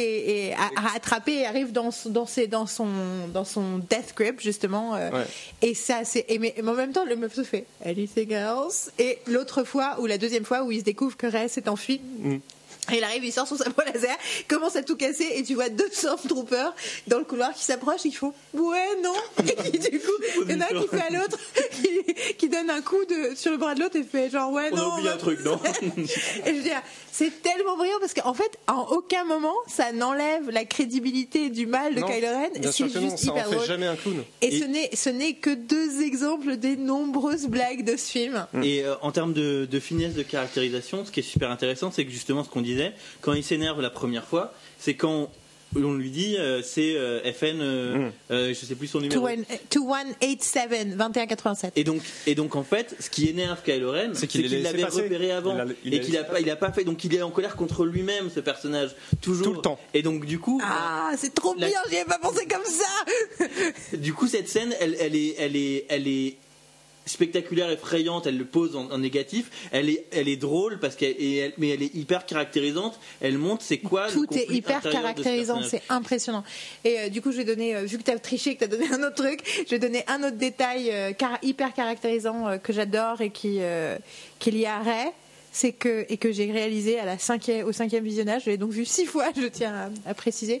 est- 0.50 0.54
attrapé 0.94 1.32
et 1.38 1.46
arrive 1.46 1.72
dans, 1.72 1.90
son- 1.90 2.10
dans, 2.10 2.26
ses- 2.26 2.46
dans, 2.46 2.66
son, 2.66 2.88
dans 3.32 3.46
son 3.46 3.78
death 3.78 4.12
grip, 4.14 4.40
justement. 4.42 4.94
euh, 4.96 5.10
Ouais. 5.10 5.24
Et 5.62 5.74
ça, 5.74 6.04
c'est. 6.04 6.26
Mais, 6.38 6.54
mais 6.62 6.68
en 6.68 6.74
même 6.74 6.92
temps, 6.92 7.06
le 7.06 7.16
meuf 7.16 7.34
se 7.34 7.42
fait 7.42 7.64
Anything 7.86 8.32
else 8.32 8.90
Et 8.98 9.18
l'autre 9.26 9.64
fois, 9.64 9.96
ou 10.00 10.04
la 10.06 10.18
deuxième 10.18 10.44
fois, 10.44 10.62
où 10.64 10.70
il 10.72 10.80
se 10.80 10.84
découvre 10.84 11.16
que 11.16 11.26
Rey 11.26 11.48
s'est 11.48 11.68
enfui. 11.70 12.02
Mm. 12.18 12.36
Et 12.92 12.98
il 12.98 13.04
arrive, 13.04 13.24
il 13.24 13.32
sort 13.32 13.46
son 13.48 13.56
sabre 13.56 13.82
laser, 13.92 14.16
commence 14.48 14.76
à 14.76 14.82
tout 14.82 14.96
casser, 14.96 15.26
et 15.36 15.42
tu 15.42 15.54
vois 15.54 15.68
deux 15.68 15.88
Stormtroopers 15.92 16.74
dans 17.06 17.18
le 17.18 17.24
couloir 17.24 17.52
qui 17.54 17.64
s'approchent, 17.64 18.04
ils 18.04 18.12
font 18.12 18.32
Ouais, 18.54 18.86
non 19.02 19.14
Et 19.44 19.70
qui, 19.72 19.78
du 19.90 19.98
coup, 20.00 20.12
il 20.48 20.52
y 20.52 20.54
en 20.54 20.60
a 20.60 20.64
un 20.64 20.80
qui 20.82 20.88
fait 20.88 21.00
à 21.02 21.10
l'autre, 21.10 21.38
qui, 21.72 22.34
qui 22.34 22.48
donne 22.48 22.70
un 22.70 22.80
coup 22.82 23.04
de, 23.08 23.34
sur 23.34 23.50
le 23.50 23.56
bras 23.58 23.74
de 23.74 23.80
l'autre 23.80 23.96
et 23.96 24.02
fait 24.04 24.30
genre 24.30 24.52
Ouais, 24.52 24.68
On 24.72 24.76
non. 24.76 24.82
a 24.82 24.88
oublié 24.94 25.08
va- 25.08 25.14
un 25.14 25.18
truc, 25.18 25.40
non 25.44 25.58
et 25.96 26.50
je 26.50 26.52
veux 26.52 26.62
dire, 26.62 26.80
c'est 27.12 27.42
tellement 27.42 27.76
brillant 27.76 27.98
parce 28.00 28.14
qu'en 28.14 28.34
fait, 28.34 28.58
en 28.68 28.82
aucun 28.90 29.24
moment, 29.24 29.54
ça 29.66 29.90
n'enlève 29.92 30.50
la 30.50 30.64
crédibilité 30.64 31.48
du 31.50 31.66
mal 31.66 31.94
de 31.94 32.00
Non, 32.00 32.06
Kylo 32.06 32.28
Ren. 32.28 32.48
C'est 32.70 32.84
que 32.84 32.98
non 32.98 33.00
juste 33.10 33.18
ça 33.18 33.30
en 33.32 33.34
hyper 33.34 33.48
fait 33.48 33.54
drôle. 33.54 33.66
jamais 33.66 33.86
un 33.86 33.96
clown 33.96 34.22
Et, 34.42 34.54
Et- 34.54 34.60
ce 34.60 34.64
n'est 34.64 34.90
ce 34.94 35.08
n'est 35.10 35.32
que 35.34 35.50
deux 35.50 36.02
exemples 36.02 36.56
des 36.56 36.76
nombreuses 36.76 37.46
blagues 37.46 37.84
de 37.84 37.96
ce 37.96 38.10
film. 38.10 38.46
Et 38.62 38.84
euh, 38.84 38.94
en 39.02 39.12
termes 39.12 39.32
de, 39.32 39.66
de 39.70 39.80
finesse 39.80 40.14
de 40.14 40.22
caractérisation, 40.22 41.04
ce 41.04 41.10
qui 41.10 41.20
est 41.20 41.22
super 41.22 41.50
intéressant, 41.50 41.90
c'est 41.90 42.04
que 42.04 42.10
justement 42.10 42.44
ce 42.44 42.50
qu'on 42.50 42.60
disait, 42.60 42.75
quand 43.20 43.32
il 43.34 43.44
s'énerve 43.44 43.80
la 43.80 43.90
première 43.90 44.24
fois, 44.26 44.52
c'est 44.78 44.94
quand 44.94 45.30
on 45.74 45.92
lui 45.94 46.10
dit 46.10 46.36
euh, 46.38 46.62
c'est 46.62 46.94
euh, 46.96 47.20
FN, 47.32 47.60
euh, 47.60 47.96
Mm. 47.96 48.12
euh, 48.30 48.48
je 48.48 48.54
sais 48.54 48.74
plus 48.76 48.86
son 48.86 49.00
numéro. 49.00 49.20
2187 49.70 50.96
2187. 50.96 51.72
Et 51.76 51.84
donc, 51.84 52.00
et 52.26 52.34
donc 52.34 52.56
en 52.56 52.62
fait, 52.62 52.94
ce 53.00 53.10
qui 53.10 53.28
énerve 53.28 53.58
Kylo 53.64 53.90
Ren, 53.92 54.10
C'est 54.14 54.26
qu'il 54.26 54.42
l'avait 54.62 54.84
repéré 54.84 55.32
avant 55.32 55.54
Il 55.54 55.60
a- 55.60 55.66
il 55.84 55.94
et 55.94 55.98
a 55.98 56.00
qu'il 56.00 56.16
a 56.16 56.24
pas, 56.24 56.40
il 56.40 56.48
a 56.50 56.56
pas 56.56 56.72
fait. 56.72 56.84
Donc 56.84 57.04
il 57.04 57.14
est 57.14 57.22
en 57.22 57.30
colère 57.30 57.56
contre 57.56 57.84
lui-même, 57.84 58.30
ce 58.34 58.40
personnage, 58.40 58.90
toujours 59.20 59.46
Tout 59.48 59.52
le 59.54 59.60
temps. 59.60 59.78
Et 59.92 60.02
donc 60.02 60.24
du 60.24 60.38
coup, 60.38 60.60
Ah, 60.64 61.10
c'est 61.18 61.34
trop 61.34 61.54
La- 61.58 61.66
bien, 61.68 61.78
j'y 61.90 61.96
avais 61.96 62.04
pas 62.06 62.18
pensé 62.18 62.46
comme 62.46 62.64
ça. 62.64 63.46
du 63.98 64.14
coup, 64.14 64.28
cette 64.28 64.48
scène, 64.48 64.74
elle, 64.80 64.96
elle 65.00 65.16
est, 65.16 65.34
elle 65.38 65.56
est, 65.56 65.84
elle 65.88 66.08
est 66.08 66.36
spectaculaire, 67.06 67.70
effrayante. 67.70 68.26
Elle 68.26 68.36
le 68.36 68.44
pose 68.44 68.76
en, 68.76 68.90
en 68.90 68.98
négatif. 68.98 69.50
Elle 69.72 69.88
est, 69.88 70.04
elle 70.12 70.28
est 70.28 70.36
drôle 70.36 70.78
parce 70.80 70.96
qu'elle, 70.96 71.14
elle- 71.22 71.54
mais 71.58 71.70
elle 71.70 71.82
est 71.82 71.94
hyper 71.94 72.26
caractérisante. 72.26 72.98
Elle 73.20 73.38
montre 73.38 73.62
c'est 73.62 73.78
quoi. 73.78 74.08
le 74.08 74.12
Tout 74.12 74.26
est 74.34 74.50
hyper 74.50 74.82
ce 74.82 74.88
caractérisant, 74.88 75.62
c'est 75.62 75.82
impressionnant. 75.88 76.44
Et 76.84 76.98
euh, 76.98 77.08
du 77.08 77.22
coup, 77.22 77.32
je 77.32 77.38
vais 77.38 77.44
donner, 77.44 77.74
euh, 77.76 77.84
vu 77.84 77.96
que 77.98 78.02
tu 78.02 78.10
as 78.10 78.18
triché, 78.18 78.54
que 78.54 78.58
tu 78.58 78.64
as 78.64 78.68
donné 78.68 78.86
un 78.92 79.02
autre 79.02 79.14
truc, 79.16 79.40
je 79.64 79.70
vais 79.70 79.78
donner 79.78 80.04
un 80.08 80.22
autre 80.22 80.36
détail 80.36 80.90
euh, 80.90 81.12
car- 81.12 81.38
hyper 81.42 81.72
caractérisant 81.72 82.58
que 82.62 82.72
j'adore 82.72 83.20
et 83.20 83.30
qui, 83.30 83.58
qui 84.38 84.48
est 84.48 84.52
lié 84.52 84.66
à 84.66 84.80
Ray. 84.80 85.06
C'est 85.52 85.72
que, 85.72 86.04
et 86.10 86.18
que 86.18 86.32
j'ai 86.32 86.52
réalisé 86.52 86.98
à 86.98 87.06
la 87.06 87.18
cinquième, 87.18 87.66
au 87.66 87.72
cinquième 87.72 88.04
visionnage, 88.04 88.42
je 88.44 88.50
l'ai 88.50 88.58
donc 88.58 88.72
vu 88.72 88.84
six 88.84 89.06
fois, 89.06 89.28
je 89.40 89.46
tiens 89.46 89.90
à, 90.06 90.10
à 90.10 90.12
préciser. 90.12 90.60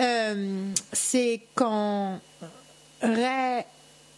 Euh, 0.00 0.66
c'est 0.92 1.40
quand 1.54 2.20
Ray 3.00 3.64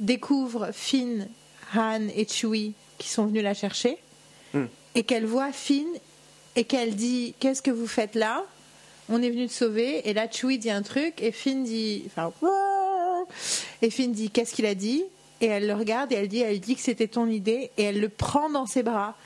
découvre 0.00 0.70
Finn, 0.72 1.28
Han 1.74 2.08
et 2.14 2.26
Chewie 2.26 2.74
qui 2.98 3.08
sont 3.08 3.26
venus 3.26 3.42
la 3.42 3.54
chercher 3.54 3.98
Hmm. 4.52 4.66
et 4.96 5.04
qu'elle 5.04 5.26
voit 5.26 5.52
Finn 5.52 5.86
et 6.56 6.64
qu'elle 6.64 6.96
dit 6.96 7.34
qu'est-ce 7.38 7.62
que 7.62 7.70
vous 7.70 7.86
faites 7.86 8.16
là? 8.16 8.44
On 9.08 9.22
est 9.22 9.30
venu 9.30 9.46
te 9.46 9.52
sauver 9.52 10.08
et 10.08 10.12
là 10.12 10.26
Chewie 10.28 10.58
dit 10.58 10.70
un 10.70 10.82
truc 10.82 11.22
et 11.22 11.30
Finn 11.30 11.62
dit 11.62 12.02
enfin 12.06 12.32
et 13.82 13.90
Finn 13.90 14.10
dit 14.12 14.30
qu'est-ce 14.30 14.52
qu'il 14.54 14.66
a 14.66 14.74
dit? 14.74 15.04
Et 15.40 15.46
elle 15.46 15.66
le 15.68 15.74
regarde 15.74 16.12
et 16.12 16.16
elle 16.16 16.28
dit 16.28 16.40
elle 16.40 16.58
dit 16.60 16.74
que 16.74 16.82
c'était 16.82 17.06
ton 17.06 17.28
idée 17.28 17.70
et 17.78 17.84
elle 17.84 18.00
le 18.00 18.08
prend 18.08 18.50
dans 18.50 18.66
ses 18.66 18.82
bras. 18.82 19.16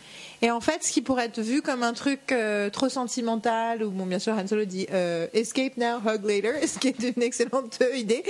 Et 0.42 0.50
en 0.50 0.60
fait, 0.60 0.84
ce 0.84 0.92
qui 0.92 1.00
pourrait 1.00 1.24
être 1.24 1.40
vu 1.40 1.62
comme 1.62 1.82
un 1.82 1.94
truc 1.94 2.30
euh, 2.30 2.68
trop 2.68 2.90
sentimental, 2.90 3.82
ou 3.82 3.90
bon, 3.90 4.04
bien 4.04 4.18
sûr, 4.18 4.34
Han 4.34 4.46
Solo 4.46 4.66
dit 4.66 4.86
euh, 4.92 5.26
escape 5.32 5.78
now, 5.78 5.96
hug 6.06 6.22
later, 6.24 6.52
ce 6.68 6.78
qui 6.78 6.88
est 6.88 7.02
une 7.16 7.22
excellente 7.22 7.82
idée. 7.94 8.22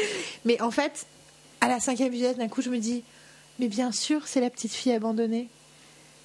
Mais 0.45 0.61
en 0.63 0.71
fait, 0.71 1.07
à 1.61 1.67
la 1.67 1.81
cinquième 1.81 2.13
vitesse, 2.13 2.37
d'un 2.37 2.47
coup, 2.49 2.63
je 2.63 2.71
me 2.71 2.79
dis, 2.79 3.03
mais 3.59 3.69
bien 3.69 3.93
sûr, 3.93 4.27
c'est 4.27 4.41
la 4.41 4.51
petite 4.51 4.73
fille 4.73 4.93
abandonnée. 4.93 5.49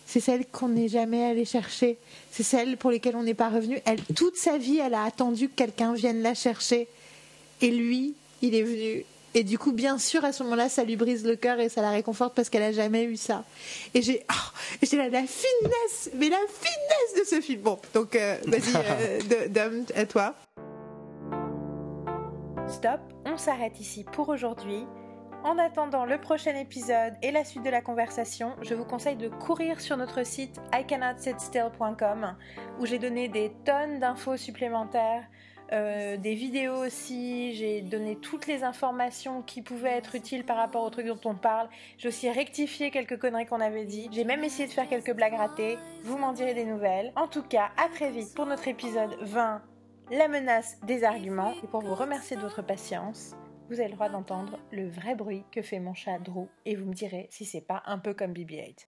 C'est 0.05 0.19
celle 0.19 0.47
qu'on 0.47 0.69
n'est 0.69 0.88
jamais 0.88 1.23
allé 1.23 1.45
chercher. 1.45 1.97
C'est 2.32 2.43
celle 2.43 2.77
pour 2.77 2.89
lesquelles 2.89 3.15
on 3.15 3.23
n'est 3.23 3.36
pas 3.36 3.49
revenu. 3.49 3.80
Elle, 3.86 4.01
toute 4.15 4.38
sa 4.38 4.57
vie, 4.57 4.80
elle 4.80 4.95
a 4.95 5.03
attendu 5.03 5.49
que 5.49 5.55
quelqu'un 5.55 5.93
vienne 5.93 6.23
la 6.23 6.34
chercher. 6.34 6.88
Et 7.61 7.69
lui, 7.69 8.15
il 8.41 8.55
est 8.55 8.63
venu. 8.63 9.05
Et 9.36 9.43
du 9.43 9.59
coup, 9.59 9.71
bien 9.71 9.99
sûr, 9.99 10.25
à 10.25 10.34
ce 10.34 10.41
moment-là, 10.43 10.69
ça 10.69 10.84
lui 10.84 10.95
brise 10.95 11.23
le 11.23 11.36
cœur 11.36 11.59
et 11.59 11.69
ça 11.69 11.82
la 11.82 11.91
réconforte 11.91 12.34
parce 12.34 12.49
qu'elle 12.49 12.63
a 12.63 12.71
jamais 12.71 13.03
eu 13.03 13.17
ça. 13.17 13.43
Et 13.93 14.01
j'ai, 14.01 14.25
oh, 14.32 14.95
la, 14.95 15.09
finesse, 15.27 16.09
mais 16.15 16.30
la 16.30 16.38
finesse 16.47 17.19
de 17.19 17.23
ce 17.36 17.41
film. 17.41 17.61
Bon, 17.61 17.77
donc 17.93 18.15
euh, 18.15 18.38
vas-y, 18.47 18.73
euh, 18.75 19.47
Dom, 19.49 19.86
à 19.95 20.05
toi. 20.05 20.34
Stop, 22.67 22.99
on 23.25 23.38
s'arrête 23.38 23.80
ici 23.80 24.03
pour 24.11 24.30
aujourd'hui. 24.30 24.84
En 25.43 25.57
attendant 25.57 26.05
le 26.05 26.19
prochain 26.19 26.53
épisode 26.55 27.13
et 27.21 27.31
la 27.31 27.45
suite 27.45 27.63
de 27.63 27.69
la 27.69 27.81
conversation, 27.81 28.55
je 28.61 28.73
vous 28.73 28.83
conseille 28.83 29.15
de 29.15 29.29
courir 29.29 29.79
sur 29.79 29.95
notre 29.95 30.25
site 30.25 30.59
icannotsitstill.com 30.73 32.35
où 32.79 32.85
j'ai 32.85 32.99
donné 32.99 33.29
des 33.29 33.53
tonnes 33.63 33.99
d'infos 33.99 34.35
supplémentaires, 34.35 35.23
euh, 35.71 36.17
des 36.17 36.33
vidéos 36.33 36.85
aussi, 36.85 37.53
j'ai 37.53 37.81
donné 37.81 38.17
toutes 38.17 38.47
les 38.47 38.63
informations 38.63 39.41
qui 39.41 39.61
pouvaient 39.61 39.91
être 39.91 40.15
utiles 40.15 40.43
par 40.43 40.57
rapport 40.57 40.83
au 40.83 40.89
truc 40.89 41.05
dont 41.05 41.19
on 41.23 41.35
parle. 41.35 41.69
J'ai 41.97 42.09
aussi 42.09 42.29
rectifié 42.29 42.91
quelques 42.91 43.17
conneries 43.17 43.45
qu'on 43.45 43.61
avait 43.61 43.85
dit. 43.85 44.09
J'ai 44.11 44.25
même 44.25 44.43
essayé 44.43 44.67
de 44.67 44.73
faire 44.73 44.89
quelques 44.89 45.13
blagues 45.13 45.35
ratées. 45.35 45.77
Vous 46.03 46.17
m'en 46.17 46.33
direz 46.33 46.53
des 46.53 46.65
nouvelles. 46.65 47.13
En 47.15 47.27
tout 47.27 47.43
cas, 47.43 47.69
à 47.77 47.87
très 47.87 48.11
vite 48.11 48.33
pour 48.35 48.45
notre 48.45 48.67
épisode 48.67 49.15
20 49.21 49.61
la 50.11 50.27
menace 50.27 50.79
des 50.83 51.03
arguments. 51.03 51.53
Et 51.63 51.67
pour 51.67 51.81
vous 51.81 51.95
remercier 51.95 52.35
de 52.35 52.41
votre 52.41 52.63
patience, 52.63 53.35
vous 53.70 53.80
avez 53.80 53.89
le 53.89 53.95
droit 53.95 54.09
d'entendre 54.09 54.57
le 54.72 54.89
vrai 54.89 55.15
bruit 55.15 55.43
que 55.51 55.61
fait 55.61 55.80
mon 55.80 55.93
chat 55.93 56.17
Drew. 56.20 56.47
Et 56.65 56.76
vous 56.76 56.86
me 56.86 56.93
direz 56.93 57.28
si 57.30 57.45
c'est 57.45 57.61
pas 57.61 57.84
un 57.86 57.99
peu 57.99 58.13
comme 58.13 58.34
BB-8. 58.34 58.88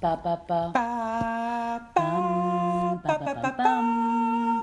Pa 0.00 0.16
pa 0.16 0.36
pa. 0.36 0.72